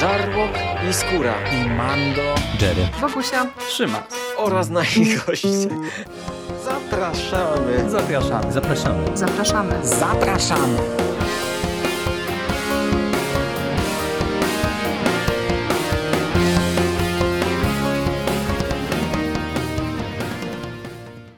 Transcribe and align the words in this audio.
Żarłok 0.00 0.50
i 0.90 0.92
Skóra 0.92 1.34
i 1.52 1.70
Mando, 1.70 2.34
Jerry, 2.60 2.88
Wokusia, 3.00 3.46
Trzyma 3.68 4.02
oraz 4.36 4.68
nasi 4.68 5.16
goście. 5.26 5.48
Zapraszamy. 6.64 7.90
Zapraszamy. 7.90 8.52
zapraszamy. 8.52 9.16
zapraszamy. 9.16 9.86
Zapraszamy. 9.86 10.78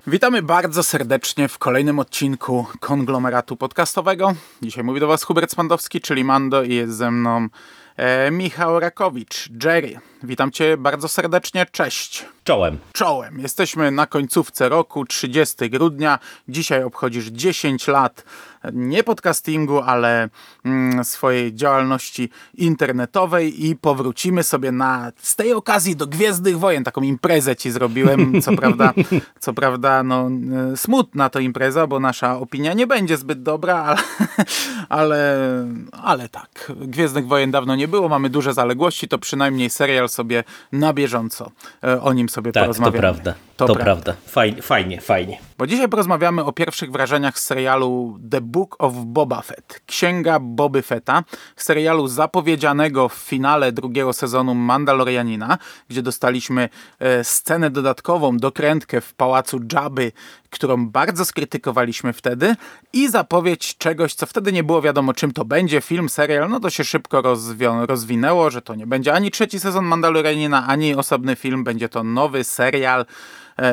Witamy 0.06 0.42
bardzo 0.42 0.82
serdecznie 0.82 1.48
w 1.48 1.58
kolejnym 1.58 1.98
odcinku 1.98 2.66
konglomeratu 2.80 3.56
podcastowego. 3.56 4.34
Dzisiaj 4.62 4.84
mówi 4.84 5.00
do 5.00 5.06
Was 5.06 5.22
Hubert 5.22 5.50
Spandowski, 5.50 6.00
czyli 6.00 6.24
Mando 6.24 6.62
i 6.62 6.74
jest 6.74 6.96
ze 6.96 7.10
mną 7.10 7.48
Michał 8.30 8.80
Rakowicz, 8.80 9.48
Jerry. 9.64 10.11
Witam 10.24 10.50
Cię 10.50 10.76
bardzo 10.76 11.08
serdecznie, 11.08 11.66
cześć. 11.72 12.26
Czołem. 12.44 12.78
Czołem. 12.92 13.40
Jesteśmy 13.40 13.90
na 13.90 14.06
końcówce 14.06 14.68
roku, 14.68 15.04
30 15.04 15.70
grudnia. 15.70 16.18
Dzisiaj 16.48 16.82
obchodzisz 16.82 17.26
10 17.26 17.88
lat 17.88 18.24
nie 18.72 19.04
podcastingu, 19.04 19.80
ale 19.80 20.28
mm, 20.64 21.04
swojej 21.04 21.54
działalności 21.54 22.30
internetowej 22.54 23.66
i 23.66 23.76
powrócimy 23.76 24.42
sobie 24.42 24.72
na 24.72 25.12
z 25.16 25.36
tej 25.36 25.52
okazji 25.52 25.96
do 25.96 26.06
Gwiezdnych 26.06 26.58
Wojen. 26.58 26.84
Taką 26.84 27.02
imprezę 27.02 27.56
ci 27.56 27.70
zrobiłem. 27.70 28.42
Co 28.42 28.52
prawda, 28.60 28.92
co 29.40 29.52
prawda 29.52 30.02
no, 30.02 30.30
e, 30.72 30.76
smutna 30.76 31.30
to 31.30 31.40
impreza, 31.40 31.86
bo 31.86 32.00
nasza 32.00 32.38
opinia 32.38 32.72
nie 32.72 32.86
będzie 32.86 33.16
zbyt 33.16 33.42
dobra, 33.42 33.76
ale, 33.82 33.96
ale, 34.88 35.38
ale 36.02 36.28
tak. 36.28 36.72
Gwiezdnych 36.76 37.26
Wojen 37.26 37.50
dawno 37.50 37.76
nie 37.76 37.88
było, 37.88 38.08
mamy 38.08 38.30
duże 38.30 38.54
zaległości, 38.54 39.08
to 39.08 39.18
przynajmniej 39.18 39.70
serial 39.70 40.08
sobie 40.12 40.44
na 40.72 40.92
bieżąco 40.92 41.50
e, 41.84 42.02
o 42.02 42.12
nim 42.12 42.28
sobie 42.28 42.52
tak, 42.52 42.62
porozmawiamy. 42.62 42.96
to 42.96 43.00
prawda. 43.00 43.34
To, 43.56 43.66
to 43.66 43.76
prawda. 43.76 44.14
Fajnie, 44.26 44.62
fajnie, 44.62 45.00
fajnie. 45.00 45.38
Bo 45.58 45.66
dzisiaj 45.66 45.88
porozmawiamy 45.88 46.44
o 46.44 46.52
pierwszych 46.52 46.92
wrażeniach 46.92 47.38
z 47.38 47.42
serialu 47.42 48.18
The 48.30 48.40
Book 48.40 48.76
of 48.78 48.94
Boba 48.94 49.42
Fett. 49.42 49.80
Księga 49.86 50.38
Boby 50.40 50.82
Fetta, 50.82 51.24
serialu 51.56 52.08
zapowiedzianego 52.08 53.08
w 53.08 53.14
finale 53.14 53.72
drugiego 53.72 54.12
sezonu 54.12 54.54
Mandalorianina, 54.54 55.58
gdzie 55.88 56.02
dostaliśmy 56.02 56.68
e, 56.98 57.24
scenę 57.24 57.70
dodatkową, 57.70 58.36
dokrętkę 58.36 59.00
w 59.00 59.14
pałacu 59.14 59.60
Jabby, 59.72 60.12
którą 60.52 60.88
bardzo 60.88 61.24
skrytykowaliśmy 61.24 62.12
wtedy 62.12 62.56
i 62.92 63.08
zapowiedź 63.08 63.76
czegoś, 63.76 64.14
co 64.14 64.26
wtedy 64.26 64.52
nie 64.52 64.64
było 64.64 64.82
wiadomo 64.82 65.14
czym 65.14 65.32
to 65.32 65.44
będzie, 65.44 65.80
film, 65.80 66.08
serial, 66.08 66.50
no 66.50 66.60
to 66.60 66.70
się 66.70 66.84
szybko 66.84 67.22
rozwinęło, 67.86 68.50
że 68.50 68.62
to 68.62 68.74
nie 68.74 68.86
będzie 68.86 69.12
ani 69.12 69.30
trzeci 69.30 69.60
sezon 69.60 69.84
Mandalorianina, 69.84 70.66
ani 70.66 70.94
osobny 70.94 71.36
film, 71.36 71.64
będzie 71.64 71.88
to 71.88 72.04
nowy 72.04 72.44
serial, 72.44 73.06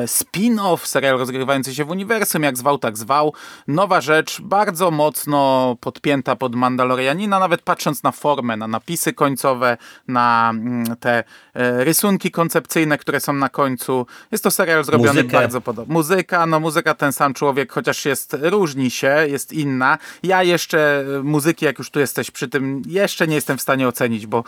spin-off, 0.06 0.86
serial 0.86 1.18
rozgrywający 1.18 1.74
się 1.74 1.84
w 1.84 1.90
uniwersum, 1.90 2.42
jak 2.42 2.58
zwał, 2.58 2.78
tak 2.78 2.98
zwał. 2.98 3.34
Nowa 3.68 4.00
rzecz, 4.00 4.40
bardzo 4.40 4.90
mocno 4.90 5.76
podpięta 5.80 6.36
pod 6.36 6.54
Mandalorianina, 6.54 7.38
nawet 7.38 7.62
patrząc 7.62 8.02
na 8.02 8.12
formę, 8.12 8.56
na 8.56 8.68
napisy 8.68 9.12
końcowe, 9.12 9.76
na 10.08 10.50
mm, 10.54 10.96
te 10.96 11.24
e, 11.54 11.84
rysunki 11.84 12.30
koncepcyjne, 12.30 12.98
które 12.98 13.20
są 13.20 13.32
na 13.32 13.48
końcu. 13.48 14.06
Jest 14.32 14.44
to 14.44 14.50
serial 14.50 14.84
zrobiony 14.84 15.22
muzykę. 15.22 15.40
bardzo 15.40 15.60
podobnie. 15.60 15.94
Muzyka, 15.94 16.46
no 16.46 16.60
muzyka 16.60 16.94
ten 16.94 17.12
sam 17.12 17.34
człowiek, 17.34 17.72
chociaż 17.72 18.04
jest, 18.04 18.36
różni 18.40 18.90
się, 18.90 19.16
jest 19.28 19.52
inna. 19.52 19.98
Ja 20.22 20.42
jeszcze 20.42 21.04
e, 21.18 21.22
muzyki, 21.22 21.64
jak 21.64 21.78
już 21.78 21.90
tu 21.90 22.00
jesteś 22.00 22.30
przy 22.30 22.48
tym, 22.48 22.82
jeszcze 22.86 23.26
nie 23.26 23.34
jestem 23.34 23.58
w 23.58 23.62
stanie 23.62 23.88
ocenić, 23.88 24.26
bo 24.26 24.44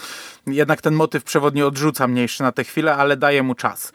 jednak 0.47 0.81
ten 0.81 0.95
motyw 0.95 1.25
przewodni 1.25 1.63
odrzuca 1.63 2.09
mnie 2.09 2.23
jeszcze 2.23 2.45
na 2.45 2.53
tę 2.53 2.65
chwilę, 2.65 2.97
ale 2.97 3.17
daje 3.17 3.43
mu 3.43 3.55
czas. 3.55 3.93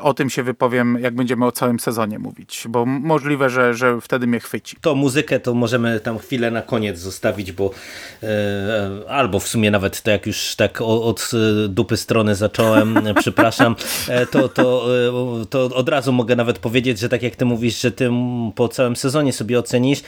O 0.00 0.14
tym 0.14 0.30
się 0.30 0.42
wypowiedzieć 0.42 0.57
powiem, 0.58 0.98
jak 1.00 1.14
będziemy 1.14 1.46
o 1.46 1.52
całym 1.52 1.80
sezonie 1.80 2.18
mówić, 2.18 2.66
bo 2.68 2.86
możliwe, 2.86 3.50
że, 3.50 3.74
że 3.74 4.00
wtedy 4.00 4.26
mnie 4.26 4.40
chwyci. 4.40 4.76
To 4.80 4.94
muzykę 4.94 5.40
to 5.40 5.54
możemy 5.54 6.00
tam 6.00 6.18
chwilę 6.18 6.50
na 6.50 6.62
koniec 6.62 6.98
zostawić, 6.98 7.52
bo 7.52 7.70
e, 8.22 8.28
albo 9.08 9.40
w 9.40 9.48
sumie 9.48 9.70
nawet 9.70 10.06
jak 10.06 10.26
już 10.26 10.56
tak 10.56 10.80
od 10.80 11.30
dupy 11.68 11.96
strony 11.96 12.34
zacząłem, 12.34 12.98
przepraszam, 13.20 13.76
e, 14.08 14.26
to, 14.26 14.48
to, 14.48 14.86
e, 15.42 15.46
to 15.46 15.64
od 15.64 15.88
razu 15.88 16.12
mogę 16.12 16.36
nawet 16.36 16.58
powiedzieć, 16.58 16.98
że 16.98 17.08
tak 17.08 17.22
jak 17.22 17.36
ty 17.36 17.44
mówisz, 17.44 17.80
że 17.80 17.92
ty 17.92 18.10
po 18.54 18.68
całym 18.68 18.96
sezonie 18.96 19.32
sobie 19.32 19.58
ocenisz, 19.58 20.02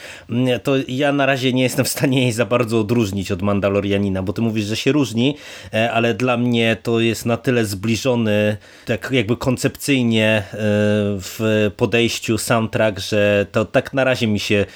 to 0.62 0.72
ja 0.88 1.12
na 1.12 1.26
razie 1.26 1.53
nie 1.53 1.62
jestem 1.62 1.84
w 1.84 1.88
stanie 1.88 2.22
jej 2.22 2.32
za 2.32 2.44
bardzo 2.44 2.80
odróżnić 2.80 3.32
od 3.32 3.42
Mandalorianina, 3.42 4.22
bo 4.22 4.32
ty 4.32 4.42
mówisz, 4.42 4.64
że 4.64 4.76
się 4.76 4.92
różni, 4.92 5.36
e, 5.74 5.92
ale 5.92 6.14
dla 6.14 6.36
mnie 6.36 6.76
to 6.82 7.00
jest 7.00 7.26
na 7.26 7.36
tyle 7.36 7.64
zbliżony, 7.64 8.56
tak 8.86 9.08
jakby 9.12 9.36
koncepcyjnie 9.36 10.39
w 10.52 11.70
podejściu 11.76 12.38
soundtrack, 12.38 12.98
że 12.98 13.46
to 13.52 13.64
tak 13.64 13.92
na 13.92 14.04
razie 14.04 14.26
mi 14.26 14.40
się 14.40 14.66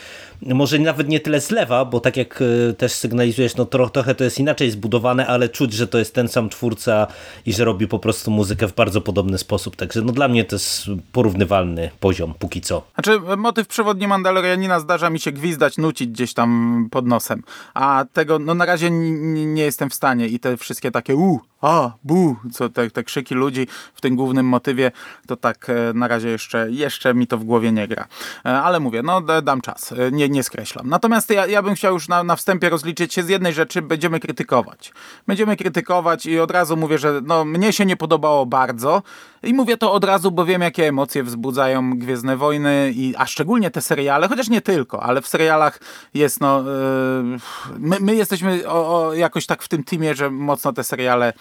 może 0.47 0.78
nawet 0.78 1.09
nie 1.09 1.21
tyle 1.21 1.41
zlewa, 1.41 1.84
bo 1.84 2.00
tak 2.00 2.16
jak 2.16 2.43
e, 2.71 2.72
też 2.72 2.93
sygnalizujesz, 2.93 3.56
no 3.56 3.65
trochę 3.65 4.15
to 4.15 4.25
jest 4.25 4.38
inaczej 4.38 4.71
zbudowane, 4.71 5.27
ale 5.27 5.49
czuć, 5.49 5.72
że 5.72 5.87
to 5.87 5.99
jest 5.99 6.15
ten 6.15 6.28
sam 6.28 6.49
twórca 6.49 7.06
i 7.47 7.53
że 7.53 7.65
robi 7.65 7.88
po 7.88 7.99
prostu 7.99 8.31
muzykę 8.31 8.69
w 8.69 8.75
bardzo 8.75 9.00
podobny 9.00 9.38
sposób. 9.38 9.77
Także 9.77 10.03
no 10.03 10.12
dla 10.12 10.28
mnie 10.28 10.44
to 10.44 10.56
jest 10.56 10.87
porównywalny 11.12 11.91
poziom, 12.00 12.34
póki 12.38 12.60
co. 12.60 12.83
Znaczy 12.94 13.21
motyw 13.37 13.66
przewodni 13.66 14.09
Mandalorianina 14.09 14.81
zdarza 14.81 15.10
mi 15.10 15.21
się 15.21 15.33
gwizdać, 15.33 15.78
nucić 15.78 16.10
gdzieś 16.10 16.34
tam 16.34 16.88
pod 16.91 17.06
nosem, 17.06 17.43
a 17.75 18.04
tego 18.12 18.38
no 18.38 18.54
na 18.54 18.65
razie 18.65 18.91
nie 18.91 19.62
jestem 19.62 19.91
w 19.91 19.94
stanie 19.94 20.28
i 20.28 20.38
te 20.38 20.56
wszystkie 20.56 20.91
takie 20.91 21.16
u, 21.16 21.41
a, 21.60 21.91
bu, 22.04 22.37
co 22.53 22.69
te, 22.69 22.91
te 22.91 23.04
krzyki 23.04 23.34
ludzi 23.34 23.66
w 23.94 24.00
tym 24.00 24.16
głównym 24.16 24.47
motywie, 24.47 24.93
to 25.27 25.37
tak 25.37 25.71
e, 25.71 25.93
na 25.94 26.09
razie 26.09 26.28
jeszcze, 26.28 26.71
jeszcze 26.71 27.15
mi 27.15 27.27
to 27.27 27.38
w 27.38 27.44
głowie 27.44 27.72
nie 27.72 27.88
gra. 27.88 28.06
E, 28.44 28.62
ale 28.62 28.81
mówię, 28.81 29.03
no 29.03 29.21
dam 29.43 29.60
czas, 29.60 29.94
nie, 30.12 30.28
nie 30.34 30.43
skreślam. 30.43 30.89
Natomiast 30.89 31.31
ja, 31.31 31.47
ja 31.47 31.62
bym 31.62 31.75
chciał 31.75 31.95
już 31.95 32.09
na, 32.09 32.25
na 32.25 32.37
wstępie 32.37 32.69
rozliczyć 32.69 33.15
się 33.15 33.22
z 33.22 33.28
jednej 33.28 33.53
rzeczy, 33.53 33.83
będziemy 33.83 34.21
krytykować. 34.21 34.93
Będziemy 35.27 35.56
krytykować 35.56 36.27
i 36.27 36.41
od 36.41 36.50
razu 36.50 36.77
mówię, 36.77 36.99
że 36.99 37.21
no, 37.25 37.45
mnie 37.45 37.72
się 37.72 37.87
nie 37.87 37.97
podobało 37.97 38.47
bardzo 38.47 39.03
i 39.43 39.55
mówię 39.55 39.77
to 39.77 39.93
od 39.93 40.05
razu, 40.05 40.31
bo 40.31 40.45
wiem 40.45 40.62
jakie 40.62 40.89
emocje 40.89 41.22
wzbudzają 41.22 41.99
Gwiezdne 41.99 42.37
Wojny, 42.37 42.93
i, 42.95 43.15
a 43.19 43.27
szczególnie 43.27 43.71
te 43.71 43.81
seriale, 43.81 44.28
chociaż 44.28 44.49
nie 44.49 44.61
tylko, 44.61 45.03
ale 45.03 45.22
w 45.22 45.27
serialach 45.27 45.81
jest 46.15 46.41
no, 46.41 46.62
yy, 46.62 47.39
my, 47.78 47.97
my 48.01 48.15
jesteśmy 48.15 48.69
o, 48.69 49.06
o, 49.06 49.15
jakoś 49.15 49.47
tak 49.47 49.62
w 49.62 49.69
tym 49.69 49.84
teamie, 49.84 50.15
że 50.15 50.31
mocno 50.31 50.72
te 50.72 50.84
seriale 50.84 51.33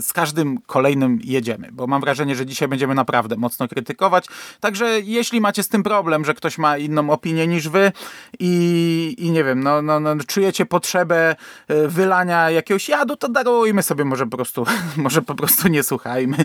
z 0.00 0.12
każdym 0.12 0.58
kolejnym 0.66 1.18
jedziemy, 1.24 1.68
bo 1.72 1.86
mam 1.86 2.00
wrażenie, 2.00 2.36
że 2.36 2.46
dzisiaj 2.46 2.68
będziemy 2.68 2.94
naprawdę 2.94 3.36
mocno 3.36 3.68
krytykować. 3.68 4.26
Także 4.60 5.00
jeśli 5.00 5.40
macie 5.40 5.62
z 5.62 5.68
tym 5.68 5.82
problem, 5.82 6.24
że 6.24 6.34
ktoś 6.34 6.58
ma 6.58 6.78
inną 6.78 7.10
opinię 7.10 7.46
niż 7.46 7.68
wy 7.68 7.92
i, 8.38 9.14
i 9.18 9.30
nie 9.30 9.44
wiem, 9.44 9.62
no, 9.62 9.82
no, 9.82 10.00
no, 10.00 10.14
czujecie 10.26 10.66
potrzebę 10.66 11.36
e, 11.68 11.88
wylania 11.88 12.50
jakiegoś 12.50 12.88
jadu, 12.88 13.16
to 13.16 13.28
darujmy 13.28 13.82
sobie 13.82 14.04
może 14.04 14.26
po 14.26 14.36
prostu, 14.36 14.64
może 14.96 15.22
po 15.22 15.34
prostu 15.34 15.68
nie 15.68 15.82
słuchajmy. 15.82 16.36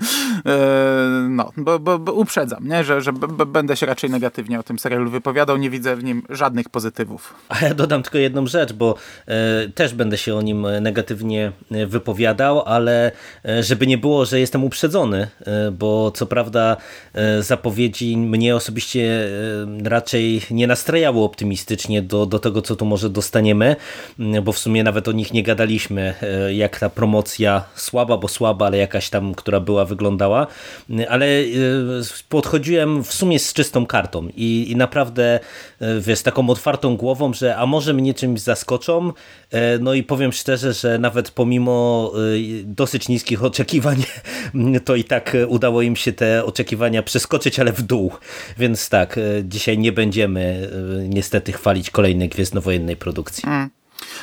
E, 0.46 0.58
no, 1.30 1.52
bo, 1.58 1.80
bo, 1.80 2.00
bo 2.00 2.13
uprzedzam, 2.13 2.68
nie? 2.68 2.84
że, 2.84 3.02
że 3.02 3.13
będę 3.48 3.78
się 3.78 3.86
raczej 3.86 4.09
negatywnie 4.09 4.59
o 4.59 4.63
tym 4.63 4.80
serialu 4.80 5.09
wypowiadał, 5.09 5.58
nie 5.58 5.69
widzę 5.69 5.96
w 5.96 6.03
nim 6.03 6.24
żadnych 6.30 6.69
pozytywów. 6.69 7.34
A 7.50 7.66
ja 7.66 7.74
dodam 7.74 8.03
tylko 8.03 8.18
jedną 8.18 8.48
rzecz, 8.48 8.74
bo 8.74 8.96
e, 9.28 9.69
też 9.69 9.94
będę 9.94 10.18
się 10.18 10.36
o 10.36 10.42
nim 10.42 10.68
negatywnie 10.81 11.52
wypowiadał, 11.88 12.62
ale 12.66 12.92
E, 12.92 13.12
żeby 13.59 13.87
nie 13.87 13.97
było, 13.97 14.25
że 14.25 14.39
jestem 14.39 14.63
uprzedzony, 14.63 15.27
e, 15.41 15.71
bo 15.71 16.11
co 16.11 16.25
prawda 16.25 16.77
e, 17.13 17.43
zapowiedzi 17.43 18.17
mnie 18.17 18.55
osobiście 18.55 19.27
raczej 19.83 20.41
nie 20.51 20.67
nastrajały 20.67 21.19
optymistycznie 21.19 22.01
do, 22.01 22.25
do 22.25 22.39
tego, 22.39 22.61
co 22.61 22.75
tu 22.75 22.85
może 22.85 23.09
dostaniemy, 23.09 23.75
bo 24.43 24.51
w 24.51 24.59
sumie 24.59 24.83
nawet 24.83 25.07
o 25.07 25.11
nich 25.11 25.33
nie 25.33 25.43
gadaliśmy, 25.43 26.13
jak 26.53 26.79
ta 26.79 26.89
promocja 26.89 27.63
słaba, 27.75 28.18
bo 28.18 28.27
słaba, 28.27 28.65
ale 28.65 28.77
jakaś 28.77 29.09
tam, 29.09 29.35
która 29.35 29.59
była, 29.59 29.85
wyglądała, 29.85 30.47
ale 31.09 31.27
podchodziłem 32.29 33.03
w 33.03 33.13
sumie 33.13 33.39
z 33.39 33.53
czystą 33.53 33.85
kartą 33.85 34.27
i, 34.35 34.71
i 34.71 34.75
naprawdę 34.75 35.39
wiesz, 36.00 36.21
taką 36.21 36.50
otwartą 36.50 36.97
głową, 36.97 37.33
że 37.33 37.57
a 37.57 37.65
może 37.65 37.94
mnie 37.94 38.13
czymś 38.13 38.41
zaskoczą, 38.41 39.13
no 39.79 39.94
i 39.94 40.03
powiem 40.03 40.31
szczerze, 40.31 40.74
że 40.74 41.00
nawet 41.00 41.31
pomimo 41.31 42.12
dosyć 42.63 43.09
niskich 43.12 43.44
oczekiwań, 43.44 44.04
to 44.86 44.96
i 44.96 45.04
tak 45.04 45.38
udało 45.48 45.81
im 45.81 45.96
się 45.96 46.13
te 46.13 46.46
oczekiwania 46.46 47.04
przeskoczyć, 47.04 47.60
ale 47.60 47.74
w 47.74 47.81
dół. 47.81 48.12
Więc 48.58 48.90
tak, 48.90 49.18
e, 49.18 49.22
dzisiaj 49.44 49.78
nie 49.78 49.92
będziemy 49.92 50.69
e, 51.02 51.08
niestety 51.08 51.52
chwalić 51.52 51.90
kolejnej 51.90 52.30
gwiezdnowojennej 52.30 52.96
produkcji. 52.96 53.44
Mm. 53.48 53.81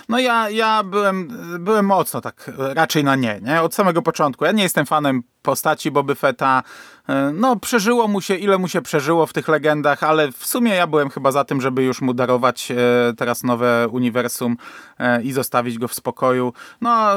No 0.08 0.18
ja, 0.18 0.50
ja 0.50 0.82
byłem, 0.82 1.28
byłem 1.60 1.86
mocno 1.86 2.20
tak 2.20 2.50
raczej 2.58 3.04
na 3.04 3.16
nie, 3.16 3.40
nie, 3.42 3.62
od 3.62 3.74
samego 3.74 4.02
początku. 4.02 4.44
Ja 4.44 4.52
nie 4.52 4.62
jestem 4.62 4.86
fanem 4.86 5.22
postaci 5.42 5.90
Boby 5.90 6.14
Fetta. 6.14 6.62
E, 7.08 7.32
no, 7.34 7.56
przeżyło 7.56 8.08
mu 8.08 8.20
się, 8.20 8.34
ile 8.34 8.58
mu 8.58 8.68
się 8.68 8.82
przeżyło 8.82 9.26
w 9.26 9.32
tych 9.32 9.48
legendach, 9.48 10.02
ale 10.02 10.32
w 10.32 10.46
sumie 10.46 10.74
ja 10.74 10.86
byłem 10.86 11.10
chyba 11.10 11.32
za 11.32 11.44
tym, 11.44 11.60
żeby 11.60 11.82
już 11.82 12.00
mu 12.00 12.14
darować 12.14 12.70
e, 12.70 12.76
teraz 13.16 13.44
nowe 13.44 13.88
uniwersum 13.88 14.56
e, 14.98 15.22
i 15.22 15.32
zostawić 15.32 15.78
go 15.78 15.88
w 15.88 15.94
spokoju. 15.94 16.52
No, 16.80 17.10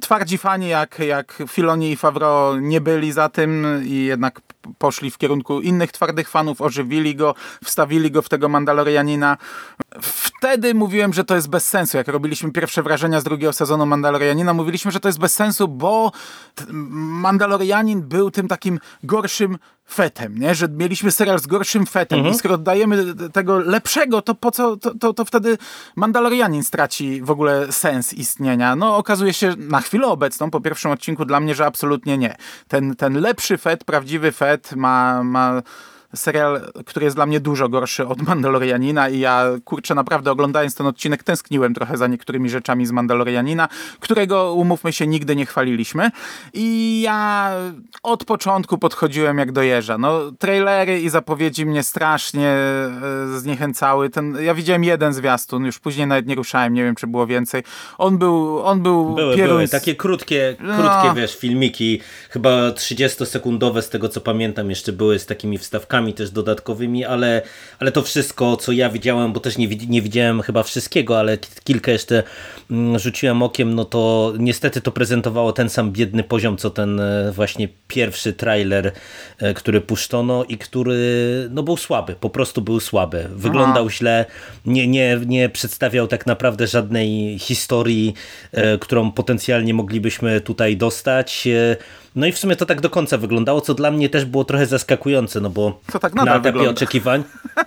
twardzi 0.00 0.38
fani 0.38 0.68
jak, 0.68 0.98
jak 0.98 1.42
Filoni 1.48 1.92
i 1.92 1.96
Favreau 1.96 2.56
nie 2.56 2.80
byli 2.80 3.12
za 3.12 3.28
tym 3.28 3.66
i 3.84 4.04
jednak 4.04 4.40
poszli 4.78 5.10
w 5.10 5.18
kierunku 5.18 5.60
innych 5.60 5.92
twardych 5.92 6.30
fanów, 6.30 6.60
ożywili 6.60 7.16
go, 7.16 7.34
wstawili 7.64 8.10
go 8.10 8.22
w 8.22 8.28
tego 8.28 8.48
Mandalorianina. 8.48 9.36
Wtedy 10.02 10.74
mówiłem, 10.74 11.12
że 11.12 11.24
to 11.24 11.34
jest 11.34 11.48
bez 11.48 11.68
sensu. 11.68 11.96
Jak 11.96 12.08
robiliśmy 12.08 12.52
pierwsze 12.52 12.82
wrażenia 12.82 13.20
z 13.20 13.24
drugiego 13.24 13.52
sezonu 13.52 13.86
Mandalorianina, 13.86 14.54
mówiliśmy, 14.54 14.90
że 14.90 15.00
to 15.00 15.08
jest 15.08 15.18
bez 15.18 15.34
sensu, 15.34 15.68
bo 15.68 16.12
Mandalorianin 16.70 18.02
był 18.02 18.30
tym 18.30 18.48
takim 18.48 18.78
gorszym 19.02 19.58
fetem, 19.90 20.38
nie? 20.38 20.54
że 20.54 20.68
mieliśmy 20.68 21.10
serial 21.10 21.38
z 21.38 21.46
gorszym 21.46 21.86
fetem 21.86 22.18
mhm. 22.18 22.34
i 22.34 22.38
skoro 22.38 22.58
dajemy 22.58 23.14
tego 23.32 23.58
lepszego, 23.58 24.22
to 24.22 24.34
po 24.34 24.50
co, 24.50 24.76
to, 24.76 24.94
to, 24.94 25.14
to, 25.14 25.24
wtedy 25.24 25.58
Mandalorianin 25.96 26.62
straci 26.62 27.22
w 27.22 27.30
ogóle 27.30 27.72
sens 27.72 28.14
istnienia. 28.14 28.76
No 28.76 28.96
okazuje 28.96 29.32
się 29.34 29.54
na 29.58 29.80
chwilę 29.80 30.06
obecną, 30.06 30.50
po 30.50 30.60
pierwszym 30.60 30.90
odcinku 30.90 31.24
dla 31.24 31.40
mnie, 31.40 31.54
że 31.54 31.66
absolutnie 31.66 32.18
nie. 32.18 32.36
Ten, 32.68 32.96
ten 32.96 33.20
lepszy 33.20 33.58
fet, 33.58 33.84
prawdziwy 33.84 34.32
fet 34.32 34.72
ma, 34.76 35.22
ma 35.22 35.62
serial, 36.14 36.60
który 36.86 37.04
jest 37.04 37.16
dla 37.16 37.26
mnie 37.26 37.40
dużo 37.40 37.68
gorszy 37.68 38.06
od 38.06 38.22
Mandalorianina 38.22 39.08
i 39.08 39.18
ja, 39.18 39.44
kurczę, 39.64 39.94
naprawdę 39.94 40.30
oglądając 40.30 40.74
ten 40.74 40.86
odcinek 40.86 41.22
tęskniłem 41.22 41.74
trochę 41.74 41.96
za 41.96 42.06
niektórymi 42.06 42.50
rzeczami 42.50 42.86
z 42.86 42.90
Mandalorianina, 42.90 43.68
którego, 44.00 44.54
umówmy 44.54 44.92
się, 44.92 45.06
nigdy 45.06 45.36
nie 45.36 45.46
chwaliliśmy 45.46 46.10
i 46.54 47.00
ja 47.00 47.52
od 48.02 48.24
początku 48.24 48.78
podchodziłem 48.78 49.38
jak 49.38 49.52
do 49.52 49.62
jeża. 49.62 49.98
No, 49.98 50.32
trailery 50.38 51.00
i 51.00 51.08
zapowiedzi 51.08 51.66
mnie 51.66 51.82
strasznie 51.82 52.48
e, 52.48 52.90
zniechęcały. 53.38 54.10
Ten, 54.10 54.38
ja 54.42 54.54
widziałem 54.54 54.84
jeden 54.84 55.12
zwiastun, 55.14 55.64
już 55.64 55.78
później 55.78 56.06
nawet 56.06 56.26
nie 56.26 56.34
ruszałem, 56.34 56.74
nie 56.74 56.84
wiem, 56.84 56.94
czy 56.94 57.06
było 57.06 57.26
więcej. 57.26 57.62
On 57.98 58.18
był, 58.18 58.60
on 58.62 58.82
był 58.82 59.14
były, 59.14 59.36
były 59.36 59.68
takie 59.68 59.94
krótkie, 59.94 60.56
krótkie, 60.58 61.08
no. 61.08 61.14
wiesz, 61.14 61.36
filmiki, 61.36 62.00
chyba 62.30 62.70
30-sekundowe 62.70 63.82
z 63.82 63.88
tego, 63.88 64.08
co 64.08 64.20
pamiętam, 64.20 64.70
jeszcze 64.70 64.92
były 64.92 65.18
z 65.18 65.26
takimi 65.26 65.58
wstawkami 65.58 65.97
też 66.14 66.30
dodatkowymi, 66.30 67.04
ale, 67.04 67.42
ale 67.78 67.92
to 67.92 68.02
wszystko, 68.02 68.56
co 68.56 68.72
ja 68.72 68.90
widziałem, 68.90 69.32
bo 69.32 69.40
też 69.40 69.58
nie, 69.58 69.68
nie 69.68 70.02
widziałem 70.02 70.42
chyba 70.42 70.62
wszystkiego, 70.62 71.18
ale 71.18 71.38
kilka 71.64 71.92
jeszcze 71.92 72.22
mm, 72.70 72.98
rzuciłem 72.98 73.42
okiem, 73.42 73.74
no 73.74 73.84
to 73.84 74.32
niestety 74.38 74.80
to 74.80 74.92
prezentowało 74.92 75.52
ten 75.52 75.68
sam 75.68 75.92
biedny 75.92 76.24
poziom, 76.24 76.56
co 76.56 76.70
ten 76.70 77.00
e, 77.00 77.32
właśnie 77.32 77.68
pierwszy 77.88 78.32
trailer, 78.32 78.92
e, 79.38 79.54
który 79.54 79.80
puszczono 79.80 80.44
i 80.44 80.58
który 80.58 80.98
no 81.50 81.62
był 81.62 81.76
słaby, 81.76 82.14
po 82.20 82.30
prostu 82.30 82.62
był 82.62 82.80
słaby. 82.80 83.28
Wyglądał 83.30 83.86
Aha. 83.86 83.94
źle, 83.94 84.26
nie, 84.66 84.88
nie, 84.88 85.20
nie 85.26 85.48
przedstawiał 85.48 86.06
tak 86.06 86.26
naprawdę 86.26 86.66
żadnej 86.66 87.38
historii, 87.38 88.14
e, 88.52 88.78
którą 88.78 89.12
potencjalnie 89.12 89.74
moglibyśmy 89.74 90.40
tutaj 90.40 90.76
dostać. 90.76 91.48
No 92.16 92.26
i 92.26 92.32
w 92.32 92.38
sumie 92.38 92.56
to 92.56 92.66
tak 92.66 92.80
do 92.80 92.90
końca 92.90 93.18
wyglądało, 93.18 93.60
co 93.60 93.74
dla 93.74 93.90
mnie 93.90 94.08
też 94.08 94.24
było 94.24 94.44
trochę 94.44 94.66
zaskakujące, 94.66 95.40
no 95.40 95.50
bo 95.50 95.80
to 95.92 95.98
tak 95.98 96.14
nadal 96.14 96.26
na 96.26 96.32
etapie 96.32 96.52
wygląda. 96.52 96.70
oczekiwań. 96.70 97.24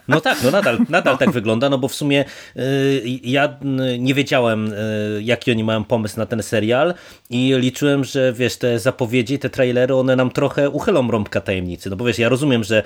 No 0.07 0.21
tak, 0.21 0.43
no 0.43 0.51
nadal, 0.51 0.77
nadal 0.89 1.17
tak 1.17 1.31
wygląda, 1.31 1.69
no 1.69 1.77
bo 1.77 1.87
w 1.87 1.95
sumie 1.95 2.25
y, 2.55 3.19
ja 3.23 3.57
y, 3.93 3.99
nie 3.99 4.13
wiedziałem, 4.13 4.73
y, 4.73 5.21
jaki 5.23 5.51
oni 5.51 5.63
mają 5.63 5.83
pomysł 5.83 6.17
na 6.17 6.25
ten 6.25 6.43
serial 6.43 6.93
i 7.29 7.53
liczyłem, 7.57 8.03
że 8.03 8.33
wiesz, 8.33 8.57
te 8.57 8.79
zapowiedzi, 8.79 9.39
te 9.39 9.49
trailery, 9.49 9.95
one 9.95 10.15
nam 10.15 10.31
trochę 10.31 10.69
uchylą 10.69 11.11
rąbka 11.11 11.41
tajemnicy. 11.41 11.89
No 11.89 11.95
bo 11.95 12.05
wiesz, 12.05 12.19
ja 12.19 12.29
rozumiem, 12.29 12.63
że 12.63 12.83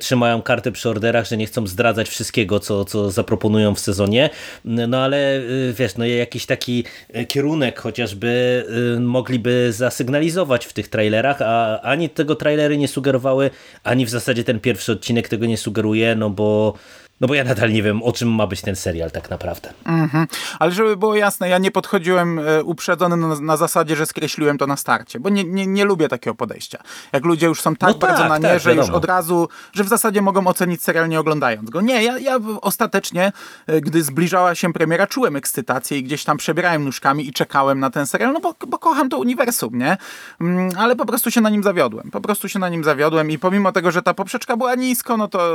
trzymają 0.00 0.42
karty 0.42 0.72
przy 0.72 0.88
orderach, 0.88 1.26
że 1.26 1.36
nie 1.36 1.46
chcą 1.46 1.66
zdradzać 1.66 2.08
wszystkiego, 2.08 2.60
co, 2.60 2.84
co 2.84 3.10
zaproponują 3.10 3.74
w 3.74 3.80
sezonie, 3.80 4.30
no 4.64 4.98
ale 4.98 5.38
y, 5.38 5.74
wiesz, 5.78 5.96
no 5.96 6.06
jakiś 6.06 6.46
taki 6.46 6.84
kierunek 7.28 7.80
chociażby 7.80 8.64
y, 8.96 9.00
mogliby 9.00 9.72
zasygnalizować 9.72 10.66
w 10.66 10.72
tych 10.72 10.88
trailerach 10.88 10.97
trailerach, 10.98 11.42
a 11.42 11.80
ani 11.82 12.10
tego 12.10 12.34
trailery 12.34 12.78
nie 12.78 12.88
sugerowały, 12.88 13.50
ani 13.84 14.06
w 14.06 14.10
zasadzie 14.10 14.44
ten 14.44 14.60
pierwszy 14.60 14.92
odcinek 14.92 15.28
tego 15.28 15.46
nie 15.46 15.56
sugeruje, 15.56 16.14
no 16.14 16.30
bo 16.30 16.74
no 17.20 17.28
bo 17.28 17.34
ja 17.34 17.44
nadal 17.44 17.72
nie 17.72 17.82
wiem, 17.82 18.02
o 18.02 18.12
czym 18.12 18.34
ma 18.34 18.46
być 18.46 18.60
ten 18.60 18.76
serial 18.76 19.10
tak 19.10 19.30
naprawdę. 19.30 19.72
Mm 19.84 20.08
-hmm. 20.08 20.26
Ale 20.58 20.72
żeby 20.72 20.96
było 20.96 21.16
jasne, 21.16 21.48
ja 21.48 21.58
nie 21.58 21.70
podchodziłem 21.70 22.38
e, 22.38 22.64
uprzedzony 22.64 23.16
na, 23.16 23.40
na, 23.40 23.56
zasadzie, 23.56 23.96
że 23.96 24.06
skreśliłem 24.06 24.58
to 24.58 24.66
na 24.66 24.76
starcie, 24.76 25.20
bo 25.20 25.28
nie, 25.28 25.44
nie, 25.44 25.66
nie 25.66 25.84
lubię 25.84 26.08
takiego 26.08 26.34
podejścia. 26.34 26.78
Jak 27.12 27.24
ludzie 27.24 27.46
już 27.46 27.60
są 27.60 27.76
tak 27.76 27.90
no 27.90 27.98
bardzo 27.98 28.18
tak, 28.18 28.28
na 28.28 28.38
nie, 28.38 28.42
tak, 28.42 28.60
że 28.60 28.70
wiadomo. 28.70 28.86
już 28.86 28.96
od 28.96 29.04
razu, 29.04 29.48
że 29.72 29.84
w 29.84 29.88
zasadzie 29.88 30.22
mogą 30.22 30.46
ocenić 30.46 30.82
serial 30.82 31.08
nie 31.08 31.20
oglądając 31.20 31.70
go. 31.70 31.80
Nie, 31.80 32.04
ja, 32.04 32.18
ja 32.18 32.38
ostatecznie, 32.60 33.32
e, 33.66 33.80
gdy 33.80 34.02
zbliżała 34.02 34.54
się 34.54 34.72
premiera, 34.72 35.06
czułem 35.06 35.36
ekscytację 35.36 35.98
i 35.98 36.02
gdzieś 36.02 36.24
tam 36.24 36.36
przebierałem 36.36 36.84
nóżkami 36.84 37.28
i 37.28 37.32
czekałem 37.32 37.80
na 37.80 37.90
ten 37.90 38.06
serial, 38.06 38.32
no 38.32 38.40
bo, 38.40 38.54
bo 38.66 38.78
kocham 38.78 39.08
to 39.08 39.18
uniwersum, 39.18 39.78
nie? 39.78 39.96
Mm, 40.40 40.70
ale 40.76 40.96
po 40.96 41.06
prostu 41.06 41.30
się 41.30 41.40
na 41.40 41.50
nim 41.50 41.62
zawiodłem. 41.62 42.10
Po 42.10 42.20
prostu 42.20 42.48
się 42.48 42.58
na 42.58 42.68
nim 42.68 42.84
zawiodłem 42.84 43.30
i 43.30 43.38
pomimo 43.38 43.72
tego, 43.72 43.90
że 43.90 44.02
ta 44.02 44.14
poprzeczka 44.14 44.56
była 44.56 44.74
nisko, 44.74 45.16
no 45.16 45.28
to 45.28 45.50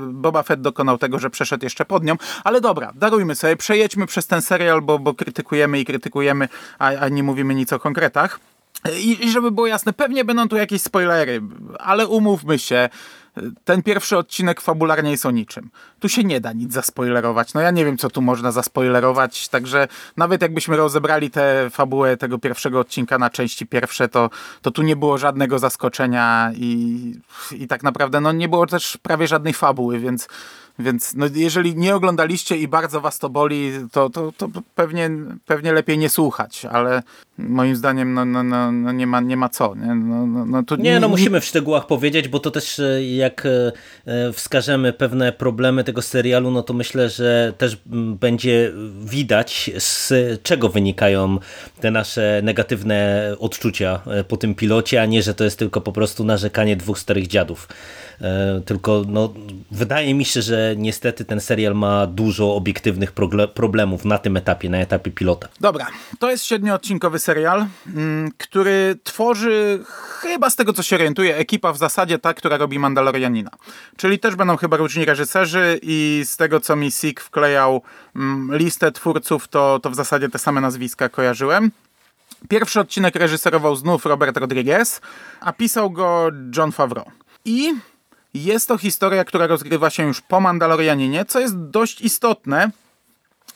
yy, 0.00 0.12
Boba 0.12 0.42
Fett 0.42 0.60
dokonał 0.70 0.98
tego, 0.98 1.18
że 1.18 1.30
przeszedł 1.30 1.64
jeszcze 1.64 1.84
pod 1.84 2.04
nią. 2.04 2.14
Ale 2.44 2.60
dobra, 2.60 2.92
darujmy 2.94 3.34
sobie, 3.34 3.56
przejedźmy 3.56 4.06
przez 4.06 4.26
ten 4.26 4.42
serial, 4.42 4.82
bo, 4.82 4.98
bo 4.98 5.14
krytykujemy 5.14 5.80
i 5.80 5.84
krytykujemy, 5.84 6.48
a, 6.78 6.86
a 6.86 7.08
nie 7.08 7.22
mówimy 7.22 7.54
nic 7.54 7.72
o 7.72 7.78
konkretach. 7.78 8.40
I, 8.98 9.26
I 9.26 9.30
żeby 9.30 9.50
było 9.50 9.66
jasne, 9.66 9.92
pewnie 9.92 10.24
będą 10.24 10.48
tu 10.48 10.56
jakieś 10.56 10.82
spoilery, 10.82 11.42
ale 11.78 12.06
umówmy 12.06 12.58
się, 12.58 12.88
ten 13.64 13.82
pierwszy 13.82 14.16
odcinek 14.16 14.60
fabularnie 14.60 15.10
jest 15.10 15.26
o 15.26 15.30
niczym. 15.30 15.70
Tu 16.00 16.08
się 16.08 16.24
nie 16.24 16.40
da 16.40 16.52
nic 16.52 16.72
zaspoilerować. 16.72 17.54
No 17.54 17.60
ja 17.60 17.70
nie 17.70 17.84
wiem, 17.84 17.98
co 17.98 18.10
tu 18.10 18.22
można 18.22 18.52
zaspoilerować, 18.52 19.48
także 19.48 19.88
nawet 20.16 20.42
jakbyśmy 20.42 20.76
rozebrali 20.76 21.30
tę 21.30 21.70
fabułę 21.70 22.16
tego 22.16 22.38
pierwszego 22.38 22.80
odcinka 22.80 23.18
na 23.18 23.30
części 23.30 23.66
pierwsze, 23.66 24.08
to, 24.08 24.30
to 24.62 24.70
tu 24.70 24.82
nie 24.82 24.96
było 24.96 25.18
żadnego 25.18 25.58
zaskoczenia 25.58 26.50
i, 26.54 27.14
i 27.52 27.68
tak 27.68 27.82
naprawdę 27.82 28.20
no, 28.20 28.32
nie 28.32 28.48
było 28.48 28.66
też 28.66 28.96
prawie 29.02 29.26
żadnej 29.26 29.52
fabuły, 29.52 29.98
więc 29.98 30.28
więc 30.80 31.14
no, 31.14 31.26
jeżeli 31.34 31.76
nie 31.76 31.94
oglądaliście 31.94 32.56
i 32.56 32.68
bardzo 32.68 33.00
was 33.00 33.18
to 33.18 33.30
boli, 33.30 33.72
to, 33.92 34.10
to, 34.10 34.32
to 34.36 34.48
pewnie, 34.74 35.10
pewnie 35.46 35.72
lepiej 35.72 35.98
nie 35.98 36.08
słuchać, 36.08 36.64
ale 36.64 37.02
moim 37.48 37.76
zdaniem 37.76 38.14
no, 38.14 38.24
no, 38.24 38.42
no, 38.42 38.72
no 38.72 38.92
nie, 38.92 39.06
ma, 39.06 39.20
nie 39.20 39.36
ma 39.36 39.48
co. 39.48 39.74
Nie, 39.74 39.94
no, 39.94 40.26
no, 40.26 40.46
no, 40.46 40.62
tu, 40.62 40.76
nie, 40.76 41.00
no 41.00 41.08
musimy 41.08 41.40
w 41.40 41.44
szczegółach 41.44 41.86
powiedzieć, 41.86 42.28
bo 42.28 42.38
to 42.38 42.50
też 42.50 42.78
e, 42.78 43.04
jak 43.04 43.46
e, 43.46 43.72
e, 44.06 44.32
wskażemy 44.32 44.92
pewne 44.92 45.32
problemy 45.32 45.84
tego 45.84 46.02
serialu, 46.02 46.50
no 46.50 46.62
to 46.62 46.74
myślę, 46.74 47.08
że 47.08 47.52
też 47.58 47.78
będzie 48.20 48.72
widać 49.04 49.70
z 49.78 50.12
czego 50.42 50.68
wynikają 50.68 51.38
te 51.80 51.90
nasze 51.90 52.40
negatywne 52.44 53.30
odczucia 53.38 54.00
po 54.28 54.36
tym 54.36 54.54
pilocie, 54.54 55.02
a 55.02 55.06
nie, 55.06 55.22
że 55.22 55.34
to 55.34 55.44
jest 55.44 55.58
tylko 55.58 55.80
po 55.80 55.92
prostu 55.92 56.24
narzekanie 56.24 56.76
dwóch 56.76 56.98
starych 56.98 57.26
dziadów. 57.26 57.68
Tylko 58.64 59.04
no, 59.08 59.34
wydaje 59.70 60.14
mi 60.14 60.24
się, 60.24 60.42
że 60.42 60.69
niestety 60.76 61.24
ten 61.24 61.40
serial 61.40 61.74
ma 61.74 62.06
dużo 62.06 62.54
obiektywnych 62.54 63.12
problemów 63.54 64.04
na 64.04 64.18
tym 64.18 64.36
etapie, 64.36 64.70
na 64.70 64.78
etapie 64.78 65.10
pilota. 65.10 65.48
Dobra, 65.60 65.86
to 66.18 66.30
jest 66.30 66.44
siedmioodcinkowy 66.44 67.18
serial, 67.18 67.66
mm, 67.86 68.30
który 68.38 68.98
tworzy 69.04 69.84
chyba 70.20 70.50
z 70.50 70.56
tego 70.56 70.72
co 70.72 70.82
się 70.82 70.96
orientuje 70.96 71.36
ekipa 71.36 71.72
w 71.72 71.78
zasadzie 71.78 72.18
ta, 72.18 72.34
która 72.34 72.56
robi 72.56 72.78
Mandalorianina. 72.78 73.50
Czyli 73.96 74.18
też 74.18 74.36
będą 74.36 74.56
chyba 74.56 74.76
różni 74.76 75.04
reżyserzy 75.04 75.80
i 75.82 76.22
z 76.24 76.36
tego 76.36 76.60
co 76.60 76.76
mi 76.76 76.90
Sik 76.90 77.20
wklejał 77.20 77.82
mm, 78.16 78.58
listę 78.58 78.92
twórców, 78.92 79.48
to, 79.48 79.80
to 79.82 79.90
w 79.90 79.94
zasadzie 79.94 80.28
te 80.28 80.38
same 80.38 80.60
nazwiska 80.60 81.08
kojarzyłem. 81.08 81.70
Pierwszy 82.48 82.80
odcinek 82.80 83.14
reżyserował 83.14 83.76
znów 83.76 84.06
Robert 84.06 84.36
Rodriguez, 84.36 85.00
a 85.40 85.52
pisał 85.52 85.90
go 85.90 86.30
John 86.56 86.72
Favreau. 86.72 87.10
I 87.44 87.72
jest 88.34 88.68
to 88.68 88.78
historia, 88.78 89.24
która 89.24 89.46
rozgrywa 89.46 89.90
się 89.90 90.02
już 90.02 90.20
po 90.20 90.40
Mandalorianinie, 90.40 91.24
co 91.24 91.40
jest 91.40 91.58
dość 91.58 92.00
istotne, 92.00 92.70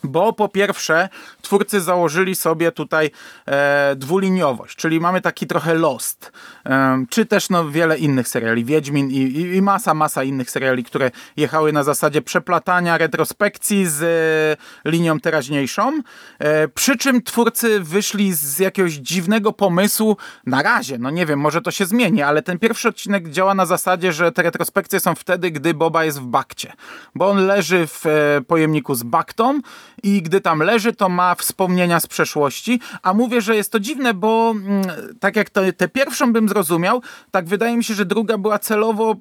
bo 0.05 0.33
po 0.33 0.49
pierwsze 0.49 1.09
twórcy 1.43 1.81
założyli 1.81 2.35
sobie 2.35 2.73
tutaj 2.73 3.11
e, 3.47 3.97
dwuliniowość, 3.97 4.77
czyli 4.77 5.01
mamy 5.01 5.21
taki 5.21 5.47
trochę 5.47 5.75
Lost, 5.75 6.33
e, 6.67 7.05
czy 7.11 7.27
też 7.27 7.51
no 7.51 7.71
wiele 7.71 7.99
innych 7.99 8.29
seriali, 8.29 8.65
Wiedźmin 8.65 9.11
i, 9.11 9.17
i, 9.17 9.57
i, 9.57 9.63
masa, 9.63 9.95
masa 9.95 10.25
innych 10.25 10.51
seriali, 10.51 10.85
które 10.85 11.11
jechały 11.37 11.73
na 11.73 11.83
zasadzie 11.83 12.23
przeplatania 12.23 12.99
retrospekcji 12.99 13.87
z 13.87 14.03
e, 14.03 14.91
linią 14.91 15.21
teraźniejszą, 15.21 16.01
e, 16.39 16.69
przy 16.69 16.97
czym 16.97 17.23
twórcy 17.23 17.81
wyszli 17.81 18.33
z 18.33 18.59
jakiegoś 18.59 18.93
dziwnego 18.93 19.53
pomysłu, 19.53 20.17
na 20.47 20.63
razie, 20.63 20.99
no 20.99 21.11
nie 21.11 21.27
wiem, 21.27 21.41
może 21.41 21.61
to 21.61 21.71
się 21.71 21.87
zmieni, 21.87 22.23
ale 22.23 22.43
ten 22.43 22.59
pierwszy 22.59 22.89
odcinek 22.89 23.29
działa 23.29 23.55
na 23.55 23.67
zasadzie, 23.67 24.13
że 24.13 24.33
te 24.33 24.43
retrospekcje 24.43 25.01
są 25.01 25.15
wtedy, 25.15 25.51
gdy 25.51 25.75
Boba 25.75 26.05
jest 26.05 26.21
w 26.21 26.27
bakcie, 26.27 26.73
bo 27.15 27.31
on 27.31 27.47
leży 27.47 27.87
w 27.87 28.07
e, 28.07 28.41
pojemniku 28.47 28.95
z 28.95 29.03
baktą 29.03 29.61
i 30.05 30.23
gdy 30.23 30.41
tam 30.41 30.59
leży, 30.59 30.93
to 30.93 31.09
ma 31.09 31.35
wspomnienia 31.35 32.01
z 32.01 32.07
przeszłości, 32.07 32.81
a 33.03 33.15
mówię, 33.15 33.41
że 33.41 33.57
jest 33.57 33.73
to 33.73 33.81
dziwne, 33.81 34.15
bo 34.15 34.51
mm, 34.51 34.83
tak 35.21 35.37
jak 35.37 35.51
tę 35.51 35.89
pierwszą 35.89 36.33
bym 36.33 36.49
zrozumiał, 36.49 37.03
tak 37.31 37.47
wydaje 37.47 37.77
mi 37.77 37.85
się, 37.85 37.95
że 37.95 38.05
druga 38.05 38.39
była 38.39 38.59
celowo 38.59 39.17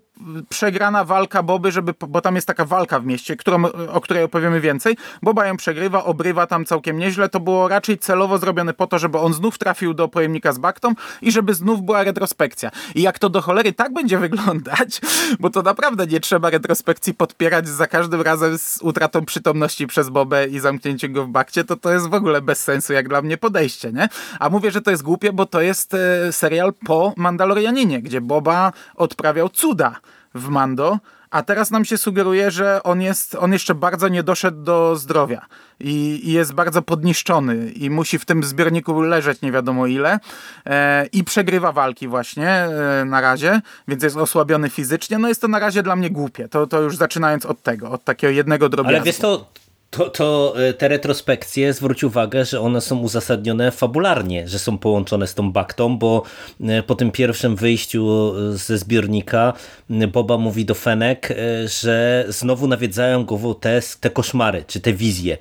przegrana 0.50 1.04
walka 1.04 1.44
Boby, 1.44 1.72
żeby, 1.72 1.94
bo 2.08 2.22
tam 2.22 2.36
jest 2.36 2.48
taka 2.48 2.66
walka 2.66 3.00
w 3.00 3.06
mieście, 3.06 3.36
którą, 3.36 3.66
o 3.92 4.02
której 4.02 4.24
opowiemy 4.24 4.62
więcej. 4.62 4.98
Boba 5.22 5.46
ją 5.46 5.58
przegrywa, 5.58 6.04
obrywa 6.04 6.48
tam 6.48 6.66
całkiem 6.66 6.98
nieźle. 6.98 7.30
To 7.30 7.40
było 7.40 7.68
raczej 7.68 7.98
celowo 7.98 8.38
zrobione 8.38 8.74
po 8.74 8.88
to, 8.88 9.00
żeby 9.00 9.18
on 9.18 9.34
znów 9.34 9.58
trafił 9.58 9.94
do 9.94 10.08
pojemnika 10.08 10.54
z 10.54 10.58
baktą 10.58 10.94
i 11.22 11.32
żeby 11.32 11.54
znów 11.54 11.82
była 11.82 12.04
retrospekcja. 12.04 12.72
I 12.96 13.02
jak 13.02 13.20
to 13.20 13.30
do 13.30 13.42
cholery 13.42 13.74
tak 13.74 13.94
będzie 13.94 14.18
wyglądać, 14.18 15.02
bo 15.40 15.50
to 15.50 15.62
naprawdę 15.62 16.08
nie 16.08 16.20
trzeba 16.20 16.50
retrospekcji 16.50 17.14
podpierać 17.14 17.68
za 17.68 17.88
każdym 17.88 18.22
razem 18.22 18.58
z 18.58 18.82
utratą 18.82 19.26
przytomności 19.26 19.88
przez 19.88 20.10
Bobę 20.10 20.48
i 20.48 20.60
zamknięciem 20.74 21.14
go 21.14 21.26
w 21.26 21.30
bakcie, 21.30 21.64
to 21.64 21.76
to 21.76 21.94
jest 21.94 22.10
w 22.10 22.14
ogóle 22.14 22.42
bez 22.42 22.64
sensu 22.64 22.94
jak 22.94 23.10
dla 23.10 23.22
mnie 23.22 23.38
podejście, 23.38 23.92
nie? 23.92 24.10
A 24.40 24.50
mówię, 24.50 24.72
że 24.72 24.82
to 24.82 24.92
jest 24.92 25.04
głupie, 25.04 25.34
bo 25.34 25.46
to 25.46 25.62
jest 25.62 25.94
e, 25.94 26.34
serial 26.34 26.74
po 26.74 27.14
Mandalorianinie, 27.18 28.02
gdzie 28.02 28.22
Boba 28.22 28.74
odprawiał 28.96 29.50
cuda 29.50 29.96
w 30.34 30.50
Mando, 30.50 31.00
a 31.34 31.44
teraz 31.44 31.72
nam 31.72 31.86
się 31.86 31.98
sugeruje, 31.98 32.52
że 32.52 32.84
on 32.84 33.02
jest, 33.02 33.36
on 33.36 33.54
jeszcze 33.54 33.76
bardzo 33.76 34.08
nie 34.08 34.24
doszedł 34.24 34.64
do 34.64 34.96
zdrowia 34.96 35.46
i, 35.80 36.22
i 36.24 36.32
jest 36.32 36.54
bardzo 36.54 36.82
podniszczony 36.82 37.72
i 37.72 37.90
musi 37.90 38.20
w 38.20 38.26
tym 38.26 38.44
zbiorniku 38.44 39.02
leżeć 39.02 39.42
nie 39.42 39.52
wiadomo 39.52 39.88
ile 39.88 40.20
e, 40.66 41.06
i 41.06 41.24
przegrywa 41.24 41.72
walki 41.72 42.08
właśnie 42.08 42.50
e, 42.50 43.06
na 43.06 43.22
razie, 43.22 43.62
więc 43.88 44.04
jest 44.04 44.18
osłabiony 44.18 44.70
fizycznie. 44.70 45.18
No 45.18 45.28
jest 45.28 45.42
to 45.42 45.48
na 45.48 45.60
razie 45.60 45.84
dla 45.84 45.96
mnie 45.96 46.10
głupie, 46.10 46.48
to, 46.48 46.68
to 46.68 46.82
już 46.82 46.98
zaczynając 46.98 47.46
od 47.46 47.62
tego, 47.62 47.92
od 47.92 48.04
takiego 48.04 48.34
jednego 48.34 48.70
drobiazgu. 48.70 48.96
Ale 48.96 49.06
wiesz 49.06 49.18
to, 49.18 49.46
to, 49.94 50.10
to 50.10 50.54
e, 50.58 50.74
te 50.74 50.88
retrospekcje, 50.88 51.74
zwróć 51.74 52.04
uwagę, 52.04 52.46
że 52.46 52.62
one 52.62 52.82
są 52.82 53.00
uzasadnione 53.00 53.72
fabularnie, 53.72 54.48
że 54.48 54.60
są 54.60 54.78
połączone 54.78 55.28
z 55.28 55.34
tą 55.34 55.52
baktą, 55.52 55.98
bo 55.98 56.24
e, 56.62 56.84
po 56.84 56.96
tym 56.96 57.12
pierwszym 57.12 57.56
wyjściu 57.56 58.34
e, 58.54 58.58
ze 58.58 58.78
zbiornika 58.78 59.54
Boba 59.90 60.38
mówi 60.38 60.66
do 60.66 60.76
Fenek, 60.76 61.34
że 61.66 62.26
znowu 62.30 62.68
nawiedzają 62.68 63.26
go 63.26 63.54
te, 63.54 63.82
te 64.00 64.10
koszmary, 64.10 64.64
czy 64.68 64.80
te 64.80 64.94
wizje. 64.94 65.38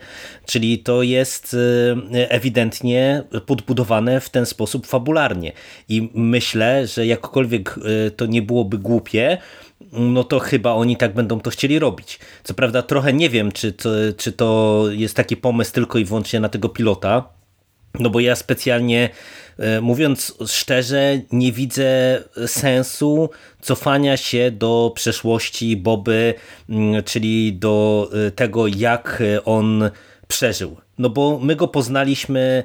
Czyli 0.47 0.79
to 0.79 1.03
jest 1.03 1.57
ewidentnie 2.13 3.23
podbudowane 3.47 4.21
w 4.21 4.31
ten 4.31 4.47
sposób 4.47 4.87
fabularnie. 4.87 5.53
I 5.89 6.11
myślę, 6.15 6.87
że 6.87 7.07
jakkolwiek 7.07 7.79
to 8.17 8.27
nie 8.27 8.43
byłoby 8.43 8.79
głupie, 8.79 9.39
no 9.93 10.25
to 10.25 10.39
chyba 10.39 10.73
oni 10.73 10.97
tak 10.97 11.15
będą 11.15 11.41
to 11.41 11.51
chcieli 11.51 11.79
robić. 11.79 12.19
Co 12.45 12.55
prawda 12.55 12.83
trochę 12.83 13.13
nie 13.13 13.31
wiem, 13.31 13.53
czy 13.53 13.73
to, 13.73 13.89
czy 14.17 14.33
to 14.33 14.85
jest 14.91 15.17
taki 15.17 15.37
pomysł 15.37 15.73
tylko 15.73 15.99
i 15.99 16.05
wyłącznie 16.05 16.41
na 16.41 16.49
tego 16.49 16.69
pilota, 16.69 17.29
no 18.01 18.11
bo 18.11 18.21
ja 18.21 18.37
specjalnie, 18.37 19.11
e, 19.59 19.81
mówiąc 19.81 20.35
szczerze, 20.47 21.21
nie 21.33 21.53
widzę 21.53 22.23
sensu 22.47 23.31
cofania 23.61 24.17
się 24.17 24.51
do 24.51 24.93
przeszłości 24.95 25.77
Boby, 25.77 26.35
mm, 26.69 27.03
czyli 27.03 27.53
do 27.53 28.09
e, 28.27 28.31
tego, 28.31 28.67
jak 28.67 29.23
on 29.45 29.91
przeżył. 30.29 30.77
No 30.99 31.11
bo 31.11 31.39
my 31.43 31.57
go 31.57 31.69
poznaliśmy 31.69 32.41
e, 32.41 32.65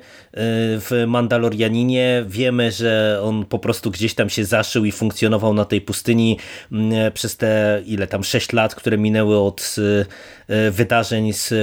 w 0.79 1.03
Mandalorianinie, 1.07 2.25
wiemy, 2.27 2.71
że 2.71 3.19
on 3.23 3.45
po 3.45 3.59
prostu 3.59 3.91
gdzieś 3.91 4.15
tam 4.15 4.29
się 4.29 4.45
zaszył 4.45 4.85
i 4.85 4.91
funkcjonował 4.91 5.53
na 5.53 5.65
tej 5.65 5.81
pustyni 5.81 6.37
przez 7.13 7.37
te 7.37 7.81
ile 7.85 8.07
tam 8.07 8.23
6 8.23 8.53
lat, 8.53 8.75
które 8.75 8.97
minęły 8.97 9.39
od 9.39 9.75
e, 10.47 10.71
wydarzeń 10.71 11.33
z 11.33 11.53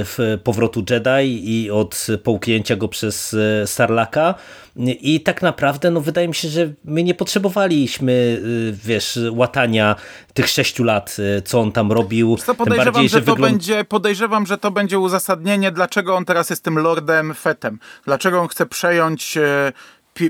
powrotu 0.43 0.83
Jedi 0.89 1.51
i 1.51 1.71
od 1.71 2.07
połknięcia 2.23 2.75
go 2.75 2.87
przez 2.87 3.33
e, 3.33 3.67
Sarlaka. 3.67 4.35
I 4.77 5.21
tak 5.21 5.41
naprawdę, 5.41 5.91
no 5.91 6.01
wydaje 6.01 6.27
mi 6.27 6.35
się, 6.35 6.47
że 6.47 6.73
my 6.85 7.03
nie 7.03 7.13
potrzebowaliśmy, 7.13 8.41
wiesz, 8.85 9.19
łatania 9.31 9.95
tych 10.33 10.49
sześciu 10.49 10.83
lat, 10.83 11.17
co 11.45 11.59
on 11.59 11.71
tam 11.71 11.91
robił. 11.91 12.37
Co 12.37 12.55
podejrzewam, 12.55 12.93
bardziej, 12.93 13.09
że, 13.09 13.19
że 13.19 13.25
to 13.25 13.35
będzie, 13.35 13.83
podejrzewam, 13.83 14.45
że 14.45 14.57
to 14.57 14.71
będzie 14.71 14.99
uzasadnienie, 14.99 15.71
dlaczego 15.71 16.15
on 16.15 16.25
teraz 16.25 16.49
jest 16.49 16.63
tym 16.63 16.79
Lordem 16.79 17.33
Fetem. 17.33 17.79
Dlaczego 18.05 18.41
on 18.41 18.47
chce 18.47 18.65
przejąć 18.65 19.37
e, 19.37 19.73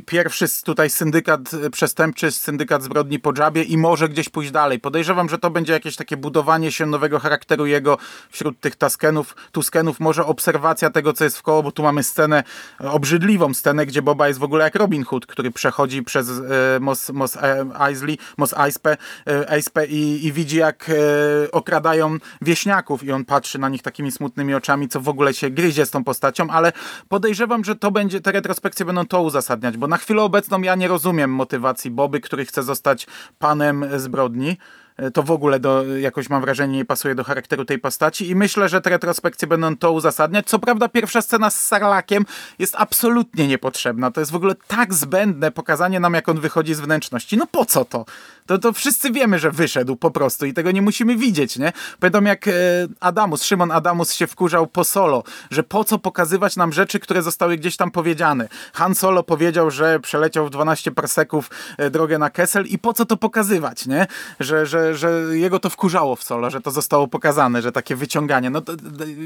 pierwszy 0.06 0.46
tutaj 0.64 0.90
syndykat 0.90 1.40
przestępczy, 1.72 2.32
syndykat 2.32 2.84
zbrodni 2.84 3.20
po 3.20 3.34
dżabie 3.34 3.64
i 3.64 3.78
może 3.78 4.10
gdzieś 4.10 4.30
pójść 4.30 4.52
dalej. 4.52 4.80
Podejrzewam, 4.80 5.30
że 5.30 5.38
to 5.38 5.50
będzie 5.50 5.74
jakieś 5.74 5.96
takie 5.96 6.18
budowanie 6.18 6.72
się 6.72 6.86
nowego 6.86 7.20
charakteru 7.20 7.66
jego 7.66 7.98
wśród 8.30 8.60
tych 8.60 8.76
taskenów, 8.76 9.36
tuskenów, 9.52 10.00
może 10.00 10.26
obserwacja 10.26 10.90
tego, 10.90 11.14
co 11.14 11.24
jest 11.24 11.38
w 11.38 11.42
koło, 11.42 11.64
bo 11.64 11.72
tu 11.72 11.84
mamy 11.84 12.04
scenę, 12.04 12.44
obrzydliwą 12.80 13.54
scenę, 13.54 13.86
gdzie 13.86 14.02
Boba 14.02 14.28
jest 14.28 14.40
w 14.40 14.44
ogóle 14.44 14.64
jak 14.64 14.76
Robin 14.76 15.04
Hood, 15.04 15.26
który 15.26 15.52
przechodzi 15.52 16.04
przez 16.04 16.30
e, 16.30 16.80
Mos, 16.80 17.10
Mos 17.10 17.38
e, 17.38 17.66
Eisley, 17.80 18.18
Mos 18.38 18.54
Eispę, 18.58 18.98
e, 19.28 19.86
i, 19.88 20.26
i 20.26 20.32
widzi, 20.32 20.58
jak 20.58 20.90
e, 20.90 21.52
okradają 21.52 22.18
wieśniaków. 22.42 23.04
I 23.04 23.12
on 23.12 23.26
patrzy 23.26 23.60
na 23.60 23.70
nich 23.70 23.82
takimi 23.82 24.12
smutnymi 24.12 24.54
oczami, 24.54 24.90
co 24.90 25.02
w 25.02 25.10
ogóle 25.10 25.34
się 25.34 25.50
gryzie 25.50 25.86
z 25.86 25.92
tą 25.92 26.04
postacią, 26.04 26.50
ale 26.50 26.72
podejrzewam, 27.10 27.64
że 27.64 27.76
to 27.76 27.92
będzie, 27.92 28.22
te 28.22 28.32
retrospekcje 28.32 28.86
będą 28.86 29.06
to 29.06 29.22
uzasadniać 29.22 29.75
bo 29.78 29.88
na 29.88 29.98
chwilę 29.98 30.22
obecną 30.22 30.62
ja 30.62 30.76
nie 30.76 30.88
rozumiem 30.88 31.32
motywacji 31.32 31.92
Boby, 31.92 32.22
który 32.22 32.46
chce 32.46 32.64
zostać 32.64 33.08
panem 33.40 33.86
zbrodni. 33.96 34.58
E, 34.98 35.12
to 35.12 35.24
w 35.24 35.32
ogóle 35.32 35.60
do, 35.60 35.98
jakoś 35.98 36.30
mam 36.30 36.42
wrażenie 36.42 36.78
nie 36.78 36.86
pasuje 36.86 37.16
do 37.16 37.24
charakteru 37.24 37.66
tej 37.66 37.80
postaci 37.80 38.30
i 38.30 38.36
myślę, 38.36 38.70
że 38.70 38.82
te 38.82 38.90
retrospekcje 38.90 39.48
będą 39.48 39.78
to 39.78 39.92
uzasadniać. 39.92 40.46
Co 40.46 40.60
prawda 40.60 40.90
pierwsza 40.90 41.22
scena 41.22 41.50
z 41.50 41.60
Sarlakiem 41.66 42.26
jest 42.60 42.76
absolutnie 42.78 43.48
niepotrzebna. 43.48 44.12
To 44.12 44.20
jest 44.20 44.32
w 44.32 44.36
ogóle 44.36 44.56
tak 44.68 44.94
zbędne 44.94 45.52
pokazanie 45.52 46.00
nam, 46.00 46.14
jak 46.14 46.30
on 46.30 46.40
wychodzi 46.40 46.74
z 46.74 46.80
wnętrzności. 46.80 47.38
No 47.38 47.48
po 47.48 47.66
co 47.66 47.86
to? 47.86 48.06
To, 48.48 48.58
to 48.58 48.74
wszyscy 48.74 49.12
wiemy, 49.12 49.40
że 49.40 49.52
wyszedł 49.52 49.96
po 49.96 50.12
prostu 50.12 50.46
i 50.46 50.54
tego 50.54 50.72
nie 50.72 50.82
musimy 50.82 51.16
widzieć, 51.16 51.58
nie? 51.58 51.74
Pamiętam 52.00 52.26
jak 52.26 52.48
e, 52.48 52.52
Adamus, 53.00 53.44
Szymon 53.44 53.72
Adamus 53.72 54.14
się 54.14 54.28
wkurzał 54.28 54.68
po 54.68 54.84
Solo, 54.84 55.24
że 55.52 55.64
po 55.64 55.84
co 55.84 56.00
pokazywać 56.00 56.56
nam 56.56 56.74
rzeczy, 56.74 57.00
które 57.00 57.22
zostały 57.22 57.58
gdzieś 57.58 57.78
tam 57.78 57.92
powiedziane. 57.92 58.48
Han 58.74 58.96
Solo 58.96 59.24
powiedział, 59.24 59.72
że 59.72 60.00
przeleciał 60.00 60.46
w 60.48 60.50
12 60.50 60.92
parseków 60.92 61.50
e, 61.78 61.90
drogę 61.90 62.18
na 62.18 62.30
Kessel 62.30 62.66
i 62.66 62.80
po 62.80 62.94
co 62.94 63.06
to 63.06 63.18
pokazywać, 63.18 63.88
nie? 63.88 64.08
Że, 64.40 64.66
że 64.66 64.96
że, 64.96 65.38
jego 65.38 65.60
to 65.60 65.70
wkurzało 65.70 66.16
w 66.16 66.24
solo, 66.24 66.50
że 66.50 66.62
to 66.62 66.72
zostało 66.72 67.08
pokazane, 67.08 67.62
że 67.62 67.72
takie 67.72 67.96
wyciąganie. 67.96 68.50
No 68.50 68.62
to, 68.62 68.74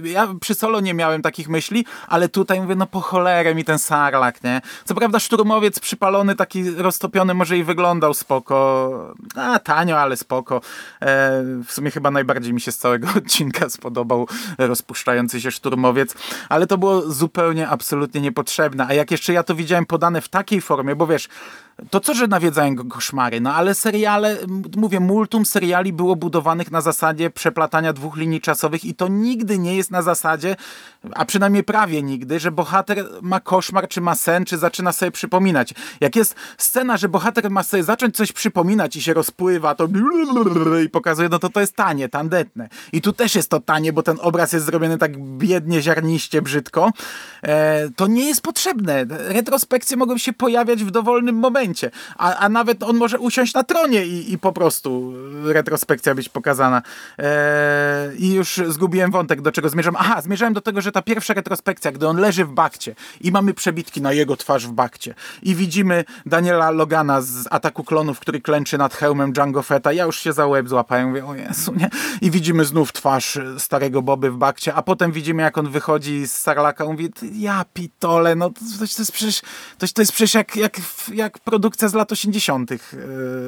ja 0.04 0.28
przy 0.42 0.56
solo 0.56 0.80
nie 0.80 0.94
miałem 0.94 1.22
takich 1.22 1.50
myśli, 1.50 1.86
ale 2.08 2.30
tutaj 2.30 2.62
mówię, 2.62 2.76
no 2.76 2.88
po 2.88 3.02
cholerę 3.02 3.56
mi 3.56 3.66
ten 3.66 3.80
sarlak, 3.80 4.44
nie? 4.44 4.62
Co 4.86 4.96
prawda 4.96 5.20
szturmowiec 5.20 5.80
przypalony, 5.80 6.36
taki 6.36 6.72
roztopiony 6.72 7.34
może 7.34 7.58
i 7.58 7.64
wyglądał 7.64 8.14
spoko, 8.14 9.09
a 9.36 9.60
tanio, 9.60 10.00
ale 10.00 10.18
spoko. 10.18 10.62
E, 11.01 11.44
w 11.66 11.72
sumie 11.72 11.92
chyba 11.92 12.12
najbardziej 12.12 12.54
mi 12.54 12.62
się 12.62 12.72
z 12.72 12.78
całego 12.78 13.08
odcinka 13.18 13.70
spodobał 13.70 14.28
rozpuszczający 14.58 15.42
się 15.42 15.51
szturmowiec, 15.51 16.16
ale 16.50 16.68
to 16.68 16.78
było 16.78 17.01
zupełnie, 17.01 17.68
absolutnie 17.68 18.22
niepotrzebne. 18.22 18.88
A 18.88 18.94
jak 18.94 19.12
jeszcze 19.12 19.34
ja 19.34 19.44
to 19.44 19.56
widziałem 19.56 19.86
podane 19.86 20.22
w 20.22 20.30
takiej 20.30 20.62
formie, 20.62 20.96
bo 20.96 21.08
wiesz, 21.08 21.30
to 21.89 22.00
co, 22.00 22.13
że 22.13 22.27
nawiedzają 22.27 22.75
go 22.75 22.83
koszmary, 22.83 23.41
no 23.41 23.53
ale 23.53 23.75
seriale, 23.75 24.38
mówię, 24.77 25.00
multum 25.00 25.45
seriali 25.45 25.93
było 25.93 26.15
budowanych 26.15 26.71
na 26.71 26.81
zasadzie 26.81 27.29
przeplatania 27.29 27.93
dwóch 27.93 28.17
linii 28.17 28.41
czasowych 28.41 28.86
i 28.86 28.95
to 28.95 29.07
nigdy 29.07 29.59
nie 29.59 29.75
jest 29.75 29.91
na 29.91 30.01
zasadzie, 30.01 30.55
a 31.15 31.25
przynajmniej 31.25 31.63
prawie 31.63 32.03
nigdy, 32.03 32.39
że 32.39 32.51
bohater 32.51 33.05
ma 33.21 33.39
koszmar, 33.39 33.88
czy 33.88 34.01
ma 34.01 34.15
sen, 34.15 34.45
czy 34.45 34.57
zaczyna 34.57 34.91
sobie 34.91 35.12
przypominać. 35.12 35.74
Jak 36.01 36.15
jest 36.15 36.36
scena, 36.57 36.98
że 36.98 37.09
bohater 37.09 37.51
ma 37.51 37.63
sobie 37.63 37.83
zacząć 37.83 38.15
coś 38.15 38.31
przypominać 38.31 38.95
i 38.95 39.01
się 39.01 39.13
rozpływa, 39.13 39.75
to 39.75 39.88
i 40.86 40.89
pokazuje, 40.89 41.29
no 41.29 41.39
to 41.39 41.50
to 41.50 41.59
jest 41.59 41.75
tanie, 41.75 42.09
tandetne. 42.09 42.69
I 42.93 43.01
tu 43.01 43.13
też 43.13 43.36
jest 43.36 43.50
to 43.50 43.59
tanie, 43.59 43.93
bo 43.93 44.03
ten 44.03 44.17
obraz 44.21 44.53
jest 44.53 44.65
zrobiony 44.65 44.98
tak 44.98 45.38
biednie, 45.38 45.81
ziarniście, 45.81 46.41
brzydko. 46.41 46.91
E, 47.43 47.89
to 47.95 48.07
nie 48.07 48.27
jest 48.27 48.41
potrzebne. 48.41 49.05
Retrospekcje 49.09 49.98
mogą 49.98 50.17
się 50.17 50.33
pojawiać 50.33 50.83
w 50.83 50.91
dowolnym 50.91 51.36
momencie 51.36 51.69
momencie. 51.70 51.92
A, 52.18 52.36
a 52.36 52.50
nawet 52.50 52.84
on 52.84 52.98
może 52.98 53.20
usiąść 53.20 53.54
na 53.54 53.64
tronie 53.64 54.06
i, 54.06 54.34
i 54.34 54.38
po 54.38 54.54
prostu 54.54 55.14
retrospekcja 55.44 56.16
być 56.16 56.30
pokazana. 56.30 56.82
Eee, 57.18 58.24
I 58.24 58.34
już 58.34 58.62
zgubiłem 58.68 59.12
wątek, 59.12 59.42
do 59.42 59.52
czego 59.52 59.70
zmierzam. 59.70 59.96
Aha, 60.00 60.22
zmierzałem 60.22 60.54
do 60.54 60.62
tego, 60.62 60.82
że 60.82 60.92
ta 60.92 61.02
pierwsza 61.02 61.34
retrospekcja, 61.34 61.92
gdy 61.92 62.08
on 62.08 62.18
leży 62.18 62.46
w 62.46 62.52
bakcie 62.52 62.96
i 63.22 63.32
mamy 63.32 63.54
przebitki 63.54 64.02
na 64.02 64.14
jego 64.14 64.38
twarz 64.38 64.68
w 64.68 64.72
bakcie 64.72 65.16
i 65.44 65.56
widzimy 65.56 66.06
Daniela 66.26 66.72
Logana 66.72 67.22
z 67.22 67.48
Ataku 67.52 67.84
Klonów, 67.84 68.20
który 68.20 68.42
klęczy 68.42 68.78
nad 68.78 68.94
hełmem 68.94 69.34
Django 69.34 69.64
Fetta. 69.64 69.92
Ja 69.92 70.04
już 70.04 70.20
się 70.20 70.34
za 70.34 70.48
łeb 70.48 70.70
złapałem, 70.70 71.08
mówię, 71.08 71.26
o 71.26 71.36
Jezu, 71.36 71.74
nie? 71.76 71.90
I 72.22 72.32
widzimy 72.32 72.66
znów 72.66 72.94
twarz 72.94 73.40
starego 73.58 74.02
Boby 74.02 74.32
w 74.32 74.38
bakcie, 74.38 74.74
a 74.74 74.82
potem 74.82 75.12
widzimy, 75.12 75.44
jak 75.44 75.58
on 75.58 75.70
wychodzi 75.70 76.28
z 76.28 76.32
Sarlaka, 76.32 76.86
mówi, 76.86 77.10
ja 77.34 77.66
pitole, 77.74 78.36
no 78.36 78.50
to, 78.50 78.60
to, 78.78 78.84
jest 78.84 79.12
przecież, 79.12 79.42
to, 79.78 79.88
to 79.94 80.02
jest 80.02 80.12
przecież 80.12 80.34
jak, 80.34 80.56
jak, 80.56 80.78
jak 81.14 81.40
produkcja 81.60 81.88
z 81.88 81.94
lat 81.94 82.12
80. 82.12 82.72
Yy, 82.72 82.80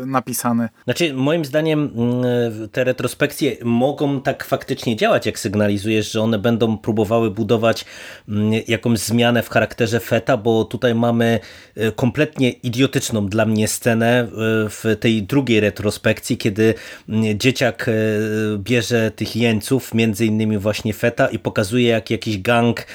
napisane. 0.05 0.69
Znaczy, 0.83 1.13
moim 1.13 1.45
zdaniem 1.45 1.79
mm, 1.95 2.69
te 2.69 2.83
retrospekcje 2.83 3.55
mogą 3.63 4.21
tak 4.21 4.43
faktycznie 4.43 4.95
działać, 4.95 5.25
jak 5.25 5.39
sygnalizujesz, 5.39 6.11
że 6.11 6.21
one 6.21 6.39
będą 6.39 6.77
próbowały 6.77 7.31
budować 7.31 7.85
mm, 8.29 8.61
jakąś 8.67 8.99
zmianę 8.99 9.43
w 9.43 9.49
charakterze 9.49 9.99
Feta, 9.99 10.37
bo 10.37 10.65
tutaj 10.65 10.95
mamy 10.95 11.39
e, 11.75 11.91
kompletnie 11.91 12.49
idiotyczną 12.49 13.27
dla 13.27 13.45
mnie 13.45 13.67
scenę 13.67 14.19
e, 14.19 14.27
w 14.69 14.83
tej 14.99 15.23
drugiej 15.23 15.59
retrospekcji, 15.59 16.37
kiedy 16.37 16.73
mm, 17.09 17.39
dzieciak 17.39 17.87
e, 17.87 17.91
bierze 18.57 19.11
tych 19.11 19.35
jeńców, 19.35 19.93
między 19.93 20.25
innymi 20.25 20.57
właśnie 20.57 20.93
Feta 20.93 21.27
i 21.27 21.39
pokazuje, 21.39 21.87
jak 21.87 22.09
jakiś 22.09 22.41
gang 22.41 22.85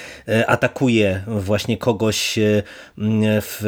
atakuje 0.47 1.23
właśnie 1.27 1.79
kogoś 1.79 2.39
w, 3.43 3.59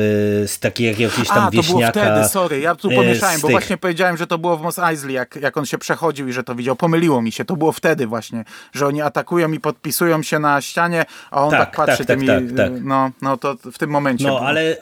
z 0.47 0.59
takiego 0.59 1.03
jakiegoś 1.03 1.29
tam 1.29 1.38
A, 1.43 1.51
wieśniaka. 1.51 1.93
to 1.93 2.01
było 2.01 2.13
wtedy, 2.13 2.29
sorry, 2.29 2.61
ja 2.61 2.75
tu 2.75 2.91
pomieszałem, 2.91 3.41
bo 3.41 3.49
właśnie 3.49 3.77
powiedziałem, 3.77 4.17
że 4.17 4.27
to 4.27 4.39
było 4.39 4.57
w 4.57 4.63
Mos 4.63 4.79
Eisley, 4.79 5.15
jak, 5.15 5.37
jak 5.37 5.57
on 5.57 5.67
się 5.67 5.79
przechodził 5.79 6.29
i 6.29 6.33
że 6.33 6.45
to 6.45 6.55
widział. 6.55 6.77
Pomyliło 6.77 7.23
mi 7.23 7.33
się, 7.33 7.45
to 7.45 7.57
było 7.57 7.73
wtedy 7.73 8.07
właśnie, 8.07 8.45
że 8.73 8.87
oni 8.87 9.03
atakują 9.03 9.53
i 9.53 9.61
podpisują 9.61 10.23
się 10.23 10.39
na 10.39 10.61
ścianie, 10.61 11.05
a 11.31 11.45
on 11.45 11.51
tak, 11.51 11.61
tak 11.61 11.77
patrzy 11.77 12.05
tak, 12.05 12.19
tymi... 12.19 12.27
Tak, 12.27 12.57
tak, 12.57 12.73
no, 12.83 13.11
no 13.23 13.37
to 13.37 13.57
w 13.73 13.79
tym 13.79 13.91
momencie 13.91 14.27
No, 14.27 14.41
ale, 14.41 14.77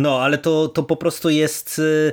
no, 0.00 0.20
ale 0.20 0.38
to, 0.38 0.68
to 0.68 0.82
po 0.82 0.96
prostu 0.96 1.30
jest... 1.30 1.78
Yy, 1.78 2.12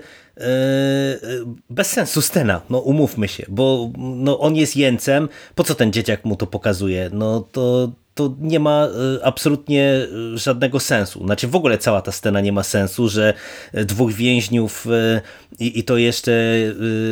bez 1.70 1.90
sensu 1.90 2.22
scena, 2.22 2.62
no 2.70 2.80
umówmy 2.80 3.28
się, 3.28 3.46
bo 3.50 3.90
no, 3.98 4.40
on 4.40 4.56
jest 4.56 4.76
jeńcem, 4.76 5.30
po 5.56 5.64
co 5.64 5.76
ten 5.76 5.94
dzieciak 5.94 6.26
mu 6.26 6.36
to 6.36 6.48
pokazuje? 6.48 7.10
No 7.14 7.42
to 7.52 7.92
to 8.16 8.36
nie 8.40 8.60
ma 8.60 8.88
e, 8.88 9.26
absolutnie 9.26 9.84
e, 9.84 10.38
żadnego 10.38 10.80
sensu. 10.80 11.26
Znaczy 11.26 11.48
w 11.48 11.56
ogóle 11.56 11.78
cała 11.78 12.02
ta 12.02 12.12
scena 12.12 12.42
nie 12.42 12.52
ma 12.52 12.64
sensu, 12.64 13.10
że 13.10 13.34
e, 13.74 13.86
dwóch 13.86 14.14
więźniów 14.14 14.88
i, 15.60 15.84
to 15.84 15.98
jeszcze 15.98 16.32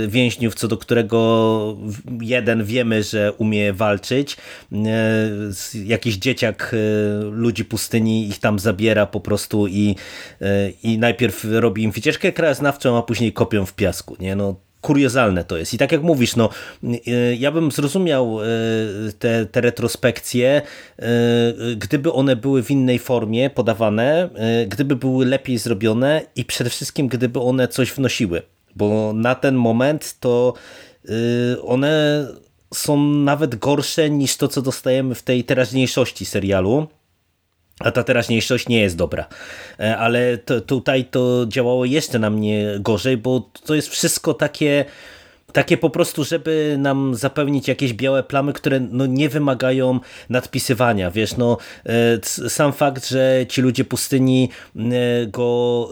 więźniów, 0.07 0.55
co 0.55 0.67
do 0.67 0.77
którego 0.77 1.77
jeden 2.21 2.63
wiemy, 2.63 3.03
że 3.03 3.33
umie 3.37 3.73
walczyć, 3.73 4.37
jakiś 5.85 6.15
dzieciak 6.15 6.75
ludzi 7.31 7.65
pustyni 7.65 8.27
ich 8.27 8.39
tam 8.39 8.59
zabiera 8.59 9.05
po 9.05 9.19
prostu 9.19 9.67
i, 9.67 9.95
i 10.83 10.97
najpierw 10.97 11.45
robi 11.49 11.83
im 11.83 11.91
wycieczkę 11.91 12.31
krajoznawczą, 12.31 12.97
a 12.97 13.01
później 13.01 13.33
kopią 13.33 13.65
w 13.65 13.73
piasku. 13.73 14.15
Nie? 14.19 14.35
No, 14.35 14.55
kuriozalne 14.83 15.43
to 15.43 15.57
jest. 15.57 15.73
I 15.73 15.77
tak 15.77 15.91
jak 15.91 16.03
mówisz, 16.03 16.35
no, 16.35 16.49
y, 16.83 17.37
ja 17.39 17.51
bym 17.51 17.71
zrozumiał 17.71 18.39
y, 18.41 18.45
te, 19.19 19.45
te 19.45 19.61
retrospekcje, 19.61 20.61
y, 20.99 21.75
gdyby 21.75 22.13
one 22.13 22.35
były 22.35 22.63
w 22.63 22.71
innej 22.71 22.99
formie 22.99 23.49
podawane, 23.49 24.29
gdyby 24.67 24.95
były 24.95 25.25
lepiej 25.25 25.57
zrobione 25.57 26.21
i 26.35 26.45
przede 26.45 26.69
wszystkim 26.69 27.07
gdyby 27.07 27.39
one 27.39 27.67
coś 27.67 27.91
wnosiły. 27.91 28.41
Bo 28.75 29.13
na 29.15 29.35
ten 29.35 29.55
moment 29.55 30.15
to 30.19 30.53
one 31.65 32.27
są 32.73 33.03
nawet 33.03 33.55
gorsze 33.55 34.09
niż 34.09 34.37
to, 34.37 34.47
co 34.47 34.61
dostajemy 34.61 35.15
w 35.15 35.23
tej 35.23 35.43
teraźniejszości 35.43 36.25
serialu. 36.25 36.87
A 37.83 37.91
ta 37.91 38.03
teraźniejszość 38.03 38.69
nie 38.69 38.81
jest 38.81 38.97
dobra. 38.97 39.25
E, 39.79 39.97
ale 39.97 40.37
to, 40.37 40.61
tutaj 40.61 41.05
to 41.05 41.45
działało 41.47 41.85
jeszcze 41.85 42.19
na 42.19 42.29
mnie 42.29 42.75
gorzej, 42.79 43.17
bo 43.17 43.49
to 43.65 43.75
jest 43.75 43.89
wszystko 43.89 44.33
takie 44.33 44.85
takie 45.53 45.77
po 45.77 45.89
prostu, 45.89 46.23
żeby 46.23 46.75
nam 46.79 47.15
zapełnić 47.15 47.67
jakieś 47.67 47.93
białe 47.93 48.23
plamy, 48.23 48.53
które 48.53 48.79
no 48.79 49.05
nie 49.05 49.29
wymagają 49.29 49.99
nadpisywania. 50.29 51.11
Wiesz, 51.11 51.37
no 51.37 51.57
e, 51.85 52.49
sam 52.49 52.73
fakt, 52.73 53.07
że 53.07 53.45
ci 53.49 53.61
ludzie 53.61 53.85
pustyni 53.85 54.49
e, 54.75 54.81
go 55.27 55.89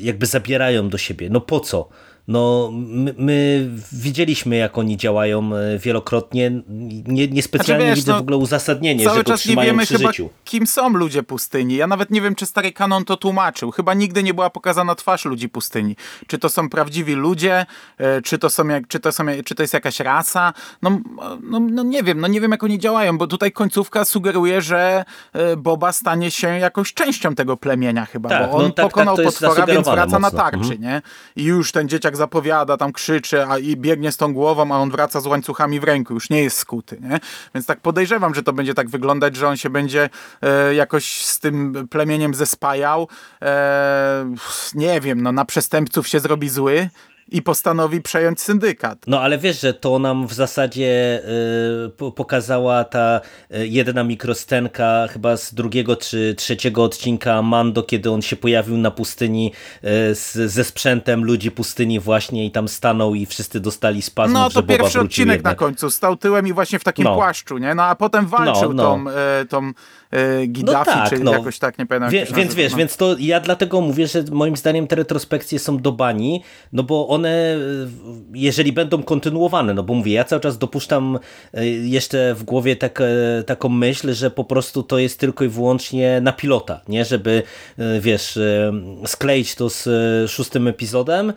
jakby 0.00 0.26
zabierają 0.26 0.88
do 0.88 0.98
siebie. 0.98 1.30
No 1.30 1.40
po 1.40 1.60
co? 1.60 1.88
No 2.28 2.70
my, 2.72 3.14
my, 3.18 3.68
widzieliśmy, 3.92 4.56
jak 4.56 4.78
oni 4.78 4.96
działają 4.96 5.56
e, 5.56 5.78
wielokrotnie. 5.78 6.50
Nie, 7.06 7.28
niespecjalnie 7.28 7.84
znaczy, 7.84 7.96
wiesz, 7.96 7.98
widzę 7.98 8.12
no, 8.12 8.18
w 8.18 8.20
ogóle 8.20 8.36
uzasadnienie, 8.36 9.04
cały 9.04 9.16
że 9.16 9.24
go 9.24 9.30
czas 9.30 9.46
nie 9.46 9.56
wiemy 9.56 9.86
chyba, 9.86 10.08
życiu. 10.08 10.30
kim 10.44 10.66
są 10.66 10.88
ludzie 10.88 11.22
pustyni. 11.22 11.76
Ja 11.76 11.86
nawet 11.86 12.10
nie 12.10 12.20
wiem, 12.20 12.34
czy 12.34 12.46
stary 12.46 12.72
kanon 12.72 13.04
to 13.04 13.16
tłumaczył. 13.16 13.70
Chyba 13.70 13.94
nigdy 13.94 14.22
nie 14.22 14.34
była 14.34 14.50
pokazana 14.50 14.94
twarz 14.94 15.24
ludzi 15.24 15.48
pustyni. 15.48 15.96
Czy 16.26 16.38
to 16.38 16.48
są 16.48 16.68
prawdziwi 16.68 17.14
ludzie, 17.14 17.66
e, 17.98 18.22
czy 18.22 18.38
to, 18.38 18.50
są 18.50 18.68
jak, 18.68 18.88
czy 18.88 19.00
to, 19.00 19.12
są, 19.12 19.24
czy 19.44 19.54
to 19.54 19.62
jest 19.62 19.74
jakaś 19.74 20.00
rasa. 20.00 20.52
No, 20.82 21.00
no, 21.42 21.60
no 21.60 21.82
nie 21.82 22.02
wiem, 22.02 22.20
no 22.20 22.26
nie 22.26 22.40
wiem, 22.40 22.50
jak 22.50 22.64
oni 22.64 22.78
działają, 22.78 23.18
bo 23.18 23.26
tutaj 23.26 23.52
końcówka 23.52 24.04
sugeruje, 24.04 24.62
że 24.62 25.04
e, 25.32 25.56
Boba 25.56 25.92
stanie 25.92 26.30
się 26.30 26.48
jakąś 26.48 26.94
częścią 26.94 27.34
tego 27.34 27.56
plemienia 27.56 28.06
chyba, 28.06 28.28
tak, 28.28 28.50
bo 28.50 28.56
on 28.56 28.62
no, 28.62 28.70
tak, 28.70 28.86
pokonał 28.86 29.16
tak, 29.16 29.24
potwora, 29.24 29.66
więc 29.66 29.88
wraca 29.88 30.18
mocno. 30.18 30.18
na 30.18 30.30
tarczy, 30.30 30.58
mhm. 30.58 30.80
nie? 30.80 31.02
I 31.36 31.44
już 31.44 31.72
ten 31.72 31.88
dzieciak 31.88 32.15
zapowiada, 32.16 32.76
tam 32.76 32.92
krzyczy 32.92 33.46
a 33.46 33.58
i 33.58 33.76
biegnie 33.76 34.12
z 34.12 34.16
tą 34.16 34.34
głową, 34.34 34.74
a 34.74 34.78
on 34.78 34.90
wraca 34.90 35.20
z 35.20 35.26
łańcuchami 35.26 35.80
w 35.80 35.84
ręku, 35.84 36.14
już 36.14 36.30
nie 36.30 36.42
jest 36.42 36.58
skuty, 36.58 36.98
nie? 37.00 37.20
Więc 37.54 37.66
tak 37.66 37.80
podejrzewam, 37.80 38.34
że 38.34 38.42
to 38.42 38.52
będzie 38.52 38.74
tak 38.74 38.88
wyglądać, 38.88 39.36
że 39.36 39.48
on 39.48 39.56
się 39.56 39.70
będzie 39.70 40.08
e, 40.42 40.74
jakoś 40.74 41.24
z 41.24 41.40
tym 41.40 41.88
plemieniem 41.90 42.34
zespajał. 42.34 43.08
E, 43.42 44.34
nie 44.74 45.00
wiem, 45.00 45.22
no 45.22 45.32
na 45.32 45.44
przestępców 45.44 46.08
się 46.08 46.20
zrobi 46.20 46.48
zły, 46.48 46.88
i 47.28 47.42
postanowi 47.42 48.02
przejąć 48.02 48.40
syndykat. 48.40 48.98
No 49.06 49.20
ale 49.20 49.38
wiesz, 49.38 49.60
że 49.60 49.74
to 49.74 49.98
nam 49.98 50.26
w 50.26 50.32
zasadzie 50.32 51.20
y, 52.06 52.12
pokazała 52.12 52.84
ta 52.84 53.20
y, 53.54 53.66
jedna 53.66 54.04
mikrostenka 54.04 55.08
chyba 55.10 55.36
z 55.36 55.54
drugiego 55.54 55.96
czy 55.96 56.34
trzeciego 56.38 56.84
odcinka 56.84 57.42
Mando, 57.42 57.82
kiedy 57.82 58.10
on 58.10 58.22
się 58.22 58.36
pojawił 58.36 58.76
na 58.76 58.90
pustyni 58.90 59.52
y, 59.84 60.14
z, 60.14 60.32
ze 60.32 60.64
sprzętem 60.64 61.24
ludzi 61.24 61.50
pustyni 61.50 62.00
właśnie 62.00 62.46
i 62.46 62.50
tam 62.50 62.68
stanął 62.68 63.14
i 63.14 63.26
wszyscy 63.26 63.60
dostali 63.60 64.02
spazm, 64.02 64.32
No 64.32 64.50
to 64.50 64.62
pierwszy 64.62 65.00
odcinek 65.00 65.36
jednak. 65.36 65.52
na 65.52 65.66
końcu, 65.66 65.90
stał 65.90 66.16
tyłem 66.16 66.46
i 66.46 66.52
właśnie 66.52 66.78
w 66.78 66.84
takim 66.84 67.04
no. 67.04 67.14
płaszczu, 67.14 67.58
nie? 67.58 67.74
No 67.74 67.82
a 67.82 67.94
potem 67.94 68.26
walczył 68.26 68.72
no, 68.72 68.98
no. 68.98 69.10
tą, 69.10 69.46
tą 69.48 69.72
e, 70.10 70.46
Gaddafi, 70.46 70.90
no 70.90 70.94
tak, 70.94 71.10
czy 71.10 71.18
no. 71.18 71.32
jakoś 71.32 71.58
tak, 71.58 71.78
nie 71.78 71.86
pamiętam. 71.86 72.10
Wie, 72.10 72.26
więc 72.36 72.54
wiesz, 72.54 72.74
więc 72.74 72.96
to 72.96 73.16
ja 73.18 73.40
dlatego 73.40 73.80
mówię, 73.80 74.06
że 74.06 74.24
moim 74.32 74.56
zdaniem 74.56 74.86
te 74.86 74.96
retrospekcje 74.96 75.58
są 75.58 75.78
do 75.78 75.92
bani, 75.92 76.42
no 76.72 76.82
bo 76.82 77.08
one, 77.08 77.28
e, 77.28 77.58
jeżeli 78.34 78.72
będą 78.72 79.02
kontynuowane, 79.02 79.74
no 79.74 79.82
bo 79.82 79.94
mówię, 79.94 80.12
ja 80.12 80.24
cały 80.24 80.42
czas 80.42 80.58
dopuszczam 80.58 81.18
e, 81.54 81.66
jeszcze 81.66 82.34
w 82.34 82.44
głowie 82.44 82.76
tak, 82.76 83.00
e, 83.00 83.42
taką 83.46 83.68
myśl, 83.68 84.14
że 84.14 84.30
po 84.30 84.44
prostu 84.44 84.82
to 84.82 84.98
jest 84.98 85.20
tylko 85.20 85.44
i 85.44 85.48
wyłącznie 85.48 86.20
na 86.20 86.32
pilota, 86.32 86.80
nie, 86.88 87.04
żeby 87.04 87.42
wiesz, 88.00 88.38
skleić 89.06 89.54
to 89.54 89.70
z 89.70 89.88
szóstym 90.30 90.68
epizodem 90.68 91.32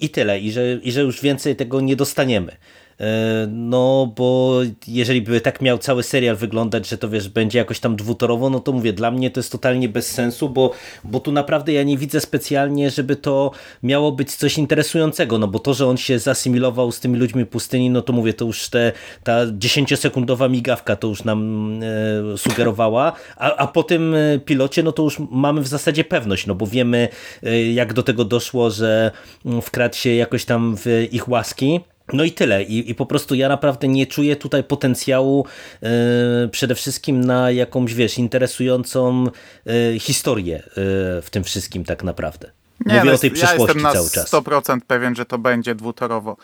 i 0.00 0.10
tyle, 0.10 0.40
i 0.40 0.52
że, 0.52 0.74
i 0.74 0.92
że 0.92 1.00
już 1.00 1.20
więcej 1.20 1.56
tego 1.56 1.80
nie 1.80 1.96
dostaniemy. 1.96 2.56
E, 3.00 3.46
no 3.50 4.12
bo 4.16 4.60
jeżeli 4.88 5.22
by 5.22 5.40
tak 5.40 5.62
miał 5.62 5.78
cały 5.78 6.02
serial 6.02 6.36
wyglądać, 6.36 6.88
że 6.88 6.98
to 6.98 7.08
wiesz, 7.08 7.28
będzie 7.28 7.58
jakoś 7.58 7.80
tam 7.80 7.96
dwutorowo, 7.96 8.50
no 8.50 8.60
to 8.60 8.72
mówię, 8.72 8.92
dla 8.92 9.10
mnie 9.10 9.30
to 9.30 9.40
jest 9.40 9.52
totalnie 9.52 9.88
bez 9.88 10.10
sensu, 10.10 10.48
bo, 10.48 10.70
bo 11.04 11.20
tu 11.20 11.32
naprawdę 11.32 11.72
ja 11.72 11.82
nie 11.82 11.98
widzę 11.98 12.20
specjalnie, 12.20 12.90
żeby 12.90 13.16
to 13.16 13.50
miało 13.82 14.12
być 14.12 14.34
coś 14.34 14.58
interesującego, 14.58 15.38
no 15.38 15.48
bo 15.48 15.58
to, 15.58 15.74
że 15.74 15.86
on 15.86 15.96
się 15.96 16.18
zasymilował 16.18 16.92
z 16.92 17.00
tymi 17.00 17.18
ludźmi 17.18 17.46
pustyni, 17.46 17.90
no 17.90 18.02
to 18.02 18.12
mówię, 18.12 18.34
to 18.34 18.44
już 18.44 18.68
te, 18.68 18.92
ta 19.24 19.40
dziesięciosekundowa 19.52 20.48
migawka 20.48 20.96
to 20.96 21.08
już 21.08 21.24
nam 21.24 21.70
e, 22.34 22.38
sugerowała, 22.38 23.12
a, 23.36 23.56
a 23.56 23.66
po 23.66 23.82
tym 23.82 24.14
e, 24.14 24.38
pilocie, 24.38 24.82
no 24.82 24.92
to 24.92 25.02
już 25.02 25.18
mamy 25.30 25.60
w 25.60 25.68
zasadzie 25.68 26.04
pewność, 26.04 26.46
no 26.46 26.54
bo 26.54 26.66
wiemy 26.66 27.08
e, 27.42 27.72
jak 27.72 27.92
do 27.92 28.02
tego 28.02 28.24
doszło, 28.24 28.70
że 28.70 29.10
mm, 29.46 29.62
wkradł 29.62 29.96
się 29.96 30.14
jakoś 30.14 30.44
tam 30.44 30.76
w 30.76 31.08
ich 31.12 31.28
łaski, 31.28 31.80
no 32.12 32.24
i 32.24 32.32
tyle. 32.32 32.62
I, 32.62 32.90
I, 32.90 32.94
po 32.94 33.06
prostu 33.06 33.34
ja 33.34 33.48
naprawdę 33.48 33.88
nie 33.88 34.06
czuję 34.06 34.36
tutaj 34.36 34.64
potencjału 34.64 35.46
yy, 35.82 35.88
przede 36.50 36.74
wszystkim 36.74 37.20
na 37.20 37.50
jakąś, 37.50 37.94
wiesz, 37.94 38.18
interesującą 38.18 39.26
yy, 39.64 39.98
historię 39.98 40.56
yy, 40.56 40.72
w 41.22 41.28
tym 41.30 41.44
wszystkim 41.44 41.84
tak 41.84 42.02
naprawdę. 42.02 42.50
Mówię 42.86 43.02
nie, 43.04 43.12
o 43.12 43.18
tej 43.18 43.30
ja 43.30 43.36
przyszłości 43.36 43.80
cały 43.80 43.92
czas. 43.92 44.16
Ja 44.16 44.20
jestem 44.20 44.44
na 44.44 44.60
100% 44.60 44.80
pewien, 44.86 45.14
że 45.14 45.26
to 45.26 45.38
będzie 45.38 45.74
dwutorowo. 45.74 46.36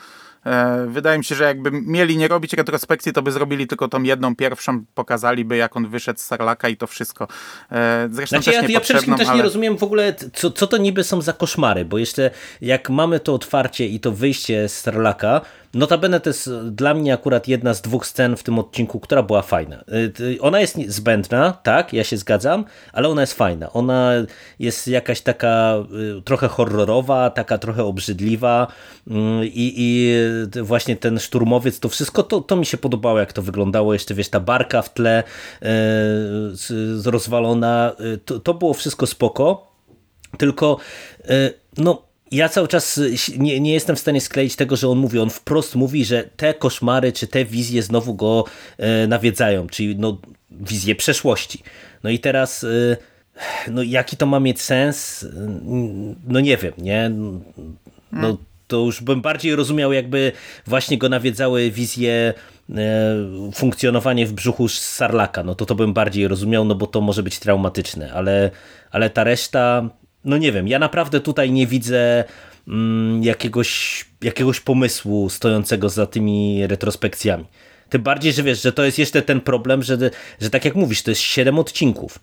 E, 0.47 0.87
wydaje 0.89 1.19
mi 1.19 1.25
się, 1.25 1.35
że 1.35 1.45
jakby 1.45 1.71
mieli 1.71 2.17
nie 2.17 2.29
robić 2.29 2.53
retrospekcji, 2.53 3.13
to 3.13 3.23
by 3.23 3.33
zrobili 3.33 3.67
tylko 3.67 3.89
tą 3.89 4.03
jedną 4.03 4.37
pierwszą, 4.37 4.85
pokazaliby 4.95 5.57
jak 5.57 5.77
on 5.77 5.89
wyszedł 5.89 6.21
z 6.21 6.23
Sarlaka 6.23 6.69
i 6.69 6.77
to 6.77 6.87
wszystko. 6.87 7.29
E, 7.73 8.09
zresztą 8.11 8.37
znaczy, 8.37 8.45
też 8.45 8.69
ja, 8.69 8.75
ja 8.75 8.81
przede 8.81 8.99
wszystkim 8.99 9.17
też 9.17 9.29
ale... 9.29 9.37
nie 9.37 9.43
rozumiem 9.43 9.79
w 9.79 9.83
ogóle, 9.83 10.15
co, 10.35 10.51
co 10.51 10.67
to 10.67 10.77
niby 10.77 11.05
są 11.05 11.21
za 11.21 11.33
koszmary, 11.33 11.85
bo 11.85 11.99
jeszcze 11.99 12.31
jak 12.61 12.91
mamy 12.91 13.21
to 13.21 13.35
otwarcie 13.35 13.87
i 13.87 14.01
to 14.01 14.13
wyjście 14.13 14.69
z 14.69 14.81
Sarlaka, 14.81 15.41
Notabene 15.75 16.21
to 16.21 16.31
jest 16.31 16.51
dla 16.71 16.95
mnie 16.95 17.15
akurat 17.15 17.49
jedna 17.49 17.75
z 17.75 17.83
dwóch 17.83 18.07
scen 18.07 18.37
w 18.37 18.43
tym 18.43 18.59
odcinku, 18.59 19.01
która 19.01 19.23
była 19.23 19.43
fajna. 19.43 19.85
Y, 20.21 20.41
ona 20.41 20.61
jest 20.61 20.77
zbędna, 20.87 21.53
tak, 21.53 21.93
ja 21.93 22.05
się 22.05 22.17
zgadzam, 22.17 22.65
ale 22.93 23.09
ona 23.09 23.21
jest 23.21 23.35
fajna. 23.35 23.73
Ona 23.73 24.13
jest 24.59 24.89
jakaś 24.89 25.21
taka 25.21 25.75
y, 26.19 26.23
trochę 26.23 26.49
horrorowa, 26.49 27.31
taka 27.31 27.59
trochę 27.59 27.85
obrzydliwa 27.85 28.67
y, 29.07 29.13
i, 29.47 29.75
i 29.77 30.15
właśnie 30.63 30.97
ten 30.97 31.19
szturmowiec, 31.19 31.81
to 31.81 31.89
wszystko, 31.89 32.23
to, 32.23 32.41
to 32.41 32.57
mi 32.57 32.67
się 32.67 32.77
podobało, 32.77 33.19
jak 33.19 33.33
to 33.33 33.43
wyglądało. 33.43 33.93
Jeszcze 33.93 34.15
wiesz, 34.15 34.29
ta 34.29 34.41
barka 34.41 34.83
w 34.83 34.95
tle 34.95 35.23
rozwalona, 37.05 37.93
to, 38.25 38.41
to 38.41 38.55
było 38.55 38.75
wszystko 38.75 39.07
spoko. 39.07 39.73
Tylko 40.39 40.77
no 41.79 42.12
ja 42.33 42.49
cały 42.49 42.69
czas 42.69 43.01
nie, 43.39 43.61
nie 43.61 43.73
jestem 43.73 43.97
w 43.97 44.01
stanie 44.01 44.21
skleić 44.21 44.57
tego, 44.57 44.77
że 44.77 44.89
on 44.89 44.99
mówi, 44.99 45.19
on 45.19 45.31
wprost 45.31 45.75
mówi, 45.75 46.05
że 46.05 46.25
te 46.37 46.55
koszmary 46.55 47.13
czy 47.13 47.27
te 47.27 47.45
wizje 47.45 47.83
znowu 47.83 48.15
go 48.15 48.45
e, 48.79 49.07
nawiedzają, 49.07 49.67
czyli 49.67 49.97
no, 49.97 50.19
wizje 50.51 50.95
przeszłości. 50.95 51.63
No 52.03 52.11
i 52.11 52.19
teraz 52.19 52.65
e, 52.65 52.97
no, 53.71 53.83
jaki 53.83 54.17
to 54.17 54.27
ma 54.27 54.41
mieć 54.41 54.61
sens? 54.61 55.27
No 56.27 56.41
nie 56.41 56.57
wiem, 56.57 56.73
nie? 56.79 57.11
No, 58.13 58.37
to 58.67 58.77
już 58.77 59.03
bym 59.03 59.23
bardziej 59.23 59.57
rozumiał, 59.57 59.93
jakby 59.93 60.33
właśnie 60.67 60.99
go 60.99 61.09
nawiedzały 61.09 61.71
wizje 61.71 62.35
e, 62.71 62.75
funkcjonowanie 63.55 64.27
w 64.27 64.33
brzuchu 64.33 64.69
sarlaka, 64.69 65.43
no 65.43 65.55
to 65.55 65.67
to 65.67 65.75
bym 65.75 65.93
bardziej 65.93 66.29
rozumiał, 66.29 66.65
no 66.65 66.75
bo 66.75 66.87
to 66.87 67.01
może 67.01 67.23
być 67.23 67.39
traumatyczne, 67.39 68.13
ale, 68.13 68.51
ale 68.91 69.11
ta 69.11 69.25
reszta, 69.25 69.89
no 70.25 70.37
nie 70.37 70.53
wiem, 70.53 70.69
ja 70.69 70.79
naprawdę 70.79 71.21
tutaj 71.21 71.51
nie 71.51 71.67
widzę 71.67 72.25
mm, 72.69 73.23
jakiegoś, 73.23 74.05
jakiegoś 74.23 74.61
pomysłu 74.61 75.31
stojącego 75.31 75.89
za 75.89 76.07
tymi 76.07 76.67
retrospekcjami. 76.67 77.45
Tym 77.89 78.03
bardziej, 78.03 78.33
że 78.33 78.43
wiesz, 78.43 78.63
że 78.63 78.73
to 78.73 78.85
jest 78.85 78.99
jeszcze 78.99 79.23
ten 79.23 79.41
problem, 79.41 79.83
że, 79.83 79.99
że 80.41 80.51
tak 80.51 80.65
jak 80.65 80.75
mówisz, 80.75 81.03
to 81.03 81.11
jest 81.11 81.21
7 81.21 81.59
odcinków. 81.59 82.19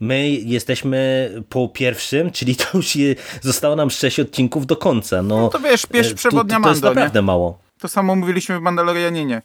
My 0.00 0.28
jesteśmy 0.30 1.30
po 1.48 1.68
pierwszym, 1.68 2.30
czyli 2.30 2.56
to 2.56 2.64
już 2.74 2.96
je, 2.96 3.14
zostało 3.42 3.76
nam 3.76 3.90
6 3.90 4.20
odcinków 4.20 4.66
do 4.66 4.76
końca. 4.76 5.22
No, 5.22 5.36
no 5.36 5.48
to 5.48 5.58
wiesz, 5.58 5.86
pieś 5.86 6.14
przewodnia 6.14 6.56
to, 6.56 6.60
to, 6.60 6.64
to 6.64 6.70
jest 6.70 6.82
naprawdę 6.82 7.18
nie? 7.18 7.22
mało. 7.22 7.58
To 7.78 7.88
samo 7.88 8.16
mówiliśmy 8.16 8.58
w 8.58 8.62
Mandalorianinie 8.62 9.42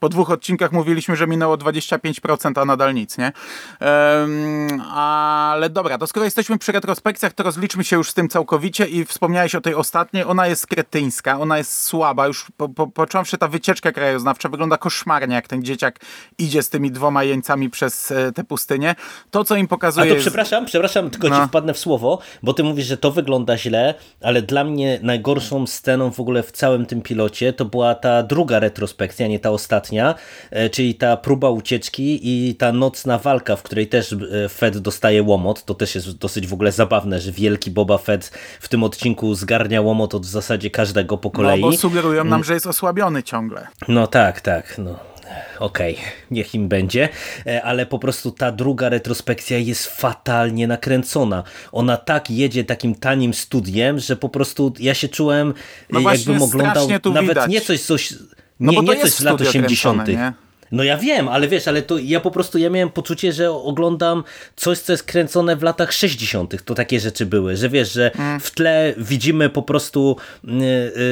po 0.00 0.08
dwóch 0.08 0.30
odcinkach 0.30 0.72
mówiliśmy, 0.72 1.16
że 1.16 1.26
minęło 1.26 1.56
25%, 1.56 2.60
a 2.60 2.64
nadal 2.64 2.94
nic, 2.94 3.18
nie? 3.18 3.32
Um, 3.80 4.80
ale 4.94 5.70
dobra, 5.70 5.98
to 5.98 6.06
skoro 6.06 6.24
jesteśmy 6.24 6.58
przy 6.58 6.72
retrospekcjach, 6.72 7.32
to 7.32 7.42
rozliczmy 7.42 7.84
się 7.84 7.96
już 7.96 8.10
z 8.10 8.14
tym 8.14 8.28
całkowicie 8.28 8.86
i 8.86 9.04
wspomniałeś 9.04 9.54
o 9.54 9.60
tej 9.60 9.74
ostatniej, 9.74 10.24
ona 10.24 10.46
jest 10.46 10.66
kretyńska, 10.66 11.40
ona 11.40 11.58
jest 11.58 11.82
słaba, 11.82 12.26
już 12.26 12.46
po, 12.56 12.68
po, 12.68 12.86
począwszy 12.86 13.38
ta 13.38 13.48
wycieczka 13.48 13.92
krajoznawcza 13.92 14.48
wygląda 14.48 14.78
koszmarnie, 14.78 15.34
jak 15.34 15.48
ten 15.48 15.62
dzieciak 15.62 16.00
idzie 16.38 16.62
z 16.62 16.68
tymi 16.70 16.90
dwoma 16.90 17.24
jeńcami 17.24 17.70
przez 17.70 18.10
e, 18.10 18.32
tę 18.32 18.44
pustynię. 18.44 18.94
To, 19.30 19.44
co 19.44 19.56
im 19.56 19.68
pokazuje... 19.68 20.06
A 20.06 20.08
to 20.08 20.14
jest... 20.14 20.26
przepraszam, 20.26 20.66
przepraszam, 20.66 21.10
tylko 21.10 21.28
no. 21.28 21.42
ci 21.42 21.48
wpadnę 21.48 21.74
w 21.74 21.78
słowo, 21.78 22.18
bo 22.42 22.52
ty 22.54 22.64
mówisz, 22.64 22.86
że 22.86 22.96
to 22.96 23.10
wygląda 23.10 23.58
źle, 23.58 23.94
ale 24.22 24.42
dla 24.42 24.64
mnie 24.64 24.98
najgorszą 25.02 25.66
sceną 25.66 26.10
w 26.10 26.20
ogóle 26.20 26.42
w 26.42 26.52
całym 26.52 26.86
tym 26.86 27.02
pilocie 27.02 27.52
to 27.52 27.64
była 27.64 27.94
ta 27.94 28.22
druga 28.22 28.58
retrospekcja, 28.58 29.26
nie 29.26 29.38
ta 29.38 29.50
ostatnia, 29.50 29.89
ostatnia, 29.90 30.14
e, 30.50 30.70
czyli 30.70 30.94
ta 30.94 31.16
próba 31.16 31.50
ucieczki 31.50 32.20
i 32.22 32.54
ta 32.54 32.72
nocna 32.72 33.18
walka, 33.18 33.56
w 33.56 33.62
której 33.62 33.86
też 33.86 34.12
e, 34.12 34.48
Fed 34.48 34.78
dostaje 34.78 35.22
łomot. 35.22 35.64
To 35.64 35.74
też 35.74 35.94
jest 35.94 36.18
dosyć 36.18 36.46
w 36.46 36.52
ogóle 36.52 36.72
zabawne, 36.72 37.20
że 37.20 37.32
wielki 37.32 37.70
Boba 37.70 37.98
Fett 37.98 38.30
w 38.60 38.68
tym 38.68 38.84
odcinku 38.84 39.34
zgarnia 39.34 39.80
łomot 39.80 40.14
od 40.14 40.26
w 40.26 40.28
zasadzie 40.28 40.70
każdego 40.70 41.18
po 41.18 41.30
kolei. 41.30 41.60
No 41.60 41.70
bo 41.70 41.76
sugerują 41.76 42.24
nam, 42.24 42.32
mm. 42.32 42.44
że 42.44 42.54
jest 42.54 42.66
osłabiony 42.66 43.22
ciągle. 43.22 43.66
No 43.88 44.06
tak, 44.06 44.40
tak. 44.40 44.78
No 44.78 45.10
okej, 45.58 45.94
okay, 45.94 46.06
niech 46.30 46.54
im 46.54 46.68
będzie, 46.68 47.08
e, 47.46 47.62
ale 47.62 47.86
po 47.86 47.98
prostu 47.98 48.30
ta 48.30 48.52
druga 48.52 48.88
retrospekcja 48.88 49.58
jest 49.58 49.86
fatalnie 49.86 50.66
nakręcona. 50.66 51.42
Ona 51.72 51.96
tak 51.96 52.30
jedzie 52.30 52.64
takim 52.64 52.94
tanim 52.94 53.34
studiem, 53.34 53.98
że 53.98 54.16
po 54.16 54.28
prostu 54.28 54.72
ja 54.78 54.94
się 54.94 55.08
czułem, 55.08 55.54
no 55.90 56.00
jakbym 56.00 56.42
oglądał 56.42 56.88
nawet 56.88 57.28
widać. 57.28 57.50
nie 57.50 57.60
coś, 57.60 57.82
coś 57.82 58.14
no 58.60 58.72
nie, 58.72 58.78
bo 58.78 58.84
to 58.84 58.94
nie 58.94 59.00
coś 59.00 59.10
z 59.10 59.20
lat 59.20 59.40
80. 59.40 60.08
Nie? 60.08 60.32
No 60.72 60.82
ja 60.82 60.96
wiem, 60.96 61.28
ale 61.28 61.48
wiesz, 61.48 61.68
ale 61.68 61.82
to 61.82 61.98
ja 61.98 62.20
po 62.20 62.30
prostu 62.30 62.58
ja 62.58 62.70
miałem 62.70 62.90
poczucie, 62.90 63.32
że 63.32 63.50
oglądam 63.52 64.24
coś, 64.56 64.78
co 64.78 64.92
jest 64.92 65.02
kręcone 65.02 65.56
w 65.56 65.62
latach 65.62 65.92
60. 65.92 66.64
To 66.64 66.74
takie 66.74 67.00
rzeczy 67.00 67.26
były, 67.26 67.56
że 67.56 67.68
wiesz, 67.68 67.92
że 67.92 68.14
mm. 68.14 68.40
w 68.40 68.50
tle 68.50 68.94
widzimy 68.96 69.48
po 69.48 69.62
prostu 69.62 70.16
y, 70.44 70.50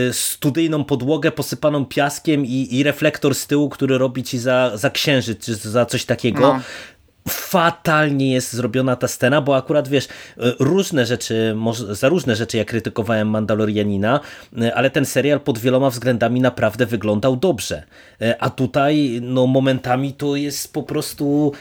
y, 0.09 0.13
studyjną 0.13 0.85
podłogę 0.85 1.33
posypaną 1.33 1.87
piaskiem 1.87 2.47
i, 2.47 2.69
i 2.71 2.83
reflektor 2.83 3.35
z 3.35 3.47
tyłu, 3.47 3.69
który 3.69 3.99
robi 3.99 4.23
ci 4.23 4.39
za, 4.39 4.77
za 4.77 4.91
księżyc, 4.91 5.45
czy 5.45 5.55
za 5.55 5.87
coś 5.87 6.05
takiego. 6.05 6.41
No 6.41 6.61
fatalnie 7.29 8.33
jest 8.33 8.53
zrobiona 8.53 8.97
ta 8.97 9.09
scena, 9.09 9.41
bo 9.41 9.57
akurat 9.57 9.89
wiesz, 9.89 10.09
różne 10.59 11.07
rzeczy, 11.07 11.57
za 11.91 12.09
różne 12.09 12.37
rzeczy 12.37 12.57
ja 12.57 12.65
krytykowałem 12.65 13.29
Mandalorianina, 13.29 14.21
ale 14.75 14.91
ten 14.91 15.05
serial 15.05 15.41
pod 15.41 15.59
wieloma 15.59 15.91
względami 15.91 16.41
naprawdę 16.41 16.87
wyglądał 16.87 17.37
dobrze. 17.37 17.83
A 18.39 18.51
tutaj 18.51 19.21
no 19.23 19.47
momentami 19.47 20.13
to 20.13 20.37
jest 20.37 20.73
po 20.73 20.83
prostu 20.83 21.53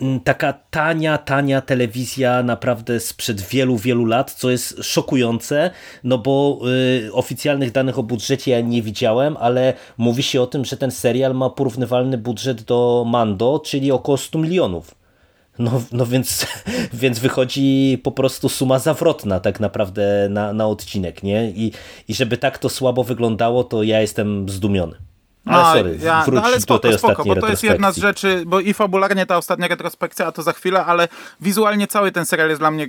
mm, 0.00 0.20
taka 0.20 0.52
tania, 0.70 1.18
tania 1.18 1.60
telewizja 1.60 2.42
naprawdę 2.42 3.00
sprzed 3.00 3.40
wielu, 3.40 3.76
wielu 3.76 4.04
lat, 4.04 4.32
co 4.32 4.50
jest 4.50 4.84
szokujące, 4.84 5.70
no 6.04 6.18
bo 6.18 6.60
y, 7.06 7.12
oficjalnych 7.12 7.72
danych 7.72 7.98
o 7.98 8.02
budżecie 8.02 8.50
ja 8.50 8.60
nie 8.60 8.82
widziałem, 8.82 9.36
ale 9.36 9.74
mówi 9.98 10.22
się 10.22 10.42
o 10.42 10.46
tym, 10.46 10.64
że 10.64 10.76
ten 10.76 10.90
serial 10.90 11.34
ma 11.34 11.50
porównywalny 11.50 12.18
budżet 12.18 12.62
do 12.62 13.04
Mando, 13.06 13.62
czyli 13.64 13.92
około 13.92 14.18
100 14.18 14.38
milionów. 14.38 14.94
No, 15.58 15.82
no 15.92 16.06
więc, 16.06 16.46
więc 16.92 17.18
wychodzi 17.18 18.00
po 18.02 18.12
prostu 18.12 18.48
suma 18.48 18.78
zawrotna 18.78 19.40
tak 19.40 19.60
naprawdę 19.60 20.28
na, 20.30 20.52
na 20.52 20.66
odcinek, 20.66 21.22
nie? 21.22 21.50
I, 21.50 21.72
I 22.08 22.14
żeby 22.14 22.36
tak 22.36 22.58
to 22.58 22.68
słabo 22.68 23.04
wyglądało, 23.04 23.64
to 23.64 23.82
ja 23.82 24.00
jestem 24.00 24.48
zdumiony. 24.48 24.96
Ale 25.46 25.62
no, 25.62 25.72
sorry, 25.72 25.98
ja, 26.02 26.22
wróć 26.22 26.34
no, 26.34 26.42
ale 26.42 26.60
spoko, 26.60 26.74
do 26.74 26.88
tej 26.88 26.98
spoko, 26.98 27.24
bo 27.24 27.36
to 27.36 27.48
jest 27.48 27.62
jedna 27.62 27.92
z 27.92 27.96
rzeczy, 27.96 28.42
bo 28.46 28.60
i 28.60 28.74
fabularnie 28.74 29.26
ta 29.26 29.36
ostatnia 29.36 29.68
retrospekcja, 29.68 30.26
a 30.26 30.32
to 30.32 30.42
za 30.42 30.52
chwilę, 30.52 30.84
ale 30.84 31.08
wizualnie 31.40 31.86
cały 31.86 32.12
ten 32.12 32.26
serial 32.26 32.48
jest 32.48 32.60
dla 32.60 32.70
mnie 32.70 32.88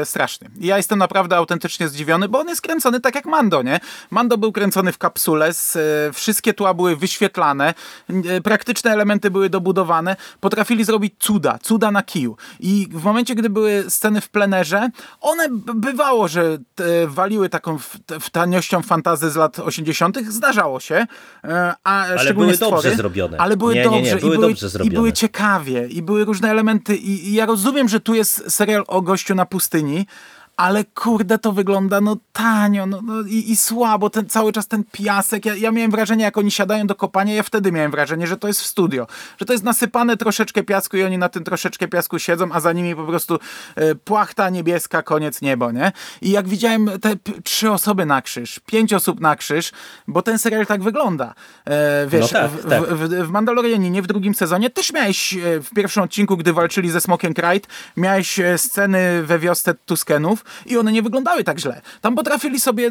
e, 0.00 0.04
straszny. 0.04 0.50
I 0.60 0.66
ja 0.66 0.76
jestem 0.76 0.98
naprawdę 0.98 1.36
autentycznie 1.36 1.88
zdziwiony, 1.88 2.28
bo 2.28 2.38
on 2.38 2.48
jest 2.48 2.62
kręcony 2.62 3.00
tak 3.00 3.14
jak 3.14 3.24
Mando, 3.24 3.62
nie? 3.62 3.80
Mando 4.10 4.38
był 4.38 4.52
kręcony 4.52 4.92
w 4.92 4.98
kapsule, 4.98 5.54
z, 5.54 5.76
e, 5.76 6.12
wszystkie 6.12 6.54
tła 6.54 6.74
były 6.74 6.96
wyświetlane, 6.96 7.74
e, 8.08 8.40
praktyczne 8.40 8.90
elementy 8.92 9.30
były 9.30 9.50
dobudowane, 9.50 10.16
potrafili 10.40 10.84
zrobić 10.84 11.14
cuda, 11.18 11.58
cuda 11.62 11.90
na 11.90 12.02
kiju. 12.02 12.36
I 12.60 12.88
w 12.90 13.04
momencie, 13.04 13.34
gdy 13.34 13.50
były 13.50 13.84
sceny 13.88 14.20
w 14.20 14.28
plenerze, 14.28 14.88
one 15.20 15.48
bywało, 15.74 16.28
że 16.28 16.58
waliły 17.06 17.48
taką 17.48 17.78
w, 17.78 17.96
w 18.20 18.30
taniością 18.30 18.82
fantazy 18.82 19.30
z 19.30 19.36
lat 19.36 19.58
80., 19.58 20.18
zdarzało 20.28 20.80
się, 20.80 21.06
e, 21.44 21.74
ale 21.96 22.34
były 22.34 22.54
stwory, 22.54 22.72
dobrze 22.72 22.96
zrobione. 22.96 23.38
Ale 23.38 23.56
były 23.56 23.74
nie, 23.74 23.84
dobrze, 23.84 24.02
nie, 24.02 24.14
nie, 24.14 24.16
były 24.16 24.34
i, 24.34 24.38
były, 24.38 24.48
dobrze 24.48 24.68
zrobione. 24.68 24.92
i 24.92 24.94
były 24.94 25.12
ciekawie, 25.12 25.86
i 25.88 26.02
były 26.02 26.24
różne 26.24 26.50
elementy. 26.50 26.96
I, 26.96 27.28
I 27.28 27.34
ja 27.34 27.46
rozumiem, 27.46 27.88
że 27.88 28.00
tu 28.00 28.14
jest 28.14 28.52
serial 28.52 28.84
o 28.86 29.02
gościu 29.02 29.34
na 29.34 29.46
pustyni, 29.46 30.06
ale 30.56 30.84
kurde 30.84 31.38
to 31.38 31.52
wygląda 31.52 32.00
no 32.00 32.16
tanio 32.32 32.86
no, 32.86 33.02
no 33.02 33.22
i, 33.28 33.50
i, 33.50 33.56
słabo, 33.56 34.10
ten, 34.10 34.26
cały 34.26 34.52
czas 34.52 34.68
ten 34.68 34.84
piasek. 34.92 35.44
Ja, 35.44 35.54
ja 35.54 35.70
miałem 35.70 35.90
wrażenie, 35.90 36.24
jak 36.24 36.38
oni 36.38 36.50
siadają 36.50 36.86
do 36.86 36.94
kopania, 36.94 37.34
ja 37.34 37.42
wtedy 37.42 37.72
miałem 37.72 37.90
wrażenie, 37.90 38.26
że 38.26 38.36
to 38.36 38.48
jest 38.48 38.60
w 38.60 38.66
studio, 38.66 39.06
że 39.38 39.46
to 39.46 39.52
jest 39.52 39.64
nasypane 39.64 40.16
troszeczkę 40.16 40.62
piasku 40.62 40.96
i 40.96 41.02
oni 41.02 41.18
na 41.18 41.28
tym 41.28 41.44
troszeczkę 41.44 41.88
piasku 41.88 42.18
siedzą, 42.18 42.48
a 42.52 42.60
za 42.60 42.72
nimi 42.72 42.96
po 42.96 43.04
prostu 43.04 43.38
e, 43.74 43.94
płachta 43.94 44.50
niebieska, 44.50 45.02
koniec 45.02 45.42
niebo, 45.42 45.72
nie? 45.72 45.92
I 46.22 46.30
jak 46.30 46.48
widziałem 46.48 46.90
te 47.00 47.16
trzy 47.44 47.70
osoby 47.70 48.06
na 48.06 48.22
krzyż, 48.22 48.60
pięć 48.66 48.92
osób 48.92 49.20
na 49.20 49.36
krzyż, 49.36 49.72
bo 50.08 50.22
ten 50.22 50.38
serial 50.38 50.66
tak 50.66 50.82
wygląda. 50.82 51.34
E, 51.64 52.06
wiesz, 52.06 52.32
no 52.32 52.40
tak, 52.40 52.50
w, 52.50 52.68
tak. 52.68 52.82
W, 52.82 53.08
w, 53.08 53.26
w 53.26 53.30
Mandalorianinie 53.30 54.02
w 54.02 54.06
drugim 54.06 54.34
sezonie 54.34 54.70
też 54.70 54.92
miałeś 54.92 55.34
e, 55.34 55.60
w 55.60 55.70
pierwszym 55.70 56.02
odcinku, 56.02 56.36
gdy 56.36 56.52
walczyli 56.52 56.90
ze 56.90 57.00
Smokiem 57.00 57.34
Krajt, 57.34 57.66
miałeś 57.96 58.40
e, 58.40 58.58
sceny 58.58 59.22
we 59.22 59.38
wiosce 59.38 59.74
Tuskenów, 59.74 60.45
i 60.66 60.76
one 60.76 60.92
nie 60.92 61.02
wyglądały 61.02 61.44
tak 61.44 61.58
źle. 61.58 61.80
Tam 62.00 62.14
potrafili 62.14 62.60
sobie 62.60 62.86
e, 62.86 62.90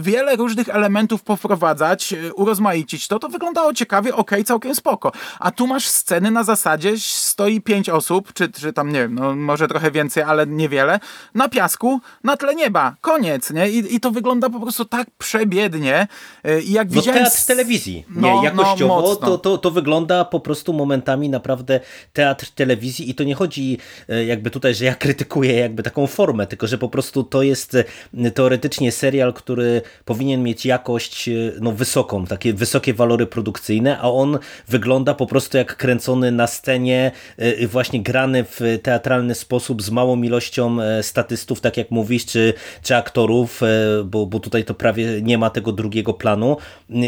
wiele 0.00 0.36
różnych 0.36 0.68
elementów 0.68 1.22
poprowadzać, 1.22 2.12
e, 2.12 2.34
urozmaicić 2.34 3.08
to, 3.08 3.18
to 3.18 3.28
wyglądało 3.28 3.74
ciekawie, 3.74 4.14
ok, 4.14 4.30
całkiem 4.44 4.74
spoko. 4.74 5.12
A 5.38 5.50
tu 5.50 5.66
masz 5.66 5.88
sceny 5.88 6.30
na 6.30 6.44
zasadzie, 6.44 6.92
stoi 6.98 7.60
pięć 7.60 7.88
osób, 7.88 8.32
czy, 8.32 8.48
czy 8.48 8.72
tam, 8.72 8.92
nie 8.92 8.98
wiem, 8.98 9.14
no 9.14 9.36
może 9.36 9.68
trochę 9.68 9.90
więcej, 9.90 10.22
ale 10.22 10.46
niewiele, 10.46 11.00
na 11.34 11.48
piasku, 11.48 12.00
na 12.24 12.36
tle 12.36 12.54
nieba, 12.54 12.96
koniec, 13.00 13.50
nie? 13.50 13.70
I, 13.70 13.94
i 13.94 14.00
to 14.00 14.10
wygląda 14.10 14.50
po 14.50 14.60
prostu 14.60 14.84
tak 14.84 15.08
przebiednie. 15.18 16.08
E, 16.44 16.60
I 16.60 16.72
jak 16.72 16.90
no 16.90 16.94
widziałem... 16.94 17.24
teatr 17.24 17.46
telewizji, 17.46 18.04
nie, 18.10 18.20
no, 18.20 18.44
jakościowo 18.44 19.00
no, 19.00 19.16
to, 19.16 19.38
to, 19.38 19.58
to 19.58 19.70
wygląda 19.70 20.24
po 20.24 20.40
prostu 20.40 20.72
momentami 20.72 21.28
naprawdę 21.28 21.80
teatr 22.12 22.50
telewizji 22.50 23.10
i 23.10 23.14
to 23.14 23.24
nie 23.24 23.34
chodzi 23.34 23.78
jakby 24.26 24.50
tutaj, 24.50 24.74
że 24.74 24.84
ja 24.84 24.94
krytykuję 24.94 25.54
jakby 25.54 25.82
taką 25.82 26.06
formę, 26.06 26.46
tylko 26.46 26.66
że 26.66 26.78
po 26.78 26.88
prostu 26.94 27.24
to 27.24 27.42
jest 27.42 27.76
e, 28.14 28.30
teoretycznie 28.30 28.92
serial, 28.92 29.32
który 29.32 29.82
powinien 30.04 30.42
mieć 30.42 30.66
jakość 30.66 31.28
e, 31.28 31.32
no, 31.60 31.72
wysoką, 31.72 32.26
takie 32.26 32.52
wysokie 32.52 32.94
walory 32.94 33.26
produkcyjne, 33.26 33.98
a 33.98 34.10
on 34.10 34.38
wygląda 34.68 35.14
po 35.14 35.26
prostu 35.26 35.56
jak 35.56 35.76
kręcony 35.76 36.32
na 36.32 36.46
scenie, 36.46 37.12
e, 37.36 37.66
właśnie 37.66 38.02
grany 38.02 38.44
w 38.44 38.60
teatralny 38.82 39.34
sposób 39.34 39.82
z 39.82 39.90
małą 39.90 40.22
ilością 40.22 40.76
statystów, 41.02 41.60
tak 41.60 41.76
jak 41.76 41.90
mówisz, 41.90 42.26
czy, 42.26 42.54
czy 42.82 42.96
aktorów, 42.96 43.60
bo, 44.04 44.26
bo 44.26 44.40
tutaj 44.40 44.64
to 44.64 44.74
prawie 44.74 45.22
nie 45.22 45.38
ma 45.38 45.50
tego 45.50 45.72
drugiego 45.72 46.12
planu. 46.14 46.56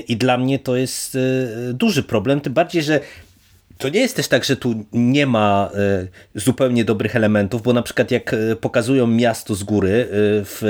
I 0.08 0.16
dla 0.16 0.38
mnie 0.38 0.58
to 0.58 0.76
jest 0.76 1.18
duży 1.72 2.02
problem, 2.02 2.40
tym 2.40 2.52
bardziej, 2.52 2.82
że 2.82 3.00
To 3.78 3.88
nie 3.88 4.00
jest 4.00 4.16
też 4.16 4.28
tak, 4.28 4.44
że 4.44 4.56
tu 4.56 4.84
nie 4.92 5.26
ma 5.26 5.70
y, 6.34 6.40
zupełnie 6.40 6.84
dobrych 6.84 7.16
elementów, 7.16 7.62
bo 7.62 7.72
na 7.72 7.82
przykład 7.82 8.10
jak 8.10 8.32
y, 8.32 8.56
pokazują 8.60 9.06
miasto 9.06 9.54
z 9.54 9.62
góry 9.62 9.88
y, 9.90 10.06
w 10.44 10.62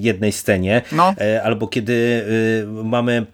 jednej 0.00 0.32
scenie, 0.32 0.82
no. 0.92 1.14
albo 1.42 1.68
kiedy 1.68 2.24
mamy 2.84 3.26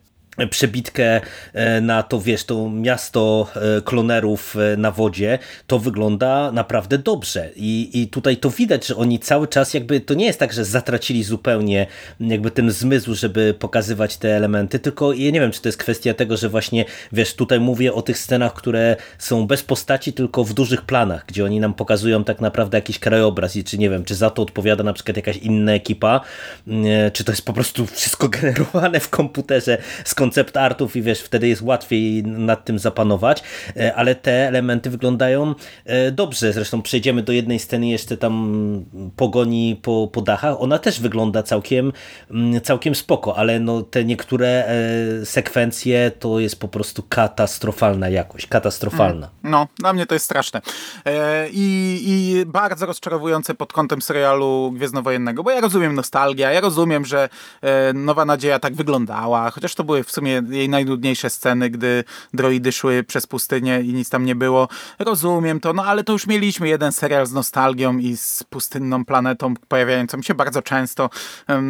przebitkę 0.51 1.21
e, 1.53 1.81
na 1.81 2.03
to, 2.03 2.21
wiesz, 2.21 2.45
to 2.45 2.71
miasto 2.71 3.47
e, 3.57 3.81
klonerów 3.81 4.57
e, 4.57 4.77
na 4.77 4.91
wodzie, 4.91 5.39
to 5.67 5.79
wygląda 5.79 6.53
naprawdę 6.53 6.99
dobrze. 6.99 7.51
I, 7.57 7.91
i 8.03 8.09
tutaj 8.09 8.37
to 8.37 8.51
widać, 8.51 8.87
że 8.87 8.97
oni 8.97 9.19
cały 9.19 9.49
czas 9.49 9.75
jakby, 9.75 10.01
to 10.01 10.15
nie 10.15 10.27
jest 10.27 10.39
tak, 10.39 10.53
że 10.53 10.65
zatracili 10.65 11.25
zupełnie 11.25 11.87
jakby 12.21 12.51
ten 12.51 12.71
zmysł, 12.71 13.15
żeby 13.15 13.55
pokazywać 13.59 14.17
te 14.17 14.37
elementy, 14.37 14.79
tylko 14.79 15.13
ja 15.13 15.31
nie 15.31 15.41
wiem, 15.41 15.53
czy 15.53 15.61
to 15.61 15.69
jest 15.69 15.79
kwestia 15.79 16.15
tego, 16.15 16.37
że 16.37 16.49
właśnie, 16.49 16.85
wiesz, 17.13 17.35
tutaj 17.35 17.61
mówię 17.61 17.95
o 17.95 18.03
tych 18.03 18.19
scenach, 18.19 18.55
które 18.55 18.97
są 19.19 19.47
bez 19.47 19.63
postaci, 19.63 20.13
tylko 20.13 20.45
w 20.45 20.55
dużych 20.55 20.83
planach, 20.83 21.25
gdzie 21.27 21.45
oni 21.45 21.61
nam 21.61 21.75
pokazują 21.75 22.25
tak 22.25 22.41
naprawdę 22.41 22.79
jakiś 22.79 22.99
krajobraz 22.99 23.57
i 23.57 23.65
czy 23.65 23.79
nie 23.79 23.91
wiem, 23.91 24.05
czy 24.05 24.15
za 24.15 24.31
to 24.31 24.43
odpowiada 24.43 24.85
na 24.85 24.93
przykład 24.93 25.17
jakaś 25.17 25.37
inna 25.37 25.73
ekipa, 25.73 26.21
czy 27.13 27.25
to 27.25 27.33
jest 27.33 27.45
po 27.45 27.53
prostu 27.53 27.87
wszystko 27.87 28.29
generowane 28.41 29.01
w 29.01 29.09
komputerze, 29.09 29.79
skąd 30.05 30.24
koncept 30.25 30.57
artów 30.57 30.97
i 30.97 31.03
wiesz, 31.03 31.21
wtedy 31.21 31.49
jest 31.49 31.63
łatwiej 31.63 32.23
nad 32.23 32.65
tym 32.65 32.79
zapanować, 32.79 33.43
e, 33.77 33.95
ale 33.95 34.15
te 34.15 34.49
elementy 34.49 34.91
wyglądają 34.91 35.55
e, 35.85 36.11
dobrze. 36.11 36.53
Zresztą 36.53 36.83
przejdziemy 36.83 37.23
do 37.23 37.33
jednej 37.33 37.59
sceny 37.59 37.87
jeszcze 37.89 38.17
tam 38.17 38.85
pogoni 39.17 39.81
po, 39.83 40.09
po 40.13 40.21
dachach. 40.21 40.61
Ona 40.61 40.79
też 40.79 41.01
wygląda 41.01 41.43
całkiem, 41.43 41.93
mm, 42.31 42.61
całkiem 42.61 42.95
spoko, 42.95 43.37
ale 43.37 43.61
no 43.61 43.83
te 43.83 44.05
niektóre 44.05 44.49
e, 44.49 45.27
sekwencje 45.27 46.11
to 46.19 46.41
jest 46.41 46.61
po 46.61 46.69
prostu 46.69 47.03
katastrofalna 47.09 48.09
jakość, 48.09 48.47
katastrofalna. 48.47 49.27
Mm. 49.27 49.51
No, 49.51 49.67
dla 49.79 49.93
mnie 49.93 50.07
to 50.07 50.15
jest 50.15 50.25
straszne. 50.25 50.61
I, 51.53 52.01
I 52.07 52.47
bardzo 52.47 52.87
rozczarowujące 52.87 53.55
pod 53.55 53.73
kątem 53.73 54.03
serialu 54.03 54.73
Gwiezdnowojennego, 54.77 55.43
bo 55.43 55.51
ja 55.51 55.61
rozumiem 55.61 55.95
nostalgię, 55.95 56.45
ja 56.45 56.61
rozumiem, 56.61 57.05
że 57.05 57.29
Nowa 57.95 58.25
Nadzieja 58.25 58.59
tak 58.59 58.75
wyglądała, 58.75 59.51
chociaż 59.51 59.75
to 59.75 59.85
były 59.85 60.05
w 60.05 60.11
sumie 60.15 60.43
jej 60.49 60.69
najnudniejsze 60.69 61.31
sceny, 61.31 61.71
gdy 61.71 62.05
droidy 62.35 62.73
szły 62.73 63.05
przez 63.05 63.27
pustynię 63.27 63.81
i 63.81 63.95
nic 63.95 64.11
tam 64.11 64.25
nie 64.25 64.35
było. 64.35 64.69
Rozumiem 64.99 65.61
to, 65.61 65.73
no 65.73 65.85
ale 65.85 66.05
to 66.05 66.13
już 66.13 66.27
mieliśmy 66.27 66.69
jeden 66.69 66.93
serial 66.93 67.27
z 67.27 67.33
nostalgią 67.33 67.99
i 67.99 68.17
z 68.17 68.45
pustynną 68.45 69.05
planetą 69.05 69.55
pojawiającą 69.69 70.23
się 70.23 70.35
bardzo 70.35 70.63
często, 70.63 71.11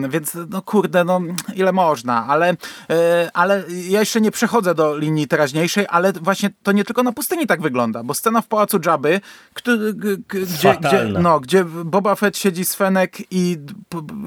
więc 0.08 0.36
no 0.50 0.62
kurde, 0.62 1.04
no 1.04 1.20
ile 1.54 1.72
można, 1.72 2.26
ale, 2.26 2.56
e, 2.90 3.30
ale 3.34 3.64
ja 3.88 4.00
jeszcze 4.00 4.20
nie 4.20 4.30
przechodzę 4.30 4.74
do 4.74 4.98
linii 4.98 5.28
teraźniejszej, 5.28 5.86
ale 5.88 6.12
właśnie 6.12 6.50
to 6.62 6.72
nie 6.72 6.84
tylko 6.84 7.02
na 7.02 7.12
pustyni 7.12 7.46
tak 7.46 7.62
wygląda, 7.62 8.02
bo 8.02 8.14
scena 8.14 8.40
w 8.40 8.46
Pałacu 8.46 8.78
Jabby, 8.86 9.20
który, 9.54 9.94
gdzie, 10.28 10.76
gdzie, 10.80 11.04
no, 11.20 11.40
gdzie 11.40 11.64
Boba 11.64 12.14
Fett 12.14 12.38
siedzi 12.38 12.64
z 12.64 12.74
Fenek 12.74 13.16
i 13.30 13.58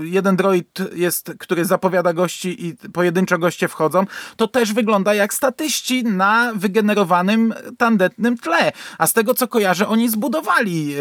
jeden 0.01 0.35
droid 0.35 0.79
jest, 0.95 1.31
który 1.39 1.65
zapowiada 1.65 2.13
gości 2.13 2.67
i 2.67 2.75
pojedynczo 2.93 3.37
goście 3.37 3.67
wchodzą, 3.67 4.05
to 4.35 4.47
też 4.47 4.73
wygląda 4.73 5.13
jak 5.13 5.33
statyści 5.33 6.03
na 6.03 6.51
wygenerowanym 6.55 7.53
tandetnym 7.77 8.37
tle. 8.37 8.71
A 8.97 9.07
z 9.07 9.13
tego 9.13 9.33
co 9.33 9.47
kojarzę, 9.47 9.87
oni 9.87 10.09
zbudowali 10.09 10.87
yy, 10.87 10.97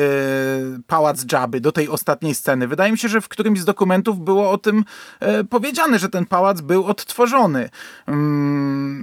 pałac 0.86 1.24
Dżaby 1.24 1.60
do 1.60 1.72
tej 1.72 1.88
ostatniej 1.88 2.34
sceny. 2.34 2.68
Wydaje 2.68 2.92
mi 2.92 2.98
się, 2.98 3.08
że 3.08 3.20
w 3.20 3.28
którymś 3.28 3.60
z 3.60 3.64
dokumentów 3.64 4.24
było 4.24 4.50
o 4.50 4.58
tym 4.58 4.84
yy, 5.20 5.44
powiedziane, 5.44 5.98
że 5.98 6.08
ten 6.08 6.26
pałac 6.26 6.60
był 6.60 6.84
odtworzony. 6.84 7.68
Yy, 8.08 8.14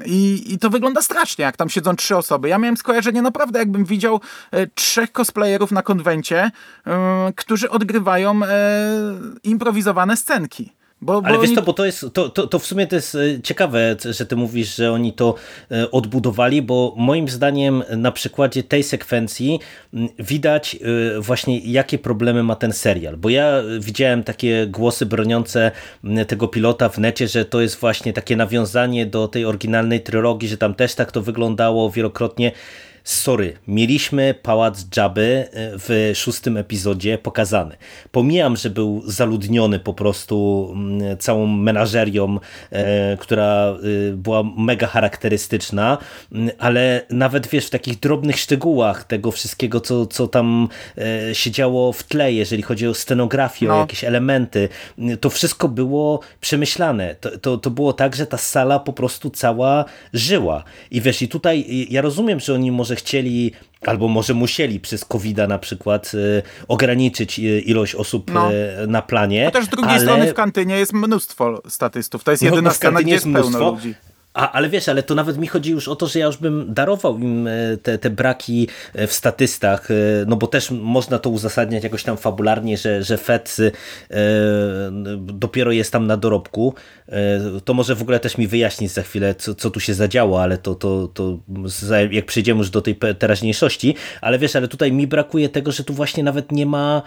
i, 0.06 0.54
I 0.54 0.60
to 0.60 0.70
wygląda 0.70 1.02
strasznie, 1.02 1.46
jak 1.46 1.58
tam 1.58 1.70
siedzą 1.70 1.96
trzy 1.96 2.18
osoby. 2.18 2.50
Ja 2.50 2.58
miałem 2.58 2.78
skojarzenie 2.78 3.22
naprawdę, 3.22 3.60
jakbym 3.60 3.86
widział 3.86 4.22
yy, 4.52 4.70
trzech 4.76 5.12
cosplayerów 5.12 5.72
na 5.72 5.82
konwencie, 5.82 6.52
yy, 6.86 6.94
którzy 7.36 7.70
odgrywają 7.70 8.40
improwizowane 9.44 10.18
scenki. 10.18 10.74
Bo, 11.04 11.22
bo 11.22 11.28
Ale 11.28 11.38
wiesz 11.38 11.48
oni... 11.48 11.56
to, 11.56 11.62
bo 11.62 11.74
to 11.74 11.86
jest, 11.86 12.06
to, 12.14 12.30
to, 12.30 12.48
to 12.48 12.60
w 12.60 12.66
sumie 12.66 12.88
to 12.88 12.96
jest 12.96 13.16
e, 13.16 13.42
ciekawe, 13.42 13.96
że 14.10 14.26
ty 14.26 14.36
mówisz, 14.36 14.76
że 14.76 14.92
oni 14.92 15.14
to 15.14 15.36
e, 15.72 15.92
odbudowali, 15.92 16.62
bo 16.62 16.94
moim 16.98 17.30
zdaniem 17.30 17.84
na 17.98 18.12
przykładzie 18.12 18.64
tej 18.64 18.84
sekwencji 18.84 19.60
widać 20.20 20.76
e, 20.76 21.22
właśnie 21.22 21.60
jakie 21.60 21.98
problemy 21.98 22.44
ma 22.44 22.56
ten 22.56 22.74
serial, 22.74 23.18
bo 23.18 23.30
ja 23.30 23.62
widziałem 23.80 24.24
takie 24.24 24.68
głosy 24.68 25.06
broniące 25.06 25.72
tego 26.28 26.48
pilota 26.48 26.90
w 26.90 26.98
necie, 26.98 27.28
że 27.28 27.46
to 27.46 27.62
jest 27.62 27.80
właśnie 27.80 28.14
takie 28.14 28.36
nawiązanie 28.36 29.06
do 29.06 29.28
tej 29.28 29.46
oryginalnej 29.46 30.02
trylogii, 30.02 30.50
że 30.50 30.58
tam 30.58 30.74
też 30.74 30.96
tak 30.96 31.12
to 31.12 31.22
wyglądało 31.22 31.92
wielokrotnie 31.92 32.52
sorry, 33.04 33.58
mieliśmy 33.68 34.36
pałac 34.42 34.86
Jabby 34.98 35.22
e, 35.22 35.48
w 35.54 36.12
szóstym 36.16 36.58
epizodzie 36.58 37.18
pokazany. 37.18 37.76
Pomijam, 38.12 38.56
że 38.56 38.70
był 38.70 39.04
zaludniony 39.06 39.80
po 39.80 39.94
prostu 39.94 40.70
mm, 40.76 41.18
całą 41.18 41.48
menażerią, 41.48 42.40
e, 42.72 43.18
która 43.18 43.76
e, 44.12 44.14
była 44.14 44.44
mega 44.58 44.88
charakterystyczna, 44.88 45.98
mm, 46.32 46.50
ale 46.60 47.02
nawet 47.10 47.48
wiesz, 47.48 47.66
w 47.66 47.70
takich 47.70 48.00
drobnych 48.00 48.38
szczegółach 48.40 49.04
tego 49.04 49.32
wszystkiego, 49.32 49.82
co, 49.82 50.06
co 50.06 50.28
tam 50.28 50.68
się 51.34 51.52
działo 51.52 51.94
w 51.94 52.04
tle, 52.04 52.34
jeżeli 52.34 52.64
chodzi 52.64 52.88
o 52.88 52.94
scenografię, 52.94 53.68
no. 53.68 53.76
o 53.76 53.80
jakieś 53.80 54.04
elementy, 54.04 54.70
mm, 54.98 55.18
to 55.18 55.30
wszystko 55.30 55.68
było 55.68 56.20
przemyślane. 56.42 57.16
To, 57.16 57.38
to, 57.40 57.58
to 57.58 57.70
było 57.70 57.94
tak, 57.94 58.16
że 58.16 58.26
ta 58.26 58.38
sala 58.38 58.80
po 58.80 58.94
prostu 58.94 59.30
cała 59.30 59.86
żyła. 60.14 60.64
I 60.92 61.02
wiesz, 61.02 61.22
i 61.22 61.28
tutaj 61.28 61.88
ja 61.90 62.02
rozumiem, 62.02 62.40
że 62.40 62.54
oni 62.54 62.72
może 62.72 62.93
może 62.94 62.96
chcieli, 62.96 63.52
albo 63.82 64.08
może 64.08 64.34
musieli 64.34 64.80
przez 64.80 65.06
covid 65.06 65.38
na 65.38 65.60
przykład 65.60 66.12
e, 66.14 66.42
ograniczyć 66.68 67.40
e, 67.40 67.42
ilość 67.42 67.96
osób 67.96 68.32
no. 68.34 68.54
E, 68.54 68.88
na 68.88 69.02
planie. 69.02 69.46
Chociaż 69.46 69.66
z 69.66 69.70
drugiej 69.70 69.92
ale... 69.92 70.02
strony 70.02 70.32
w 70.32 70.34
kantynie 70.34 70.80
jest 70.80 70.94
mnóstwo 70.94 71.62
statystów. 71.68 72.24
To 72.24 72.32
jest 72.32 72.44
no, 72.44 72.50
jedyna 72.50 72.70
no, 72.70 72.76
scena, 72.76 73.02
gdzie 73.02 73.12
jest 73.12 73.28
pełno 73.34 73.72
ludzi. 73.72 73.96
A, 74.34 74.52
ale 74.52 74.70
wiesz, 74.70 74.90
ale 74.90 75.04
to 75.04 75.16
nawet 75.16 75.38
mi 75.38 75.48
chodzi 75.48 75.72
już 75.72 75.88
o 75.88 75.96
to, 75.96 76.08
że 76.08 76.20
ja 76.20 76.26
już 76.26 76.38
bym 76.38 76.74
darował 76.74 77.20
im 77.20 77.48
e, 77.48 77.78
te, 77.78 77.98
te 77.98 78.10
braki 78.10 78.68
e, 78.94 79.08
w 79.08 79.14
statystach, 79.14 79.92
e, 79.92 79.94
no 80.28 80.36
bo 80.36 80.48
też 80.48 80.72
można 80.72 81.20
to 81.20 81.30
uzasadniać 81.30 81.84
jakoś 81.84 82.04
tam 82.04 82.18
fabularnie, 82.18 82.78
że, 82.78 83.04
że 83.04 83.18
Fed 83.18 83.58
dopiero 85.18 85.72
jest 85.72 85.92
tam 85.92 86.08
na 86.08 86.18
dorobku. 86.18 86.74
To 87.66 87.74
może 87.74 87.96
w 87.96 88.02
ogóle 88.02 88.20
też 88.20 88.38
mi 88.38 88.48
wyjaśnić 88.48 88.92
za 88.92 89.02
chwilę, 89.04 89.36
co, 89.36 89.56
co 89.56 89.70
tu 89.70 89.80
się 89.80 89.94
zadziało, 89.94 90.42
ale 90.42 90.58
to, 90.58 90.76
to, 90.76 91.08
to 91.08 91.40
jak 92.12 92.26
przejdziemy 92.26 92.58
już 92.58 92.70
do 92.70 92.82
tej 92.82 92.96
teraźniejszości, 93.20 93.96
ale 94.22 94.40
wiesz, 94.40 94.56
ale 94.56 94.68
tutaj 94.68 94.92
mi 94.92 95.08
brakuje 95.08 95.50
tego, 95.50 95.72
że 95.72 95.84
tu 95.84 95.94
właśnie 95.94 96.24
nawet 96.24 96.52
nie 96.52 96.66
ma 96.66 97.02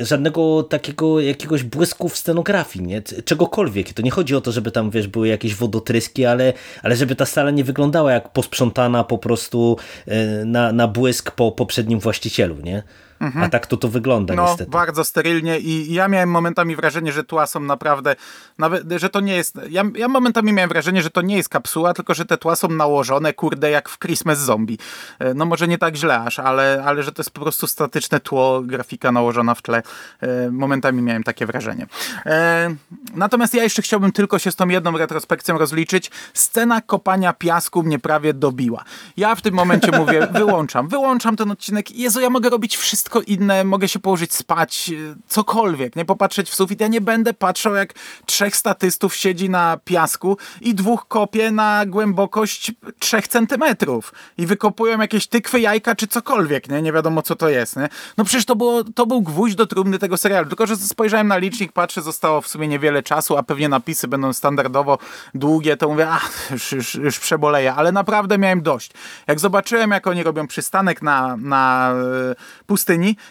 żadnego 0.00 0.62
takiego 0.62 1.20
jakiegoś 1.20 1.62
błysku 1.62 2.08
w 2.08 2.16
scenografii, 2.16 2.84
nie? 2.86 3.02
czegokolwiek. 3.02 3.92
To 3.92 4.02
nie 4.02 4.10
chodzi 4.10 4.36
o 4.36 4.40
to, 4.40 4.52
żeby 4.52 4.70
tam, 4.70 4.90
wiesz, 4.90 5.08
były 5.08 5.28
jakieś 5.28 5.54
wodotryski, 5.54 6.26
ale, 6.26 6.52
ale 6.82 6.96
żeby 6.96 7.16
ta 7.16 7.26
sala 7.26 7.50
nie 7.50 7.64
wyglądała 7.64 8.12
jak 8.12 8.32
posprzątana 8.32 9.04
po 9.04 9.18
prostu 9.18 9.76
e, 10.06 10.44
na, 10.44 10.72
na 10.72 10.88
błysk 10.88 11.30
po 11.30 11.52
poprzednim 11.52 12.00
właścicielu, 12.00 12.56
nie? 12.56 12.82
Mhm. 13.22 13.44
A 13.44 13.48
tak 13.48 13.66
to 13.66 13.76
to 13.76 13.88
wygląda 13.88 14.34
no, 14.34 14.42
niestety. 14.42 14.70
bardzo 14.70 15.04
sterylnie 15.04 15.58
i 15.58 15.94
ja 15.94 16.08
miałem 16.08 16.30
momentami 16.30 16.76
wrażenie, 16.76 17.12
że 17.12 17.24
tła 17.24 17.46
są 17.46 17.60
naprawdę, 17.60 18.16
nawet, 18.58 18.92
że 18.96 19.08
to 19.08 19.20
nie 19.20 19.36
jest, 19.36 19.60
ja, 19.70 19.84
ja 19.94 20.08
momentami 20.08 20.52
miałem 20.52 20.68
wrażenie, 20.68 21.02
że 21.02 21.10
to 21.10 21.22
nie 21.22 21.36
jest 21.36 21.48
kapsuła, 21.48 21.94
tylko 21.94 22.14
że 22.14 22.24
te 22.24 22.38
tła 22.38 22.56
są 22.56 22.68
nałożone, 22.68 23.32
kurde, 23.32 23.70
jak 23.70 23.88
w 23.88 23.98
Christmas 23.98 24.38
Zombie. 24.38 24.78
E, 25.18 25.34
no 25.34 25.44
może 25.44 25.68
nie 25.68 25.78
tak 25.78 25.96
źle 25.96 26.20
aż, 26.20 26.38
ale, 26.38 26.82
ale 26.86 27.02
że 27.02 27.12
to 27.12 27.22
jest 27.22 27.30
po 27.30 27.40
prostu 27.40 27.66
statyczne 27.66 28.20
tło, 28.20 28.62
grafika 28.62 29.12
nałożona 29.12 29.54
w 29.54 29.62
tle. 29.62 29.82
E, 30.20 30.50
momentami 30.50 31.02
miałem 31.02 31.22
takie 31.22 31.46
wrażenie. 31.46 31.86
E, 32.26 32.74
natomiast 33.14 33.54
ja 33.54 33.62
jeszcze 33.62 33.82
chciałbym 33.82 34.12
tylko 34.12 34.38
się 34.38 34.50
z 34.50 34.56
tą 34.56 34.68
jedną 34.68 34.98
retrospekcją 34.98 35.58
rozliczyć. 35.58 36.10
Scena 36.34 36.80
kopania 36.80 37.32
piasku 37.32 37.82
mnie 37.82 37.98
prawie 37.98 38.34
dobiła. 38.34 38.84
Ja 39.16 39.34
w 39.34 39.42
tym 39.42 39.54
momencie 39.54 39.90
mówię, 39.98 40.28
wyłączam, 40.32 40.88
wyłączam 40.88 41.36
ten 41.36 41.50
odcinek. 41.50 41.90
Jezu, 41.90 42.20
ja 42.20 42.30
mogę 42.30 42.50
robić 42.50 42.76
wszystko 42.76 43.11
wszystko 43.12 43.32
inne, 43.32 43.64
mogę 43.64 43.88
się 43.88 43.98
położyć 43.98 44.34
spać, 44.34 44.90
y, 44.92 45.14
cokolwiek, 45.28 45.96
nie 45.96 46.04
popatrzeć 46.04 46.50
w 46.50 46.54
sufit. 46.54 46.80
Ja 46.80 46.88
nie 46.88 47.00
będę 47.00 47.34
patrzał, 47.34 47.74
jak 47.74 47.94
trzech 48.26 48.56
statystów 48.56 49.14
siedzi 49.14 49.50
na 49.50 49.78
piasku 49.84 50.36
i 50.60 50.74
dwóch 50.74 51.08
kopie 51.08 51.50
na 51.50 51.86
głębokość 51.86 52.72
trzech 52.98 53.28
centymetrów 53.28 54.12
i 54.38 54.46
wykopują 54.46 55.00
jakieś 55.00 55.26
tykwy, 55.26 55.60
jajka 55.60 55.94
czy 55.94 56.06
cokolwiek, 56.06 56.68
nie? 56.68 56.82
Nie 56.82 56.92
wiadomo, 56.92 57.22
co 57.22 57.36
to 57.36 57.48
jest, 57.48 57.76
nie? 57.76 57.88
No 58.16 58.24
przecież 58.24 58.44
to, 58.44 58.56
było, 58.56 58.84
to 58.84 59.06
był 59.06 59.22
gwóźdź 59.22 59.54
do 59.54 59.66
trumny 59.66 59.98
tego 59.98 60.16
serialu, 60.16 60.48
tylko 60.48 60.66
że 60.66 60.76
spojrzałem 60.76 61.28
na 61.28 61.36
licznik, 61.36 61.72
patrzę, 61.72 62.02
zostało 62.02 62.40
w 62.40 62.48
sumie 62.48 62.68
niewiele 62.68 63.02
czasu, 63.02 63.36
a 63.36 63.42
pewnie 63.42 63.68
napisy 63.68 64.08
będą 64.08 64.32
standardowo 64.32 64.98
długie, 65.34 65.76
to 65.76 65.88
mówię, 65.88 66.08
ach, 66.10 66.50
już, 66.50 66.72
już, 66.72 66.94
już 66.94 67.18
przeboleję, 67.18 67.74
ale 67.74 67.92
naprawdę 67.92 68.38
miałem 68.38 68.62
dość. 68.62 68.90
Jak 69.26 69.40
zobaczyłem, 69.40 69.90
jak 69.90 70.06
oni 70.06 70.22
robią 70.22 70.46
przystanek 70.46 71.02
na, 71.02 71.36
na 71.36 71.92
e, 72.30 72.34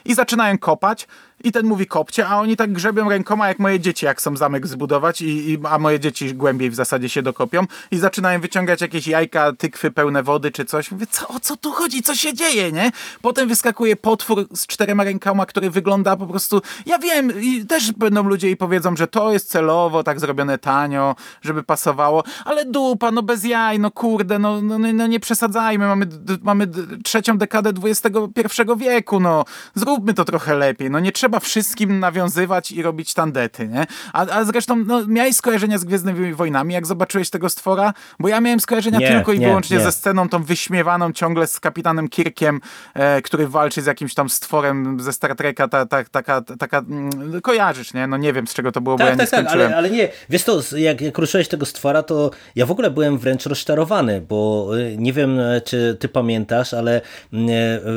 i 0.06 0.14
zaczynają 0.14 0.58
kopać 0.58 1.08
i 1.44 1.52
ten 1.52 1.66
mówi 1.66 1.88
kopcie, 1.88 2.28
a 2.28 2.40
oni 2.40 2.58
tak 2.58 2.74
grzebią 2.74 3.10
rękoma 3.10 3.48
jak 3.48 3.60
moje 3.60 3.80
dzieci, 3.80 4.06
jak 4.06 4.22
są 4.22 4.38
zamek 4.38 4.68
zbudować, 4.68 5.22
i, 5.22 5.52
i, 5.52 5.58
a 5.70 5.80
moje 5.80 6.00
dzieci 6.00 6.36
głębiej 6.36 6.70
w 6.70 6.76
zasadzie 6.76 7.10
się 7.10 7.22
dokopią 7.22 7.66
i 7.92 7.98
zaczynają 7.98 8.42
wyciągać 8.42 8.82
jakieś 8.82 9.08
jajka, 9.08 9.54
tykwy 9.54 9.92
pełne 9.92 10.24
wody 10.24 10.52
czy 10.52 10.66
coś. 10.66 10.92
Mówię, 10.92 11.08
co, 11.10 11.28
o 11.28 11.40
co 11.40 11.58
tu 11.58 11.72
chodzi, 11.72 12.02
co 12.02 12.16
się 12.16 12.34
dzieje, 12.34 12.72
nie? 12.72 12.92
Potem 13.22 13.48
wyskakuje 13.48 13.96
potwór 13.96 14.48
z 14.56 14.68
czterema 14.68 15.04
rękoma, 15.04 15.46
który 15.46 15.70
wygląda 15.70 16.18
po 16.18 16.28
prostu, 16.28 16.62
ja 16.86 17.00
wiem, 17.00 17.42
i 17.42 17.66
też 17.66 17.92
będą 17.92 18.24
ludzie 18.24 18.50
i 18.50 18.58
powiedzą, 18.58 18.96
że 18.96 19.08
to 19.08 19.32
jest 19.32 19.50
celowo, 19.50 20.04
tak 20.04 20.20
zrobione 20.20 20.58
tanio, 20.58 21.16
żeby 21.42 21.64
pasowało, 21.64 22.24
ale 22.46 22.66
dupa, 22.66 23.12
no 23.12 23.24
bez 23.24 23.44
jaj, 23.44 23.80
no 23.80 23.92
kurde, 23.92 24.40
no, 24.40 24.62
no, 24.62 24.78
no 24.78 25.08
nie 25.08 25.20
przesadzajmy, 25.20 25.88
mamy, 25.88 26.08
mamy 26.42 26.68
trzecią 27.04 27.38
dekadę 27.38 27.72
XXI 27.84 28.62
wieku, 28.78 29.20
no 29.20 29.46
zróbmy 29.76 30.14
to 30.14 30.26
trochę 30.26 30.56
lepiej, 30.56 30.90
no 30.90 31.00
nie 31.00 31.12
trzeba 31.12 31.31
wszystkim 31.40 32.00
nawiązywać 32.00 32.72
i 32.72 32.82
robić 32.82 33.14
tandety, 33.14 33.68
nie? 33.68 33.86
A, 34.14 34.28
a 34.28 34.44
zresztą, 34.44 34.76
no 34.76 35.08
miałeś 35.08 35.36
skojarzenia 35.36 35.78
z 35.78 35.84
Gwiezdnymi 35.84 36.34
Wojnami, 36.34 36.74
jak 36.74 36.88
zobaczyłeś 36.88 37.30
tego 37.30 37.50
stwora? 37.50 37.94
Bo 38.20 38.28
ja 38.28 38.42
miałem 38.42 38.60
skojarzenia 38.60 39.00
nie, 39.00 39.08
tylko 39.08 39.34
i 39.34 39.40
nie, 39.40 39.48
wyłącznie 39.48 39.78
nie. 39.78 39.84
ze 39.84 39.92
sceną 39.92 40.30
tą 40.30 40.44
wyśmiewaną 40.44 41.14
ciągle 41.14 41.48
z 41.48 41.60
kapitanem 41.60 42.10
Kirkiem, 42.10 42.62
e, 42.94 43.22
który 43.22 43.48
walczy 43.48 43.82
z 43.82 43.86
jakimś 43.86 44.14
tam 44.14 44.30
stworem 44.30 45.00
ze 45.00 45.14
Star 45.14 45.36
Treka, 45.36 45.68
ta, 45.68 45.86
ta, 45.86 46.04
taka, 46.04 46.42
taka 46.42 46.78
mm, 46.78 47.42
kojarzysz, 47.42 47.94
nie? 47.94 48.08
No 48.08 48.18
nie 48.18 48.34
wiem 48.34 48.48
z 48.48 48.54
czego 48.54 48.72
to 48.72 48.82
było, 48.82 48.96
bo 48.96 49.04
Tak, 49.04 49.08
ja 49.10 49.18
tak, 49.18 49.28
nie 49.28 49.32
tak, 49.32 49.40
skończyłem. 49.40 49.68
ale, 49.68 49.78
ale 49.78 49.90
nie, 49.90 50.10
wiesz 50.30 50.44
to, 50.44 50.62
jak, 50.78 51.02
jak 51.02 51.18
ruszyłeś 51.18 51.48
tego 51.48 51.66
stwora, 51.66 52.04
to 52.04 52.32
ja 52.56 52.66
w 52.66 52.72
ogóle 52.72 52.92
byłem 52.92 53.18
wręcz 53.18 53.46
rozczarowany, 53.46 54.22
bo 54.22 54.70
y, 54.78 54.96
nie 54.98 55.14
wiem, 55.14 55.40
e, 55.40 55.62
czy 55.62 55.98
ty 56.00 56.10
pamiętasz, 56.10 56.74
ale 56.74 57.02
mm, 57.34 57.50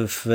w 0.08 0.26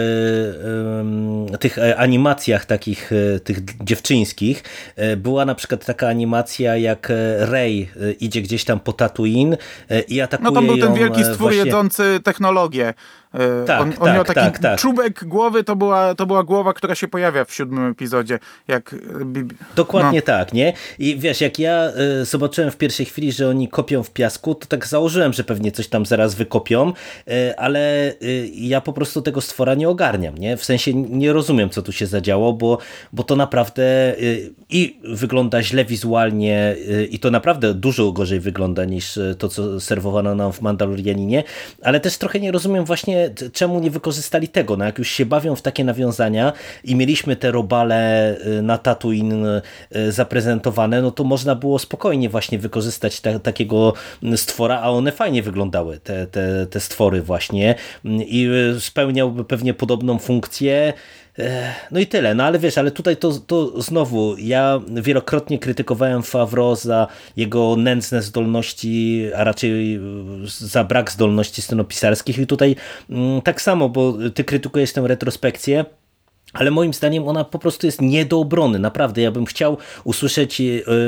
em, 1.52 1.58
tych 1.58 1.78
e, 1.78 1.98
animacjach 1.98 2.66
takich, 2.66 2.89
e, 2.98 3.40
tych 3.40 3.60
dziewczyńskich, 3.84 4.64
e, 4.96 5.18
była 5.18 5.46
na 5.46 5.56
przykład 5.56 5.86
taka 5.86 6.08
animacja, 6.08 6.78
jak 6.78 7.12
e, 7.12 7.46
Rey 7.46 7.90
idzie 8.20 8.42
gdzieś 8.42 8.64
tam 8.64 8.80
po 8.80 8.94
Tatooine 8.94 9.58
i 10.08 10.22
atakuje 10.22 10.50
No 10.50 10.56
tam 10.56 10.68
był 10.68 10.78
ten 10.78 10.94
wielki 10.94 11.24
stwór 11.24 11.38
właśnie... 11.38 11.58
jedzący 11.58 12.20
technologię. 12.24 12.94
E, 13.34 13.66
Tak, 13.66 13.82
on, 13.82 13.90
on 13.90 14.06
tak, 14.06 14.16
miał 14.16 14.24
taki 14.24 14.40
tak, 14.40 14.60
tak. 14.60 14.80
czubek 14.80 15.24
głowy, 15.26 15.64
to 15.64 15.76
była, 15.76 16.16
to 16.16 16.26
była 16.26 16.44
głowa, 16.44 16.74
która 16.74 16.96
się 16.96 17.08
pojawia 17.08 17.46
w 17.46 17.54
siódmym 17.54 17.92
epizodzie. 17.92 18.40
Jak, 18.68 18.94
e, 18.94 18.98
Dokładnie 19.76 20.20
no. 20.20 20.26
tak, 20.26 20.54
nie? 20.54 20.74
I 21.00 21.18
wiesz, 21.18 21.42
jak 21.42 21.60
ja 21.60 21.92
y, 22.22 22.26
zobaczyłem 22.26 22.72
w 22.72 22.78
pierwszej 22.78 23.06
chwili, 23.06 23.32
że 23.32 23.50
oni 23.50 23.68
kopią 23.68 24.04
w 24.04 24.12
piasku, 24.12 24.56
to 24.56 24.68
tak 24.68 24.88
założyłem, 24.88 25.34
że 25.34 25.44
pewnie 25.44 25.72
coś 25.72 25.88
tam 25.88 26.06
zaraz 26.06 26.36
wykopią, 26.36 26.94
ale 27.58 28.14
ja 28.54 28.82
po 28.82 28.94
prostu 28.94 29.22
tego 29.22 29.42
stwora 29.42 29.76
nie 29.76 29.90
ogarniam, 29.90 30.38
nie? 30.38 30.58
W 30.58 30.66
sensie 30.66 30.94
nie 30.94 31.34
rozumiem, 31.34 31.70
co 31.70 31.82
tu 31.82 31.92
się 31.92 32.08
zadziało, 32.08 32.54
bo, 32.54 32.78
bo 33.14 33.24
to 33.24 33.36
naprawdę 33.36 34.16
i 34.70 35.00
wygląda 35.04 35.64
źle 35.64 35.86
wizualnie 35.86 36.76
i 37.10 37.20
to 37.20 37.32
naprawdę 37.32 37.74
dużo 37.74 38.12
gorzej 38.12 38.40
wygląda 38.40 38.86
niż 38.86 39.20
to, 39.38 39.50
co 39.50 39.80
serwowano 39.80 40.36
nam 40.36 40.54
w 40.54 40.62
Mandalorianinie, 40.62 41.44
ale 41.84 42.00
też 42.00 42.18
trochę 42.18 42.40
nie 42.40 42.52
rozumiem 42.52 42.86
właśnie, 42.86 43.19
czemu 43.54 43.80
nie 43.80 43.92
wykorzystali 43.92 44.48
tego, 44.48 44.78
no 44.78 44.86
jak 44.86 44.98
już 44.98 45.10
się 45.10 45.26
bawią 45.26 45.56
w 45.56 45.62
takie 45.62 45.84
nawiązania 45.84 46.54
i 46.84 46.96
mieliśmy 46.96 47.36
te 47.36 47.52
robale 47.52 48.36
y, 48.38 48.62
na 48.62 48.78
Tatooine 48.78 49.62
y, 49.96 50.12
zaprezentowane, 50.12 51.02
no 51.02 51.12
to 51.12 51.24
można 51.24 51.56
było 51.56 51.80
spokojnie 51.80 52.30
właśnie 52.30 52.60
wykorzystać 52.60 53.22
ta, 53.22 53.40
takiego 53.40 53.94
stwora, 54.36 54.80
a 54.82 54.90
one 54.90 55.12
fajnie 55.12 55.44
wyglądały, 55.44 56.00
te, 56.00 56.28
te, 56.28 56.68
te 56.68 56.80
stwory 56.80 57.22
właśnie 57.22 57.76
Mm, 58.06 58.22
i 58.28 58.48
y, 58.76 58.80
spełniałby 58.80 59.46
pewnie 59.46 59.74
podobną 59.74 60.20
funkcję. 60.20 60.94
No 61.92 62.00
i 62.00 62.08
tyle, 62.08 62.36
no 62.36 62.44
ale 62.44 62.60
wiesz, 62.60 62.78
ale 62.78 62.92
tutaj 62.92 63.18
to, 63.18 63.32
to 63.32 63.82
znowu, 63.82 64.36
ja 64.38 64.82
wielokrotnie 64.88 65.60
krytykowałem 65.60 66.24
Favreau 66.24 66.76
za 66.76 67.08
jego 67.38 67.76
nędzne 67.76 68.22
zdolności, 68.22 69.26
a 69.36 69.44
raczej 69.44 69.96
y, 69.96 70.00
za 70.48 70.84
brak 70.84 71.12
zdolności 71.12 71.62
scenopisarskich 71.62 72.38
i 72.38 72.48
tutaj 72.48 72.76
mm, 73.10 73.42
tak 73.42 73.62
samo, 73.62 73.90
bo 73.90 74.14
ty 74.34 74.44
krytykujesz 74.44 74.94
tę 74.94 75.02
retrospekcję, 75.08 75.86
ale 76.54 76.72
moim 76.72 76.94
zdaniem 76.94 77.28
ona 77.28 77.44
po 77.44 77.60
prostu 77.60 77.86
jest 77.86 78.02
nie 78.02 78.26
do 78.26 78.40
obrony. 78.40 78.80
Naprawdę, 78.80 79.22
ja 79.22 79.32
bym 79.32 79.46
chciał 79.46 79.78
usłyszeć 80.04 80.62
e, 80.62 80.66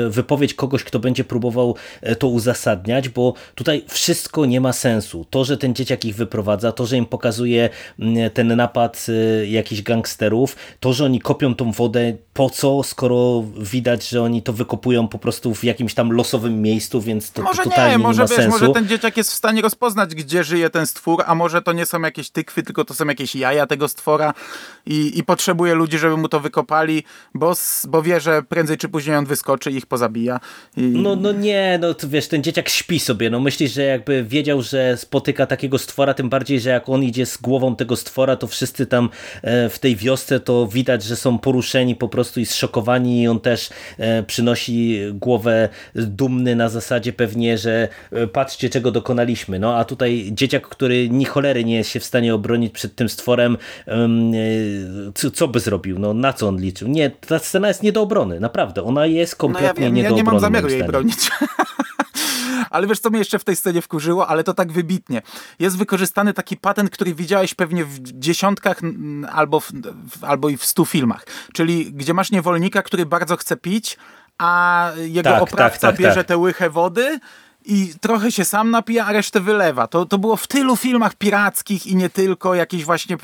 wypowiedź 0.08 0.54
kogoś, 0.54 0.84
kto 0.84 0.98
będzie 0.98 1.24
próbował 1.24 1.76
e, 2.00 2.16
to 2.16 2.28
uzasadniać, 2.28 3.08
bo 3.08 3.34
tutaj 3.54 3.84
wszystko 3.88 4.46
nie 4.46 4.60
ma 4.60 4.72
sensu. 4.72 5.26
To, 5.30 5.44
że 5.44 5.58
ten 5.58 5.74
dzieciak 5.74 6.04
ich 6.04 6.16
wyprowadza, 6.16 6.72
to, 6.72 6.86
że 6.86 6.96
im 6.96 7.06
pokazuje 7.06 7.70
mm, 7.98 8.30
ten 8.30 8.56
napad 8.56 9.06
e, 9.08 9.46
jakichś 9.46 9.82
gangsterów, 9.82 10.56
to, 10.80 10.92
że 10.92 11.04
oni 11.04 11.20
kopią 11.20 11.54
tą 11.54 11.72
wodę, 11.72 12.16
po 12.34 12.50
co, 12.50 12.82
skoro 12.82 13.44
widać, 13.58 14.08
że 14.08 14.22
oni 14.22 14.42
to 14.42 14.52
wykopują 14.52 15.08
po 15.08 15.18
prostu 15.18 15.54
w 15.54 15.64
jakimś 15.64 15.94
tam 15.94 16.12
losowym 16.12 16.62
miejscu, 16.62 17.00
więc 17.00 17.30
to, 17.32 17.42
Może 17.42 17.62
to 17.62 17.70
totalnie 17.70 17.92
nie, 17.92 17.98
może 17.98 18.22
ma 18.22 18.28
wiesz, 18.28 18.36
sensu. 18.36 18.50
może 18.50 18.72
ten 18.72 18.88
dzieciak 18.88 19.16
jest 19.16 19.30
w 19.30 19.34
stanie 19.34 19.62
rozpoznać, 19.62 20.14
gdzie 20.14 20.44
żyje 20.44 20.70
ten 20.70 20.86
stwór, 20.86 21.22
a 21.26 21.34
może 21.34 21.62
to 21.62 21.72
nie 21.72 21.86
są 21.86 22.00
jakieś 22.00 22.30
tykwy, 22.30 22.62
tylko 22.62 22.84
to 22.84 22.94
są 22.94 23.06
jakieś 23.06 23.34
jaja 23.34 23.66
tego 23.66 23.88
stwora 23.88 24.34
i, 24.86 25.18
i 25.18 25.22
potrzebuje 25.32 25.74
ludzi, 25.74 25.98
żeby 25.98 26.16
mu 26.16 26.28
to 26.28 26.40
wykopali, 26.40 27.04
bo, 27.34 27.54
bo 27.88 28.02
wie, 28.02 28.20
że 28.20 28.42
prędzej 28.42 28.76
czy 28.76 28.88
później 28.88 29.16
on 29.16 29.26
wyskoczy 29.26 29.70
i 29.70 29.76
ich 29.76 29.86
pozabija. 29.86 30.40
I... 30.76 30.80
No, 30.80 31.16
no 31.16 31.32
nie, 31.32 31.78
no 31.80 31.94
to 31.94 32.08
wiesz, 32.08 32.28
ten 32.28 32.42
dzieciak 32.42 32.68
śpi 32.68 33.00
sobie, 33.00 33.30
no 33.30 33.40
myślisz, 33.40 33.72
że 33.72 33.82
jakby 33.82 34.24
wiedział, 34.24 34.62
że 34.62 34.96
spotyka 34.96 35.46
takiego 35.46 35.78
stwora, 35.78 36.14
tym 36.14 36.28
bardziej, 36.28 36.60
że 36.60 36.70
jak 36.70 36.88
on 36.88 37.02
idzie 37.02 37.26
z 37.26 37.36
głową 37.36 37.76
tego 37.76 37.96
stwora, 37.96 38.36
to 38.36 38.46
wszyscy 38.46 38.86
tam 38.86 39.08
e, 39.42 39.68
w 39.68 39.78
tej 39.78 39.96
wiosce 39.96 40.40
to 40.40 40.66
widać, 40.66 41.02
że 41.02 41.16
są 41.16 41.38
poruszeni 41.38 41.96
po 41.96 42.08
prostu 42.08 42.40
i 42.40 42.46
zszokowani 42.46 43.22
i 43.22 43.28
on 43.28 43.40
też 43.40 43.70
e, 43.98 44.22
przynosi 44.22 45.00
głowę 45.12 45.68
dumny 45.94 46.56
na 46.56 46.68
zasadzie 46.68 47.12
pewnie, 47.12 47.58
że 47.58 47.88
e, 48.12 48.26
patrzcie 48.26 48.70
czego 48.70 48.90
dokonaliśmy, 48.90 49.58
no 49.58 49.76
a 49.76 49.84
tutaj 49.84 50.30
dzieciak, 50.32 50.68
który 50.68 51.08
ni 51.08 51.24
cholery 51.24 51.64
nie 51.64 51.76
jest 51.76 51.90
się 51.90 52.00
w 52.00 52.04
stanie 52.04 52.34
obronić 52.34 52.72
przed 52.72 52.94
tym 52.94 53.08
stworem, 53.08 53.56
em, 53.86 54.32
co, 55.22 55.30
co 55.30 55.48
by 55.48 55.60
zrobił, 55.60 55.98
no 55.98 56.14
na 56.14 56.32
co 56.32 56.48
on 56.48 56.60
liczył? 56.60 56.88
Nie, 56.88 57.10
ta 57.10 57.38
scena 57.38 57.68
jest 57.68 57.82
nie 57.82 57.92
do 57.92 58.02
obrony, 58.02 58.40
naprawdę, 58.40 58.82
ona 58.82 59.06
jest 59.06 59.32
No 59.32 59.36
ja 59.36 59.38
kompletnie 59.38 59.84
wiem, 59.84 59.94
nie 59.94 60.02
ja 60.02 60.10
do 60.10 60.16
nie 60.16 60.24
mam 60.24 60.36
obrony, 60.36 60.40
zamiaru 60.40 60.68
jej 60.68 60.84
bronić. 60.84 61.30
Ale 62.70 62.86
wiesz, 62.86 63.00
co 63.00 63.10
mnie 63.10 63.18
jeszcze 63.18 63.38
w 63.38 63.44
tej 63.44 63.56
scenie 63.56 63.82
wkurzyło, 63.82 64.28
ale 64.28 64.44
to 64.44 64.54
tak 64.54 64.72
wybitnie. 64.72 65.22
Jest 65.58 65.78
wykorzystany 65.78 66.34
taki 66.34 66.56
patent, 66.56 66.90
który 66.90 67.14
widziałeś 67.14 67.54
pewnie 67.54 67.84
w 67.84 68.00
dziesiątkach 68.00 68.80
albo, 69.32 69.60
w, 69.60 69.72
w, 70.10 70.24
albo 70.24 70.48
i 70.48 70.56
w 70.56 70.64
stu 70.64 70.84
filmach. 70.84 71.26
Czyli 71.52 71.92
gdzie 71.92 72.14
masz 72.14 72.30
niewolnika, 72.30 72.82
który 72.82 73.06
bardzo 73.06 73.36
chce 73.36 73.56
pić, 73.56 73.98
a 74.38 74.90
jego 74.96 75.30
Tak, 75.30 75.42
oprawca 75.42 75.80
tak, 75.80 75.96
tak, 75.96 76.00
bierze 76.00 76.14
tak. 76.14 76.26
tę 76.26 76.36
łychę 76.36 76.70
wody 76.70 77.18
i 77.64 77.94
trochę 78.00 78.32
się 78.32 78.44
sam 78.44 78.70
napija, 78.70 79.06
a 79.06 79.12
resztę 79.12 79.40
wylewa. 79.40 79.86
To, 79.86 80.06
to 80.06 80.18
było 80.18 80.36
w 80.36 80.46
tylu 80.46 80.76
filmach 80.76 81.14
pirackich 81.14 81.86
i 81.86 81.96
nie 81.96 82.10
tylko, 82.10 82.54
jakichś 82.54 82.84
właśnie 82.84 83.16
e, 83.16 83.18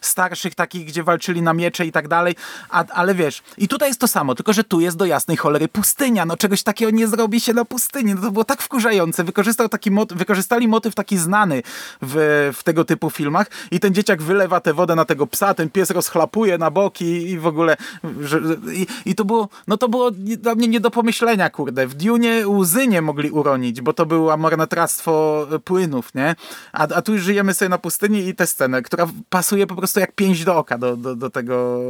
starszych 0.00 0.54
takich, 0.54 0.86
gdzie 0.86 1.02
walczyli 1.02 1.42
na 1.42 1.54
miecze 1.54 1.86
i 1.86 1.92
tak 1.92 2.08
dalej. 2.08 2.34
A, 2.70 2.84
ale 2.86 3.14
wiesz, 3.14 3.42
i 3.58 3.68
tutaj 3.68 3.88
jest 3.88 4.00
to 4.00 4.08
samo, 4.08 4.34
tylko 4.34 4.52
że 4.52 4.64
tu 4.64 4.80
jest 4.80 4.96
do 4.96 5.04
jasnej 5.04 5.36
cholery 5.36 5.68
pustynia. 5.68 6.26
No 6.26 6.36
czegoś 6.36 6.62
takiego 6.62 6.90
nie 6.90 7.06
zrobi 7.06 7.40
się 7.40 7.52
na 7.52 7.64
pustyni. 7.64 8.14
No 8.14 8.20
to 8.20 8.30
było 8.30 8.44
tak 8.44 8.62
wkurzające. 8.62 9.24
Wykorzystał 9.24 9.68
taki 9.68 9.90
mot, 9.90 10.12
wykorzystali 10.12 10.68
motyw 10.68 10.94
taki 10.94 11.18
znany 11.18 11.62
w, 12.02 12.50
w 12.56 12.62
tego 12.62 12.84
typu 12.84 13.10
filmach 13.10 13.46
i 13.70 13.80
ten 13.80 13.94
dzieciak 13.94 14.22
wylewa 14.22 14.60
tę 14.60 14.74
wodę 14.74 14.94
na 14.94 15.04
tego 15.04 15.26
psa, 15.26 15.54
ten 15.54 15.70
pies 15.70 15.90
rozchlapuje 15.90 16.58
na 16.58 16.70
boki 16.70 17.30
i 17.30 17.38
w 17.38 17.46
ogóle 17.46 17.76
że, 18.20 18.40
i, 18.74 18.86
i 19.04 19.14
to 19.14 19.24
było, 19.24 19.48
no 19.66 19.76
to 19.76 19.88
było 19.88 20.10
dla 20.10 20.54
mnie 20.54 20.68
nie 20.68 20.80
do 20.80 20.90
pomyślenia, 20.90 21.50
kurde. 21.50 21.86
W 21.86 21.94
Dune 21.94 22.48
łzy 22.48 22.88
nie 22.88 23.02
mogli 23.02 23.30
uronić, 23.30 23.65
bo 23.72 23.92
to 23.92 24.06
było 24.06 24.36
marnotrawstwo 24.36 25.46
płynów, 25.64 26.14
nie? 26.14 26.34
A, 26.72 26.82
a 26.82 27.02
tu 27.02 27.12
już 27.12 27.22
żyjemy 27.22 27.54
sobie 27.54 27.68
na 27.68 27.78
pustyni 27.78 28.28
i 28.28 28.34
tę 28.34 28.46
scenę, 28.46 28.82
która 28.82 29.08
pasuje 29.28 29.66
po 29.66 29.76
prostu 29.76 30.00
jak 30.00 30.12
pięść 30.12 30.44
do 30.44 30.56
oka 30.56 30.78
do, 30.78 30.96
do, 30.96 31.16
do 31.16 31.30
tego 31.30 31.80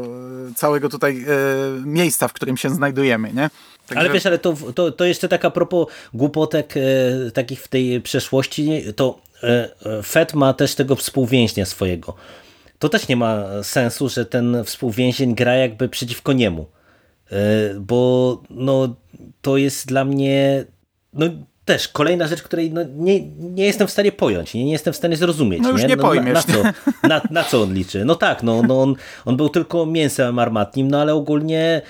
e, 0.51 0.55
całego 0.55 0.89
tutaj 0.89 1.25
e, 1.29 1.87
miejsca, 1.87 2.29
w 2.29 2.33
którym 2.33 2.57
się 2.57 2.71
znajdujemy, 2.71 3.33
nie? 3.33 3.51
Także- 3.87 4.01
Ale 4.01 4.11
wiesz, 4.11 4.27
ale 4.27 4.39
to, 4.39 4.55
to, 4.75 4.93
to 4.93 5.05
jeszcze 5.05 5.29
tak 5.29 5.45
a 5.45 5.51
propos 5.51 5.87
głupotek 6.15 6.75
e, 6.77 7.31
takich 7.31 7.63
w 7.63 7.69
tej 7.69 8.01
przeszłości, 8.01 8.83
to 8.97 9.19
e, 9.43 9.71
e, 9.99 10.03
Fed 10.03 10.35
ma 10.35 10.53
też 10.53 10.75
tego 10.75 10.97
współwięźnia 10.97 11.67
swojego. 11.67 12.15
To 12.79 12.89
też 12.89 13.09
nie 13.09 13.17
ma 13.17 13.45
sensu, 13.63 14.09
że 14.09 14.27
ten 14.27 14.65
współwięzień 14.65 15.35
gra 15.35 15.55
jakby 15.55 15.89
przeciwko 15.89 16.33
niemu. 16.33 16.67
E, 17.33 17.37
bo 17.81 18.43
no, 18.51 18.97
to 19.43 19.57
jest 19.57 19.87
dla 19.87 20.05
mnie 20.05 20.65
no, 21.13 21.27
też 21.67 21.89
kolejna 21.89 22.27
rzecz, 22.27 22.43
której 22.43 22.73
no, 22.73 22.81
nie, 22.97 23.21
nie 23.31 23.65
jestem 23.65 23.87
w 23.87 23.91
stanie 23.91 24.13
pojąć, 24.13 24.55
nie, 24.55 24.65
nie 24.65 24.73
jestem 24.73 24.93
w 24.93 24.97
stanie 24.97 25.17
zrozumieć. 25.17 25.63
No 25.63 25.71
już 25.71 25.83
nie 25.83 25.97
na, 25.97 26.03
pojmiesz, 26.03 26.47
na, 26.47 26.55
co, 26.55 26.63
na, 27.09 27.21
na 27.31 27.45
co 27.45 27.63
on 27.63 27.75
liczy? 27.75 28.05
No 28.05 28.15
tak, 28.15 28.43
no, 28.43 28.63
no 28.63 28.83
on, 28.83 28.95
on 29.25 29.37
był 29.37 29.49
tylko 29.49 29.87
mięsem 29.87 30.39
armatnim, 30.39 30.91
no 30.91 31.01
ale 31.01 31.15
ogólnie 31.15 31.83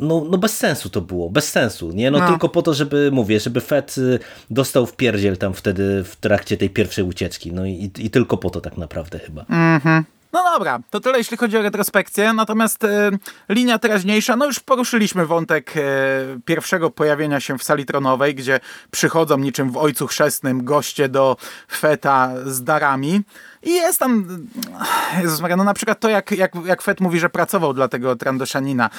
no, 0.00 0.26
no 0.30 0.38
bez 0.38 0.56
sensu 0.56 0.90
to 0.90 1.00
było, 1.00 1.30
bez 1.30 1.50
sensu, 1.50 1.92
nie? 1.92 2.10
No, 2.10 2.18
No. 2.18 2.28
tylko 2.28 2.48
po 2.48 2.62
to, 2.62 2.74
żeby, 2.74 3.10
mówię, 3.12 3.40
żeby 3.40 3.60
Fed 3.60 3.98
y, 3.98 4.18
dostał 4.50 4.86
w 4.86 4.96
pierdziel 4.96 5.36
tam 5.36 5.54
wtedy 5.54 6.04
w 6.04 6.16
trakcie 6.16 6.56
tej 6.56 6.70
pierwszej 6.70 7.04
ucieczki, 7.04 7.52
no 7.52 7.66
i, 7.66 7.90
i 7.98 8.10
tylko 8.10 8.36
po 8.36 8.50
to 8.50 8.60
tak 8.60 8.76
naprawdę 8.76 9.18
chyba. 9.18 9.44
No 9.84 10.02
No 10.38 10.44
dobra, 10.44 10.80
to 10.90 11.00
tyle 11.00 11.18
jeśli 11.18 11.36
chodzi 11.36 11.58
o 11.58 11.62
retrospekcję, 11.62 12.32
natomiast 12.32 12.84
e, 12.84 13.10
linia 13.48 13.78
teraźniejsza, 13.78 14.36
no 14.36 14.46
już 14.46 14.60
poruszyliśmy 14.60 15.26
wątek 15.26 15.76
e, 15.76 15.80
pierwszego 16.44 16.90
pojawienia 16.90 17.40
się 17.40 17.58
w 17.58 17.62
sali 17.62 17.86
tronowej, 17.86 18.34
gdzie 18.34 18.60
przychodzą 18.90 19.38
niczym 19.38 19.70
w 19.70 19.76
Ojcu 19.76 20.06
Chrzestnym 20.06 20.64
goście 20.64 21.08
do 21.08 21.36
Feta 21.72 22.30
z 22.44 22.62
darami. 22.62 23.20
I 23.62 23.70
jest 23.70 23.98
tam, 23.98 24.26
Jezus 25.22 25.40
Maria, 25.40 25.56
no 25.56 25.64
na 25.64 25.74
przykład 25.74 26.00
to, 26.00 26.08
jak, 26.08 26.30
jak, 26.30 26.52
jak 26.64 26.82
Fet 26.82 27.00
mówi, 27.00 27.18
że 27.18 27.30
pracował 27.30 27.74
dla 27.74 27.88
tego 27.88 28.16
Trandoszanina. 28.16 28.90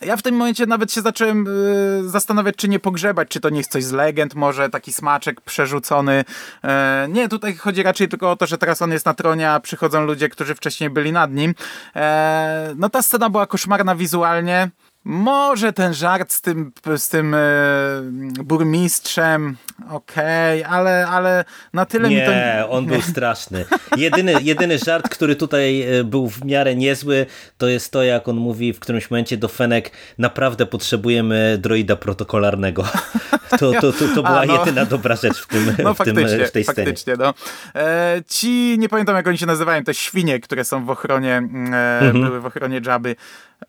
Ja 0.00 0.16
w 0.16 0.22
tym 0.22 0.34
momencie 0.34 0.66
nawet 0.66 0.92
się 0.92 1.00
zacząłem 1.00 1.46
y, 2.06 2.08
zastanawiać, 2.08 2.56
czy 2.56 2.68
nie 2.68 2.78
pogrzebać, 2.78 3.28
czy 3.28 3.40
to 3.40 3.50
nie 3.50 3.58
jest 3.58 3.72
coś 3.72 3.84
z 3.84 3.92
legend, 3.92 4.34
może 4.34 4.70
taki 4.70 4.92
smaczek 4.92 5.40
przerzucony. 5.40 6.24
E, 6.64 7.06
nie, 7.10 7.28
tutaj 7.28 7.56
chodzi 7.56 7.82
raczej 7.82 8.08
tylko 8.08 8.30
o 8.30 8.36
to, 8.36 8.46
że 8.46 8.58
teraz 8.58 8.82
on 8.82 8.92
jest 8.92 9.06
na 9.06 9.14
tronie, 9.14 9.50
a 9.50 9.60
przychodzą 9.60 10.04
ludzie, 10.04 10.28
którzy 10.28 10.54
wcześniej 10.54 10.90
byli 10.90 11.12
nad 11.12 11.32
nim. 11.32 11.54
E, 11.96 12.72
no 12.76 12.88
ta 12.88 13.02
scena 13.02 13.30
była 13.30 13.46
koszmarna 13.46 13.94
wizualnie. 13.96 14.70
Może 15.04 15.72
ten 15.72 15.94
żart 15.94 16.32
z 16.32 16.40
tym, 16.40 16.72
z 16.96 17.08
tym 17.08 17.34
e, 17.34 17.38
burmistrzem, 18.44 19.56
okej, 19.90 20.64
okay, 20.64 20.72
ale, 20.76 21.06
ale 21.06 21.44
na 21.72 21.86
tyle 21.86 22.08
nie, 22.08 22.20
mi 22.20 22.26
to... 22.26 22.32
Nie, 22.32 22.64
on 22.68 22.86
był 22.86 23.02
straszny. 23.02 23.64
Jedyny, 23.96 24.34
jedyny 24.42 24.78
żart, 24.78 25.08
który 25.08 25.36
tutaj 25.36 25.82
e, 25.82 26.04
był 26.04 26.28
w 26.28 26.44
miarę 26.44 26.74
niezły, 26.74 27.26
to 27.58 27.68
jest 27.68 27.92
to, 27.92 28.02
jak 28.02 28.28
on 28.28 28.36
mówi 28.36 28.72
w 28.72 28.80
którymś 28.80 29.10
momencie 29.10 29.36
do 29.36 29.48
Fenek, 29.48 29.90
naprawdę 30.18 30.66
potrzebujemy 30.66 31.58
droida 31.60 31.96
protokolarnego. 31.96 32.84
To, 33.58 33.72
to, 33.72 33.92
to, 33.92 34.08
to 34.14 34.22
była 34.28 34.40
A, 34.40 34.46
no. 34.46 34.58
jedyna 34.58 34.84
dobra 34.84 35.16
rzecz 35.16 35.38
w, 35.38 35.46
tym, 35.46 35.76
no, 35.84 35.94
w, 35.94 35.98
tym, 35.98 36.16
w 36.16 36.50
tej 36.50 36.64
scenie. 36.64 36.64
Faktycznie, 36.64 37.14
no. 37.18 37.34
E, 37.74 38.22
ci, 38.28 38.76
nie 38.78 38.88
pamiętam 38.88 39.16
jak 39.16 39.26
oni 39.26 39.38
się 39.38 39.46
nazywają, 39.46 39.84
te 39.84 39.94
świnie, 39.94 40.40
które 40.40 40.64
są 40.64 40.84
w 40.84 40.90
ochronie, 40.90 41.36
mm, 41.36 41.74
e, 41.74 41.98
mhm. 42.00 42.24
były 42.24 42.40
w 42.40 42.46
ochronie 42.46 42.80
Jabby, 42.86 43.16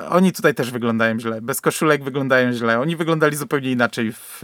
oni 0.09 0.31
tutaj 0.31 0.55
też 0.55 0.71
wyglądają 0.71 1.19
źle. 1.19 1.41
Bez 1.41 1.61
koszulek 1.61 2.03
wyglądają 2.03 2.53
źle. 2.53 2.79
Oni 2.79 2.95
wyglądali 2.95 3.35
zupełnie 3.35 3.71
inaczej 3.71 4.11
w, 4.11 4.39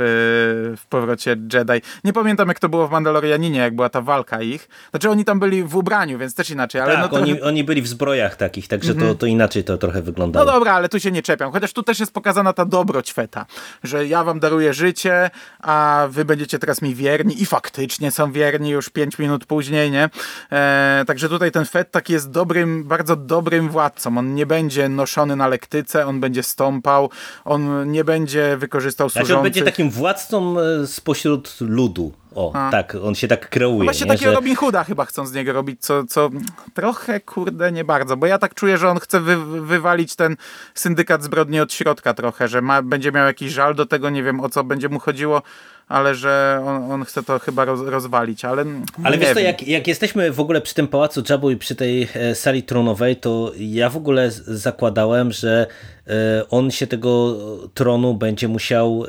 w 0.78 0.86
powrocie 0.90 1.32
Jedi. 1.54 1.82
Nie 2.04 2.14
pamiętam, 2.14 2.48
jak 2.48 2.60
to 2.60 2.70
było 2.70 2.88
w 2.88 2.92
Mandalorianinie, 2.92 3.60
jak 3.60 3.76
była 3.76 3.90
ta 3.90 4.02
walka 4.02 4.42
ich. 4.42 4.70
Znaczy, 4.92 5.10
oni 5.10 5.26
tam 5.26 5.40
byli 5.40 5.64
w 5.64 5.76
ubraniu, 5.76 6.18
więc 6.18 6.36
też 6.36 6.50
inaczej. 6.50 6.82
Ale 6.82 6.94
tak, 6.94 7.12
no 7.12 7.18
oni, 7.18 7.42
oni 7.42 7.64
byli 7.64 7.82
w 7.82 7.88
zbrojach 7.88 8.36
takich, 8.36 8.68
także 8.68 8.96
to, 8.96 9.16
to 9.16 9.26
inaczej 9.26 9.64
to 9.64 9.78
trochę 9.78 10.02
wyglądało. 10.02 10.46
No 10.46 10.52
dobra, 10.52 10.74
ale 10.74 10.90
tu 10.90 11.00
się 11.00 11.12
nie 11.12 11.22
czepiam. 11.22 11.52
Chociaż 11.52 11.74
tu 11.74 11.84
też 11.84 12.00
jest 12.00 12.14
pokazana 12.14 12.54
ta 12.54 12.66
dobroć 12.66 13.14
Feta, 13.14 13.46
że 13.84 14.08
ja 14.08 14.24
wam 14.24 14.40
daruję 14.40 14.74
życie, 14.74 15.30
a 15.60 16.08
wy 16.10 16.26
będziecie 16.26 16.60
teraz 16.60 16.82
mi 16.82 16.96
wierni 16.96 17.42
i 17.42 17.46
faktycznie 17.46 18.12
są 18.12 18.32
wierni 18.32 18.70
już 18.70 18.90
pięć 18.90 19.20
minut 19.20 19.46
później, 19.46 19.92
nie? 19.92 20.10
E, 20.52 21.04
także 21.08 21.30
tutaj 21.30 21.52
ten 21.52 21.66
Fet 21.66 21.92
taki 21.92 22.14
jest 22.14 22.32
dobrym, 22.32 22.84
bardzo 22.84 23.16
dobrym 23.16 23.70
władcą. 23.70 24.18
On 24.18 24.36
nie 24.36 24.46
będzie 24.46 24.90
noszony 24.90 25.36
na 25.36 25.48
lektyce, 25.48 26.06
on 26.08 26.20
będzie 26.20 26.44
stąpał, 26.44 27.10
on 27.46 27.92
nie 27.92 28.04
będzie 28.04 28.58
wykorzystał 28.58 29.10
służących. 29.10 29.28
Znaczy 29.28 29.38
on 29.38 29.44
będzie 29.44 29.64
takim 29.64 29.90
władcą 29.90 30.60
e, 30.60 30.88
spośród 30.88 31.56
ludu. 31.60 32.21
O, 32.36 32.52
A. 32.56 32.72
tak, 32.72 32.98
on 33.04 33.16
się 33.16 33.28
tak 33.28 33.50
kreuje. 33.50 33.78
No 33.78 33.84
właśnie 33.84 34.06
nie? 34.06 34.12
takiego 34.12 34.32
że... 34.32 34.36
Robin 34.36 34.56
Hooda 34.56 34.84
chyba 34.84 35.06
chcą 35.06 35.26
z 35.26 35.34
niego 35.34 35.54
robić, 35.54 35.82
co, 35.82 36.04
co 36.04 36.30
trochę, 36.74 37.20
kurde, 37.20 37.72
nie 37.72 37.84
bardzo, 37.84 38.18
bo 38.18 38.26
ja 38.26 38.38
tak 38.38 38.54
czuję, 38.54 38.78
że 38.78 38.90
on 38.90 39.00
chce 39.00 39.20
wy, 39.20 39.62
wywalić 39.62 40.16
ten 40.16 40.38
syndykat 40.76 41.24
zbrodni 41.24 41.60
od 41.60 41.74
środka 41.74 42.14
trochę, 42.14 42.48
że 42.48 42.62
ma, 42.62 42.82
będzie 42.82 43.12
miał 43.12 43.26
jakiś 43.26 43.52
żal 43.52 43.76
do 43.76 43.86
tego, 43.86 44.10
nie 44.10 44.24
wiem 44.24 44.40
o 44.40 44.50
co 44.50 44.64
będzie 44.64 44.90
mu 44.90 45.00
chodziło, 45.00 45.42
ale 45.88 46.16
że 46.16 46.62
on, 46.66 46.92
on 46.92 47.06
chce 47.06 47.24
to 47.24 47.40
chyba 47.40 47.66
roz, 47.66 47.82
rozwalić, 47.82 48.46
ale 48.46 48.66
Ale 49.04 49.18
wiesz 49.18 49.34
to, 49.34 49.40
jak, 49.40 49.68
jak 49.68 49.88
jesteśmy 49.88 50.32
w 50.32 50.40
ogóle 50.40 50.62
przy 50.62 50.74
tym 50.74 50.88
Pałacu 50.88 51.24
Jabu 51.30 51.52
i 51.52 51.58
przy 51.58 51.76
tej 51.76 52.08
e, 52.14 52.36
sali 52.36 52.64
tronowej, 52.64 53.16
to 53.16 53.52
ja 53.58 53.90
w 53.90 53.98
ogóle 53.98 54.32
zakładałem, 54.32 55.32
że 55.32 55.68
e, 56.08 56.14
on 56.50 56.72
się 56.72 56.88
tego 56.88 57.38
tronu 57.74 58.14
będzie 58.14 58.48
musiał 58.48 59.06
e, 59.06 59.08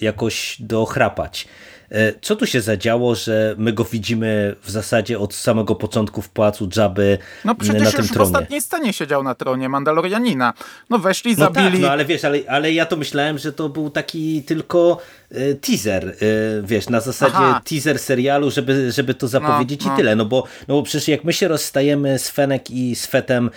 jakoś 0.00 0.56
dochrapać. 0.60 1.48
E, 1.94 2.12
co 2.20 2.36
tu 2.36 2.46
się 2.46 2.60
zadziało, 2.60 3.14
że 3.14 3.54
my 3.58 3.72
go 3.72 3.84
widzimy 3.84 4.56
w 4.62 4.70
zasadzie 4.70 5.18
od 5.18 5.34
samego 5.34 5.74
początku 5.74 6.22
w 6.22 6.28
Pałacu 6.28 6.68
Jabby 6.76 7.18
no, 7.44 7.54
przecież 7.54 7.82
na 7.82 7.90
tym 7.90 8.00
już 8.00 8.10
tronie? 8.10 8.30
w 8.30 8.34
ostatniej 8.34 8.60
scenie 8.60 8.92
siedział 8.92 9.22
na 9.22 9.34
tronie 9.34 9.68
Mandalorianina. 9.68 10.52
No 10.90 10.98
weszli, 10.98 11.30
no 11.30 11.36
zabili... 11.36 11.70
Tak, 11.70 11.80
no 11.80 11.90
ale 11.90 12.04
wiesz, 12.04 12.24
ale, 12.24 12.38
ale 12.48 12.72
ja 12.72 12.86
to 12.86 12.96
myślałem, 12.96 13.38
że 13.38 13.52
to 13.52 13.68
był 13.68 13.90
taki 13.90 14.42
tylko 14.42 14.98
e, 15.30 15.54
teaser, 15.54 16.08
e, 16.08 16.14
wiesz, 16.62 16.88
na 16.88 17.00
zasadzie 17.00 17.36
Aha. 17.36 17.60
teaser 17.64 17.98
serialu, 17.98 18.50
żeby, 18.50 18.92
żeby 18.92 19.14
to 19.14 19.28
zapowiedzieć 19.28 19.84
no, 19.84 19.86
no. 19.86 19.94
i 19.94 19.96
tyle. 19.96 20.16
No 20.16 20.24
bo, 20.24 20.44
no 20.68 20.74
bo 20.74 20.82
przecież 20.82 21.08
jak 21.08 21.24
my 21.24 21.32
się 21.32 21.48
rozstajemy 21.48 22.18
z 22.18 22.28
Fenek 22.28 22.70
i 22.70 22.96
z 22.96 23.06
Fetem 23.06 23.50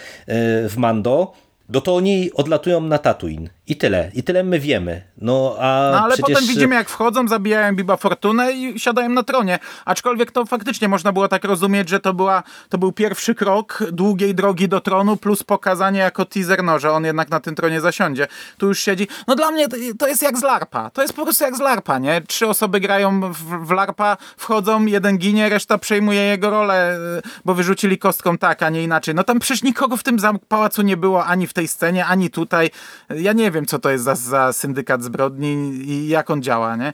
w 0.70 0.74
Mando, 0.78 1.34
no 1.70 1.82
to 1.82 1.96
oni 1.96 2.32
odlatują 2.34 2.82
na 2.82 2.98
Tatooine. 2.98 3.57
I 3.68 3.76
tyle. 3.76 4.12
I 4.14 4.24
tyle 4.24 4.44
my 4.44 4.60
wiemy. 4.60 5.02
No, 5.18 5.56
a 5.60 5.90
no 5.92 6.04
ale 6.04 6.14
przecież... 6.14 6.36
potem 6.36 6.48
widzimy 6.48 6.76
jak 6.76 6.90
wchodzą, 6.90 7.28
zabijają 7.28 7.76
Biba 7.76 7.98
Fortunę 7.98 8.52
i 8.52 8.80
siadają 8.80 9.10
na 9.10 9.24
tronie. 9.24 9.60
Aczkolwiek 9.86 10.32
to 10.32 10.46
faktycznie 10.46 10.88
można 10.88 11.12
było 11.12 11.28
tak 11.28 11.44
rozumieć, 11.44 11.90
że 11.90 12.00
to, 12.00 12.14
była, 12.14 12.44
to 12.70 12.78
był 12.78 12.92
pierwszy 12.92 13.36
krok 13.36 13.84
długiej 13.92 14.36
drogi 14.36 14.68
do 14.68 14.82
tronu 14.82 15.18
plus 15.18 15.44
pokazanie 15.44 16.00
jako 16.00 16.26
teaser, 16.26 16.64
no, 16.64 16.80
że 16.80 16.92
on 16.92 17.06
jednak 17.06 17.30
na 17.30 17.40
tym 17.40 17.56
tronie 17.56 17.82
zasiądzie. 17.82 18.28
Tu 18.58 18.68
już 18.68 18.80
siedzi. 18.80 19.08
No 19.28 19.36
dla 19.36 19.52
mnie 19.52 19.68
to 20.00 20.08
jest 20.08 20.22
jak 20.22 20.38
z 20.38 20.44
LARPa. 20.44 20.90
To 20.90 21.02
jest 21.02 21.14
po 21.14 21.24
prostu 21.24 21.44
jak 21.44 21.56
z 21.56 21.60
LARPa, 21.60 22.00
nie? 22.00 22.22
Trzy 22.22 22.48
osoby 22.48 22.80
grają 22.80 23.34
w, 23.34 23.68
w 23.68 23.72
LARPa, 23.72 24.18
wchodzą, 24.38 24.86
jeden 24.86 25.18
ginie, 25.18 25.50
reszta 25.50 25.78
przejmuje 25.78 26.22
jego 26.22 26.50
rolę, 26.50 27.00
bo 27.46 27.54
wyrzucili 27.54 27.98
kostką 27.98 28.38
tak, 28.38 28.64
a 28.64 28.70
nie 28.70 28.84
inaczej. 28.84 29.16
No 29.16 29.24
tam 29.24 29.40
przecież 29.40 29.64
nikogo 29.64 29.98
w 29.98 30.04
tym 30.04 30.18
pałacu 30.48 30.82
nie 30.82 30.98
było, 30.98 31.26
ani 31.26 31.48
w 31.48 31.54
tej 31.54 31.68
scenie, 31.68 32.06
ani 32.06 32.30
tutaj. 32.30 32.70
Ja 33.10 33.34
nie 33.34 33.52
wiem, 33.52 33.57
co 33.66 33.80
to 33.80 33.90
jest 33.90 34.04
za, 34.04 34.16
za 34.16 34.54
syndykat 34.54 35.04
zbrodni 35.04 35.54
i 35.90 36.08
jak 36.08 36.30
on 36.30 36.42
działa, 36.42 36.76
nie? 36.76 36.94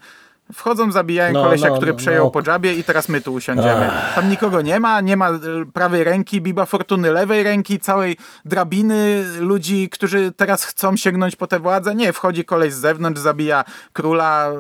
Wchodzą, 0.54 0.92
zabijają 0.92 1.34
no, 1.34 1.44
kolesia, 1.44 1.70
no, 1.70 1.76
który 1.76 1.92
no, 1.92 1.98
przejął 1.98 2.26
no. 2.26 2.32
po 2.32 2.42
dżabie 2.42 2.74
i 2.74 2.84
teraz 2.84 3.10
my 3.10 3.22
tu 3.22 3.34
usiądziemy. 3.34 3.90
Ach. 3.92 4.16
Tam 4.16 4.30
nikogo 4.30 4.62
nie 4.62 4.80
ma, 4.80 5.02
nie 5.02 5.18
ma 5.18 5.30
e, 5.30 5.40
prawej 5.74 6.04
ręki 6.04 6.42
Biba 6.42 6.66
Fortuny, 6.66 7.12
lewej 7.12 7.44
ręki, 7.44 7.80
całej 7.80 8.18
drabiny 8.46 9.24
ludzi, 9.40 9.90
którzy 9.90 10.32
teraz 10.32 10.64
chcą 10.64 10.98
sięgnąć 10.98 11.36
po 11.36 11.48
tę 11.48 11.60
władzę. 11.60 11.96
Nie, 11.96 12.14
wchodzi 12.14 12.46
koleś 12.46 12.74
z 12.74 12.78
zewnątrz, 12.78 13.22
zabija 13.22 13.64
króla, 13.94 14.52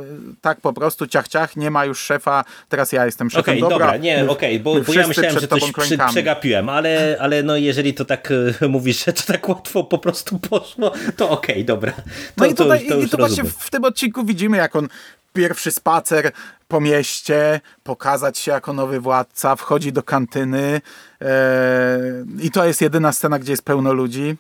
tak 0.42 0.62
po 0.62 0.74
prostu, 0.74 1.08
ciach, 1.08 1.28
ciach, 1.28 1.56
nie 1.56 1.72
ma 1.72 1.86
już 1.86 2.00
szefa, 2.00 2.44
teraz 2.70 2.92
ja 2.92 3.06
jestem 3.06 3.30
szefem. 3.30 3.42
Okej, 3.42 3.64
okay, 3.64 3.70
dobra, 3.70 3.86
dobra, 3.86 3.98
nie, 3.98 4.16
okej, 4.30 4.32
okay, 4.32 4.60
bo, 4.60 4.86
bo 4.88 4.94
ja 4.94 5.08
myślałem, 5.08 5.40
że 5.40 5.48
coś 5.48 5.72
przy, 5.72 5.98
przegapiłem, 5.98 6.70
ale, 6.70 7.18
ale 7.20 7.44
no 7.44 7.58
jeżeli 7.58 7.94
to 7.94 8.06
tak 8.06 8.30
e, 8.62 8.68
mówisz, 8.76 9.06
że 9.06 9.14
to 9.14 9.24
tak 9.24 9.50
łatwo 9.50 9.84
po 9.84 9.98
prostu 9.98 10.40
poszło, 10.40 10.92
to 11.18 11.30
okej, 11.30 11.56
okay, 11.56 11.64
dobra. 11.64 11.92
To, 11.92 12.02
no 12.38 12.46
i 12.46 12.56
tutaj, 12.56 12.88
to, 12.88 12.96
to 12.96 13.02
i 13.02 13.10
tu 13.10 13.18
właśnie 13.18 13.44
w 13.44 13.70
tym 13.70 13.84
odcinku 13.84 14.24
widzimy, 14.26 14.58
jak 14.58 14.76
on 14.76 14.88
pierwszy 15.34 15.72
spacer 15.72 16.32
po 16.68 16.82
mieście, 16.82 17.62
pokazać 17.84 18.38
się 18.38 18.52
jako 18.52 18.74
nowy 18.74 19.00
władca, 19.00 19.56
wchodzi 19.56 19.94
do 19.94 20.04
kantyny 20.04 20.82
e, 21.22 22.00
i 22.40 22.52
to 22.52 22.66
jest 22.66 22.82
jedyna 22.82 23.12
scena, 23.12 23.40
gdzie 23.40 23.54
jest 23.54 23.66
pełno 23.66 23.94
ludzi. 23.94 24.38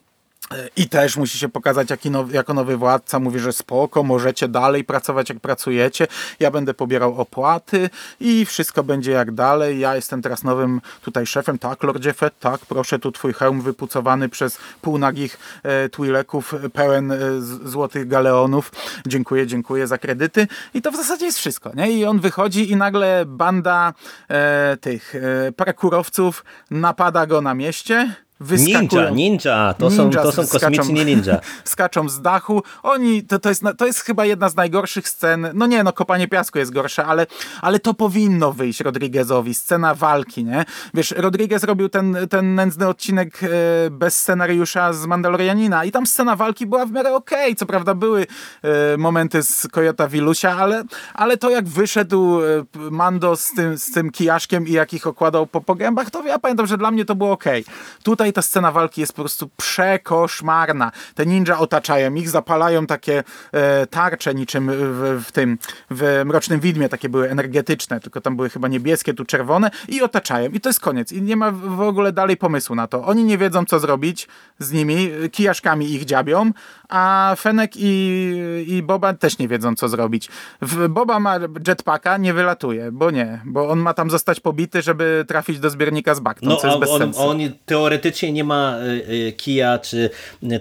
I 0.75 0.89
też 0.89 1.17
musi 1.17 1.37
się 1.37 1.49
pokazać 1.49 1.89
nowy, 2.05 2.33
jako 2.33 2.53
nowy 2.53 2.77
władca. 2.77 3.19
Mówi, 3.19 3.39
że 3.39 3.53
spoko, 3.53 4.03
możecie 4.03 4.47
dalej 4.47 4.83
pracować 4.83 5.29
jak 5.29 5.39
pracujecie. 5.39 6.07
Ja 6.39 6.51
będę 6.51 6.73
pobierał 6.73 7.21
opłaty 7.21 7.89
i 8.19 8.45
wszystko 8.45 8.83
będzie 8.83 9.11
jak 9.11 9.31
dalej. 9.31 9.79
Ja 9.79 9.95
jestem 9.95 10.21
teraz 10.21 10.43
nowym 10.43 10.81
tutaj 11.01 11.25
szefem. 11.25 11.59
Tak, 11.59 11.83
Lordzie 11.83 12.13
Fett, 12.13 12.39
tak, 12.39 12.59
proszę, 12.65 12.99
tu 12.99 13.11
twój 13.11 13.33
hełm 13.33 13.61
wypucowany 13.61 14.29
przez 14.29 14.57
półnagich 14.81 15.37
e, 15.63 15.89
twileków, 15.89 16.55
pełen 16.73 17.11
e, 17.11 17.17
złotych 17.63 18.07
galeonów. 18.07 18.71
Dziękuję, 19.07 19.47
dziękuję 19.47 19.87
za 19.87 19.97
kredyty. 19.97 20.47
I 20.73 20.81
to 20.81 20.91
w 20.91 20.95
zasadzie 20.95 21.25
jest 21.25 21.37
wszystko. 21.37 21.71
Nie? 21.75 21.91
I 21.91 22.05
on 22.05 22.19
wychodzi 22.19 22.71
i 22.71 22.75
nagle 22.75 23.23
banda 23.27 23.93
e, 24.29 24.77
tych 24.81 25.15
e, 25.15 25.51
parkurowców 25.51 26.45
napada 26.71 27.25
go 27.25 27.41
na 27.41 27.53
mieście 27.53 28.15
Ninja, 28.51 29.09
ninja, 29.09 29.75
to 29.77 29.91
są, 29.91 30.09
to 30.09 30.31
są 30.31 30.47
kosmiczni 30.47 31.05
ninja. 31.05 31.39
Skaczą 31.63 32.09
z 32.09 32.21
dachu. 32.21 32.63
Oni, 32.83 33.23
to, 33.23 33.39
to, 33.39 33.49
jest, 33.49 33.63
to 33.77 33.85
jest 33.85 33.99
chyba 33.99 34.25
jedna 34.25 34.49
z 34.49 34.55
najgorszych 34.55 35.09
scen. 35.09 35.47
No 35.53 35.67
nie, 35.67 35.83
no 35.83 35.93
kopanie 35.93 36.27
piasku 36.27 36.59
jest 36.59 36.73
gorsze, 36.73 37.05
ale, 37.05 37.27
ale 37.61 37.79
to 37.79 37.93
powinno 37.93 38.53
wyjść 38.53 38.79
Rodriguezowi. 38.79 39.53
Scena 39.53 39.95
walki, 39.95 40.45
nie? 40.45 40.65
Wiesz, 40.93 41.13
Rodriguez 41.17 41.63
robił 41.63 41.89
ten, 41.89 42.17
ten 42.29 42.55
nędzny 42.55 42.87
odcinek 42.87 43.43
e, 43.43 43.47
bez 43.91 44.19
scenariusza 44.19 44.93
z 44.93 45.05
Mandalorianina 45.05 45.85
i 45.85 45.91
tam 45.91 46.07
scena 46.07 46.35
walki 46.35 46.65
była 46.65 46.85
w 46.85 46.91
miarę 46.91 47.15
okej. 47.15 47.43
Okay. 47.43 47.55
Co 47.55 47.65
prawda 47.65 47.95
były 47.95 48.27
e, 48.63 48.97
momenty 48.97 49.43
z 49.43 49.67
Kojota 49.71 50.07
Wilusia, 50.07 50.57
ale, 50.57 50.83
ale 51.13 51.37
to 51.37 51.49
jak 51.49 51.67
wyszedł 51.67 52.41
e, 52.41 52.65
Mando 52.91 53.35
z 53.35 53.51
tym, 53.53 53.77
z 53.77 53.91
tym 53.91 54.11
kijaszkiem 54.11 54.67
i 54.67 54.71
jak 54.71 54.93
ich 54.93 55.07
okładał 55.07 55.47
po 55.47 55.61
pogębach, 55.61 56.11
to 56.11 56.23
ja 56.23 56.39
pamiętam, 56.39 56.67
że 56.67 56.77
dla 56.77 56.91
mnie 56.91 57.05
to 57.05 57.15
było 57.15 57.31
okej. 57.31 57.61
Okay. 57.61 57.75
Tutaj 58.03 58.32
ta 58.33 58.41
scena 58.41 58.71
walki 58.71 59.01
jest 59.01 59.13
po 59.13 59.21
prostu 59.21 59.49
przekoszmarna. 59.57 60.91
Te 61.15 61.25
ninja 61.25 61.59
otaczają 61.59 62.13
ich, 62.13 62.29
zapalają 62.29 62.85
takie 62.85 63.23
e, 63.51 63.87
tarcze 63.87 64.35
niczym 64.35 64.71
w, 64.71 65.23
w 65.25 65.31
tym, 65.31 65.57
w 65.91 66.21
Mrocznym 66.25 66.59
Widmie, 66.59 66.89
takie 66.89 67.09
były 67.09 67.29
energetyczne, 67.29 67.99
tylko 67.99 68.21
tam 68.21 68.35
były 68.35 68.49
chyba 68.49 68.67
niebieskie, 68.67 69.13
tu 69.13 69.25
czerwone 69.25 69.71
i 69.87 70.01
otaczają. 70.01 70.49
I 70.49 70.59
to 70.59 70.69
jest 70.69 70.79
koniec. 70.79 71.11
I 71.11 71.21
nie 71.21 71.35
ma 71.35 71.51
w 71.51 71.81
ogóle 71.81 72.11
dalej 72.11 72.37
pomysłu 72.37 72.75
na 72.75 72.87
to. 72.87 73.05
Oni 73.05 73.23
nie 73.23 73.37
wiedzą, 73.37 73.65
co 73.65 73.79
zrobić 73.79 74.27
z 74.59 74.71
nimi, 74.71 75.09
kijaszkami 75.31 75.93
ich 75.93 76.05
dziabią, 76.05 76.51
a 76.89 77.35
Fenek 77.39 77.71
i, 77.75 78.65
i 78.67 78.83
Boba 78.83 79.13
też 79.13 79.37
nie 79.37 79.47
wiedzą, 79.47 79.75
co 79.75 79.87
zrobić. 79.89 80.29
W, 80.61 80.87
Boba 80.87 81.19
ma 81.19 81.39
jetpacka, 81.67 82.17
nie 82.17 82.33
wylatuje, 82.33 82.91
bo 82.91 83.11
nie, 83.11 83.41
bo 83.45 83.69
on 83.69 83.79
ma 83.79 83.93
tam 83.93 84.09
zostać 84.09 84.39
pobity, 84.39 84.81
żeby 84.81 85.25
trafić 85.27 85.59
do 85.59 85.69
zbiornika 85.69 86.15
z 86.15 86.19
baktą, 86.19 86.47
no, 86.49 86.55
co 86.55 86.67
jest 86.67 86.79
bez 86.79 86.89
on, 86.89 86.99
sensu. 86.99 87.21
On 87.21 87.39
teoretycznie 87.65 88.22
nie 88.31 88.43
ma 88.43 88.77
y, 88.77 89.13
y, 89.13 89.33
kija 89.37 89.79
czy, 89.79 90.09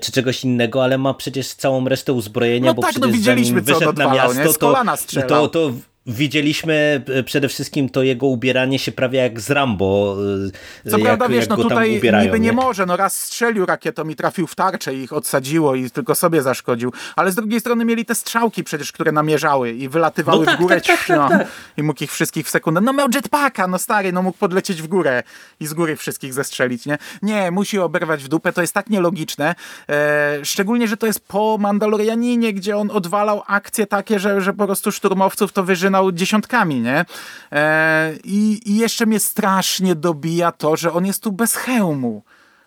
czy 0.01 0.13
czegoś 0.13 0.45
innego, 0.45 0.85
ale 0.85 0.99
ma 0.99 1.15
przecież 1.15 1.55
całą 1.55 1.89
resztę 1.89 2.13
uzbrojenia, 2.13 2.67
no 2.67 2.75
bo 2.75 2.83
tak, 2.83 2.91
przecież 2.91 3.09
no 3.09 3.17
widzieliśmy, 3.17 3.63
zanim 3.63 3.81
wyszedł 3.81 3.99
na 3.99 4.15
miasto, 4.15 4.53
to, 4.53 5.23
to, 5.29 5.49
to 5.49 5.73
Widzieliśmy 6.07 7.03
e, 7.09 7.23
przede 7.23 7.49
wszystkim 7.49 7.89
to 7.89 8.03
jego 8.03 8.27
ubieranie 8.27 8.79
się 8.79 8.93
prawie 8.93 9.19
jak 9.19 9.41
z 9.41 9.51
Rambo. 9.51 10.17
E, 10.85 10.91
Co 10.91 10.99
jak, 10.99 11.07
prawda, 11.07 11.29
wiesz, 11.29 11.49
no 11.49 11.57
tutaj 11.57 11.99
ubierają, 11.99 12.25
niby 12.25 12.41
nie, 12.41 12.47
nie, 12.47 12.53
może, 12.53 12.87
no 12.87 12.97
raz 12.97 13.21
strzelił 13.21 13.67
rakietą 13.67 14.09
i 14.09 14.17
trafił 14.17 14.47
w 14.47 14.55
tarczę 14.55 14.95
i 14.95 15.03
ich 15.03 15.13
odsadziło 15.13 15.75
i 15.75 15.91
tylko 15.91 16.15
sobie 16.15 16.43
zaszkodził, 16.43 16.93
ale 17.17 17.33
z 17.33 17.35
drugiej 17.35 17.61
strony 17.61 17.85
mieli 17.85 18.05
te 18.05 18.15
strzałki 18.15 18.65
przecież, 18.65 18.93
które 18.93 19.13
namierzały 19.13 19.71
i 19.71 19.89
wylatywały 19.89 20.39
no 20.39 20.45
tak, 20.45 20.57
w 20.57 20.63
górę 20.63 20.81
tak, 20.81 20.99
tak, 20.99 21.09
no, 21.09 21.29
tak, 21.29 21.39
tak. 21.39 21.49
i 21.77 21.83
mógł 21.83 22.05
ich 22.05 22.13
wszystkich 22.13 22.47
w 22.47 22.51
sekundę. 22.51 22.81
No 22.81 22.93
miał 22.93 23.09
jetpacka, 23.15 23.67
no 23.67 23.79
stary, 23.79 24.13
no 24.13 24.23
mógł 24.23 24.39
podlecieć 24.39 24.83
w 24.83 24.87
górę 24.87 25.23
i 25.61 25.67
z 25.67 25.75
góry 25.75 25.97
wszystkich 25.97 26.35
zestrzelić, 26.35 26.87
nie? 26.87 26.99
Nie, 27.23 27.51
musi 27.51 27.79
oberwać 27.79 28.25
w 28.25 28.29
dupę, 28.29 28.53
to 28.53 28.61
jest 28.61 28.75
tak 28.75 28.91
nielogiczne, 28.91 29.55
e, 29.89 30.39
szczególnie, 30.45 30.89
że 30.89 30.97
to 30.97 31.07
jest 31.07 31.29
po 31.29 31.59
Mandalorianinie, 31.61 32.53
gdzie 32.53 32.77
on 32.77 32.91
odwalał 32.91 33.43
akcje 33.47 33.87
takie, 33.87 34.19
że, 34.19 34.41
że 34.41 34.53
po 34.53 34.67
prostu 34.67 34.93
szturmowców 34.93 35.53
to 35.53 35.65
wyżynał 35.65 35.92
dziesiątkami, 36.13 36.81
nie? 36.81 37.05
E, 37.53 38.13
i, 38.25 38.71
I 38.71 38.77
jeszcze 38.77 39.07
mnie 39.07 39.21
strasznie 39.21 39.95
dobija 39.95 40.53
to, 40.53 40.77
że 40.77 40.93
on 40.93 41.07
jest 41.07 41.23
tu 41.23 41.33
bez 41.33 41.55
hełmu. 41.55 42.23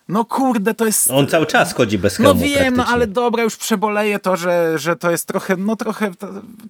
No 0.09 0.25
kurde, 0.25 0.73
to 0.73 0.85
jest... 0.85 1.11
On 1.11 1.27
cały 1.27 1.45
czas 1.45 1.73
chodzi 1.73 1.97
bez 1.97 2.17
hełmu 2.17 2.33
No 2.33 2.45
wiem, 2.45 2.75
no 2.75 2.85
ale 2.85 3.07
dobra, 3.07 3.43
już 3.43 3.55
przeboleję 3.55 4.19
to, 4.19 4.35
że, 4.37 4.79
że 4.79 4.95
to 4.95 5.11
jest 5.11 5.27
trochę, 5.27 5.55
no 5.57 5.75
trochę, 5.75 6.11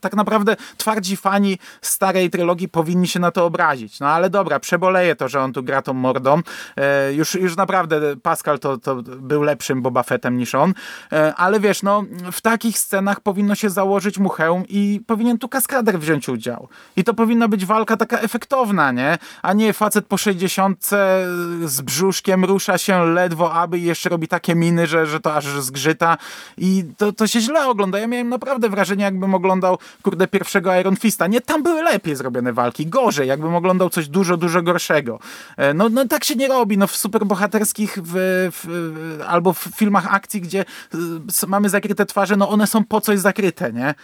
tak 0.01 0.15
naprawdę 0.15 0.55
twardzi 0.77 1.17
fani 1.17 1.57
starej 1.81 2.29
trylogii 2.29 2.69
powinni 2.69 3.07
się 3.07 3.19
na 3.19 3.31
to 3.31 3.45
obrazić. 3.45 3.99
No 3.99 4.07
ale 4.07 4.29
dobra, 4.29 4.59
przeboleję 4.59 5.15
to, 5.15 5.27
że 5.27 5.41
on 5.41 5.53
tu 5.53 5.63
gra 5.63 5.81
tą 5.81 5.93
mordą. 5.93 6.41
E, 6.77 7.13
już, 7.13 7.35
już 7.35 7.55
naprawdę 7.55 8.17
Pascal 8.17 8.59
to, 8.59 8.77
to 8.77 8.95
był 8.95 9.41
lepszym 9.41 9.81
Boba 9.81 10.03
Fettem 10.03 10.37
niż 10.37 10.55
on. 10.55 10.73
E, 11.13 11.35
ale 11.35 11.59
wiesz, 11.59 11.83
no 11.83 12.03
w 12.31 12.41
takich 12.41 12.79
scenach 12.79 13.19
powinno 13.19 13.55
się 13.55 13.69
założyć 13.69 14.17
mu 14.17 14.29
hełm 14.29 14.63
i 14.69 15.01
powinien 15.07 15.37
tu 15.37 15.49
kaskader 15.49 15.99
wziąć 15.99 16.29
udział. 16.29 16.67
I 16.95 17.03
to 17.03 17.13
powinna 17.13 17.47
być 17.47 17.65
walka 17.65 17.97
taka 17.97 18.19
efektowna, 18.19 18.91
nie? 18.91 19.17
A 19.41 19.53
nie 19.53 19.73
facet 19.73 20.05
po 20.05 20.17
60 20.17 20.89
z 21.65 21.81
brzuszkiem 21.81 22.45
rusza 22.45 22.77
się 22.77 23.05
ledwo, 23.25 23.53
aby 23.53 23.79
jeszcze 23.79 24.09
robi 24.09 24.27
takie 24.27 24.55
miny, 24.55 24.87
że, 24.87 25.05
że 25.05 25.19
to 25.19 25.33
aż 25.33 25.45
zgrzyta 25.45 26.17
i 26.57 26.85
to, 26.97 27.11
to 27.11 27.27
się 27.27 27.41
źle 27.41 27.67
ogląda. 27.67 27.99
Ja 27.99 28.07
miałem 28.07 28.29
naprawdę 28.29 28.69
wrażenie, 28.69 29.03
jakbym 29.03 29.33
oglądał, 29.33 29.77
kurde, 30.03 30.27
pierwszego 30.27 30.75
Iron 30.75 30.95
Fista. 30.95 31.27
Nie, 31.27 31.41
tam 31.41 31.63
były 31.63 31.81
lepiej 31.81 32.15
zrobione 32.15 32.53
walki, 32.53 32.85
gorzej, 32.87 33.27
jakbym 33.27 33.55
oglądał 33.55 33.89
coś 33.89 34.07
dużo, 34.07 34.37
dużo 34.37 34.61
gorszego. 34.61 35.19
E, 35.57 35.73
no, 35.73 35.89
no 35.89 36.07
tak 36.07 36.23
się 36.23 36.35
nie 36.35 36.47
robi, 36.47 36.77
no 36.77 36.87
w 36.87 36.95
superbohaterskich 36.95 37.97
w, 38.03 38.13
w, 38.51 39.21
albo 39.27 39.53
w 39.53 39.59
filmach 39.75 40.13
akcji, 40.13 40.41
gdzie 40.41 40.65
e, 40.93 41.47
mamy 41.47 41.69
zakryte 41.69 42.05
twarze, 42.05 42.35
no 42.35 42.49
one 42.49 42.67
są 42.67 42.83
po 42.83 43.01
coś 43.01 43.19
zakryte, 43.19 43.73
nie? 43.73 43.95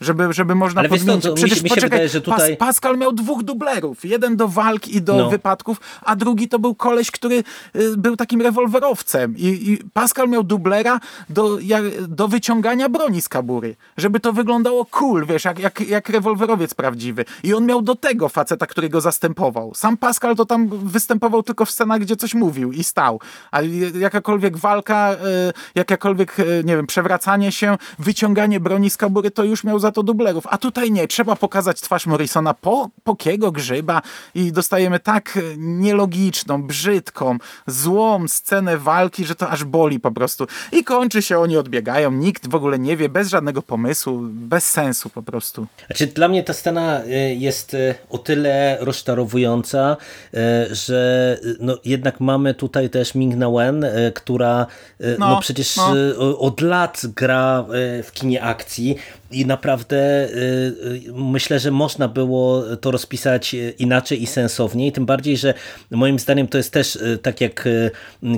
Żeby, 0.00 0.32
żeby 0.32 0.54
można 0.54 0.80
Ale 0.80 0.88
podmienić. 0.88 1.24
Przecież 1.34 1.62
mi 1.62 1.68
się, 1.68 1.74
mi 1.74 1.80
się 1.80 1.86
wydaje, 1.86 2.08
że 2.08 2.20
tutaj... 2.20 2.56
Pas, 2.56 2.74
Pascal 2.74 2.98
miał 2.98 3.12
dwóch 3.12 3.42
dublerów. 3.42 4.04
Jeden 4.04 4.36
do 4.36 4.48
walk 4.48 4.88
i 4.88 5.02
do 5.02 5.16
no. 5.16 5.30
wypadków, 5.30 5.80
a 6.02 6.16
drugi 6.16 6.48
to 6.48 6.58
był 6.58 6.74
koleś, 6.74 7.10
który 7.10 7.44
y, 7.76 7.96
był 7.96 8.16
takim 8.16 8.42
rewolwerowcem. 8.42 9.36
I, 9.36 9.46
I, 9.46 9.78
Pascal 9.92 10.28
miał 10.28 10.44
dublera 10.44 11.00
do, 11.30 11.58
jak, 11.60 12.06
do 12.06 12.28
wyciągania 12.28 12.88
broni 12.88 13.22
z 13.22 13.28
kabury. 13.28 13.76
Żeby 13.96 14.20
to 14.20 14.32
wyglądało 14.32 14.84
cool, 14.84 15.26
wiesz, 15.26 15.44
jak, 15.44 15.58
jak, 15.58 15.80
jak 15.80 16.08
rewolwerowiec 16.08 16.74
prawdziwy. 16.74 17.24
I 17.42 17.54
on 17.54 17.66
miał 17.66 17.82
do 17.82 17.94
tego 17.94 18.28
faceta, 18.28 18.66
który 18.66 18.88
go 18.88 19.00
zastępował. 19.00 19.74
Sam 19.74 19.96
Pascal 19.96 20.36
to 20.36 20.46
tam 20.46 20.68
występował 20.68 21.42
tylko 21.42 21.64
w 21.64 21.70
scenach, 21.70 22.00
gdzie 22.00 22.16
coś 22.16 22.34
mówił 22.34 22.72
i 22.72 22.84
stał. 22.84 23.20
A 23.50 23.60
jakakolwiek 24.00 24.56
walka, 24.56 25.12
y, 25.12 25.16
jakakolwiek, 25.74 26.38
y, 26.38 26.62
nie 26.64 26.76
wiem, 26.76 26.86
przewracanie 26.86 27.52
się, 27.52 27.76
wyciąganie 27.98 28.60
broni 28.60 28.90
z 28.90 28.96
kabury, 28.96 29.30
to 29.30 29.44
już 29.44 29.64
miał 29.64 29.78
za 29.84 29.92
to 29.92 30.02
dublerów. 30.02 30.46
A 30.50 30.58
tutaj 30.58 30.92
nie, 30.92 31.08
trzeba 31.08 31.36
pokazać 31.36 31.80
twarz 31.80 32.06
Morrisona 32.06 32.54
po 32.54 32.90
pokiego 33.04 33.52
grzyba 33.52 34.02
i 34.34 34.52
dostajemy 34.52 35.00
tak 35.00 35.38
nielogiczną, 35.56 36.62
brzydką, 36.62 37.38
złą 37.66 38.28
scenę 38.28 38.78
walki, 38.78 39.24
że 39.24 39.34
to 39.34 39.50
aż 39.50 39.64
boli 39.64 40.00
po 40.00 40.10
prostu. 40.10 40.46
I 40.72 40.84
kończy 40.84 41.22
się, 41.22 41.38
oni 41.38 41.56
odbiegają, 41.56 42.10
nikt 42.12 42.48
w 42.48 42.54
ogóle 42.54 42.78
nie 42.78 42.96
wie, 42.96 43.08
bez 43.08 43.28
żadnego 43.28 43.62
pomysłu, 43.62 44.18
bez 44.22 44.68
sensu 44.68 45.10
po 45.10 45.22
prostu. 45.22 45.66
Znaczy, 45.86 46.06
dla 46.06 46.28
mnie 46.28 46.44
ta 46.44 46.52
scena 46.52 47.04
y, 47.04 47.34
jest 47.34 47.74
y, 47.74 47.94
o 48.10 48.18
tyle 48.18 48.78
rozczarowująca, 48.80 49.96
że 50.70 51.38
no, 51.60 51.78
jednak 51.84 52.20
mamy 52.20 52.54
tutaj 52.54 52.90
też 52.90 53.14
Ming 53.14 53.36
Na 53.36 53.50
Wen, 53.50 53.86
która 54.14 54.66
no, 55.18 55.28
no 55.28 55.40
przecież 55.40 55.76
no. 55.76 56.38
od 56.38 56.60
lat 56.60 57.02
gra 57.16 57.64
w 58.02 58.12
kinie 58.12 58.42
akcji 58.42 58.96
i 59.34 59.46
naprawdę 59.46 59.96
y, 59.96 60.30
y, 61.08 61.12
myślę, 61.14 61.58
że 61.58 61.70
można 61.70 62.08
było 62.08 62.62
to 62.76 62.90
rozpisać 62.90 63.56
inaczej 63.78 64.22
i 64.22 64.26
sensowniej, 64.26 64.92
tym 64.92 65.06
bardziej, 65.06 65.36
że 65.36 65.54
moim 65.90 66.18
zdaniem 66.18 66.48
to 66.48 66.58
jest 66.58 66.72
też 66.72 66.96
y, 66.96 67.18
tak 67.22 67.40
jak 67.40 67.68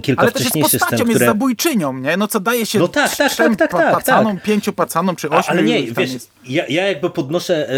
kilka 0.03 0.23
Ale 0.23 0.31
wcześniejszych 0.31 0.83
scen, 0.83 0.99
które... 0.99 1.13
jest 1.13 1.25
zabójczynią, 1.25 1.99
nie? 1.99 2.17
No 2.17 2.29
co 2.29 2.41
daje 2.41 2.67
się 2.67 2.79
no 2.79 2.89
tak, 2.89 3.17
tak, 3.17 3.35
tak, 3.35 3.57
tak, 3.57 3.71
tak, 3.71 3.95
pacanom, 3.95 4.37
tak. 4.37 4.45
pięciu 4.45 4.73
pacanom 4.73 5.17
czy 5.17 5.31
ośmiu. 5.31 5.53
Ale 5.53 5.63
nie, 5.63 5.83
wiesz, 5.83 6.13
jest... 6.13 6.31
ja, 6.49 6.67
ja 6.67 6.87
jakby 6.87 7.11
podnoszę 7.11 7.71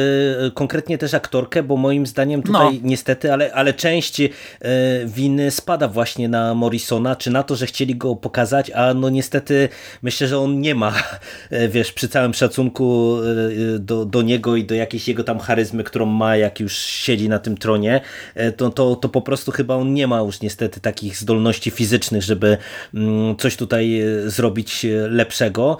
y, 0.47 0.51
konkretnie 0.51 0.99
też 0.99 1.15
aktorkę, 1.15 1.63
bo 1.63 1.77
moim 1.77 2.07
zdaniem 2.07 2.43
tutaj 2.43 2.75
no. 2.75 2.81
niestety, 2.83 3.33
ale, 3.33 3.55
ale 3.55 3.75
część 3.75 4.21
y, 4.21 4.31
winy 5.07 5.51
spada 5.51 5.89
właśnie 5.89 6.29
na 6.29 6.55
Morrisona, 6.55 7.17
czy 7.17 7.31
na 7.31 7.43
to, 7.43 7.57
że 7.57 7.67
chcieli 7.67 7.97
go 7.97 8.17
pokazać, 8.17 8.71
a 8.71 8.95
no 8.95 9.09
niestety 9.09 9.69
myślę, 10.03 10.29
że 10.29 10.39
on 10.39 10.61
nie 10.61 10.75
ma, 10.75 10.93
wiesz, 11.75 11.93
przy 11.93 12.09
całym 12.09 12.35
szacunku 12.35 13.08
Y, 13.17 13.79
do, 13.79 14.05
do 14.05 14.23
niego 14.23 14.57
i 14.57 14.65
do 14.65 14.75
jakiejś 14.75 15.09
jego 15.09 15.25
tam 15.25 15.39
charyzmy, 15.39 15.85
którą 15.85 16.07
ma, 16.07 16.37
jak 16.37 16.61
już 16.61 16.77
siedzi 16.77 17.29
na 17.29 17.39
tym 17.39 17.57
tronie, 17.57 18.01
e, 18.35 18.53
to, 18.53 18.71
to, 18.71 18.97
to 18.97 19.09
po 19.09 19.23
prostu 19.23 19.53
chyba 19.53 19.75
on 19.75 19.95
nie 19.95 20.07
ma 20.07 20.19
już 20.19 20.41
niestety 20.41 20.81
takich 20.81 21.17
zdolności 21.17 21.71
fizycznych, 21.71 22.23
żeby 22.23 22.57
mm, 22.95 23.37
coś 23.37 23.57
tutaj 23.57 24.01
e, 24.01 24.31
zrobić 24.31 24.85
e, 24.85 24.89
lepszego. 25.09 25.77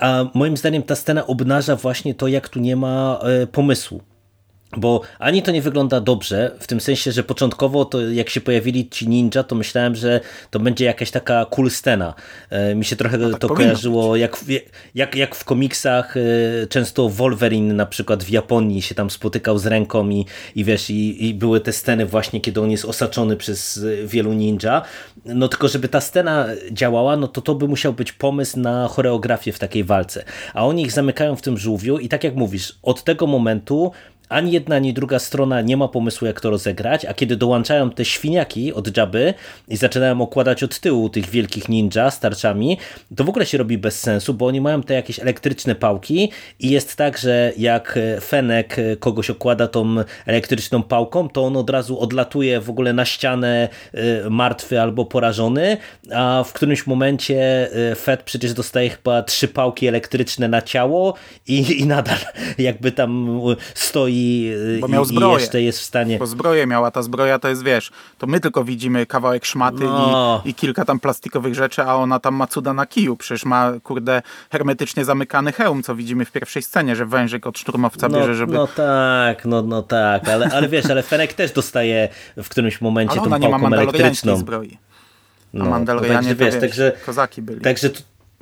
A 0.00 0.24
moim 0.34 0.56
zdaniem 0.56 0.82
ta 0.82 0.96
scena 0.96 1.26
obnaża 1.26 1.76
właśnie 1.76 2.14
to, 2.14 2.28
jak 2.28 2.48
tu 2.48 2.60
nie 2.60 2.76
ma 2.76 3.20
pomysłu. 3.52 4.13
Bo 4.76 5.00
ani 5.18 5.42
to 5.42 5.50
nie 5.50 5.62
wygląda 5.62 6.00
dobrze, 6.00 6.50
w 6.60 6.66
tym 6.66 6.80
sensie, 6.80 7.12
że 7.12 7.22
początkowo 7.22 7.84
to 7.84 8.10
jak 8.10 8.30
się 8.30 8.40
pojawili 8.40 8.88
ci 8.88 9.08
ninja, 9.08 9.42
to 9.42 9.54
myślałem, 9.54 9.94
że 9.94 10.20
to 10.50 10.60
będzie 10.60 10.84
jakaś 10.84 11.10
taka 11.10 11.46
cool 11.50 11.70
scena. 11.70 12.14
E, 12.50 12.74
mi 12.74 12.84
się 12.84 12.96
trochę 12.96 13.18
no 13.18 13.30
tak 13.30 13.40
to 13.40 13.48
kojarzyło, 13.48 14.16
jak, 14.16 14.44
jak, 14.94 15.14
jak 15.14 15.34
w 15.34 15.44
komiksach 15.44 16.16
e, 16.16 16.20
często 16.66 17.08
Wolverine 17.08 17.74
na 17.74 17.86
przykład 17.86 18.24
w 18.24 18.30
Japonii 18.30 18.82
się 18.82 18.94
tam 18.94 19.10
spotykał 19.10 19.58
z 19.58 19.66
ręką 19.66 20.08
i, 20.08 20.26
i 20.54 20.64
wiesz, 20.64 20.90
i, 20.90 21.26
i 21.28 21.34
były 21.34 21.60
te 21.60 21.72
sceny 21.72 22.06
właśnie, 22.06 22.40
kiedy 22.40 22.60
on 22.60 22.70
jest 22.70 22.84
osaczony 22.84 23.36
przez 23.36 23.76
e, 24.02 24.06
wielu 24.06 24.32
ninja. 24.32 24.82
No 25.24 25.48
tylko, 25.48 25.68
żeby 25.68 25.88
ta 25.88 26.00
scena 26.00 26.46
działała, 26.72 27.16
no 27.16 27.28
to 27.28 27.40
to 27.40 27.54
by 27.54 27.68
musiał 27.68 27.92
być 27.92 28.12
pomysł 28.12 28.60
na 28.60 28.88
choreografię 28.88 29.52
w 29.52 29.58
takiej 29.58 29.84
walce. 29.84 30.24
A 30.54 30.66
oni 30.66 30.82
ich 30.82 30.92
zamykają 30.92 31.36
w 31.36 31.42
tym 31.42 31.58
żółwiu 31.58 31.98
i 31.98 32.08
tak 32.08 32.24
jak 32.24 32.34
mówisz, 32.34 32.78
od 32.82 33.04
tego 33.04 33.26
momentu 33.26 33.92
ani 34.34 34.52
jedna, 34.52 34.76
ani 34.76 34.92
druga 34.92 35.18
strona 35.18 35.60
nie 35.60 35.76
ma 35.76 35.88
pomysłu, 35.88 36.26
jak 36.26 36.40
to 36.40 36.50
rozegrać, 36.50 37.04
a 37.04 37.14
kiedy 37.14 37.36
dołączają 37.36 37.90
te 37.90 38.04
świniaki 38.04 38.72
od 38.72 38.96
Jabby 38.96 39.34
i 39.68 39.76
zaczynają 39.76 40.20
okładać 40.20 40.62
od 40.62 40.78
tyłu 40.78 41.08
tych 41.08 41.30
wielkich 41.30 41.68
ninja 41.68 42.10
z 42.10 42.20
tarczami, 42.20 42.78
to 43.16 43.24
w 43.24 43.28
ogóle 43.28 43.46
się 43.46 43.58
robi 43.58 43.78
bez 43.78 44.00
sensu, 44.00 44.34
bo 44.34 44.46
oni 44.46 44.60
mają 44.60 44.82
te 44.82 44.94
jakieś 44.94 45.20
elektryczne 45.20 45.74
pałki 45.74 46.30
i 46.60 46.70
jest 46.70 46.96
tak, 46.96 47.18
że 47.18 47.52
jak 47.56 47.98
Fenek 48.24 48.76
kogoś 48.98 49.30
okłada 49.30 49.68
tą 49.68 49.96
elektryczną 50.26 50.82
pałką, 50.82 51.28
to 51.28 51.44
on 51.44 51.56
od 51.56 51.70
razu 51.70 52.00
odlatuje 52.00 52.60
w 52.60 52.70
ogóle 52.70 52.92
na 52.92 53.04
ścianę 53.04 53.68
y, 53.94 54.30
martwy 54.30 54.80
albo 54.80 55.04
porażony, 55.04 55.76
a 56.14 56.44
w 56.46 56.52
którymś 56.52 56.86
momencie 56.86 57.68
y, 57.92 57.94
Fed 57.94 58.22
przecież 58.22 58.52
dostaje 58.52 58.90
chyba 58.90 59.22
trzy 59.22 59.48
pałki 59.48 59.86
elektryczne 59.86 60.48
na 60.48 60.62
ciało 60.62 61.14
i, 61.48 61.80
i 61.80 61.86
nadal 61.86 62.18
jakby 62.58 62.92
tam 62.92 63.40
stoi 63.74 64.23
i, 64.24 64.80
Bo 64.80 64.88
miał 64.88 65.02
i, 65.02 65.06
i 65.06 65.08
zbroję. 65.08 65.34
jeszcze 65.34 65.62
jest 65.62 65.78
w 65.78 65.82
stanie... 65.82 66.18
Bo 66.18 66.26
zbroję 66.26 66.66
miała, 66.66 66.90
ta 66.90 67.02
zbroja 67.02 67.38
to 67.38 67.48
jest, 67.48 67.64
wiesz, 67.64 67.90
to 68.18 68.26
my 68.26 68.40
tylko 68.40 68.64
widzimy 68.64 69.06
kawałek 69.06 69.44
szmaty 69.44 69.84
No. 69.84 70.42
i, 70.44 70.48
i 70.50 70.54
kilka 70.54 70.84
tam 70.84 71.00
plastikowych 71.00 71.54
rzeczy, 71.54 71.82
a 71.82 71.94
ona 71.94 72.18
tam 72.20 72.34
ma 72.34 72.46
cuda 72.46 72.72
na 72.72 72.86
kiju. 72.86 73.16
Przecież 73.16 73.44
ma, 73.44 73.72
kurde, 73.82 74.22
hermetycznie 74.52 75.04
zamykany 75.04 75.52
hełm, 75.52 75.82
co 75.82 75.94
widzimy 75.94 76.24
w 76.24 76.32
pierwszej 76.32 76.62
scenie, 76.62 76.96
że 76.96 77.06
wężyk 77.06 77.46
od 77.46 77.58
szturmowca 77.58 78.08
No, 78.08 78.18
bierze, 78.18 78.34
żeby... 78.34 78.54
no 78.54 78.66
tak, 78.66 79.44
no, 79.44 79.62
no 79.62 79.82
tak, 79.82 80.28
ale, 80.28 80.50
ale 80.52 80.68
wiesz, 80.68 80.86
ale 80.86 81.02
Fenek 81.02 81.32
też 81.32 81.52
dostaje 81.52 82.08
w 82.36 82.48
którymś 82.48 82.80
momencie 82.80 83.12
ale 83.12 83.20
tą 83.20 83.26
ona 83.26 83.38
nie 83.38 83.48
ma 83.48 83.76
elektryczną. 83.76 84.36
zbroi. 84.36 84.78
A 85.54 85.56
No, 85.58 85.64
Mandalorianie 85.64 86.14
także 86.16 86.34
to 86.36 86.44
wiesz, 86.44 86.54
wiesz, 86.54 86.60
także, 86.60 86.92
kozaki 87.06 87.42
byli. 87.42 87.60
także 87.60 87.90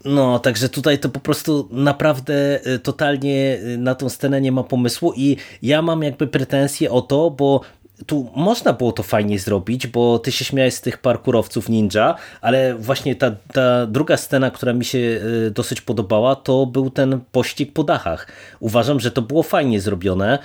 no, 0.05 0.39
także 0.39 0.69
tutaj 0.69 0.99
to 0.99 1.09
po 1.09 1.21
prostu 1.21 1.69
naprawdę 1.71 2.67
y, 2.67 2.79
totalnie 2.79 3.59
y, 3.65 3.79
na 3.79 3.95
tą 3.95 4.09
scenę 4.09 4.41
nie 4.41 4.53
ma 4.53 4.63
pomysłu 4.63 5.13
i 5.17 5.37
ja 5.63 5.83
mam 5.83 6.03
jakby 6.03 6.27
pretensje 6.27 6.91
o 6.91 7.03
to, 7.03 7.31
bo 7.31 7.61
tu 8.07 8.31
można 8.37 8.73
było 8.73 8.93
to 8.93 9.03
fajnie 9.03 9.39
zrobić, 9.39 9.87
bo 9.87 10.19
ty 10.19 10.33
się 10.33 10.45
śmiałeś 10.45 10.75
z 10.75 10.81
tych 10.81 10.99
parkurowców 10.99 11.69
ninja, 11.69 12.15
ale 12.41 12.75
właśnie 12.75 13.17
ta, 13.17 13.31
ta 13.53 13.87
druga 13.87 14.17
scena, 14.17 14.51
która 14.51 14.73
mi 14.73 14.85
się 14.85 14.99
y, 14.99 15.51
dosyć 15.51 15.81
podobała, 15.81 16.37
to 16.37 16.67
był 16.67 16.91
ten 16.91 17.21
pościg 17.33 17.73
po 17.73 17.85
dachach. 17.85 18.27
Uważam, 18.61 19.01
że 19.01 19.11
to 19.11 19.23
było 19.23 19.43
fajnie 19.43 19.81
zrobione 19.81 20.39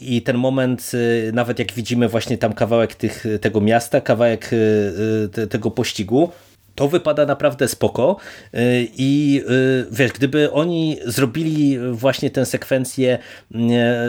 i 0.00 0.22
ten 0.22 0.38
moment, 0.38 0.92
nawet 1.32 1.58
jak 1.58 1.72
widzimy 1.72 2.08
właśnie 2.08 2.38
tam 2.38 2.52
kawałek 2.52 2.94
tych, 2.94 3.24
tego 3.40 3.60
miasta, 3.60 4.00
kawałek 4.00 4.50
te- 5.32 5.46
tego 5.46 5.70
pościgu, 5.70 6.30
to 6.74 6.88
wypada 6.88 7.26
naprawdę 7.26 7.68
spoko. 7.68 8.16
Y, 8.54 8.88
i 8.96 9.42
y, 9.50 9.86
wiesz, 9.90 10.12
gdyby 10.12 10.52
oni 10.52 10.96
zrobili 11.04 11.78
właśnie 11.92 12.30
tę 12.30 12.46
sekwencję 12.46 13.18
y, 13.54 13.58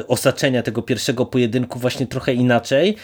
osaczenia 0.08 0.64
tego 0.64 0.82
pierwszego 0.82 1.26
pojedynku 1.26 1.80
właśnie 1.80 2.08
trochę 2.08 2.34
inaczej, 2.34 2.96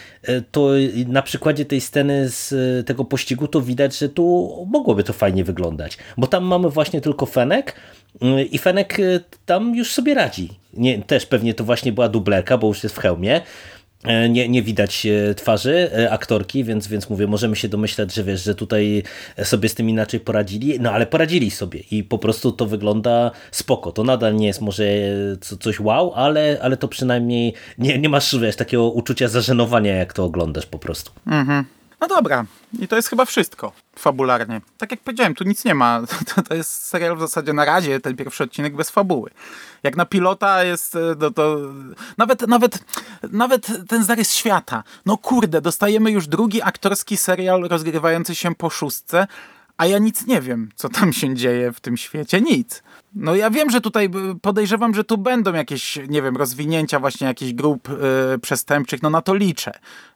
to 0.51 0.69
na 1.07 1.21
przykładzie 1.21 1.65
tej 1.65 1.81
sceny 1.81 2.29
z 2.29 2.87
tego 2.87 3.05
pościgu 3.05 3.47
to 3.47 3.61
widać, 3.61 3.97
że 3.97 4.09
tu 4.09 4.55
mogłoby 4.69 5.03
to 5.03 5.13
fajnie 5.13 5.43
wyglądać, 5.43 5.97
bo 6.17 6.27
tam 6.27 6.43
mamy 6.43 6.69
właśnie 6.69 7.01
tylko 7.01 7.25
Fenek 7.25 7.75
i 8.51 8.57
Fenek 8.57 8.97
tam 9.45 9.75
już 9.75 9.91
sobie 9.91 10.13
radzi. 10.13 10.49
Nie, 10.73 11.03
też 11.03 11.25
pewnie 11.25 11.53
to 11.53 11.63
właśnie 11.63 11.91
była 11.91 12.09
dublerka, 12.09 12.57
bo 12.57 12.67
już 12.67 12.83
jest 12.83 12.95
w 12.95 12.99
hełmie, 12.99 13.41
nie, 14.29 14.49
nie 14.49 14.63
widać 14.63 15.05
e, 15.05 15.35
twarzy 15.35 15.91
e, 15.93 16.11
aktorki, 16.11 16.63
więc, 16.63 16.87
więc 16.87 17.09
mówię, 17.09 17.27
możemy 17.27 17.55
się 17.55 17.69
domyślać, 17.69 18.13
że 18.13 18.23
wiesz, 18.23 18.43
że 18.43 18.55
tutaj 18.55 19.03
sobie 19.43 19.69
z 19.69 19.75
tym 19.75 19.89
inaczej 19.89 20.19
poradzili, 20.19 20.79
no 20.79 20.91
ale 20.91 21.05
poradzili 21.07 21.51
sobie 21.51 21.79
i 21.91 22.03
po 22.03 22.17
prostu 22.17 22.51
to 22.51 22.65
wygląda 22.65 23.31
spoko. 23.51 23.91
To 23.91 24.03
nadal 24.03 24.35
nie 24.35 24.47
jest 24.47 24.61
może 24.61 24.83
co- 25.41 25.57
coś 25.57 25.79
wow, 25.79 26.13
ale, 26.15 26.57
ale 26.61 26.77
to 26.77 26.87
przynajmniej 26.87 27.53
nie, 27.77 27.99
nie 27.99 28.09
masz 28.09 28.37
wiesz, 28.39 28.55
takiego 28.55 28.89
uczucia 28.91 29.27
zażenowania, 29.27 29.95
jak 29.95 30.13
to 30.13 30.23
oglądasz 30.23 30.65
po 30.65 30.79
prostu. 30.79 31.11
No 32.01 32.07
dobra, 32.07 32.45
i 32.81 32.87
to 32.87 32.95
jest 32.95 33.07
chyba 33.07 33.25
wszystko 33.25 33.71
fabularnie. 33.99 34.61
Tak 34.77 34.91
jak 34.91 34.99
powiedziałem, 34.99 35.35
tu 35.35 35.43
nic 35.43 35.65
nie 35.65 35.75
ma. 35.75 36.01
To, 36.35 36.41
to 36.41 36.55
jest 36.55 36.85
serial 36.85 37.17
w 37.17 37.19
zasadzie 37.19 37.53
na 37.53 37.65
razie, 37.65 37.99
ten 37.99 38.15
pierwszy 38.15 38.43
odcinek 38.43 38.75
bez 38.75 38.89
fabuły. 38.89 39.29
Jak 39.83 39.97
na 39.97 40.05
pilota 40.05 40.63
jest, 40.63 40.95
e, 40.95 40.99
no 41.19 41.31
to 41.31 41.57
nawet, 42.17 42.47
nawet, 42.47 42.79
nawet 43.31 43.87
ten 43.87 44.03
zarys 44.03 44.33
świata. 44.33 44.83
No 45.05 45.17
kurde, 45.17 45.61
dostajemy 45.61 46.11
już 46.11 46.27
drugi 46.27 46.61
aktorski 46.61 47.17
serial 47.17 47.61
rozgrywający 47.61 48.35
się 48.35 48.55
po 48.55 48.69
szóstce, 48.69 49.27
a 49.77 49.85
ja 49.85 49.97
nic 49.97 50.27
nie 50.27 50.41
wiem, 50.41 50.69
co 50.75 50.89
tam 50.89 51.13
się 51.13 51.35
dzieje 51.35 51.71
w 51.71 51.79
tym 51.79 51.97
świecie. 51.97 52.41
Nic. 52.41 52.83
No 53.15 53.35
ja 53.35 53.49
wiem, 53.49 53.69
że 53.69 53.81
tutaj 53.81 54.05
y, 54.05 54.39
podejrzewam, 54.41 54.93
że 54.93 55.03
tu 55.03 55.17
będą 55.17 55.53
jakieś, 55.53 55.99
nie 56.09 56.21
wiem, 56.21 56.37
rozwinięcia 56.37 56.99
właśnie 56.99 57.27
jakichś 57.27 57.53
grup 57.53 57.89
y, 58.35 58.39
przestępczych, 58.39 59.03
no 59.03 59.09
na 59.09 59.21
to 59.21 59.35
liczę, 59.35 59.71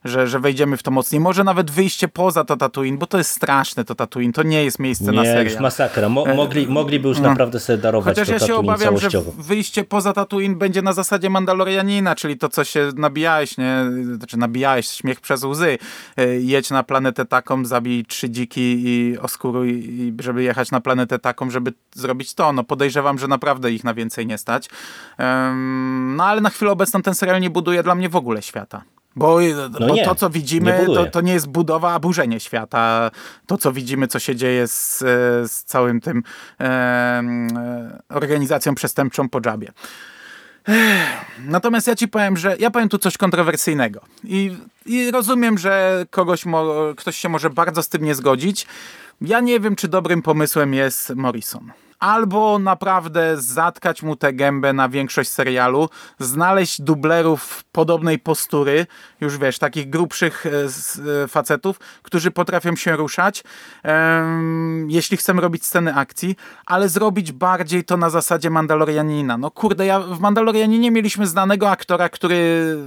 że, 0.06 0.28
że 0.28 0.40
wejdziemy 0.40 0.78
w 0.78 0.84
to 0.84 0.92
mocniej. 0.92 1.22
Może 1.22 1.44
nawet 1.44 1.72
wyjście 1.72 2.08
poza 2.08 2.44
to 2.44 2.58
Tatooine, 2.58 2.98
bo 2.98 3.08
to 3.08 3.18
jest 3.18 3.30
straszne 3.30 3.86
to 3.86 3.96
Tatooine, 3.96 4.34
to 4.34 4.44
nie 4.44 4.64
jest 4.64 4.80
miejsce 4.80 5.12
na 5.12 5.12
Nie, 5.12 5.18
już 5.30 5.38
serial. 5.38 5.62
masakra. 5.62 6.10
Mo, 6.10 6.26
mogli, 6.36 6.68
mogliby 6.68 7.08
już 7.08 7.20
naprawdę 7.20 7.60
sobie 7.60 7.78
darować 7.78 8.18
Chociaż 8.18 8.42
ja 8.42 8.48
się 8.48 8.56
obawiam, 8.56 8.98
że 8.98 9.10
wyjście 9.38 9.84
poza 9.84 10.14
Tatooine 10.14 10.56
będzie 10.56 10.82
na 10.82 10.94
zasadzie 10.94 11.30
Mandalorianina, 11.30 12.16
czyli 12.16 12.38
to, 12.38 12.50
co 12.50 12.64
się 12.64 12.90
nabijałeś, 12.96 13.58
nie? 13.58 13.84
Znaczy 14.18 14.38
nabijałeś, 14.38 14.88
śmiech 14.88 15.22
przez 15.22 15.44
łzy. 15.44 15.78
Y, 16.20 16.42
Jedź 16.44 16.70
na 16.70 16.84
planetę 16.84 17.26
taką, 17.26 17.66
zabij 17.66 18.06
trzy 18.06 18.30
dziki 18.30 18.82
i 18.86 19.18
oskuruj, 19.18 19.70
i 19.70 20.14
żeby 20.20 20.44
jechać 20.44 20.72
na 20.72 20.82
planetę 20.82 21.20
taką, 21.20 21.50
żeby 21.50 21.74
zrobić 21.96 22.34
to. 22.34 22.54
No 22.54 22.64
podejrzewam, 22.64 22.83
że 22.90 23.28
naprawdę 23.28 23.72
ich 23.72 23.84
na 23.84 23.94
więcej 23.94 24.28
nie 24.28 24.38
stać. 24.38 24.70
No 26.06 26.26
ale 26.26 26.42
na 26.42 26.50
chwilę 26.50 26.72
obecną 26.72 27.02
ten 27.02 27.16
serial 27.16 27.42
nie 27.42 27.50
buduje 27.50 27.84
dla 27.84 27.96
mnie 27.96 28.10
w 28.10 28.16
ogóle 28.16 28.42
świata. 28.42 28.82
Bo, 29.16 29.40
bo 29.80 29.96
nie, 29.96 30.06
to, 30.06 30.16
co 30.16 30.28
nie 30.28 30.34
widzimy, 30.34 30.78
buduje. 30.80 31.06
to, 31.06 31.12
to 31.12 31.22
nie 31.22 31.34
jest 31.34 31.48
budowa, 31.48 31.94
a 31.94 32.00
burzenie 32.00 32.40
świata. 32.40 33.12
To, 33.48 33.58
co 33.58 33.72
widzimy, 33.72 34.08
co 34.08 34.20
się 34.20 34.36
dzieje 34.36 34.68
z, 34.68 35.00
z 35.52 35.64
całym 35.64 36.02
tym 36.02 36.24
e, 36.60 37.24
organizacją 38.10 38.76
przestępczą 38.76 39.30
po 39.30 39.40
Jabie. 39.46 39.72
Natomiast 41.46 41.88
ja 41.88 41.96
ci 41.96 42.08
powiem, 42.08 42.38
że 42.38 42.56
ja 42.60 42.72
powiem 42.72 42.90
tu 42.90 42.98
coś 42.98 43.18
kontrowersyjnego. 43.18 44.02
I, 44.24 44.58
i 44.86 45.12
rozumiem, 45.12 45.58
że 45.58 46.06
kogoś 46.10 46.46
mo, 46.46 46.66
ktoś 46.98 47.18
się 47.18 47.30
może 47.30 47.50
bardzo 47.50 47.84
z 47.84 47.90
tym 47.90 48.04
nie 48.04 48.16
zgodzić. 48.16 48.68
Ja 49.22 49.40
nie 49.40 49.60
wiem, 49.60 49.76
czy 49.76 49.88
dobrym 49.88 50.22
pomysłem 50.22 50.74
jest 50.74 51.16
Morrison. 51.16 51.72
Albo 52.04 52.60
naprawdę 52.60 53.38
zatkać 53.38 54.04
mu 54.04 54.16
tę 54.16 54.34
gębę 54.34 54.74
na 54.74 54.90
większość 54.90 55.30
serialu, 55.30 55.90
znaleźć 56.20 56.82
dublerów 56.82 57.64
podobnej 57.72 58.20
postury, 58.20 58.86
już 59.24 59.38
wiesz, 59.38 59.60
takich 59.60 59.90
grubszych 59.90 60.46
e, 60.46 60.50
e, 61.24 61.28
facetów, 61.28 61.80
którzy 62.04 62.32
potrafią 62.32 62.76
się 62.76 62.96
ruszać, 62.96 63.44
jeśli 64.88 65.18
chcemy 65.18 65.42
robić 65.42 65.66
sceny 65.66 65.96
akcji, 65.96 66.36
ale 66.66 66.90
zrobić 66.90 67.32
bardziej 67.32 67.84
to 67.84 67.98
na 67.98 68.10
zasadzie 68.10 68.50
Mandalorianina. 68.50 69.38
No 69.38 69.52
kurde, 69.52 69.86
ja 69.86 70.00
w 70.00 70.20
Mandalorianinie 70.20 70.92
mieliśmy 70.92 71.28
znanego 71.28 71.70
aktora, 71.70 72.10
który 72.10 72.78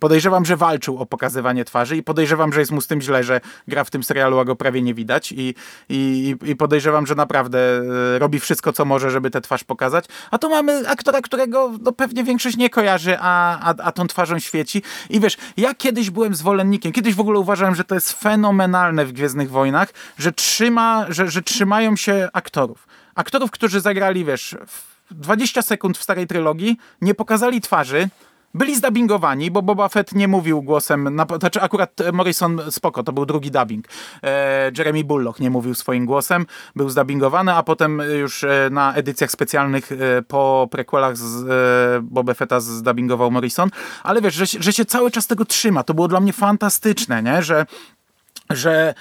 podejrzewam, 0.00 0.44
że 0.44 0.56
walczył 0.56 0.98
o 0.98 1.06
pokazywanie 1.06 1.64
twarzy 1.64 1.96
i 1.96 2.02
podejrzewam, 2.02 2.52
że 2.52 2.60
jest 2.60 2.72
mu 2.72 2.80
z 2.80 2.86
tym 2.86 3.00
źle, 3.00 3.24
że 3.24 3.40
gra 3.68 3.84
w 3.84 3.90
tym 3.90 4.02
serialu, 4.02 4.38
a 4.38 4.44
go 4.44 4.56
prawie 4.56 4.82
nie 4.82 4.94
widać 4.94 5.32
i, 5.32 5.54
i, 5.88 6.34
i 6.44 6.56
podejrzewam, 6.56 7.06
że 7.06 7.14
naprawdę 7.14 7.58
e, 7.58 8.18
robi 8.18 8.40
wszystko, 8.40 8.72
co 8.72 8.84
może, 8.84 9.10
żeby 9.10 9.30
tę 9.30 9.40
twarz 9.40 9.64
pokazać. 9.64 10.04
A 10.30 10.38
tu 10.38 10.50
mamy 10.50 10.88
aktora, 10.88 11.20
którego 11.22 11.72
no, 11.82 11.92
pewnie 11.92 12.24
większość 12.24 12.56
nie 12.56 12.70
kojarzy, 12.70 13.16
a, 13.20 13.58
a, 13.60 13.74
a 13.82 13.92
tą 13.92 14.06
twarzą 14.06 14.38
świeci. 14.38 14.82
I 15.10 15.20
wiesz, 15.20 15.36
ja 15.56 15.74
kiedyś 15.74 16.10
byłem 16.10 16.34
zwolennikiem, 16.34 16.92
kiedyś 16.92 17.14
w 17.14 17.20
ogóle 17.20 17.38
uważałem, 17.38 17.74
że 17.74 17.84
to 17.84 17.94
jest 17.94 18.12
fenomenalne 18.12 19.06
w 19.06 19.12
Gwiezdnych 19.12 19.50
Wojnach, 19.50 19.88
że, 20.18 20.32
trzyma, 20.32 21.06
że, 21.08 21.30
że 21.30 21.42
trzymają 21.42 21.96
się 21.96 22.28
aktorów. 22.32 22.86
Aktorów, 23.14 23.50
którzy 23.50 23.80
zagrali, 23.80 24.24
wiesz, 24.24 24.56
w 25.10 25.14
20 25.14 25.62
sekund 25.62 25.98
w 25.98 26.02
starej 26.02 26.26
trylogii, 26.26 26.76
nie 27.00 27.14
pokazali 27.14 27.60
twarzy, 27.60 28.08
byli 28.56 28.76
zdubbingowani, 28.76 29.50
bo 29.50 29.62
Boba 29.62 29.88
Fett 29.88 30.14
nie 30.14 30.28
mówił 30.28 30.62
głosem, 30.62 31.14
na, 31.14 31.26
znaczy 31.38 31.60
akurat 31.60 32.00
Morrison 32.12 32.60
spoko, 32.70 33.02
to 33.02 33.12
był 33.12 33.26
drugi 33.26 33.50
dubbing. 33.50 33.88
E, 34.22 34.70
Jeremy 34.78 35.04
Bullock 35.04 35.40
nie 35.40 35.50
mówił 35.50 35.74
swoim 35.74 36.06
głosem, 36.06 36.46
był 36.76 36.88
zdubbingowany, 36.88 37.52
a 37.52 37.62
potem 37.62 38.02
już 38.18 38.44
e, 38.44 38.68
na 38.70 38.94
edycjach 38.94 39.30
specjalnych 39.30 39.92
e, 39.92 39.96
po 40.22 40.68
prequelach 40.70 41.16
z 41.16 41.48
e, 41.48 42.02
Boba 42.02 42.34
Fetta 42.34 42.60
zdubbingował 42.60 43.30
Morrison, 43.30 43.70
ale 44.02 44.20
wiesz, 44.20 44.34
że, 44.34 44.46
że 44.46 44.72
się 44.72 44.84
cały 44.84 45.10
czas 45.10 45.26
tego 45.26 45.44
trzyma, 45.44 45.82
to 45.82 45.94
było 45.94 46.08
dla 46.08 46.20
mnie 46.20 46.32
fantastyczne, 46.32 47.22
nie? 47.22 47.42
że 47.42 47.66
że 48.50 48.94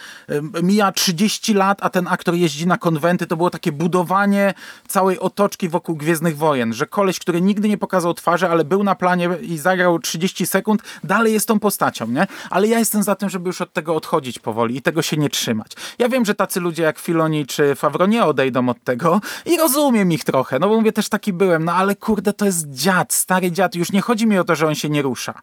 mija 0.64 0.92
30 0.92 1.54
lat, 1.54 1.78
a 1.82 1.90
ten 1.90 2.08
aktor 2.08 2.36
jeździ 2.36 2.68
na 2.68 2.78
konwenty, 2.78 3.28
to 3.28 3.38
było 3.38 3.50
takie 3.50 3.72
budowanie 3.72 4.54
całej 4.88 5.20
otoczki 5.20 5.70
wokół 5.70 5.96
Gwiezdnych 5.96 6.38
Wojen, 6.38 6.74
że 6.74 6.88
koleś, 6.88 7.20
który 7.20 7.42
nigdy 7.42 7.70
nie 7.70 7.78
pokazał 7.78 8.14
twarzy, 8.14 8.50
ale 8.50 8.66
był 8.66 8.84
na 8.84 8.96
planie 8.96 9.30
i 9.42 9.58
zagrał 9.58 10.00
30 10.00 10.46
sekund, 10.46 10.82
dalej 11.04 11.34
jest 11.34 11.48
tą 11.48 11.60
postacią, 11.60 12.08
nie? 12.08 12.28
Ale 12.50 12.68
ja 12.68 12.80
jestem 12.80 13.04
za 13.04 13.16
tym, 13.16 13.30
żeby 13.30 13.50
już 13.50 13.62
od 13.62 13.74
tego 13.74 13.96
odchodzić 13.96 14.40
powoli 14.40 14.78
i 14.78 14.82
tego 14.82 15.02
się 15.02 15.18
nie 15.18 15.30
trzymać. 15.30 15.72
Ja 16.00 16.10
wiem, 16.10 16.26
że 16.26 16.36
tacy 16.36 16.60
ludzie 16.60 16.84
jak 16.84 17.00
Filoni 17.00 17.46
czy 17.46 17.76
Favro 17.76 18.06
nie 18.06 18.24
odejdą 18.24 18.70
od 18.70 18.84
tego 18.84 19.22
i 19.46 19.58
rozumiem 19.58 20.12
ich 20.12 20.24
trochę, 20.24 20.60
no 20.60 20.70
bo 20.70 20.76
mówię, 20.76 20.92
też 20.92 21.10
taki 21.10 21.34
byłem, 21.34 21.66
no 21.66 21.74
ale 21.74 21.96
kurde, 21.96 22.34
to 22.34 22.46
jest 22.46 22.70
dziad, 22.70 23.14
stary 23.14 23.52
dziad, 23.52 23.76
już 23.76 23.92
nie 23.92 24.02
chodzi 24.02 24.28
mi 24.28 24.40
o 24.40 24.44
to, 24.44 24.56
że 24.56 24.68
on 24.68 24.76
się 24.76 24.90
nie 24.90 25.02
rusza 25.02 25.42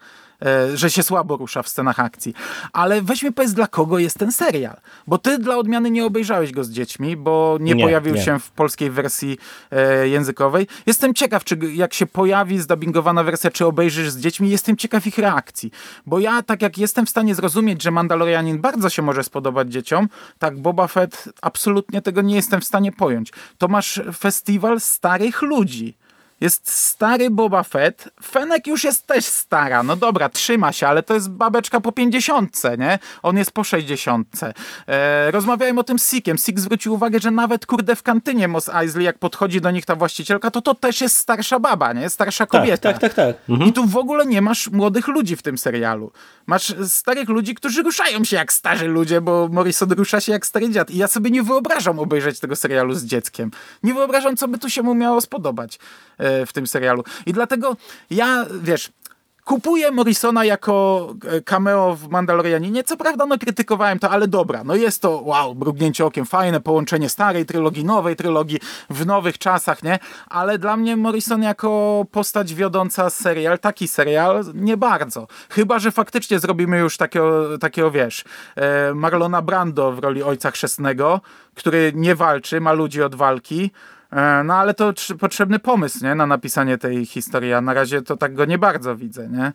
że 0.74 0.90
się 0.90 1.02
słabo 1.02 1.36
rusza 1.36 1.62
w 1.62 1.68
scenach 1.68 2.00
akcji. 2.00 2.34
Ale 2.72 3.02
weź 3.02 3.22
mi 3.22 3.32
powiedz, 3.32 3.52
dla 3.52 3.66
kogo 3.66 3.98
jest 3.98 4.18
ten 4.18 4.32
serial. 4.32 4.76
Bo 5.06 5.18
ty 5.18 5.38
dla 5.38 5.56
odmiany 5.56 5.90
nie 5.90 6.04
obejrzałeś 6.06 6.52
go 6.52 6.64
z 6.64 6.70
dziećmi, 6.70 7.16
bo 7.16 7.58
nie, 7.60 7.74
Nie, 7.74 7.84
pojawił 7.84 8.14
nie. 8.14 8.22
się 8.22 8.38
w 8.38 8.50
polskiej 8.50 8.90
wersji 8.90 9.38
e, 9.70 10.08
językowej. 10.08 10.66
Jestem 10.86 11.14
ciekaw, 11.14 11.44
czy 11.44 11.58
jak 11.74 11.94
się 11.94 12.06
pojawi 12.06 12.58
zdubbingowana 12.58 13.24
wersja, 13.24 13.50
czy 13.50 13.66
obejrzysz 13.66 14.10
z 14.10 14.18
dziećmi, 14.18 14.50
jestem 14.50 14.76
ciekaw 14.76 15.06
ich 15.06 15.18
reakcji. 15.18 15.70
Bo 16.06 16.18
ja, 16.18 16.42
tak 16.42 16.62
jak 16.62 16.78
jestem 16.78 17.06
w 17.06 17.10
stanie 17.10 17.34
zrozumieć, 17.34 17.82
że 17.82 17.90
Mandalorianin 17.90 18.60
bardzo 18.60 18.88
się 18.90 19.02
może 19.02 19.24
spodobać 19.24 19.72
dzieciom, 19.72 20.08
tak 20.38 20.60
Boba 20.60 20.86
Fett 20.86 21.28
absolutnie 21.42 22.02
tego 22.02 22.22
nie 22.22 22.34
jestem 22.34 22.60
w 22.60 22.64
stanie 22.64 22.92
pojąć. 22.92 23.32
To 23.58 23.68
masz 23.68 24.00
festiwal 24.18 24.80
starych 24.80 25.42
ludzi. 25.42 26.01
Jest 26.42 26.72
stary 26.72 27.30
Boba 27.30 27.62
Fett. 27.62 28.08
Fenek 28.24 28.66
już 28.66 28.84
jest 28.84 29.06
też 29.06 29.24
stara. 29.24 29.82
No 29.82 29.96
dobra, 29.96 30.28
trzyma 30.28 30.72
się, 30.72 30.88
ale 30.88 31.02
to 31.02 31.14
jest 31.14 31.30
babeczka 31.30 31.80
po 31.80 31.92
50, 31.92 32.62
nie? 32.78 32.98
On 33.22 33.36
jest 33.36 33.50
po 33.50 33.64
60. 33.64 34.28
E, 34.88 35.30
rozmawiałem 35.30 35.78
o 35.78 35.84
tym 35.84 35.98
z 35.98 36.10
Sikiem. 36.10 36.38
Sik 36.38 36.60
zwrócił 36.60 36.94
uwagę, 36.94 37.18
że 37.20 37.30
nawet 37.30 37.66
kurde 37.66 37.96
w 37.96 38.02
kantynie 38.02 38.48
Mos 38.48 38.68
Eisley, 38.68 39.04
jak 39.04 39.18
podchodzi 39.18 39.60
do 39.60 39.70
nich 39.70 39.86
ta 39.86 39.96
właścicielka, 39.96 40.50
to 40.50 40.62
to 40.62 40.74
też 40.74 41.00
jest 41.00 41.16
starsza 41.16 41.58
baba, 41.58 41.92
nie? 41.92 42.10
Starsza 42.10 42.46
kobieta. 42.46 42.92
Tak, 42.92 42.98
tak, 42.98 43.14
tak. 43.14 43.26
tak. 43.26 43.50
Mhm. 43.50 43.70
I 43.70 43.72
tu 43.72 43.86
w 43.86 43.96
ogóle 43.96 44.26
nie 44.26 44.42
masz 44.42 44.70
młodych 44.70 45.08
ludzi 45.08 45.36
w 45.36 45.42
tym 45.42 45.58
serialu. 45.58 46.12
Masz 46.46 46.74
starych 46.88 47.28
ludzi, 47.28 47.54
którzy 47.54 47.82
ruszają 47.82 48.24
się 48.24 48.36
jak 48.36 48.52
starzy 48.52 48.88
ludzie, 48.88 49.20
bo 49.20 49.48
Morrison 49.48 49.92
rusza 49.92 50.20
się 50.20 50.32
jak 50.32 50.46
stary 50.46 50.70
dziad. 50.70 50.90
I 50.90 50.96
ja 50.96 51.08
sobie 51.08 51.30
nie 51.30 51.42
wyobrażam 51.42 51.98
obejrzeć 51.98 52.40
tego 52.40 52.56
serialu 52.56 52.94
z 52.94 53.04
dzieckiem. 53.04 53.50
Nie 53.82 53.94
wyobrażam, 53.94 54.36
co 54.36 54.48
by 54.48 54.58
tu 54.58 54.70
się 54.70 54.82
mu 54.82 54.94
miało 54.94 55.20
spodobać 55.20 55.78
e, 56.18 56.31
w 56.46 56.52
tym 56.52 56.66
serialu. 56.66 57.04
I 57.26 57.32
dlatego 57.32 57.76
ja, 58.10 58.46
wiesz, 58.62 58.90
Kupuję 59.44 59.90
Morrisona 59.90 60.44
jako 60.44 61.14
e, 61.28 61.40
cameo 61.40 61.96
w 61.96 62.08
Mandalorianinie. 62.08 62.84
Co 62.84 62.96
prawda, 62.96 63.26
no 63.26 63.38
krytykowałem 63.38 63.98
to, 63.98 64.10
ale 64.10 64.28
dobra. 64.28 64.64
No 64.64 64.74
jest 64.74 65.02
to, 65.02 65.20
wow, 65.20 65.54
mrugnięcie 65.54 66.04
okiem, 66.04 66.26
fajne 66.26 66.60
połączenie 66.60 67.08
starej 67.08 67.46
trylogii, 67.46 67.84
nowej 67.84 68.16
trylogii 68.16 68.58
w 68.90 69.06
nowych 69.06 69.38
czasach, 69.38 69.82
nie? 69.82 69.98
Ale 70.28 70.58
dla 70.58 70.76
mnie 70.76 70.96
Morrison 70.96 71.42
jako 71.42 72.04
postać 72.10 72.54
wiodąca 72.54 73.10
serial, 73.10 73.58
taki 73.58 73.88
serial, 73.88 74.44
nie 74.54 74.76
bardzo. 74.76 75.26
Chyba, 75.50 75.78
że 75.78 75.90
faktycznie 75.90 76.38
zrobimy 76.38 76.78
już 76.78 76.96
takiego, 76.96 77.58
takiego 77.58 77.90
wiesz, 77.90 78.24
e, 78.56 78.94
Marlona 78.94 79.42
Brando 79.42 79.92
w 79.92 79.98
roli 79.98 80.22
ojca 80.22 80.50
chrzestnego, 80.50 81.20
który 81.54 81.92
nie 81.94 82.14
walczy, 82.14 82.60
ma 82.60 82.72
ludzi 82.72 83.02
od 83.02 83.14
walki, 83.14 83.70
no 84.44 84.54
ale 84.54 84.74
to 84.74 84.92
potrzebny 85.18 85.58
pomysł 85.58 86.04
nie? 86.04 86.14
na 86.14 86.26
napisanie 86.26 86.78
tej 86.78 87.06
historii, 87.06 87.52
a 87.52 87.60
na 87.60 87.74
razie 87.74 88.02
to 88.02 88.16
tak 88.16 88.34
go 88.34 88.44
nie 88.44 88.58
bardzo 88.58 88.96
widzę. 88.96 89.28
Nie? 89.28 89.52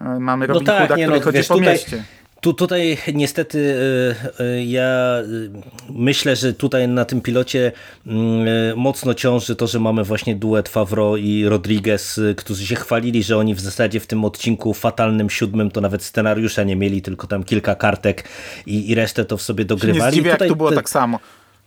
E, 0.00 0.20
mamy 0.20 0.46
Robin 0.46 0.64
no 0.64 0.72
tak, 0.72 0.78
Hooda, 0.78 0.94
który 0.94 1.18
no, 1.18 1.24
chodzi 1.24 1.38
wiesz, 1.38 1.48
po 1.48 1.54
tutaj... 1.54 1.72
mieście. 1.72 2.04
Tu, 2.40 2.54
tutaj 2.54 2.98
niestety 3.14 3.76
e, 4.40 4.64
ja 4.64 5.16
myślę, 5.90 6.36
że 6.36 6.52
tutaj 6.52 6.88
na 6.88 7.04
tym 7.04 7.20
pilocie 7.20 7.72
mm, 8.06 8.78
mocno 8.78 9.14
ciąży 9.14 9.56
to, 9.56 9.66
że 9.66 9.80
mamy 9.80 10.04
właśnie 10.04 10.36
duet 10.36 10.68
Favro 10.68 11.16
i 11.16 11.44
Rodriguez, 11.44 12.20
którzy 12.36 12.66
się 12.66 12.74
chwalili, 12.74 13.22
że 13.22 13.36
oni 13.36 13.54
w 13.54 13.60
zasadzie 13.60 14.00
w 14.00 14.06
tym 14.06 14.24
odcinku 14.24 14.74
fatalnym 14.74 15.30
siódmym 15.30 15.70
to 15.70 15.80
nawet 15.80 16.02
scenariusza 16.02 16.62
nie 16.62 16.76
mieli, 16.76 17.02
tylko 17.02 17.26
tam 17.26 17.44
kilka 17.44 17.74
kartek 17.74 18.28
i, 18.66 18.90
i 18.90 18.94
resztę 18.94 19.24
to 19.24 19.36
w 19.36 19.42
sobie 19.42 19.64
dogrywali. 19.64 20.04
Nie 20.04 20.10
zdziwię, 20.10 20.32
tutaj, 20.32 20.48
jak 20.48 20.52
tu 20.52 20.56
było 20.56 20.70
te... 20.70 20.76
tak 20.76 20.90
samo. 20.90 21.18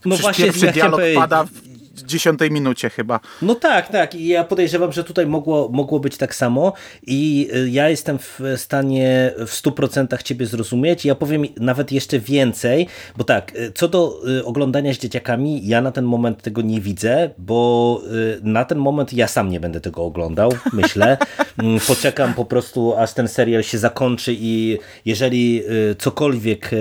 No 0.06 0.16
Przecież 0.16 0.22
właśnie, 0.22 0.46
pierwszy 0.46 0.66
ja 0.66 0.72
dialog 0.72 1.02
pada 1.16 1.44
w 1.44 1.73
dziesiątej 1.94 2.52
minucie 2.52 2.90
chyba. 2.90 3.20
No 3.42 3.56
tak, 3.56 3.90
tak. 3.90 4.16
I 4.16 4.28
ja 4.28 4.44
podejrzewam, 4.44 4.92
że 4.92 5.04
tutaj 5.04 5.28
mogło, 5.28 5.70
mogło 5.72 6.00
być 6.00 6.18
tak 6.18 6.36
samo 6.36 6.74
i 7.08 7.50
y, 7.56 7.70
ja 7.70 7.90
jestem 7.90 8.20
w 8.20 8.40
stanie 8.56 9.34
w 9.38 9.52
100% 9.64 10.24
ciebie 10.24 10.46
zrozumieć. 10.46 11.06
Ja 11.06 11.16
powiem 11.16 11.44
nawet 11.58 11.92
jeszcze 11.92 12.20
więcej, 12.20 12.88
bo 13.18 13.24
tak, 13.24 13.56
y, 13.56 13.72
co 13.72 13.88
do 13.88 14.20
y, 14.40 14.46
oglądania 14.46 14.94
z 14.94 14.98
dzieciakami, 14.98 15.68
ja 15.68 15.82
na 15.82 15.92
ten 15.92 16.06
moment 16.06 16.42
tego 16.42 16.62
nie 16.62 16.82
widzę, 16.82 17.30
bo 17.38 18.02
na 18.44 18.66
ten 18.66 18.78
moment 18.78 19.14
ja 19.14 19.28
sam 19.28 19.50
nie 19.50 19.60
będę 19.60 19.82
tego 19.82 20.04
oglądał, 20.04 20.52
myślę. 20.74 21.18
Mm, 21.58 21.80
poczekam 21.88 22.34
po 22.34 22.46
prostu, 22.46 22.98
aż 22.98 23.14
ten 23.14 23.28
serial 23.28 23.64
się 23.64 23.78
zakończy 23.78 24.36
i 24.40 24.78
jeżeli 25.06 25.64
cokolwiek 26.00 26.72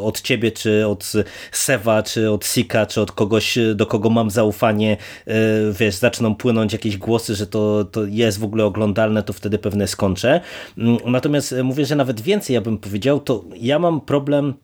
od 0.00 0.20
ciebie, 0.20 0.52
czy 0.52 0.86
od 0.86 1.12
Sewa, 1.52 2.02
czy 2.02 2.30
od 2.30 2.46
Sika, 2.46 2.86
czy 2.86 3.00
od 3.00 3.12
kogoś, 3.12 3.58
do 3.74 3.86
kogo 3.86 4.10
mam 4.10 4.17
zaufanie, 4.26 4.96
e, 5.26 5.34
wiesz, 5.72 5.94
zaczną 5.94 6.34
płynąć 6.34 6.72
jakieś 6.72 6.96
głosy, 6.96 7.34
że 7.34 7.46
to, 7.46 7.84
to 7.84 8.04
jest 8.04 8.38
w 8.38 8.44
ogóle 8.44 8.64
oglądalne, 8.64 9.22
to 9.22 9.32
wtedy 9.32 9.58
pewnie 9.58 9.86
skończę. 9.86 10.40
Mm, 10.78 10.98
natomiast 11.06 11.52
e, 11.52 11.62
mówię, 11.62 11.86
że 11.86 11.96
nawet 11.96 12.20
więcej 12.20 12.54
ja 12.54 12.60
bym 12.60 12.78
powiedział, 12.78 13.20
to 13.20 13.44
ja 13.56 13.78
mam 13.78 14.00
problem 14.00 14.54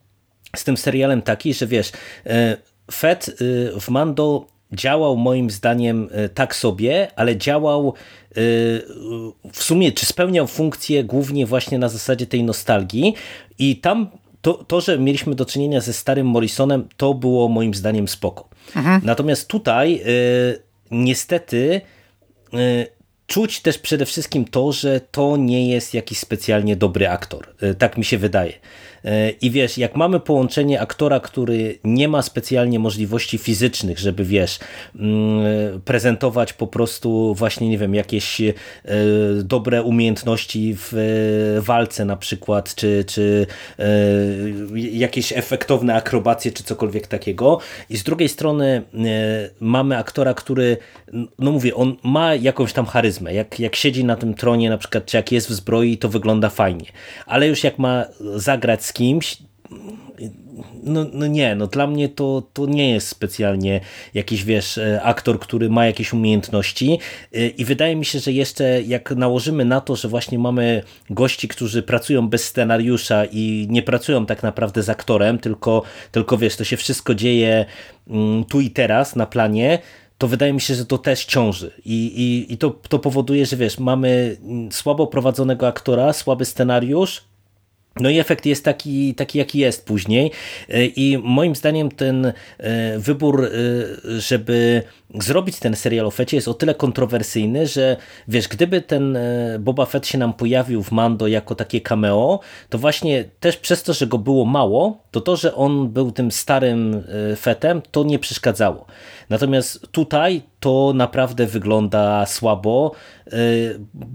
z 0.55 0.63
tym 0.63 0.77
serialem 0.77 1.21
taki, 1.21 1.53
że 1.53 1.67
wiesz, 1.67 1.91
e, 2.25 2.57
Fed 2.91 3.37
w 3.81 3.89
Mando 3.89 4.47
działał 4.71 5.17
moim 5.17 5.49
zdaniem 5.49 6.09
tak 6.33 6.55
sobie, 6.55 7.07
ale 7.15 7.37
działał 7.37 7.93
w 9.53 9.63
sumie, 9.63 9.91
czy 9.91 10.05
spełniał 10.05 10.47
funkcję 10.47 11.03
głównie 11.03 11.45
właśnie 11.45 11.79
na 11.79 11.89
zasadzie 11.89 12.25
tej 12.25 12.43
nostalgii 12.43 13.13
i 13.59 13.77
tam 13.77 14.07
to, 14.45 14.53
to, 14.53 14.81
że 14.81 14.99
mieliśmy 14.99 15.35
do 15.35 15.45
czynienia 15.45 15.81
ze 15.81 15.93
starym 15.93 16.27
Morrisonem, 16.27 16.87
to 16.97 17.13
było 17.13 17.49
moim 17.49 17.73
zdaniem 17.73 18.07
spoko. 18.07 18.49
Mhm. 18.75 19.01
Natomiast 19.03 19.47
tutaj 19.47 20.01
y, 20.05 20.61
niestety 20.91 21.81
y, 22.53 22.87
czuć 23.27 23.61
też 23.61 23.77
przede 23.77 24.05
wszystkim 24.05 24.45
to, 24.45 24.71
że 24.71 25.01
to 25.11 25.37
nie 25.37 25.69
jest 25.69 25.93
jakiś 25.93 26.19
specjalnie 26.19 26.75
dobry 26.75 27.09
aktor. 27.09 27.55
Y, 27.63 27.75
tak 27.75 27.97
mi 27.97 28.05
się 28.05 28.17
wydaje. 28.17 28.53
E, 29.05 29.29
I 29.29 29.51
wiesz, 29.51 29.77
jak 29.77 29.95
mamy 29.95 30.19
połączenie 30.19 30.81
aktora, 30.81 31.19
który 31.19 31.79
nie 31.83 32.07
ma 32.07 32.21
specjalnie 32.21 32.79
możliwości 32.79 33.37
fizycznych, 33.37 33.99
żeby 33.99 34.25
wiesz, 34.25 34.59
mm, 34.95 35.81
prezentować 35.81 36.53
po 36.53 36.67
prostu 36.67 37.35
właśnie, 37.35 37.69
nie 37.69 37.77
wiem, 37.77 37.95
jakieś 37.95 38.41
e, 38.41 38.53
dobre 39.43 39.83
umiejętności 39.83 40.75
w 40.77 40.93
e, 40.93 41.61
walce 41.61 42.05
na 42.05 42.17
przykład, 42.17 42.75
czy, 42.75 43.05
czy 43.07 43.47
jakieś 44.75 45.33
efektowne 45.33 45.95
akrobacje, 45.95 46.51
czy 46.51 46.63
cokolwiek 46.63 47.07
takiego. 47.07 47.59
I 47.89 47.97
z 47.97 48.03
drugiej 48.03 48.29
strony 48.29 48.81
mamy 49.59 49.97
aktora, 49.97 50.33
który, 50.33 50.77
no 51.39 51.51
mówię, 51.51 51.75
on 51.75 51.95
ma 52.03 52.35
jakąś 52.35 52.73
tam 52.73 52.85
charyzmę. 52.85 53.33
Jak, 53.33 53.59
jak 53.59 53.75
siedzi 53.75 54.03
na 54.03 54.15
tym 54.15 54.33
tronie 54.33 54.69
na 54.69 54.77
przykład, 54.77 55.05
czy 55.05 55.17
jak 55.17 55.31
jest 55.31 55.49
w 55.49 55.53
zbroi, 55.53 55.97
to 55.97 56.09
wygląda 56.09 56.49
fajnie. 56.49 56.85
Ale 57.25 57.47
już 57.47 57.63
jak 57.63 57.79
ma 57.79 58.05
zagrać 58.35 58.85
z 58.85 58.93
kimś, 58.95 59.37
no, 60.83 61.05
no 61.13 61.27
nie, 61.27 61.55
no 61.55 61.67
dla 61.67 61.87
mnie 61.87 62.09
to, 62.09 62.43
to 62.53 62.65
nie 62.65 62.91
jest 62.91 63.07
specjalnie 63.07 63.81
jakiś, 64.13 64.43
wiesz, 64.43 64.77
e, 64.77 65.01
aktor, 65.03 65.39
który 65.39 65.69
ma 65.69 65.85
jakieś 65.85 66.13
umiejętności 66.13 66.99
e, 67.33 67.47
i 67.47 67.65
wydaje 67.65 67.95
mi 67.95 68.05
się, 68.05 68.19
że 68.19 68.31
jeszcze 68.31 68.81
jak 68.81 69.11
nałożymy 69.11 69.65
na 69.65 69.81
to, 69.81 69.95
że 69.95 70.07
właśnie 70.07 70.39
mamy 70.39 70.83
gości, 71.09 71.47
którzy 71.47 71.83
pracują 71.83 72.27
bez 72.27 72.43
scenariusza 72.43 73.25
i 73.31 73.67
nie 73.69 73.83
pracują 73.83 74.25
tak 74.25 74.43
naprawdę 74.43 74.83
z 74.83 74.89
aktorem, 74.89 75.37
tylko, 75.37 75.83
tylko 76.11 76.37
wiesz, 76.37 76.55
to 76.55 76.63
się 76.63 76.77
wszystko 76.77 77.15
dzieje 77.15 77.65
mm, 78.07 78.43
tu 78.45 78.61
i 78.61 78.69
teraz 78.69 79.15
na 79.15 79.25
planie, 79.25 79.79
to 80.17 80.27
wydaje 80.27 80.53
mi 80.53 80.61
się, 80.61 80.75
że 80.75 80.85
to 80.85 80.97
też 80.97 81.25
ciąży. 81.25 81.71
I, 81.85 82.05
i, 82.05 82.53
i 82.53 82.57
to, 82.57 82.69
to 82.69 82.99
powoduje, 82.99 83.45
że 83.45 83.57
wiesz, 83.57 83.79
mamy 83.79 84.37
mm, 84.43 84.71
słabo 84.71 85.07
prowadzonego 85.07 85.67
aktora, 85.67 86.13
słaby 86.13 86.45
scenariusz, 86.45 87.23
no 87.99 88.09
i 88.09 88.19
efekt 88.19 88.45
jest 88.45 88.65
taki, 88.65 89.15
taki, 89.15 89.37
jaki 89.37 89.59
jest 89.59 89.85
później. 89.85 90.31
E, 90.69 90.85
I 90.85 91.17
moim 91.17 91.55
zdaniem 91.55 91.91
ten 91.91 92.25
e, 92.25 92.33
wybór, 92.99 93.45
e, 93.45 93.49
żeby 94.19 94.83
zrobić 95.19 95.59
ten 95.59 95.75
serial 95.75 96.05
o 96.05 96.11
Fecie 96.11 96.37
jest 96.37 96.47
o 96.47 96.53
tyle 96.53 96.75
kontrowersyjny, 96.75 97.67
że 97.67 97.97
wiesz, 98.27 98.47
gdyby 98.47 98.81
ten 98.81 99.17
Boba 99.59 99.85
Fett 99.85 100.07
się 100.07 100.17
nam 100.17 100.33
pojawił 100.33 100.83
w 100.83 100.91
Mando 100.91 101.27
jako 101.27 101.55
takie 101.55 101.81
cameo, 101.81 102.39
to 102.69 102.77
właśnie 102.77 103.23
też 103.39 103.57
przez 103.57 103.83
to, 103.83 103.93
że 103.93 104.07
go 104.07 104.17
było 104.17 104.45
mało, 104.45 105.03
to 105.11 105.21
to, 105.21 105.35
że 105.35 105.55
on 105.55 105.89
był 105.89 106.11
tym 106.11 106.31
starym 106.31 107.03
Fetem, 107.39 107.81
to 107.91 108.03
nie 108.03 108.19
przeszkadzało. 108.19 108.85
Natomiast 109.29 109.87
tutaj 109.91 110.41
to 110.59 110.93
naprawdę 110.95 111.45
wygląda 111.45 112.25
słabo, 112.25 112.91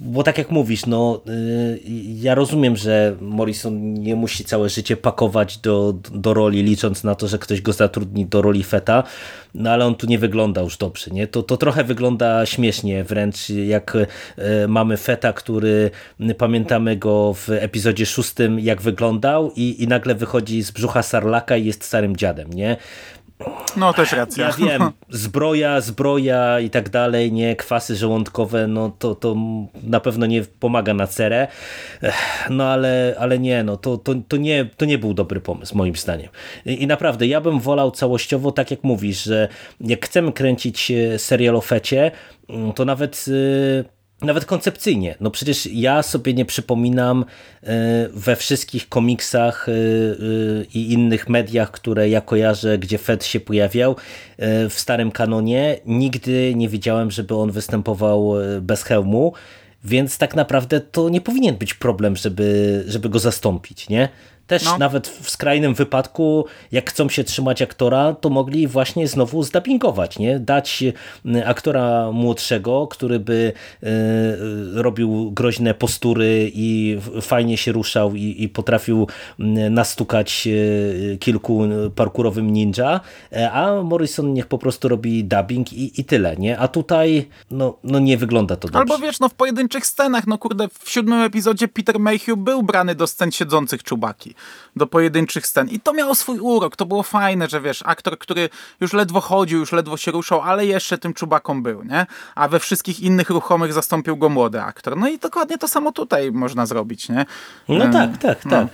bo 0.03 0.23
tak 0.23 0.39
jak 0.39 0.51
mówisz, 0.51 0.87
no 0.87 1.23
y, 1.29 1.81
ja 2.15 2.35
rozumiem, 2.35 2.77
że 2.77 3.17
Morrison 3.21 3.95
nie 3.95 4.17
musi 4.17 4.45
całe 4.45 4.69
życie 4.69 4.97
pakować 4.97 5.59
do, 5.59 5.95
do 6.13 6.35
roli, 6.35 6.63
licząc 6.63 7.05
na 7.05 7.15
to, 7.15 7.29
że 7.29 7.39
ktoś 7.39 7.61
go 7.61 7.73
zatrudni 7.73 8.27
do 8.27 8.43
roli 8.43 8.65
Feta, 8.65 9.03
no 9.55 9.71
ale 9.71 9.87
on 9.87 9.95
tu 9.95 10.07
nie 10.07 10.19
wygląda 10.19 10.61
już 10.61 10.77
dobrze, 10.77 11.11
nie? 11.11 11.27
To, 11.27 11.43
to 11.43 11.57
trochę 11.57 11.85
wygląda 11.85 12.47
śmiesznie, 12.47 13.05
wręcz 13.05 13.51
jak 13.51 13.97
y, 13.97 14.07
mamy 14.69 14.97
Feta, 14.97 15.33
który 15.33 15.91
pamiętamy 16.39 16.97
go 16.97 17.35
w 17.35 17.51
epizodzie 17.51 18.07
szóstym, 18.07 18.61
jak 18.61 18.83
wyglądał 18.83 19.53
i, 19.57 19.83
i 19.83 19.89
nagle 19.89 20.15
wychodzi 20.15 20.63
z 20.63 20.71
brzucha 20.71 21.03
Sarlaka 21.03 21.57
i 21.57 21.65
jest 21.65 21.85
starym 21.85 22.17
dziadem, 22.17 22.53
nie? 22.53 22.77
No 23.77 23.93
też 23.93 24.13
racja. 24.13 24.47
Ja 24.47 24.53
wiem, 24.53 24.91
zbroja, 25.09 25.81
zbroja 25.81 26.61
i 26.61 26.71
tak 26.71 26.89
dalej, 26.89 27.33
nie, 27.33 27.57
kwasy 27.57 27.97
żołądkowe, 27.97 28.67
no 28.67 28.91
to, 28.99 29.15
to 29.15 29.37
na 29.83 30.01
pewno 30.01 30.27
nie 30.27 30.43
pomaga 30.43 30.95
na 30.95 31.07
cerę, 31.07 31.49
no 32.51 32.65
ale, 32.65 33.17
ale 33.19 33.39
nie, 33.39 33.65
no 33.65 33.77
to, 33.77 33.99
to, 33.99 34.15
to, 34.29 34.37
nie, 34.37 34.65
to 34.77 34.85
nie 34.85 34.99
był 34.99 35.15
dobry 35.15 35.41
pomysł 35.41 35.77
moim 35.77 35.97
zdaniem. 35.97 36.29
I, 36.67 36.83
I, 36.83 36.87
naprawdę, 36.87 37.27
ja 37.27 37.41
bym 37.41 37.61
wolał 37.61 37.91
całościowo, 37.91 38.53
tak 38.53 38.71
jak 38.71 38.85
mówisz, 38.85 39.23
że 39.23 39.49
jak 39.81 40.07
chcemy 40.07 40.33
kręcić 40.33 40.93
serial 41.17 41.57
o 41.57 41.61
fecie, 41.61 42.11
to 42.75 42.85
nawet 42.85 43.27
nawet 44.23 44.45
koncepcyjnie. 44.45 45.15
No 45.21 45.31
przecież 45.31 45.67
ja 45.67 46.03
sobie 46.03 46.35
nie 46.35 46.45
przypominam 46.45 47.25
we 48.13 48.37
wszystkich 48.37 48.89
komiksach 48.89 49.67
i 50.75 50.93
innych 50.93 51.29
mediach, 51.29 51.71
które 51.71 52.09
ja 52.09 52.21
kojarzę, 52.21 52.79
gdzie 52.79 52.99
Fed 52.99 53.25
się 53.25 53.41
pojawiał 53.41 53.97
w 54.69 54.75
starym 54.75 55.11
kanonie, 55.11 55.81
nigdy 55.87 56.53
nie 56.57 56.69
widziałem, 56.69 57.11
żeby 57.11 57.35
on 57.35 57.51
występował 57.51 58.33
bez 58.61 58.83
hełmu. 58.83 59.33
Więc 59.85 60.19
tak 60.19 60.35
naprawdę 60.35 60.81
to 60.81 61.09
nie 61.09 61.21
powinien 61.21 61.57
być 61.57 61.75
problem, 61.75 62.17
żeby, 62.17 62.85
żeby 62.87 63.09
go 63.09 63.19
zastąpić, 63.19 63.89
nie? 63.89 64.09
Też 64.51 64.65
no. 64.65 64.79
nawet 64.79 65.09
w 65.09 65.31
skrajnym 65.31 65.75
wypadku, 65.75 66.45
jak 66.73 66.91
chcą 66.91 67.09
się 67.09 67.25
trzymać 67.25 67.63
aktora, 67.63 68.15
to 68.15 68.31
mogli 68.31 68.67
właśnie 68.67 69.09
znowu 69.09 69.43
zdubbingować, 69.43 70.19
nie? 70.19 70.39
Dać 70.39 70.85
y, 71.27 71.47
aktora 71.47 72.13
młodszego, 72.13 72.87
który 72.87 73.21
by 73.21 73.53
y, 73.83 73.87
robił 74.83 75.31
groźne 75.31 75.75
postury 75.75 76.51
i 76.55 76.99
fajnie 77.23 77.57
się 77.57 77.73
ruszał 77.73 78.15
i, 78.15 78.43
i 78.43 78.49
potrafił 78.49 79.07
y, 79.41 79.45
nastukać 79.71 80.49
kilku 81.21 81.63
parkurowym 81.95 82.53
ninja, 82.53 83.01
e, 83.33 83.53
a 83.53 83.83
Morrison 83.83 84.35
niech 84.35 84.47
po 84.47 84.59
prostu 84.59 84.89
robi 84.89 85.25
dubbing 85.25 85.73
i, 85.73 86.01
i 86.01 86.05
tyle, 86.05 86.37
nie? 86.37 86.59
A 86.59 86.69
tutaj 86.69 87.29
no, 87.51 87.79
no 87.85 87.99
nie 87.99 88.17
wygląda 88.17 88.57
to 88.57 88.69
dobrze. 88.69 88.79
Albo 88.79 88.99
wiesz, 88.99 89.21
no 89.21 89.29
w 89.29 89.35
pojedynczych 89.35 89.87
scenach, 89.87 90.27
no 90.27 90.39
kurde, 90.39 90.69
w 90.69 90.91
siódmym 90.91 91.21
epizodzie 91.21 91.69
Peter 91.69 91.99
Mayhew 91.99 92.39
był 92.39 92.63
brany 92.63 92.95
do 92.95 93.07
scen 93.07 93.33
siedzących 93.33 93.83
czubaki 93.83 94.35
do 94.77 94.87
pojedynczych 94.87 95.47
scen. 95.47 95.69
I 95.69 95.81
to 95.81 95.93
miało 95.93 96.15
swój 96.15 96.39
urok, 96.39 96.77
to 96.77 96.87
było 96.87 97.03
fajne, 97.03 97.49
że 97.49 97.61
wiesz, 97.61 97.83
aktor, 97.87 98.19
który 98.19 98.49
już 98.81 98.93
ledwo 98.93 99.21
chodził, 99.21 99.59
już 99.59 99.73
ledwo 99.73 99.97
się 99.97 100.11
ruszał, 100.11 100.41
ale 100.41 100.67
jeszcze 100.67 100.99
tym 100.99 101.15
czubaką 101.15 101.63
był, 101.63 101.83
nie? 101.83 102.07
A 102.35 102.49
we 102.49 102.59
wszystkich 102.59 103.01
innych 103.01 103.31
ruchomych 103.31 103.73
zastąpił 103.73 104.17
go 104.17 104.29
młody 104.29 104.63
aktor. 104.63 104.97
No 104.97 105.09
i 105.09 105.19
dokładnie 105.19 105.59
to 105.59 105.69
samo 105.69 105.93
tutaj 105.93 106.33
można 106.33 106.67
zrobić, 106.67 107.09
nie? 107.09 107.27
No 107.69 107.93
tak, 107.93 108.19
tak, 108.19 108.45
no. 108.45 108.51
tak. 108.51 108.69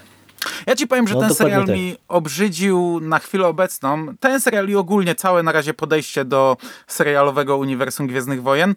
Ja 0.66 0.76
ci 0.76 0.86
powiem, 0.86 1.08
że 1.08 1.14
no, 1.14 1.20
ten 1.20 1.34
serial 1.34 1.66
tak. 1.66 1.76
mi 1.76 1.96
obrzydził 2.08 3.00
na 3.02 3.18
chwilę 3.18 3.46
obecną. 3.46 4.06
Ten 4.20 4.40
serial 4.40 4.68
i 4.68 4.74
ogólnie 4.74 5.14
całe 5.14 5.42
na 5.42 5.52
razie 5.52 5.74
podejście 5.74 6.24
do 6.24 6.56
serialowego 6.86 7.56
uniwersum 7.56 8.06
Gwiezdnych 8.06 8.42
Wojen 8.42 8.74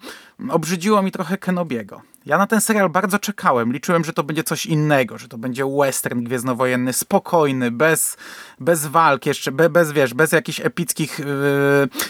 obrzydziło 0.50 1.02
mi 1.02 1.12
trochę 1.12 1.38
Kenobiego. 1.38 2.02
Ja 2.26 2.38
na 2.38 2.48
ten 2.48 2.62
serial 2.62 2.90
bardzo 2.90 3.20
czekałem. 3.20 3.74
Liczyłem, 3.74 4.04
że 4.04 4.14
to 4.14 4.24
będzie 4.24 4.44
coś 4.44 4.66
innego, 4.66 5.18
że 5.18 5.28
to 5.28 5.38
będzie 5.38 5.66
western 5.80 6.24
gwiezdnowojenny, 6.24 6.94
spokojny, 6.94 7.72
bez, 7.72 8.18
bez 8.60 8.86
walk 8.86 9.26
jeszcze, 9.26 9.52
be, 9.52 9.70
bez, 9.70 9.92
wiesz, 9.92 10.14
bez 10.14 10.32
jakichś 10.32 10.60
epickich 10.60 11.20
yy, 11.20 11.26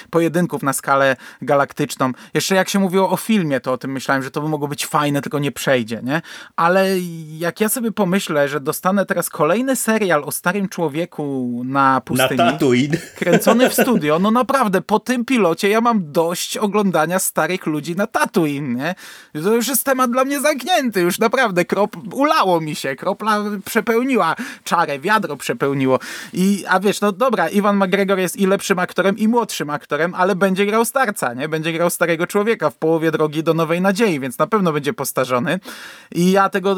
pojedynków 0.10 0.64
na 0.64 0.74
skalę 0.74 1.16
galaktyczną. 1.42 2.12
Jeszcze 2.34 2.56
jak 2.56 2.70
się 2.70 2.80
mówiło 2.80 3.10
o 3.10 3.18
filmie, 3.18 3.60
to 3.60 3.74
o 3.74 3.78
tym 3.78 3.92
myślałem, 3.92 4.24
że 4.24 4.32
to 4.32 4.42
by 4.42 4.50
mogło 4.50 4.68
być 4.68 4.86
fajne, 4.86 5.22
tylko 5.22 5.40
nie 5.40 5.52
przejdzie, 5.52 6.02
nie? 6.04 6.22
Ale 6.56 7.00
jak 7.38 7.62
ja 7.62 7.70
sobie 7.70 7.92
pomyślę, 7.92 8.48
że 8.48 8.60
dostanę 8.60 9.06
teraz 9.06 9.30
kolejny 9.30 9.76
serial 9.76 10.24
o 10.24 10.32
starym 10.32 10.70
człowieku 10.70 11.62
na 11.66 12.02
pustyni. 12.02 12.38
Na 12.38 12.52
Tatooine. 12.52 12.98
Kręcony 13.16 13.70
w 13.70 13.74
studio, 13.84 14.20
no 14.20 14.32
naprawdę, 14.32 14.82
po 14.82 15.00
tym 15.00 15.26
pilocie 15.26 15.70
ja 15.70 15.82
mam 15.82 16.12
dość 16.12 16.58
oglądania 16.58 17.20
starych 17.20 17.66
ludzi 17.66 17.96
na 17.96 18.08
Tatooine, 18.08 18.76
nie? 18.76 18.96
To 19.44 19.56
już 19.56 19.68
jest 19.68 19.84
temat 20.00 20.12
dla 20.12 20.26
mnie 20.26 20.42
zamknięty, 20.42 21.02
już 21.02 21.20
naprawdę 21.20 21.66
krop, 21.66 21.98
ulało 22.14 22.62
mi 22.62 22.76
się, 22.76 22.96
kropla 22.96 23.44
przepełniła 23.66 24.36
czarę, 24.64 25.00
wiadro 25.00 25.38
przepełniło. 25.38 26.00
I, 26.34 26.64
a 26.68 26.80
wiesz, 26.80 27.02
no 27.02 27.12
dobra, 27.12 27.50
Iwan 27.50 27.78
McGregor 27.78 28.20
jest 28.20 28.38
i 28.38 28.48
lepszym 28.48 28.80
aktorem, 28.80 29.18
i 29.18 29.28
młodszym 29.28 29.70
aktorem, 29.70 30.16
ale 30.16 30.36
będzie 30.36 30.66
grał 30.66 30.86
starca, 30.86 31.34
nie? 31.34 31.50
Będzie 31.50 31.74
grał 31.74 31.90
starego 31.90 32.28
człowieka 32.28 32.70
w 32.70 32.76
połowie 32.76 33.12
drogi 33.12 33.44
do 33.44 33.54
Nowej 33.54 33.82
Nadziei, 33.82 34.20
więc 34.20 34.38
na 34.38 34.48
pewno 34.48 34.74
będzie 34.74 34.94
postarzony. 34.94 35.60
I 36.12 36.32
ja 36.32 36.50
tego 36.50 36.76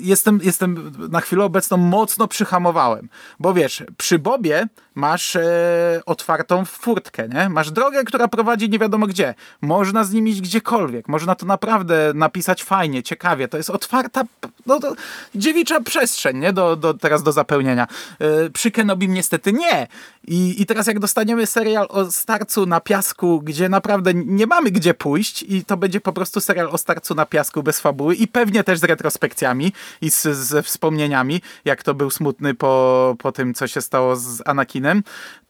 jestem, 0.00 0.40
jestem 0.42 0.92
na 1.10 1.20
chwilę 1.20 1.44
obecną 1.44 1.76
mocno 1.76 2.28
przyhamowałem, 2.28 3.08
bo 3.38 3.54
wiesz, 3.54 3.82
przy 3.96 4.18
Bobie 4.18 4.68
masz 4.94 5.36
e, 5.36 6.00
otwartą 6.06 6.64
furtkę, 6.64 7.28
nie? 7.28 7.48
Masz 7.48 7.70
drogę, 7.70 8.04
która 8.04 8.28
prowadzi 8.28 8.70
nie 8.70 8.78
wiadomo 8.78 9.06
gdzie. 9.06 9.34
Można 9.60 10.04
z 10.04 10.12
nim 10.12 10.28
iść 10.28 10.40
gdziekolwiek. 10.40 11.08
Można 11.08 11.34
to 11.34 11.46
naprawdę 11.46 12.12
napisać 12.14 12.64
fajnie, 12.64 13.02
ciekawie. 13.02 13.48
To 13.48 13.56
jest 13.56 13.70
otwarta, 13.70 14.22
no 14.66 14.80
to 14.80 14.94
dziewicza 15.34 15.80
przestrzeń, 15.80 16.38
nie? 16.38 16.52
Do, 16.52 16.76
do, 16.76 16.94
teraz 16.94 17.22
do 17.22 17.32
zapełnienia. 17.32 17.86
E, 18.18 18.50
przy 18.50 18.70
Kenobim 18.70 19.14
niestety 19.14 19.52
nie. 19.52 19.86
I, 20.28 20.62
I 20.62 20.66
teraz 20.66 20.86
jak 20.86 20.98
dostaniemy 20.98 21.46
serial 21.46 21.86
o 21.88 22.10
starcu 22.10 22.66
na 22.66 22.80
piasku, 22.80 23.40
gdzie 23.40 23.68
naprawdę 23.68 24.14
nie 24.14 24.46
mamy 24.46 24.70
gdzie 24.70 24.94
pójść 24.94 25.42
i 25.42 25.64
to 25.64 25.76
będzie 25.76 26.00
po 26.00 26.12
prostu 26.12 26.40
serial 26.40 26.68
o 26.70 26.78
starcu 26.78 27.14
na 27.14 27.26
piasku 27.26 27.62
bez 27.62 27.80
fabuły 27.80 28.14
i 28.14 28.28
pewnie 28.28 28.64
też 28.64 28.78
z 28.78 28.84
retrospekcjami 28.84 29.72
i 30.00 30.10
z, 30.10 30.22
ze 30.22 30.62
wspomnieniami, 30.62 31.42
jak 31.64 31.82
to 31.82 31.94
był 31.94 32.10
smutny 32.10 32.54
po, 32.54 33.16
po 33.18 33.32
tym, 33.32 33.54
co 33.54 33.66
się 33.66 33.80
stało 33.80 34.16
z 34.16 34.42
Anakinem, 34.46 35.02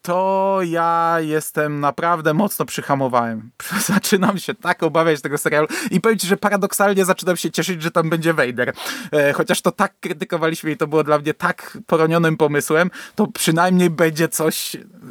to 0.05 0.59
ja 0.65 1.17
jestem 1.21 1.81
naprawdę 1.81 2.35
mocno 2.35 2.65
przyhamowałem. 2.65 3.51
Zaczynam 3.87 4.39
się 4.39 4.55
tak 4.55 4.83
obawiać 4.83 5.21
tego 5.21 5.39
serialu 5.39 5.69
i 5.91 6.01
powiem 6.01 6.19
ci, 6.19 6.27
że 6.27 6.37
paradoksalnie 6.37 7.05
zaczynam 7.05 7.37
się 7.37 7.51
cieszyć, 7.51 7.83
że 7.83 7.91
tam 7.91 8.11
będzie 8.11 8.35
Vader. 8.35 8.73
E, 9.13 9.33
chociaż 9.33 9.63
to 9.63 9.73
tak 9.73 9.93
krytykowaliśmy 10.01 10.71
i 10.71 10.77
to 10.77 10.87
było 10.87 11.05
dla 11.05 11.19
mnie 11.19 11.35
tak 11.35 11.79
poronionym 11.87 12.37
pomysłem, 12.37 12.91
to 13.15 13.27
przynajmniej 13.27 13.91
będzie 13.91 14.29
coś 14.29 14.64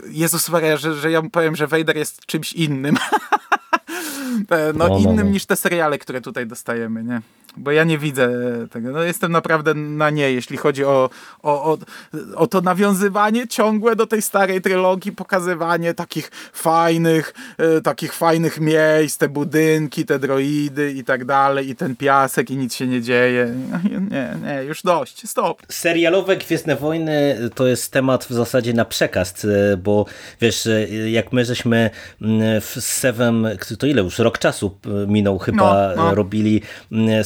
Jezus 0.08 0.50
Maria, 0.50 0.78
że, 0.78 0.96
że 0.96 1.12
ja 1.12 1.22
powiem, 1.32 1.56
że 1.56 1.68
Vader 1.68 1.98
jest 1.98 2.26
czymś 2.26 2.54
innym. 2.54 2.98
E, 4.50 4.74
no, 4.74 4.88
no, 4.88 4.98
innym 4.98 5.16
no, 5.16 5.24
no. 5.24 5.30
niż 5.30 5.46
te 5.46 5.56
seriale, 5.56 5.98
które 5.98 6.22
tutaj 6.22 6.48
dostajemy, 6.48 7.04
nie? 7.04 7.22
Bo 7.58 7.72
ja 7.72 7.84
nie 7.84 7.98
widzę 7.98 8.30
tego. 8.72 8.92
No, 8.92 9.04
jestem 9.04 9.32
naprawdę 9.32 9.74
na 9.74 10.10
nie, 10.10 10.32
jeśli 10.32 10.58
chodzi 10.58 10.86
o, 10.86 11.10
o, 11.44 11.74
o, 11.74 11.78
o 12.36 12.48
to 12.48 12.62
nawiązywanie 12.62 13.48
ciągłe 13.48 13.96
do 13.96 14.08
tej 14.08 14.22
starej 14.22 14.62
trylogii, 14.62 15.12
pokazywanie 15.12 15.94
takich 15.94 16.32
fajnych, 16.54 17.34
e, 17.58 17.82
takich 17.82 18.14
fajnych 18.14 18.60
miejsc, 18.60 19.18
te 19.18 19.30
budynki, 19.30 20.06
te 20.06 20.20
droidy 20.20 20.92
i 20.92 21.04
tak 21.04 21.26
dalej, 21.26 21.70
i 21.70 21.76
ten 21.76 21.96
piasek 21.96 22.52
i 22.52 22.58
nic 22.58 22.76
się 22.76 22.88
nie 22.88 23.02
dzieje. 23.02 23.54
Nie, 24.12 24.36
nie, 24.44 24.64
już 24.64 24.82
dość, 24.82 25.30
stop. 25.30 25.62
Serialowe 25.70 26.38
Gwiezdne 26.38 26.76
Wojny 26.76 27.50
to 27.56 27.68
jest 27.68 27.92
temat 27.92 28.26
w 28.26 28.32
zasadzie 28.32 28.74
na 28.74 28.86
przekaz, 28.86 29.46
e, 29.46 29.78
bo 29.78 30.06
wiesz, 30.42 30.68
jak 31.12 31.34
my 31.34 31.46
żeśmy 31.46 31.90
mm, 32.22 32.62
w 32.62 32.78
Seven, 32.80 33.48
to 33.80 33.88
ile 33.88 34.02
już, 34.02 34.20
rok 34.24 34.40
czasu 34.40 34.78
minął 35.08 35.40
chyba, 35.40 35.94
no, 35.96 36.04
no. 36.04 36.16
robili 36.16 36.62
mm, 36.92 37.24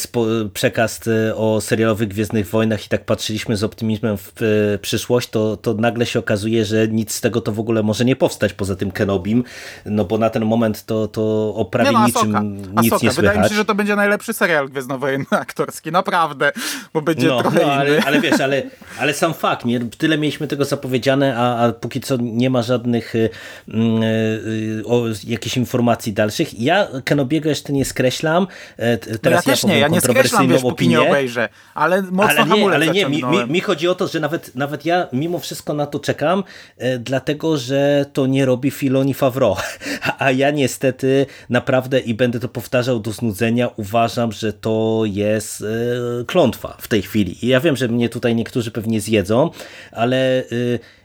przekaz 0.54 1.08
y, 1.08 1.36
o 1.36 1.62
serialowych 1.62 2.08
Gwiezdnych 2.08 2.50
Wojnach 2.50 2.86
i 2.86 2.89
tak 2.89 3.06
patrzyliśmy 3.06 3.58
z 3.58 3.64
optymizmem 3.64 4.18
w 4.18 4.34
przyszłość, 4.82 5.30
to, 5.30 5.58
to 5.58 5.74
nagle 5.74 6.06
się 6.06 6.20
okazuje, 6.20 6.66
że 6.66 6.88
nic 6.88 7.14
z 7.14 7.22
tego 7.22 7.41
to 7.41 7.52
w 7.52 7.60
ogóle 7.60 7.84
może 7.84 8.06
nie 8.06 8.16
powstać 8.16 8.54
poza 8.54 8.76
tym 8.76 8.91
Kenobim, 8.91 9.43
no 9.86 10.06
bo 10.06 10.18
na 10.18 10.30
ten 10.30 10.45
moment 10.45 10.86
to, 10.86 11.08
to 11.08 11.54
o 11.56 11.66
prawie 11.66 11.89
nie 11.89 11.98
no, 11.98 12.06
niczym 12.06 12.36
Asoka. 12.36 12.82
nic 12.82 12.91
nie 12.91 13.00
słychać. 13.00 13.16
Wydaje 13.16 13.39
mi 13.39 13.50
się, 13.50 13.56
że 13.56 13.66
to 13.66 13.76
będzie 13.76 13.95
najlepszy 13.95 14.34
serial 14.34 14.70
Gwiezdnowojenny 14.70 15.26
aktorski, 15.45 15.91
naprawdę, 15.91 16.52
bo 16.93 17.02
będzie 17.02 17.28
no, 17.28 17.41
trochę 17.41 17.66
no, 17.66 17.72
ale, 17.72 17.89
inny. 17.89 18.04
Ale 18.06 18.22
wiesz, 18.22 18.39
ale, 18.39 18.64
ale 19.02 19.14
sam 19.14 19.34
fakt, 19.34 19.66
nie? 19.66 19.80
tyle 19.80 20.18
mieliśmy 20.18 20.48
tego 20.48 20.66
zapowiedziane, 20.66 21.38
a, 21.38 21.58
a 21.58 21.72
póki 21.72 22.02
co 22.02 22.18
nie 22.18 22.50
ma 22.50 22.62
żadnych 22.62 23.16
y, 23.16 23.30
y, 23.68 23.74
y, 23.74 24.84
o, 24.86 25.04
jakichś 25.28 25.58
informacji 25.58 26.14
dalszych. 26.14 26.60
Ja 26.60 26.87
Kenobiego 27.04 27.50
jeszcze 27.50 27.74
nie 27.74 27.86
skreślam. 27.86 28.48
E, 28.78 28.98
teraz 28.98 29.22
no 29.24 29.30
ja, 29.30 29.36
ja 29.36 29.42
też 29.42 29.64
nie, 29.64 29.80
ja 29.80 29.88
nie 29.88 30.02
skreślam, 30.02 30.48
wiesz, 30.48 30.62
nie 30.82 31.02
obejrzę, 31.02 31.50
ale 31.74 32.02
mocno 32.02 32.42
ale 32.44 32.46
nie, 32.46 32.66
ale 32.66 32.88
nie 32.88 33.06
mi, 33.06 33.24
mi, 33.24 33.46
mi, 33.50 33.62
chodzi 33.62 33.88
o 33.88 33.96
to, 33.96 34.08
że 34.08 34.20
nawet, 34.20 34.56
nawet 34.56 34.86
ja 34.86 35.08
mimo 35.14 35.40
wszystko 35.40 35.74
na 35.74 35.86
to 35.86 36.00
czekam, 36.00 36.44
e, 36.78 37.00
dlatego, 37.00 37.58
że 37.58 38.06
to 38.14 38.28
nie 38.28 38.46
robi 38.46 38.72
Filoni 38.72 39.14
Favreau, 39.14 39.56
a 40.20 40.32
ja 40.32 40.52
niestety 40.52 41.26
naprawdę 41.50 42.00
i 42.00 42.14
będę 42.14 42.40
to 42.40 42.48
powtarzał 42.48 43.00
do 43.00 43.12
znudzenia, 43.12 43.70
uważam, 43.76 44.32
że 44.32 44.54
to 44.54 45.02
jest 45.06 45.62
e, 45.62 46.26
klątwa 46.26 46.78
w 46.80 46.88
tej 46.88 47.02
chwili. 47.02 47.46
I 47.46 47.48
ja 47.48 47.60
wiem, 47.60 47.76
że 47.76 47.88
mnie 47.88 48.10
tutaj 48.10 48.36
niektórzy 48.36 48.72
pewnie 48.72 49.02
zjedzą, 49.02 49.50
ale 49.92 50.44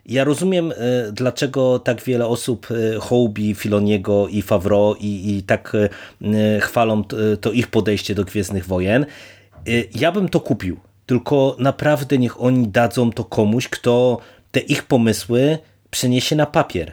ja 0.06 0.24
rozumiem, 0.24 0.72
e, 0.72 1.12
dlaczego 1.12 1.78
tak 1.78 2.02
wiele 2.02 2.26
osób 2.26 2.68
e, 2.70 3.00
hołbi 3.00 3.54
Filoniego 3.54 4.28
i 4.28 4.42
Favreau 4.42 4.94
i, 4.94 5.36
i 5.36 5.42
tak 5.42 5.72
e, 5.74 6.60
chwalą 6.60 7.04
to 7.40 7.52
ich 7.52 7.68
podejście 7.68 8.14
do 8.14 8.24
Gwiezdnych 8.24 8.66
Wojen. 8.66 9.06
Ja 9.94 10.12
bym 10.12 10.28
to 10.28 10.40
kupił, 10.40 10.80
tylko 11.06 11.56
naprawdę 11.58 12.18
niech 12.18 12.42
oni 12.42 12.68
dadzą 12.68 13.12
to 13.12 13.24
komuś, 13.24 13.68
kto 13.68 14.18
te 14.50 14.60
ich 14.60 14.82
pomysły 14.82 15.58
przeniesie 15.90 16.36
na 16.36 16.46
papier. 16.46 16.92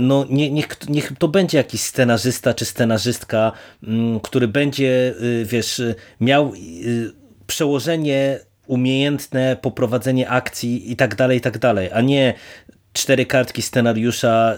No, 0.00 0.26
nie, 0.30 0.50
niech, 0.50 0.68
niech 0.88 1.12
to 1.18 1.28
będzie 1.28 1.58
jakiś 1.58 1.80
scenarzysta 1.80 2.54
czy 2.54 2.64
scenarzystka, 2.64 3.52
mm, 3.82 4.20
który 4.20 4.48
będzie, 4.48 5.14
wiesz, 5.44 5.82
miał 6.20 6.52
przełożenie 7.46 8.40
umiejętne 8.70 9.56
poprowadzenie 9.62 10.28
akcji 10.28 10.92
i 10.92 10.96
tak 10.96 11.14
dalej, 11.14 11.38
i 11.38 11.40
tak 11.40 11.58
dalej, 11.58 11.90
a 11.92 12.00
nie 12.00 12.34
cztery 12.92 13.26
kartki 13.26 13.62
scenariusza 13.62 14.56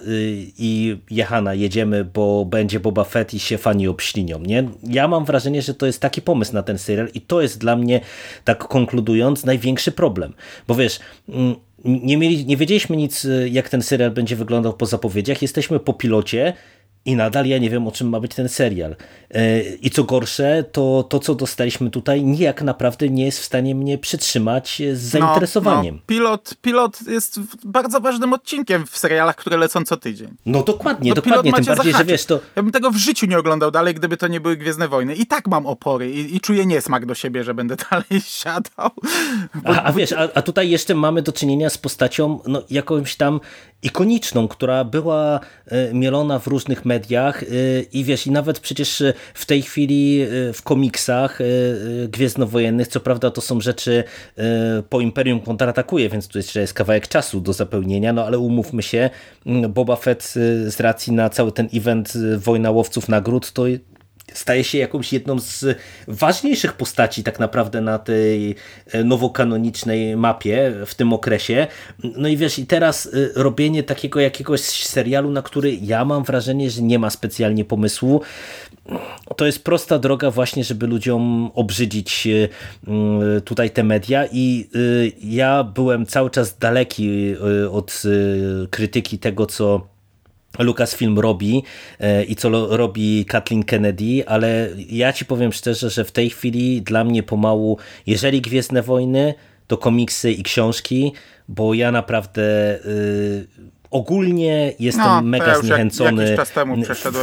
i 0.59 0.97
jechana, 1.11 1.55
jedziemy, 1.55 2.05
bo 2.05 2.45
będzie 2.45 2.81
Boba 2.81 3.05
Fett 3.05 3.35
i 3.35 3.39
się 3.39 3.59
fani 3.59 3.89
obślinią, 3.89 4.39
nie? 4.39 4.69
Ja 4.83 5.09
mam 5.09 5.25
wrażenie, 5.25 5.63
że 5.63 5.75
to 5.75 5.87
jest 5.87 6.01
taki 6.01 6.23
pomysł 6.23 6.55
na 6.55 6.63
ten 6.63 6.79
serial 6.79 7.09
i 7.15 7.21
to 7.21 7.43
jest 7.43 7.59
dla 7.59 7.77
mnie, 7.77 8.01
tak 8.45 8.59
konkludując, 8.69 9.45
największy 9.45 9.93
problem. 9.93 10.35
Bo 10.69 10.75
wiesz, 10.75 11.01
mm, 11.29 11.55
nie, 11.85 12.17
mieli, 12.17 12.47
nie 12.47 12.57
wiedzieliśmy 12.57 12.97
nic, 12.97 13.27
jak 13.51 13.69
ten 13.69 13.83
serial 13.83 14.11
będzie 14.11 14.37
wyglądał 14.37 14.73
po 14.73 14.87
zapowiedziach. 14.87 15.43
Jesteśmy 15.43 15.81
po 15.81 15.93
pilocie 15.93 16.53
i 17.05 17.17
nadal 17.17 17.47
ja 17.47 17.59
nie 17.59 17.71
wiem, 17.71 17.89
o 17.89 17.93
czym 17.93 18.09
ma 18.09 18.21
być 18.21 18.35
ten 18.35 18.49
serial. 18.49 18.97
E, 19.31 19.63
I 19.63 19.91
co 19.91 20.05
gorsze, 20.05 20.65
to 20.73 21.03
to, 21.09 21.19
co 21.19 21.35
dostaliśmy 21.35 21.91
tutaj, 21.91 22.25
nijak 22.25 22.63
naprawdę 22.63 23.09
nie 23.09 23.25
jest 23.25 23.41
w 23.41 23.45
stanie 23.45 23.75
mnie 23.75 23.99
przytrzymać 23.99 24.83
z 24.93 25.01
zainteresowaniem. 25.01 25.95
No, 25.95 26.01
no. 26.01 26.07
Pilot, 26.07 26.55
pilot 26.63 27.09
jest 27.09 27.41
bardzo 27.65 28.01
ważnym 28.01 28.33
odcinkiem 28.33 28.87
w 28.87 28.99
serialach, 28.99 29.37
które 29.37 29.57
lecą 29.57 29.85
co 29.85 29.97
tydzień. 29.97 30.29
No 30.47 30.63
dokładnie, 30.63 31.09
no, 31.09 31.15
dokładnie. 31.15 31.53
Tym 31.53 31.65
bardziej, 31.65 31.93
że 31.93 32.05
wiesz 32.05 32.25
to... 32.25 32.41
Ja 32.57 32.63
bym 32.63 32.73
tego 32.73 32.91
w 32.91 32.97
życiu 32.97 33.27
nie 33.27 33.39
oglądał 33.39 33.71
dalej, 33.71 33.95
gdyby 33.95 34.17
to 34.17 34.29
nie 34.29 34.41
były 34.41 34.57
Gwiezdne 34.57 34.89
Wojny. 34.89 35.15
I 35.15 35.27
tak 35.27 35.49
mam 35.49 35.67
opory 35.67 36.13
i, 36.13 36.37
i 36.37 36.41
czuję 36.41 36.67
niesmak 36.67 37.07
do 37.07 37.15
siebie, 37.15 37.45
że 37.45 37.55
będę 37.55 37.77
dalej 37.91 38.21
siadał. 38.21 38.91
Bo... 39.55 39.71
A, 39.71 39.83
a, 39.83 39.93
wiesz, 39.93 40.13
a, 40.13 40.29
a 40.35 40.43
tutaj 40.43 40.71
jeszcze 40.71 40.95
mamy 40.95 41.23
do 41.23 41.33
czynienia 41.33 41.71
z 41.71 41.79
postacią 41.79 42.39
no, 42.47 42.63
jakąś 42.71 43.17
tam 43.17 43.41
ikoniczną, 43.83 44.49
która 44.49 44.85
była 44.85 45.41
e, 45.67 45.95
mielona 45.95 46.39
w 46.39 46.47
różnych 46.47 46.85
mediach 46.93 47.43
e, 47.43 47.47
i 47.93 48.05
wiesz, 48.05 48.27
i 48.27 48.31
nawet 48.31 48.61
przecież 48.61 49.03
w 49.35 49.47
tej 49.47 49.63
chwili 49.63 50.23
e, 50.23 50.53
w 50.53 50.63
komiksach 50.63 51.39
gwiezdnowojennych, 52.09 52.89
co 52.89 53.01
prawda 53.01 53.31
to 53.31 53.41
są 53.41 53.61
rzeczy 53.61 54.05
po 54.89 55.01
Imperium 55.01 55.41
kontratakuje, 55.41 56.09
więc 56.09 56.29
tu 56.29 56.39
jeszcze 56.39 56.61
jest 56.61 56.75
kawałek 56.75 57.09
czasu 57.09 57.41
do 57.41 57.53
zapełnienia, 57.53 58.13
no 58.13 58.27
ale 58.27 58.39
umówmy 58.39 58.83
się, 58.83 59.11
Boba 59.69 59.97
Fett 59.97 60.33
z 60.67 60.81
racji 60.81 61.13
na 61.13 61.31
cały 61.31 61.53
ten 61.53 61.69
event 61.75 62.13
Wojna 62.39 62.71
Łowców 62.71 63.09
Nagród, 63.09 63.53
to 63.53 63.65
staje 64.35 64.65
się 64.65 64.79
jakąś 64.79 65.13
jedną 65.13 65.41
z 65.41 65.79
ważniejszych 66.09 66.73
postaci 66.73 67.23
tak 67.23 67.41
naprawdę 67.41 67.81
na 67.81 67.99
tej 67.99 68.55
e, 68.87 69.05
nowokanonicznej 69.05 70.17
mapie 70.17 70.73
w 70.87 70.95
tym 70.95 71.13
okresie. 71.13 71.67
No 72.05 72.29
i 72.29 72.37
wiesz, 72.37 72.59
i 72.59 72.67
teraz 72.67 73.07
e, 73.07 73.11
robienie 73.43 73.83
takiego 73.83 74.21
jakiegoś 74.21 74.61
serialu, 74.61 75.31
na 75.31 75.43
który 75.43 75.77
ja 75.83 76.05
mam 76.05 76.25
wrażenie, 76.25 76.71
że 76.71 76.83
nie 76.83 76.99
ma 76.99 77.11
specjalnie 77.11 77.65
pomysłu, 77.65 78.21
to 79.37 79.47
jest 79.47 79.65
prosta 79.65 79.99
droga 79.99 80.31
właśnie, 80.31 80.65
żeby 80.65 80.87
ludziom 80.87 81.51
obrzydzić 81.55 82.27
e, 82.27 83.41
tutaj 83.41 83.71
te 83.71 83.83
media 83.83 84.27
i 84.33 84.69
ja 85.25 85.65
byłem 85.65 86.07
cały 86.07 86.31
czas 86.31 86.59
daleki 86.59 87.35
od 87.71 88.03
krytyki 88.71 89.19
tego, 89.19 89.47
co 89.47 89.92
Lucasfilm 90.63 91.19
robi 91.19 91.63
e, 92.01 92.25
i 92.25 92.37
co 92.37 92.77
robi 92.77 93.25
Kathleen 93.25 93.63
Kennedy, 93.63 94.25
ale 94.27 94.69
ja 94.89 95.13
ci 95.13 95.25
powiem 95.25 95.53
szczerze, 95.53 95.91
że 95.91 96.05
w 96.05 96.13
tej 96.13 96.31
chwili 96.31 96.83
dla 96.83 97.05
mnie 97.05 97.23
pomału, 97.23 97.79
jeżeli 98.07 98.41
Gwiezdne 98.41 98.83
Wojny, 98.83 99.35
to 99.67 99.77
komiksy 99.77 100.33
i 100.33 100.43
książki, 100.43 101.13
bo 101.49 101.75
ja 101.75 101.93
naprawdę 101.93 102.43
y, 102.87 103.47
ogólnie 103.93 104.73
jestem 104.79 105.05
no, 105.05 105.23
mega 105.23 105.47
ja 105.47 105.59
zniechęcony 105.59 106.37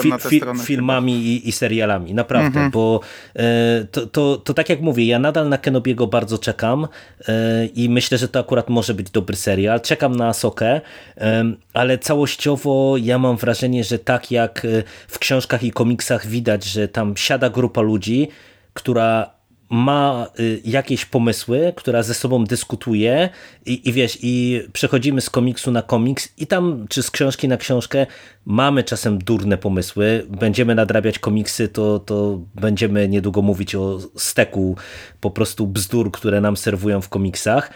fi, 0.01 0.13
fi, 0.29 0.41
filmami 0.63 1.13
i, 1.13 1.49
i, 1.49 1.51
serialami, 1.51 2.13
naprawdę, 2.13 2.47
mhm. 2.47 2.71
bo 2.71 2.99
e, 3.35 3.85
to, 3.91 4.07
to, 4.07 4.37
to 4.37 4.53
tak 4.53 4.69
jak 4.69 4.81
mówię, 4.81 5.05
ja 5.05 5.19
nadal 5.19 5.49
na 5.49 5.57
Kenobiego 5.57 6.07
bardzo 6.07 6.37
czekam 6.37 6.87
e, 7.27 7.65
i 7.65 7.89
myślę, 7.89 8.17
że 8.17 8.27
to 8.27 8.39
akurat 8.39 8.69
może 8.69 8.93
być 8.93 9.11
dobry 9.11 9.35
serial. 9.35 9.81
Czekam 9.81 10.15
na 10.15 10.27
Asokę, 10.27 10.81
e, 11.17 11.43
ale 11.73 11.97
całościowo 11.97 12.95
ja 12.97 13.19
mam 13.19 13.37
wrażenie, 13.37 13.83
że 13.83 13.99
tak 13.99 14.31
jak 14.31 14.67
w 15.07 15.19
książkach 15.19 15.63
i 15.63 15.71
komiksach 15.71 16.27
widać, 16.27 16.63
że 16.63 16.87
tam 16.87 17.17
siada 17.17 17.49
grupa 17.49 17.81
ludzi, 17.81 18.27
która 18.73 19.38
ma 19.69 20.27
y, 20.39 20.61
jakieś 20.65 21.05
pomysły, 21.05 21.73
która 21.75 22.03
ze 22.03 22.13
sobą 22.13 22.43
dyskutuje 22.43 23.29
i, 23.65 23.89
i 23.89 23.93
wiesz, 23.93 24.17
i 24.21 24.61
przechodzimy 24.73 25.21
z 25.21 25.29
komiksu 25.29 25.71
na 25.71 25.81
komiks 25.81 26.29
i 26.37 26.47
tam, 26.47 26.85
czy 26.89 27.03
z 27.03 27.11
książki 27.11 27.47
na 27.47 27.57
książkę 27.57 28.07
mamy 28.45 28.83
czasem 28.83 29.19
durne 29.19 29.57
pomysły, 29.57 30.25
będziemy 30.29 30.75
nadrabiać 30.75 31.19
komiksy, 31.19 31.67
to, 31.67 31.99
to 31.99 32.39
będziemy 32.55 33.09
niedługo 33.09 33.41
mówić 33.41 33.75
o 33.75 33.99
steku 34.15 34.75
po 35.21 35.31
prostu 35.31 35.67
bzdur, 35.67 36.11
które 36.11 36.41
nam 36.41 36.57
serwują 36.57 37.01
w 37.01 37.09
komiksach, 37.09 37.71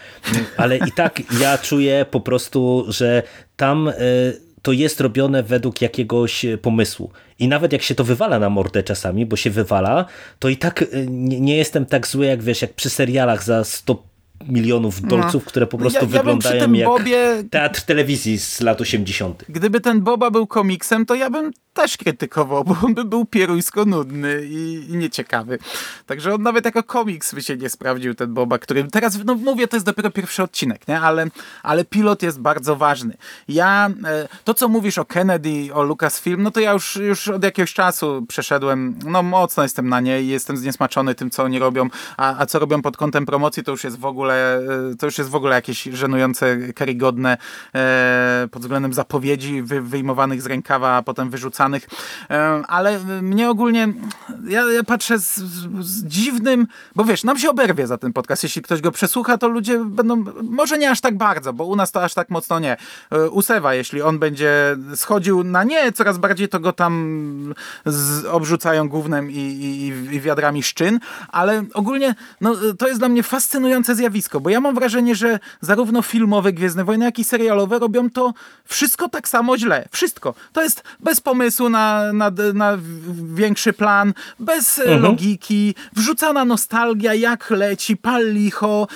ale 0.56 0.78
i 0.78 0.92
tak 0.96 1.22
ja 1.40 1.58
czuję 1.58 2.06
po 2.10 2.20
prostu, 2.20 2.84
że 2.88 3.22
tam 3.56 3.88
y, 3.88 3.92
to 4.62 4.72
jest 4.72 5.00
robione 5.00 5.42
według 5.42 5.82
jakiegoś 5.82 6.46
pomysłu. 6.62 7.10
I 7.38 7.48
nawet 7.48 7.72
jak 7.72 7.82
się 7.82 7.94
to 7.94 8.04
wywala 8.04 8.38
na 8.38 8.50
mordę 8.50 8.82
czasami, 8.82 9.26
bo 9.26 9.36
się 9.36 9.50
wywala, 9.50 10.04
to 10.38 10.48
i 10.48 10.56
tak 10.56 10.82
e, 10.82 10.86
nie, 11.06 11.40
nie 11.40 11.56
jestem 11.56 11.86
tak 11.86 12.06
zły, 12.06 12.26
jak 12.26 12.42
wiesz, 12.42 12.62
jak 12.62 12.72
przy 12.72 12.90
serialach 12.90 13.44
za 13.44 13.64
100 13.64 14.02
milionów 14.48 15.02
no. 15.02 15.08
dolców, 15.08 15.44
no. 15.44 15.50
które 15.50 15.66
po 15.66 15.78
prostu 15.78 15.98
ja, 15.98 16.02
ja 16.02 16.08
wyglądają 16.08 16.72
jak 16.72 16.88
Bobie... 16.88 17.44
teatr 17.50 17.82
telewizji 17.82 18.38
z 18.38 18.60
lat 18.60 18.80
80. 18.80 19.44
Gdyby 19.48 19.80
ten 19.80 20.00
Boba 20.00 20.30
był 20.30 20.46
komiksem, 20.46 21.06
to 21.06 21.14
ja 21.14 21.30
bym 21.30 21.50
też 21.74 21.96
krytykował, 21.96 22.64
bo 22.64 22.76
on 22.82 22.94
by 22.94 23.04
był 23.04 23.24
pieruńsko 23.24 23.84
nudny 23.84 24.44
i, 24.44 24.86
i 24.90 24.96
nieciekawy. 24.96 25.58
Także 26.06 26.34
on 26.34 26.42
nawet 26.42 26.64
jako 26.64 26.82
komiks 26.82 27.34
by 27.34 27.42
się 27.42 27.56
nie 27.56 27.70
sprawdził, 27.70 28.14
ten 28.14 28.34
Boba, 28.34 28.58
który 28.58 28.84
teraz, 28.84 29.18
no 29.24 29.34
mówię, 29.34 29.68
to 29.68 29.76
jest 29.76 29.86
dopiero 29.86 30.10
pierwszy 30.10 30.42
odcinek, 30.42 30.88
nie? 30.88 31.00
Ale, 31.00 31.26
ale 31.62 31.84
pilot 31.84 32.22
jest 32.22 32.40
bardzo 32.40 32.76
ważny. 32.76 33.16
Ja, 33.48 33.90
e, 34.04 34.28
to 34.44 34.54
co 34.54 34.68
mówisz 34.68 34.98
o 34.98 35.04
Kennedy, 35.04 35.74
o 35.74 35.82
Lucasfilm, 35.82 36.42
no 36.42 36.50
to 36.50 36.60
ja 36.60 36.72
już, 36.72 36.96
już 36.96 37.28
od 37.28 37.44
jakiegoś 37.44 37.74
czasu 37.74 38.24
przeszedłem, 38.28 38.98
no 39.04 39.22
mocno 39.22 39.62
jestem 39.62 39.88
na 39.88 40.00
nie 40.00 40.22
i 40.22 40.28
jestem 40.28 40.56
zniesmaczony 40.56 41.14
tym, 41.14 41.30
co 41.30 41.42
oni 41.42 41.58
robią, 41.58 41.88
a, 42.16 42.38
a 42.38 42.46
co 42.46 42.58
robią 42.58 42.82
pod 42.82 42.96
kątem 42.96 43.26
promocji, 43.26 43.64
to 43.64 43.70
już 43.70 43.84
jest 43.84 43.98
w 43.98 44.04
ogóle, 44.04 44.58
e, 44.92 44.96
to 44.98 45.06
już 45.06 45.18
jest 45.18 45.30
w 45.30 45.34
ogóle 45.34 45.54
jakieś 45.54 45.82
żenujące, 45.82 46.56
karygodne 46.72 47.36
e, 47.74 48.48
pod 48.50 48.62
względem 48.62 48.92
zapowiedzi 48.92 49.62
wy, 49.62 49.82
wyjmowanych 49.82 50.42
z 50.42 50.46
rękawa, 50.46 50.96
a 50.96 51.02
potem 51.02 51.30
wyrzucanych 51.30 51.63
ale 52.68 52.98
mnie 53.22 53.50
ogólnie, 53.50 53.88
ja, 54.48 54.72
ja 54.72 54.84
patrzę 54.84 55.18
z, 55.18 55.34
z, 55.80 56.04
dziwnym, 56.04 56.66
bo 56.96 57.04
wiesz, 57.04 57.24
nam 57.24 57.38
się 57.38 57.50
oberwie 57.50 57.86
za 57.86 57.98
ten 57.98 58.12
podcast, 58.12 58.42
jeśli 58.42 58.62
ktoś 58.62 58.80
go 58.80 58.92
przesłucha, 58.92 59.38
to 59.38 59.48
ludzie 59.48 59.84
będą, 59.84 60.24
może 60.42 60.78
nie 60.78 60.90
aż 60.90 61.00
tak 61.00 61.16
bardzo, 61.16 61.52
bo 61.52 61.64
u 61.64 61.76
nas 61.76 61.92
to 61.92 62.04
aż 62.04 62.14
tak 62.14 62.30
mocno 62.30 62.58
nie. 62.58 62.76
E, 63.10 63.30
Usewa, 63.30 63.74
jeśli 63.74 64.02
on 64.02 64.18
będzie 64.18 64.76
schodził 64.94 65.44
na 65.44 65.64
nie, 65.64 65.92
coraz 65.92 66.18
bardziej 66.18 66.48
to 66.48 66.60
go 66.60 66.72
tam 66.72 67.54
z, 67.86 68.24
obrzucają 68.24 68.88
gównem 68.88 69.30
i, 69.30 69.34
i, 69.34 69.86
i 70.14 70.20
wiadrami 70.20 70.62
szczyn, 70.62 71.00
ale 71.28 71.64
ogólnie 71.74 72.14
no, 72.40 72.54
to 72.78 72.88
jest 72.88 73.00
dla 73.00 73.08
mnie 73.08 73.22
fascynujące 73.22 73.94
zjawisko, 73.94 74.40
bo 74.40 74.50
ja 74.50 74.60
mam 74.60 74.74
wrażenie, 74.74 75.14
że 75.14 75.38
zarówno 75.60 76.02
filmowe 76.02 76.52
Gwiezdne 76.52 76.84
Wojny, 76.84 77.04
jak 77.04 77.18
i 77.18 77.24
serialowe 77.24 77.78
robią 77.78 78.10
to 78.10 78.32
wszystko 78.64 79.08
tak 79.08 79.28
samo 79.28 79.58
źle. 79.58 79.88
Wszystko. 79.90 80.34
To 80.52 80.62
jest 80.62 80.82
bez 81.00 81.20
pomysłu, 81.20 81.53
pomysłu 81.54 81.68
na, 81.68 82.12
na, 82.12 82.30
na 82.54 82.78
większy 83.34 83.72
plan, 83.72 84.14
bez 84.38 84.78
mhm. 84.78 85.02
logiki, 85.02 85.74
wrzucana 85.92 86.44
nostalgia, 86.44 87.14
jak 87.14 87.50
leci, 87.50 87.96
pal 87.96 88.32
licho, 88.32 88.86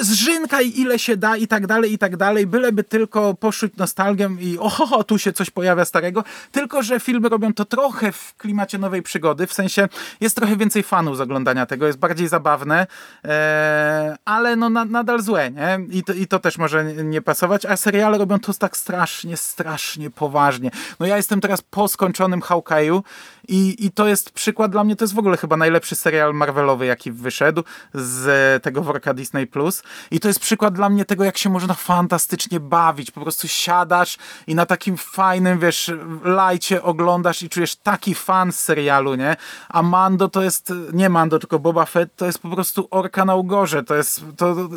zżynkaj 0.00 0.72
ile 0.76 0.98
się 0.98 1.16
da 1.16 1.36
i 1.36 1.46
tak 1.46 1.66
dalej, 1.66 1.92
i 1.92 1.98
tak 1.98 2.16
dalej, 2.16 2.46
byleby 2.46 2.84
tylko 2.84 3.34
poszuć 3.34 3.76
nostalgię 3.76 4.30
i 4.40 4.58
oho, 4.58 5.04
tu 5.04 5.18
się 5.18 5.32
coś 5.32 5.50
pojawia 5.50 5.84
starego, 5.84 6.24
tylko, 6.52 6.82
że 6.82 7.00
filmy 7.00 7.28
robią 7.28 7.54
to 7.54 7.64
trochę 7.64 8.12
w 8.12 8.36
klimacie 8.36 8.78
nowej 8.78 9.02
przygody, 9.02 9.46
w 9.46 9.52
sensie 9.52 9.88
jest 10.20 10.36
trochę 10.36 10.56
więcej 10.56 10.82
fanów 10.82 11.16
z 11.16 11.20
oglądania 11.20 11.66
tego, 11.66 11.86
jest 11.86 11.98
bardziej 11.98 12.28
zabawne, 12.28 12.86
e, 13.24 14.16
ale 14.24 14.56
no 14.56 14.70
na, 14.70 14.84
nadal 14.84 15.22
złe, 15.22 15.50
nie? 15.50 15.78
I 15.90 16.04
to, 16.04 16.12
I 16.12 16.26
to 16.26 16.38
też 16.38 16.58
może 16.58 16.84
nie 16.84 17.22
pasować, 17.22 17.66
a 17.66 17.76
seriale 17.76 18.18
robią 18.18 18.38
to 18.38 18.54
tak 18.54 18.76
strasznie, 18.76 19.36
strasznie 19.36 20.10
poważnie. 20.10 20.70
No 21.00 21.06
ja 21.06 21.16
jestem 21.16 21.40
teraz 21.40 21.62
po 21.62 21.81
po 21.82 21.88
skończonym 21.88 22.42
Hawkeye'u 22.42 23.02
i, 23.48 23.86
i 23.86 23.90
to 23.90 24.08
jest 24.08 24.30
przykład 24.30 24.72
dla 24.72 24.84
mnie, 24.84 24.96
to 24.96 25.04
jest 25.04 25.14
w 25.14 25.18
ogóle 25.18 25.36
chyba 25.36 25.56
najlepszy 25.56 25.94
serial 25.94 26.34
Marvelowy, 26.34 26.86
jaki 26.86 27.12
wyszedł 27.12 27.62
z 27.94 28.62
tego 28.62 28.82
worka 28.82 29.14
Disney+. 29.14 29.46
Plus 29.46 29.82
I 30.10 30.20
to 30.20 30.28
jest 30.28 30.40
przykład 30.40 30.74
dla 30.74 30.88
mnie 30.88 31.04
tego, 31.04 31.24
jak 31.24 31.38
się 31.38 31.50
można 31.50 31.74
fantastycznie 31.74 32.60
bawić. 32.60 33.10
Po 33.10 33.20
prostu 33.20 33.48
siadasz 33.48 34.16
i 34.46 34.54
na 34.54 34.66
takim 34.66 34.96
fajnym, 34.96 35.58
wiesz, 35.58 35.90
lajcie 36.24 36.82
oglądasz 36.82 37.42
i 37.42 37.48
czujesz 37.48 37.76
taki 37.76 38.14
fan 38.14 38.52
z 38.52 38.58
serialu, 38.58 39.14
nie? 39.14 39.36
A 39.68 39.82
Mando 39.82 40.28
to 40.28 40.42
jest, 40.42 40.72
nie 40.92 41.08
Mando, 41.08 41.38
tylko 41.38 41.58
Boba 41.58 41.84
Fett, 41.84 42.16
to 42.16 42.26
jest 42.26 42.38
po 42.38 42.48
prostu 42.48 42.88
orka 42.90 43.24
na 43.24 43.34
ugorze. 43.34 43.82
To 43.82 43.94
jest, 43.94 44.24
to, 44.36 44.68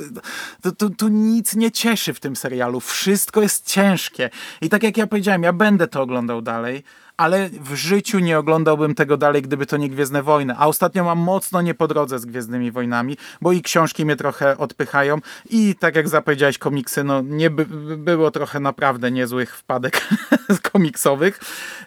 to, 0.61 0.71
to, 0.71 0.89
to 0.89 1.09
nic 1.09 1.55
nie 1.55 1.71
cieszy 1.71 2.13
w 2.13 2.19
tym 2.19 2.35
serialu. 2.35 2.79
Wszystko 2.79 3.41
jest 3.41 3.65
ciężkie. 3.67 4.29
I 4.61 4.69
tak 4.69 4.83
jak 4.83 4.97
ja 4.97 5.07
powiedziałem, 5.07 5.43
ja 5.43 5.53
będę 5.53 5.87
to 5.87 6.01
oglądał 6.01 6.41
dalej, 6.41 6.83
ale 7.17 7.49
w 7.49 7.75
życiu 7.75 8.19
nie 8.19 8.39
oglądałbym 8.39 8.95
tego 8.95 9.17
dalej, 9.17 9.41
gdyby 9.41 9.65
to 9.65 9.77
nie 9.77 9.89
Gwiezdne 9.89 10.23
Wojny. 10.23 10.55
A 10.57 10.67
ostatnio 10.67 11.03
mam 11.03 11.19
mocno 11.19 11.61
nie 11.61 11.73
po 11.73 11.87
drodze 11.87 12.19
z 12.19 12.25
Gwiezdnymi 12.25 12.71
Wojnami, 12.71 13.17
bo 13.41 13.51
i 13.51 13.61
książki 13.61 14.05
mnie 14.05 14.15
trochę 14.15 14.57
odpychają 14.57 15.17
i 15.49 15.75
tak 15.79 15.95
jak 15.95 16.09
zapowiedziałeś 16.09 16.57
komiksy, 16.57 17.03
no 17.03 17.21
nie 17.21 17.49
by, 17.49 17.65
było 17.97 18.31
trochę 18.31 18.59
naprawdę 18.59 19.11
niezłych 19.11 19.57
wpadek 19.57 20.07
komiksowych 20.71 21.39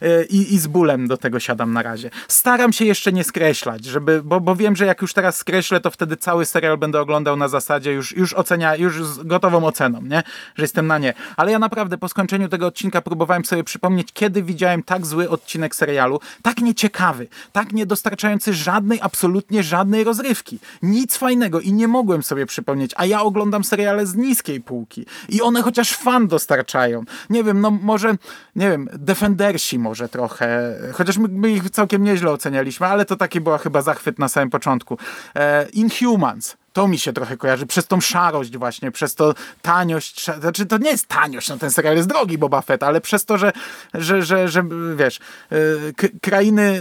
e, 0.03 0.25
I, 0.25 0.55
i 0.55 0.59
z 0.59 0.67
bólem 0.67 1.09
do 1.09 1.17
tego 1.17 1.41
siadam 1.41 1.73
na 1.73 1.83
razie. 1.83 2.11
Staram 2.29 2.73
się 2.73 2.85
jeszcze 2.85 3.13
nie 3.13 3.25
skreślać, 3.25 3.85
żeby, 3.85 4.23
bo, 4.23 4.41
bo 4.41 4.57
wiem, 4.57 4.77
że 4.77 4.87
jak 4.87 5.03
już 5.03 5.13
teraz 5.13 5.37
skreślę, 5.37 5.81
to 5.81 5.91
wtedy 5.91 6.17
cały 6.17 6.47
serial 6.47 6.79
będę 6.79 7.01
oglądał 7.01 7.37
na 7.37 7.49
zasadzie 7.49 7.93
już, 7.93 8.17
już 8.17 8.35
ocenia, 8.35 8.77
już 8.77 9.05
z 9.05 9.23
gotową 9.23 9.67
oceną, 9.67 10.03
nie? 10.03 10.23
Że 10.57 10.65
jestem 10.65 10.87
na 10.87 10.99
nie. 10.99 11.15
Ale 11.37 11.53
ja 11.53 11.59
naprawdę 11.59 11.99
po 11.99 12.09
skończeniu 12.09 12.49
tego 12.49 12.67
odcinka 12.67 13.03
próbowałem 13.03 13.45
sobie 13.45 13.65
przypomnieć, 13.65 14.09
kiedy 14.13 14.43
widziałem 14.43 14.83
tak 14.83 15.07
zły 15.07 15.18
odcinek 15.27 15.75
serialu, 15.75 16.21
tak 16.43 16.61
nieciekawy, 16.61 17.29
tak 17.53 17.73
nie 17.73 17.87
dostarczający 17.87 18.55
żadnej, 18.55 18.99
absolutnie 19.03 19.63
żadnej 19.63 20.05
rozrywki. 20.05 20.59
Nic 20.83 21.17
fajnego 21.17 21.61
i 21.61 21.73
nie 21.73 21.89
mogłem 21.89 22.23
sobie 22.23 22.47
przypomnieć, 22.47 22.91
a 22.97 23.07
ja 23.07 23.23
oglądam 23.23 23.65
seriale 23.65 24.07
z 24.07 24.15
niskiej 24.15 24.61
półki 24.61 25.07
i 25.29 25.43
one 25.43 25.63
chociaż 25.63 25.93
fan 25.97 26.29
dostarczają. 26.29 27.05
Nie 27.31 27.45
wiem, 27.45 27.61
no 27.61 27.71
może, 27.71 28.15
nie 28.57 28.71
wiem, 28.71 28.89
Defendersi 28.93 29.79
może 29.79 30.09
trochę, 30.09 30.79
chociaż 30.93 31.19
my, 31.19 31.29
my 31.29 31.51
ich 31.51 31.71
całkiem 31.71 32.05
nieźle 32.05 32.31
ocenialiśmy, 32.31 32.87
ale 32.87 33.05
to 33.05 33.17
taki 33.17 33.41
była 33.41 33.59
chyba 33.59 33.83
zachwyt 33.83 34.19
na 34.19 34.29
samym 34.29 34.51
początku. 34.51 34.99
E, 35.35 35.69
Inhumans 35.69 36.57
to 36.73 36.89
mi 36.89 36.99
się 36.99 37.13
trochę 37.13 37.37
kojarzy, 37.37 37.67
przez 37.67 37.87
tą 37.87 38.01
szarość 38.01 38.57
właśnie, 38.57 38.91
przez 38.91 39.15
to 39.15 39.35
taniość, 39.63 40.27
znaczy 40.41 40.67
to 40.67 40.79
nie 40.79 40.91
jest 40.91 41.07
taniość, 41.07 41.49
no 41.49 41.59
ten 41.59 41.71
serial 41.71 41.97
jest 41.97 42.09
drogi 42.09 42.39
Boba 42.39 42.63
Fett, 42.63 42.83
ale 42.83 43.01
przez 43.01 43.25
to, 43.25 43.39
że, 43.39 43.53
że, 43.95 44.23
że, 44.23 44.49
że 44.49 44.65
wiesz, 44.97 45.21
y, 45.53 46.11
krainy 46.23 46.81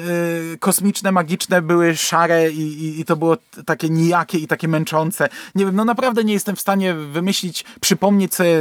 y, 0.53 0.57
kosmiczne, 0.59 1.11
magiczne 1.11 1.61
były 1.61 1.95
szare 1.95 2.51
i, 2.51 2.61
i, 2.61 2.99
i, 2.99 3.05
to 3.05 3.15
było 3.15 3.37
takie 3.65 3.89
nijakie 3.89 4.37
i 4.37 4.47
takie 4.47 4.67
męczące. 4.67 5.29
Nie 5.55 5.65
wiem, 5.65 5.75
no 5.75 5.85
naprawdę 5.85 6.23
nie 6.23 6.33
jestem 6.33 6.55
w 6.55 6.61
stanie 6.61 6.93
wymyślić, 6.93 7.65
przypomnieć 7.81 8.35
sobie 8.35 8.57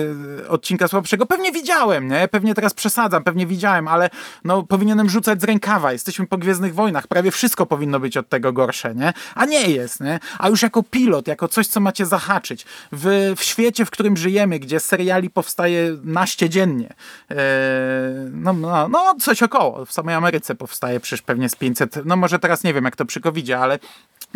odcinka 0.49 0.89
słabszego. 0.89 1.27
Pewnie 1.27 1.53
widziałem, 1.53 2.09
nie? 2.09 2.29
Pewnie 2.29 2.55
teraz 2.55 2.75
przesadzam, 2.75 3.25
pewnie 3.25 3.47
widziałem, 3.47 3.89
ale 3.89 4.11
no 4.45 4.63
powinienem 4.63 5.11
rzucać 5.11 5.41
z 5.41 5.45
rękawa. 5.45 5.93
Jesteśmy 5.93 6.27
po 6.27 6.39
Gwiezdnych 6.39 6.75
Wojnach, 6.75 7.07
prawie 7.07 7.31
wszystko 7.31 7.67
powinno 7.67 8.01
być 8.01 8.17
od 8.17 8.29
tego 8.29 8.53
gorsze, 8.53 8.95
nie? 8.95 9.13
A 9.35 9.45
nie 9.45 9.71
jest, 9.71 10.01
nie? 10.01 10.21
A 10.39 10.49
już 10.49 10.63
jako 10.63 10.83
pilot 10.83 11.16
jako 11.27 11.49
coś, 11.49 11.67
co 11.67 11.81
macie 11.81 12.07
zahaczyć. 12.07 12.67
W, 12.93 13.35
w 13.37 13.43
świecie, 13.43 13.85
w 13.85 13.91
którym 13.91 14.17
żyjemy, 14.17 14.59
gdzie 14.59 14.81
seriali 14.81 15.31
powstaje 15.31 15.97
naście 16.05 16.49
dziennie, 16.49 16.95
e, 17.31 17.37
no, 18.33 18.53
no, 18.53 18.89
no 18.89 19.15
coś 19.21 19.43
około. 19.43 19.85
W 19.85 19.93
samej 19.93 20.15
Ameryce 20.15 20.55
powstaje 20.55 21.01
przecież 21.01 21.23
pewnie 21.23 21.49
z 21.49 21.57
500, 21.57 21.99
no 22.05 22.17
może 22.17 22.39
teraz 22.39 22.65
nie 22.65 22.75
wiem 22.75 22.85
jak 22.85 22.97
to 22.97 23.05
przy 23.05 23.21
covid 23.21 23.47
ale 23.51 23.79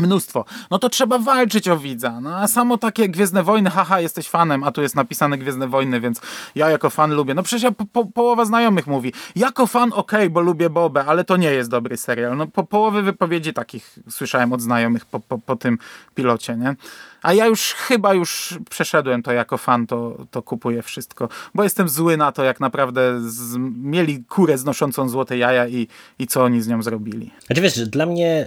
mnóstwo. 0.01 0.45
No 0.71 0.79
to 0.79 0.89
trzeba 0.89 1.19
walczyć 1.19 1.69
o 1.69 1.77
widza. 1.77 2.21
No 2.21 2.37
a 2.37 2.49
samo 2.49 2.79
takie 2.79 3.09
Gwiezdne 3.09 3.43
Wojny, 3.43 3.71
haha, 3.71 4.01
jesteś 4.01 4.29
fanem, 4.29 4.65
a 4.65 4.73
tu 4.73 4.83
jest 4.83 4.97
napisane 4.97 5.39
Gwiezdne 5.39 5.69
Wojny, 5.69 6.01
więc 6.01 6.21
ja 6.55 6.71
jako 6.71 6.91
fan 6.91 7.15
lubię. 7.15 7.35
No 7.35 7.43
przecież 7.43 7.63
ja, 7.63 7.73
po, 7.73 7.85
po, 7.85 8.07
połowa 8.07 8.45
znajomych 8.45 8.87
mówi, 8.87 9.13
jako 9.37 9.67
fan 9.67 9.93
okay, 9.93 10.31
bo 10.31 10.41
lubię 10.41 10.71
Bobę, 10.71 11.05
ale 11.05 11.25
to 11.25 11.37
nie 11.37 11.53
jest 11.53 11.71
dobry 11.71 11.97
serial. 11.97 12.37
No 12.37 12.47
po 12.47 12.65
połowy 12.65 13.03
wypowiedzi 13.03 13.53
takich 13.53 13.99
słyszałem 14.11 14.53
od 14.53 14.61
znajomych 14.61 15.05
po, 15.05 15.21
po, 15.21 15.39
po 15.39 15.57
tym 15.57 15.79
pilocie, 16.15 16.57
nie? 16.57 16.77
A 17.23 17.33
ja 17.33 17.47
już 17.47 17.73
chyba 17.73 18.15
już 18.15 18.59
przeszedłem 18.71 19.23
to 19.23 19.33
jako 19.33 19.59
fan, 19.59 19.87
to, 19.87 20.27
to 20.31 20.43
kupuję 20.43 20.83
wszystko, 20.83 21.29
bo 21.55 21.65
jestem 21.65 21.89
zły 21.89 22.17
na 22.17 22.33
to, 22.33 22.45
jak 22.45 22.61
naprawdę 22.61 23.21
z, 23.21 23.57
mieli 23.83 24.25
kurę 24.25 24.59
znoszącą 24.59 25.09
złote 25.09 25.39
jaja 25.39 25.69
i, 25.69 25.89
i 26.19 26.27
co 26.27 26.45
oni 26.45 26.63
z 26.63 26.69
nią 26.69 26.83
zrobili. 26.83 27.31
Znaczy 27.47 27.63
wiesz, 27.63 27.89
dla 27.89 28.07
mnie 28.07 28.47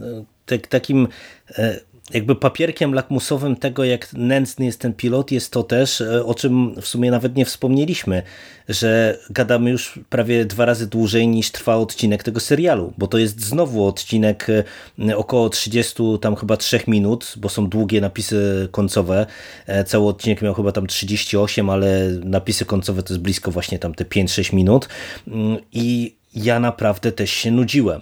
yy, 0.00 0.24
takim 0.58 1.08
yy 1.58 1.90
jakby 2.14 2.36
papierkiem 2.36 2.94
lakmusowym 2.94 3.56
tego, 3.56 3.84
jak 3.84 4.12
nędzny 4.12 4.64
jest 4.64 4.80
ten 4.80 4.94
pilot, 4.94 5.32
jest 5.32 5.52
to 5.52 5.62
też, 5.62 6.00
e, 6.00 6.24
o 6.24 6.34
czym 6.34 6.74
w 6.80 6.86
sumie 6.86 7.10
nawet 7.10 7.36
nie 7.36 7.44
wspomnieliśmy, 7.44 8.22
że 8.68 9.18
gadamy 9.30 9.70
już 9.70 9.98
prawie 10.08 10.44
dwa 10.44 10.64
razy 10.64 10.86
dłużej 10.86 11.28
niż 11.28 11.50
trwa 11.50 11.76
odcinek 11.76 12.22
tego 12.22 12.40
serialu, 12.40 12.92
bo 12.98 13.06
to 13.06 13.18
jest 13.18 13.40
znowu 13.40 13.86
odcinek 13.86 14.46
e, 15.08 15.16
około 15.16 15.48
30 15.48 16.02
tam 16.20 16.36
chyba 16.36 16.56
3 16.56 16.80
minut, 16.86 17.34
bo 17.36 17.48
są 17.48 17.68
długie 17.68 18.00
napisy 18.00 18.68
końcowe. 18.70 19.26
E, 19.66 19.84
cały 19.84 20.08
odcinek 20.08 20.42
miał 20.42 20.54
chyba 20.54 20.72
tam 20.72 20.86
38, 20.86 21.70
ale 21.70 22.08
napisy 22.24 22.64
końcowe 22.64 23.02
to 23.02 23.14
jest 23.14 23.22
blisko 23.22 23.50
właśnie 23.50 23.78
tam 23.78 23.94
te 23.94 24.04
5-6 24.04 24.54
minut 24.54 24.88
mm, 25.26 25.58
i 25.72 26.19
ja 26.34 26.60
naprawdę 26.60 27.12
też 27.12 27.30
się 27.30 27.50
nudziłem. 27.50 28.00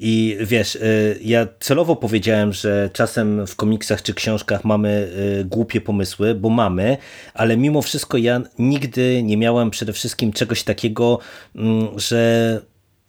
I 0.00 0.38
wiesz, 0.40 0.74
y, 0.74 1.18
ja 1.22 1.46
celowo 1.60 1.96
powiedziałem, 1.96 2.52
że 2.52 2.90
czasem 2.92 3.46
w 3.46 3.56
komiksach 3.56 4.02
czy 4.02 4.14
książkach 4.14 4.64
mamy 4.64 5.10
y, 5.40 5.44
głupie 5.44 5.80
pomysły, 5.80 6.34
bo 6.34 6.48
mamy, 6.48 6.96
ale 7.34 7.56
mimo 7.56 7.82
wszystko 7.82 8.18
ja 8.18 8.40
nigdy 8.58 9.22
nie 9.22 9.36
miałem 9.36 9.70
przede 9.70 9.92
wszystkim 9.92 10.32
czegoś 10.32 10.62
takiego, 10.62 11.18
mm, 11.56 11.88
że 11.98 12.60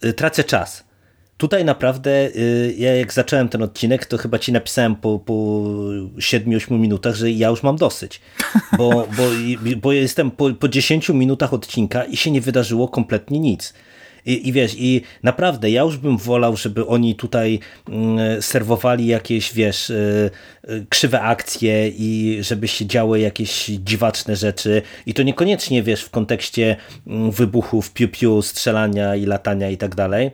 y, 0.04 0.12
tracę 0.12 0.44
czas. 0.44 0.84
Tutaj 1.36 1.64
naprawdę, 1.64 2.30
ja 2.76 2.94
jak 2.96 3.12
zacząłem 3.12 3.48
ten 3.48 3.62
odcinek, 3.62 4.06
to 4.06 4.18
chyba 4.18 4.38
ci 4.38 4.52
napisałem 4.52 4.96
po, 4.96 5.18
po 5.18 5.32
7-8 6.16 6.78
minutach, 6.78 7.14
że 7.14 7.30
ja 7.30 7.48
już 7.48 7.62
mam 7.62 7.76
dosyć. 7.76 8.20
Bo, 8.78 8.90
bo, 8.90 9.22
bo 9.76 9.92
jestem 9.92 10.30
po, 10.30 10.50
po 10.50 10.68
10 10.68 11.08
minutach 11.08 11.54
odcinka 11.54 12.04
i 12.04 12.16
się 12.16 12.30
nie 12.30 12.40
wydarzyło 12.40 12.88
kompletnie 12.88 13.40
nic. 13.40 13.74
I, 14.26 14.48
I 14.48 14.52
wiesz, 14.52 14.74
i 14.78 15.02
naprawdę 15.22 15.70
ja 15.70 15.82
już 15.82 15.96
bym 15.96 16.18
wolał, 16.18 16.56
żeby 16.56 16.86
oni 16.86 17.14
tutaj 17.14 17.58
mm, 17.88 18.42
serwowali 18.42 19.06
jakieś, 19.06 19.54
wiesz, 19.54 19.90
y, 19.90 20.30
y, 20.70 20.86
krzywe 20.88 21.20
akcje 21.20 21.88
i 21.88 22.38
żeby 22.40 22.68
się 22.68 22.86
działy 22.86 23.20
jakieś 23.20 23.66
dziwaczne 23.66 24.36
rzeczy. 24.36 24.82
I 25.06 25.14
to 25.14 25.22
niekoniecznie, 25.22 25.82
wiesz, 25.82 26.02
w 26.02 26.10
kontekście 26.10 26.76
mm, 27.06 27.30
wybuchów, 27.30 27.92
piu-piu, 27.92 28.42
strzelania 28.42 29.16
i 29.16 29.26
latania 29.26 29.70
i 29.70 29.76
tak 29.76 29.94
dalej 29.94 30.30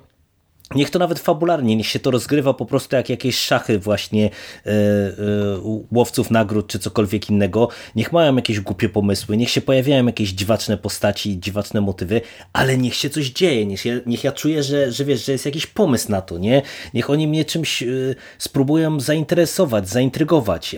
Niech 0.75 0.91
to 0.91 0.99
nawet 0.99 1.19
fabularnie, 1.19 1.77
niech 1.77 1.87
się 1.87 1.99
to 1.99 2.11
rozgrywa 2.11 2.55
po 2.55 2.67
prostu 2.67 2.97
jak 2.97 3.11
jakieś 3.11 3.39
szachy 3.39 3.79
właśnie 3.79 4.23
yy, 4.23 4.73
yy, 4.73 5.85
łowców 5.93 6.31
nagród 6.31 6.67
czy 6.67 6.79
cokolwiek 6.79 7.31
innego. 7.31 7.69
Niech 7.97 8.13
mają 8.13 8.37
jakieś 8.37 8.61
głupie 8.61 8.89
pomysły, 8.89 9.37
niech 9.37 9.51
się 9.51 9.61
pojawiają 9.61 10.07
jakieś 10.07 10.31
dziwaczne 10.31 10.77
postaci, 10.77 11.41
dziwaczne 11.41 11.81
motywy, 11.81 12.21
ale 12.53 12.79
niech 12.79 12.95
się 12.95 13.11
coś 13.11 13.31
dzieje, 13.31 13.67
niech, 13.67 13.85
ja, 13.85 13.95
niech 14.07 14.25
ja 14.25 14.33
czuję, 14.33 14.63
że, 14.63 14.93
że 14.93 15.05
wiesz, 15.05 15.27
że 15.27 15.33
jest 15.33 15.47
jakiś 15.47 15.67
pomysł 15.67 16.11
na 16.11 16.21
to, 16.21 16.39
nie? 16.39 16.63
Niech 16.95 17.11
oni 17.11 17.29
mnie 17.29 17.45
czymś 17.45 17.83
yy, 17.83 18.15
spróbują 18.39 19.01
zainteresować, 19.01 19.89
zaintrygować. 19.89 20.77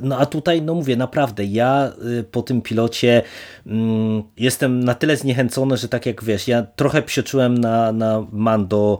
no 0.00 0.18
a 0.18 0.26
tutaj, 0.26 0.62
no 0.62 0.74
mówię, 0.74 0.96
naprawdę, 0.96 1.44
ja 1.44 1.92
po 2.30 2.42
tym 2.42 2.62
pilocie 2.62 3.22
mm, 3.66 4.22
jestem 4.36 4.84
na 4.84 4.94
tyle 4.94 5.16
zniechęcony, 5.16 5.76
że 5.76 5.88
tak 5.88 6.06
jak 6.06 6.24
wiesz, 6.24 6.48
ja 6.48 6.62
trochę 6.62 7.02
psioczyłem 7.02 7.58
na, 7.58 7.92
na 7.92 8.26
Mando 8.32 8.98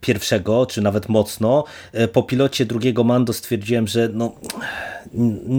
pierwszego, 0.00 0.66
czy 0.66 0.82
nawet 0.82 1.08
mocno. 1.08 1.64
E, 1.92 2.08
po 2.08 2.22
pilocie 2.22 2.66
drugiego 2.66 3.04
Mando 3.04 3.32
stwierdziłem, 3.32 3.86
że 3.86 4.08
no, 4.12 4.32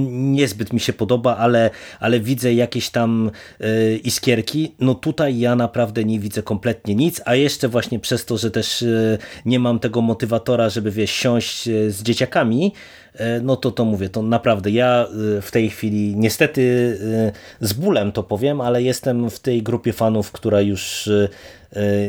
niezbyt 0.09 0.73
mi 0.73 0.79
się 0.79 0.93
podoba, 0.93 1.37
ale, 1.37 1.69
ale 1.99 2.19
widzę 2.19 2.53
jakieś 2.53 2.89
tam 2.89 3.31
e, 3.59 3.95
iskierki. 3.95 4.75
No 4.79 4.95
tutaj 4.95 5.39
ja 5.39 5.55
naprawdę 5.55 6.03
nie 6.03 6.19
widzę 6.19 6.43
kompletnie 6.43 6.95
nic, 6.95 7.21
a 7.25 7.35
jeszcze 7.35 7.67
właśnie 7.67 7.99
przez 7.99 8.25
to, 8.25 8.37
że 8.37 8.51
też 8.51 8.85
nie 9.45 9.59
mam 9.59 9.79
tego 9.79 10.01
motywatora, 10.01 10.69
żeby 10.69 10.91
wiesz, 10.91 11.11
siąść 11.11 11.63
z 11.63 12.03
dzieciakami, 12.03 12.73
no 13.41 13.55
to 13.55 13.71
to 13.71 13.85
mówię, 13.85 14.09
to 14.09 14.21
naprawdę 14.21 14.71
ja 14.71 15.07
w 15.41 15.49
tej 15.51 15.69
chwili 15.69 16.15
niestety 16.15 16.97
z 17.61 17.73
bólem 17.73 18.11
to 18.11 18.23
powiem, 18.23 18.61
ale 18.61 18.83
jestem 18.83 19.29
w 19.29 19.39
tej 19.39 19.63
grupie 19.63 19.93
fanów, 19.93 20.31
która 20.31 20.61
już 20.61 21.09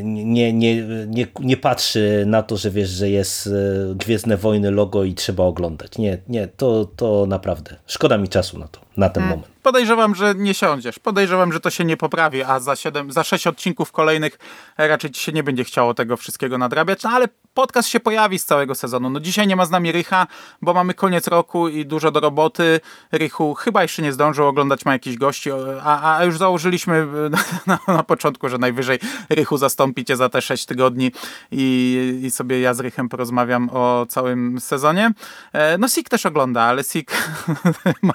nie, 0.04 0.52
nie, 0.52 0.82
nie, 1.06 1.26
nie 1.40 1.56
patrzy 1.56 2.24
na 2.26 2.42
to, 2.42 2.56
że 2.56 2.70
wiesz, 2.70 2.88
że 2.88 3.10
jest 3.10 3.46
e, 3.46 3.50
Gwiezdne 3.94 4.36
Wojny 4.36 4.70
logo 4.70 5.04
i 5.04 5.14
trzeba 5.14 5.44
oglądać. 5.44 5.98
Nie, 5.98 6.18
nie, 6.28 6.48
to, 6.48 6.84
to 6.96 7.26
naprawdę. 7.26 7.76
Szkoda 7.86 8.18
mi 8.18 8.28
czasu 8.28 8.58
na 8.58 8.68
to, 8.68 8.80
na 8.96 9.08
ten 9.08 9.22
hmm. 9.22 9.38
moment. 9.38 9.51
Podejrzewam, 9.62 10.14
że 10.14 10.34
nie 10.34 10.54
siądziesz. 10.54 10.98
Podejrzewam, 10.98 11.52
że 11.52 11.60
to 11.60 11.70
się 11.70 11.84
nie 11.84 11.96
poprawi, 11.96 12.42
a 12.42 12.60
za, 12.60 12.76
7, 12.76 13.12
za 13.12 13.24
6 13.24 13.46
odcinków 13.46 13.92
kolejnych 13.92 14.38
raczej 14.78 15.10
ci 15.10 15.22
się 15.22 15.32
nie 15.32 15.42
będzie 15.42 15.64
chciało 15.64 15.94
tego 15.94 16.16
wszystkiego 16.16 16.58
nadrabiać. 16.58 17.02
No 17.02 17.10
ale 17.10 17.28
podcast 17.54 17.88
się 17.88 18.00
pojawi 18.00 18.38
z 18.38 18.44
całego 18.44 18.74
sezonu. 18.74 19.10
No 19.10 19.20
dzisiaj 19.20 19.46
nie 19.46 19.56
ma 19.56 19.66
z 19.66 19.70
nami 19.70 19.92
Rycha, 19.92 20.26
bo 20.62 20.74
mamy 20.74 20.94
koniec 20.94 21.28
roku 21.28 21.68
i 21.68 21.86
dużo 21.86 22.10
do 22.10 22.20
roboty. 22.20 22.80
Rychu 23.12 23.54
chyba 23.54 23.82
jeszcze 23.82 24.02
nie 24.02 24.12
zdążył 24.12 24.46
oglądać, 24.46 24.84
ma 24.84 24.92
jakiś 24.92 25.16
gości, 25.16 25.50
a, 25.82 26.16
a 26.16 26.24
już 26.24 26.38
założyliśmy 26.38 27.06
na, 27.66 27.78
na, 27.88 28.02
początku, 28.02 28.48
że 28.48 28.58
najwyżej 28.58 28.98
Rychu 29.30 29.56
zastąpicie 29.56 30.16
za 30.16 30.28
te 30.28 30.42
6 30.42 30.66
tygodni 30.66 31.12
i, 31.50 32.20
i 32.22 32.30
sobie 32.30 32.60
ja 32.60 32.74
z 32.74 32.80
Rychem 32.80 33.08
porozmawiam 33.08 33.70
o 33.72 34.06
całym 34.08 34.60
sezonie. 34.60 35.12
E, 35.52 35.78
no 35.78 35.88
Sik 35.88 36.08
też 36.08 36.26
ogląda, 36.26 36.62
ale 36.62 36.84
Sik 36.84 37.12
ma 38.02 38.14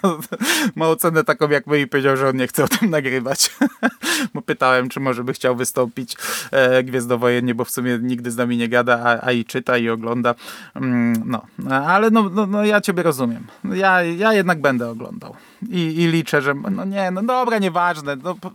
ma 0.75 0.87
ocenę 0.87 1.23
taką 1.37 1.53
jak 1.53 1.67
my 1.67 1.79
i 1.79 1.87
powiedział, 1.87 2.17
że 2.17 2.29
on 2.29 2.35
nie 2.35 2.47
chce 2.47 2.63
o 2.63 2.67
tym 2.67 2.89
nagrywać. 2.89 3.49
Bo 4.33 4.41
pytałem, 4.41 4.89
czy 4.89 4.99
może 4.99 5.23
by 5.23 5.33
chciał 5.33 5.55
wystąpić 5.55 6.15
e, 6.51 6.83
Gwiezdnowojennie, 6.83 7.55
bo 7.55 7.65
w 7.65 7.71
sumie 7.71 7.99
nigdy 8.01 8.31
z 8.31 8.37
nami 8.37 8.57
nie 8.57 8.69
gada, 8.69 8.99
a, 9.03 9.25
a 9.27 9.31
i 9.31 9.45
czyta 9.45 9.77
i 9.77 9.89
ogląda. 9.89 10.35
Mm, 10.75 11.23
no, 11.25 11.41
ale 11.85 12.09
no, 12.09 12.29
no, 12.29 12.47
no 12.47 12.65
ja 12.65 12.81
ciebie 12.81 13.03
rozumiem. 13.03 13.47
Ja, 13.63 14.03
ja 14.03 14.33
jednak 14.33 14.61
będę 14.61 14.89
oglądał. 14.89 15.35
I, 15.69 15.79
I 15.79 16.07
liczę, 16.07 16.41
że 16.41 16.53
no 16.53 16.85
nie, 16.85 17.11
no 17.11 17.23
dobra, 17.23 17.57
nieważne. 17.57 18.15
No, 18.15 18.35
po- 18.35 18.51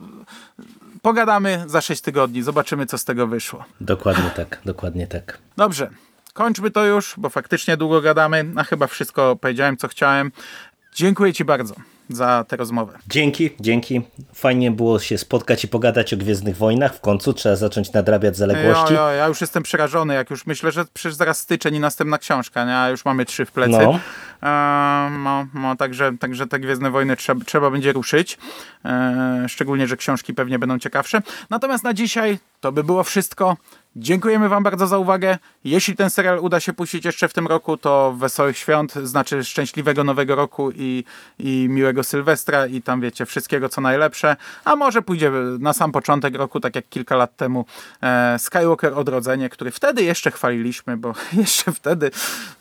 pogadamy 1.02 1.64
za 1.66 1.80
6 1.80 2.02
tygodni, 2.02 2.42
zobaczymy 2.42 2.86
co 2.86 2.98
z 2.98 3.04
tego 3.04 3.26
wyszło. 3.26 3.64
Dokładnie 3.80 4.30
tak, 4.36 4.58
dokładnie 4.64 5.06
tak. 5.06 5.38
Dobrze, 5.56 5.90
kończmy 6.32 6.70
to 6.70 6.84
już, 6.84 7.14
bo 7.16 7.28
faktycznie 7.28 7.76
długo 7.76 8.00
gadamy, 8.00 8.44
a 8.56 8.64
chyba 8.64 8.86
wszystko 8.86 9.36
powiedziałem, 9.36 9.76
co 9.76 9.88
chciałem. 9.88 10.32
Dziękuję 10.94 11.32
Ci 11.32 11.44
bardzo 11.44 11.74
za 12.08 12.44
tę 12.48 12.56
rozmowę. 12.56 12.98
Dzięki, 13.08 13.50
dzięki. 13.60 14.02
Fajnie 14.34 14.70
było 14.70 14.98
się 14.98 15.18
spotkać 15.18 15.64
i 15.64 15.68
pogadać 15.68 16.14
o 16.14 16.16
Gwiezdnych 16.16 16.56
Wojnach. 16.56 16.94
W 16.94 17.00
końcu 17.00 17.32
trzeba 17.32 17.56
zacząć 17.56 17.92
nadrabiać 17.92 18.36
zaległości. 18.36 18.94
Jo, 18.94 19.00
jo, 19.00 19.10
ja 19.10 19.26
już 19.26 19.40
jestem 19.40 19.62
przerażony, 19.62 20.14
jak 20.14 20.30
już 20.30 20.46
myślę, 20.46 20.72
że 20.72 20.84
przecież 20.92 21.14
zaraz 21.14 21.38
styczeń 21.38 21.74
i 21.74 21.80
następna 21.80 22.18
książka, 22.18 22.64
nie? 22.64 22.76
a 22.76 22.90
już 22.90 23.04
mamy 23.04 23.24
trzy 23.24 23.44
w 23.44 23.52
plecy. 23.52 23.78
No. 23.78 23.98
No, 25.10 25.46
no, 25.54 25.76
także, 25.76 26.18
także 26.18 26.46
te 26.46 26.58
Gwiezdne 26.58 26.90
Wojny 26.90 27.16
trzeba, 27.16 27.44
trzeba 27.44 27.70
będzie 27.70 27.92
ruszyć. 27.92 28.38
Eee, 28.84 29.48
szczególnie, 29.48 29.86
że 29.86 29.96
książki 29.96 30.34
pewnie 30.34 30.58
będą 30.58 30.78
ciekawsze. 30.78 31.22
Natomiast 31.50 31.84
na 31.84 31.94
dzisiaj 31.94 32.38
to 32.60 32.72
by 32.72 32.84
było 32.84 33.04
wszystko. 33.04 33.56
Dziękujemy 33.96 34.48
Wam 34.48 34.62
bardzo 34.62 34.86
za 34.86 34.98
uwagę. 34.98 35.38
Jeśli 35.64 35.96
ten 35.96 36.10
serial 36.10 36.38
uda 36.38 36.60
się 36.60 36.72
puścić 36.72 37.04
jeszcze 37.04 37.28
w 37.28 37.32
tym 37.32 37.46
roku, 37.46 37.76
to 37.76 38.14
wesołych 38.18 38.58
świąt, 38.58 38.92
znaczy 38.92 39.44
szczęśliwego 39.44 40.04
nowego 40.04 40.34
roku 40.34 40.70
i, 40.74 41.04
i 41.38 41.66
miłego 41.70 42.04
Sylwestra 42.04 42.66
i 42.66 42.82
tam 42.82 43.00
wiecie, 43.00 43.26
wszystkiego 43.26 43.68
co 43.68 43.80
najlepsze. 43.80 44.36
A 44.64 44.76
może 44.76 45.02
pójdzie 45.02 45.30
na 45.58 45.72
sam 45.72 45.92
początek 45.92 46.34
roku, 46.34 46.60
tak 46.60 46.76
jak 46.76 46.88
kilka 46.88 47.16
lat 47.16 47.36
temu 47.36 47.64
e, 48.02 48.38
Skywalker 48.38 48.94
Odrodzenie, 48.94 49.48
który 49.48 49.70
wtedy 49.70 50.02
jeszcze 50.02 50.30
chwaliliśmy, 50.30 50.96
bo 50.96 51.14
jeszcze 51.32 51.72
wtedy 51.72 52.10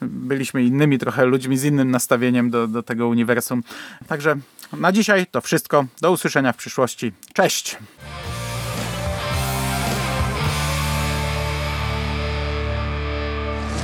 byliśmy 0.01 0.63
innymi 0.63 0.99
trochę 0.99 1.25
ludźmi 1.25 1.57
z 1.57 1.63
innym 1.71 1.91
nastawieniem 1.91 2.49
do, 2.49 2.67
do 2.67 2.83
tego 2.83 3.07
uniwersum. 3.07 3.63
Także 4.07 4.35
na 4.73 4.91
dzisiaj 4.91 5.27
to 5.27 5.41
wszystko. 5.41 5.85
Do 6.01 6.11
usłyszenia 6.11 6.53
w 6.53 6.57
przyszłości. 6.57 7.11
Cześć! 7.33 7.77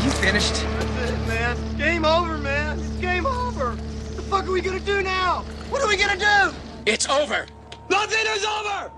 You 0.05 0.11
finished? 0.11 0.65
That's 0.79 1.09
it, 1.09 1.27
man. 1.27 1.57
Game 1.77 2.05
over, 2.05 2.37
man. 2.37 2.79
It's 2.79 3.01
game 3.01 3.25
over. 3.25 3.67
What 3.71 4.15
the 4.15 4.21
fuck 4.21 4.43
are 4.43 4.51
we 4.51 4.61
gonna 4.61 4.79
do 4.79 5.01
now? 5.01 5.43
What 5.71 5.81
are 5.83 5.87
we 5.87 5.97
gonna 5.97 6.17
do? 6.17 6.53
It's 6.85 7.09
over. 7.09 7.57
Nothing 7.89 8.25
is 8.35 8.45
over! 8.45 8.91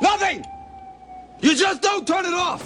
Nothing! 0.00 0.44
You 1.40 1.54
just 1.54 1.82
don't 1.82 2.06
turn 2.06 2.24
it 2.26 2.34
off! 2.34 2.62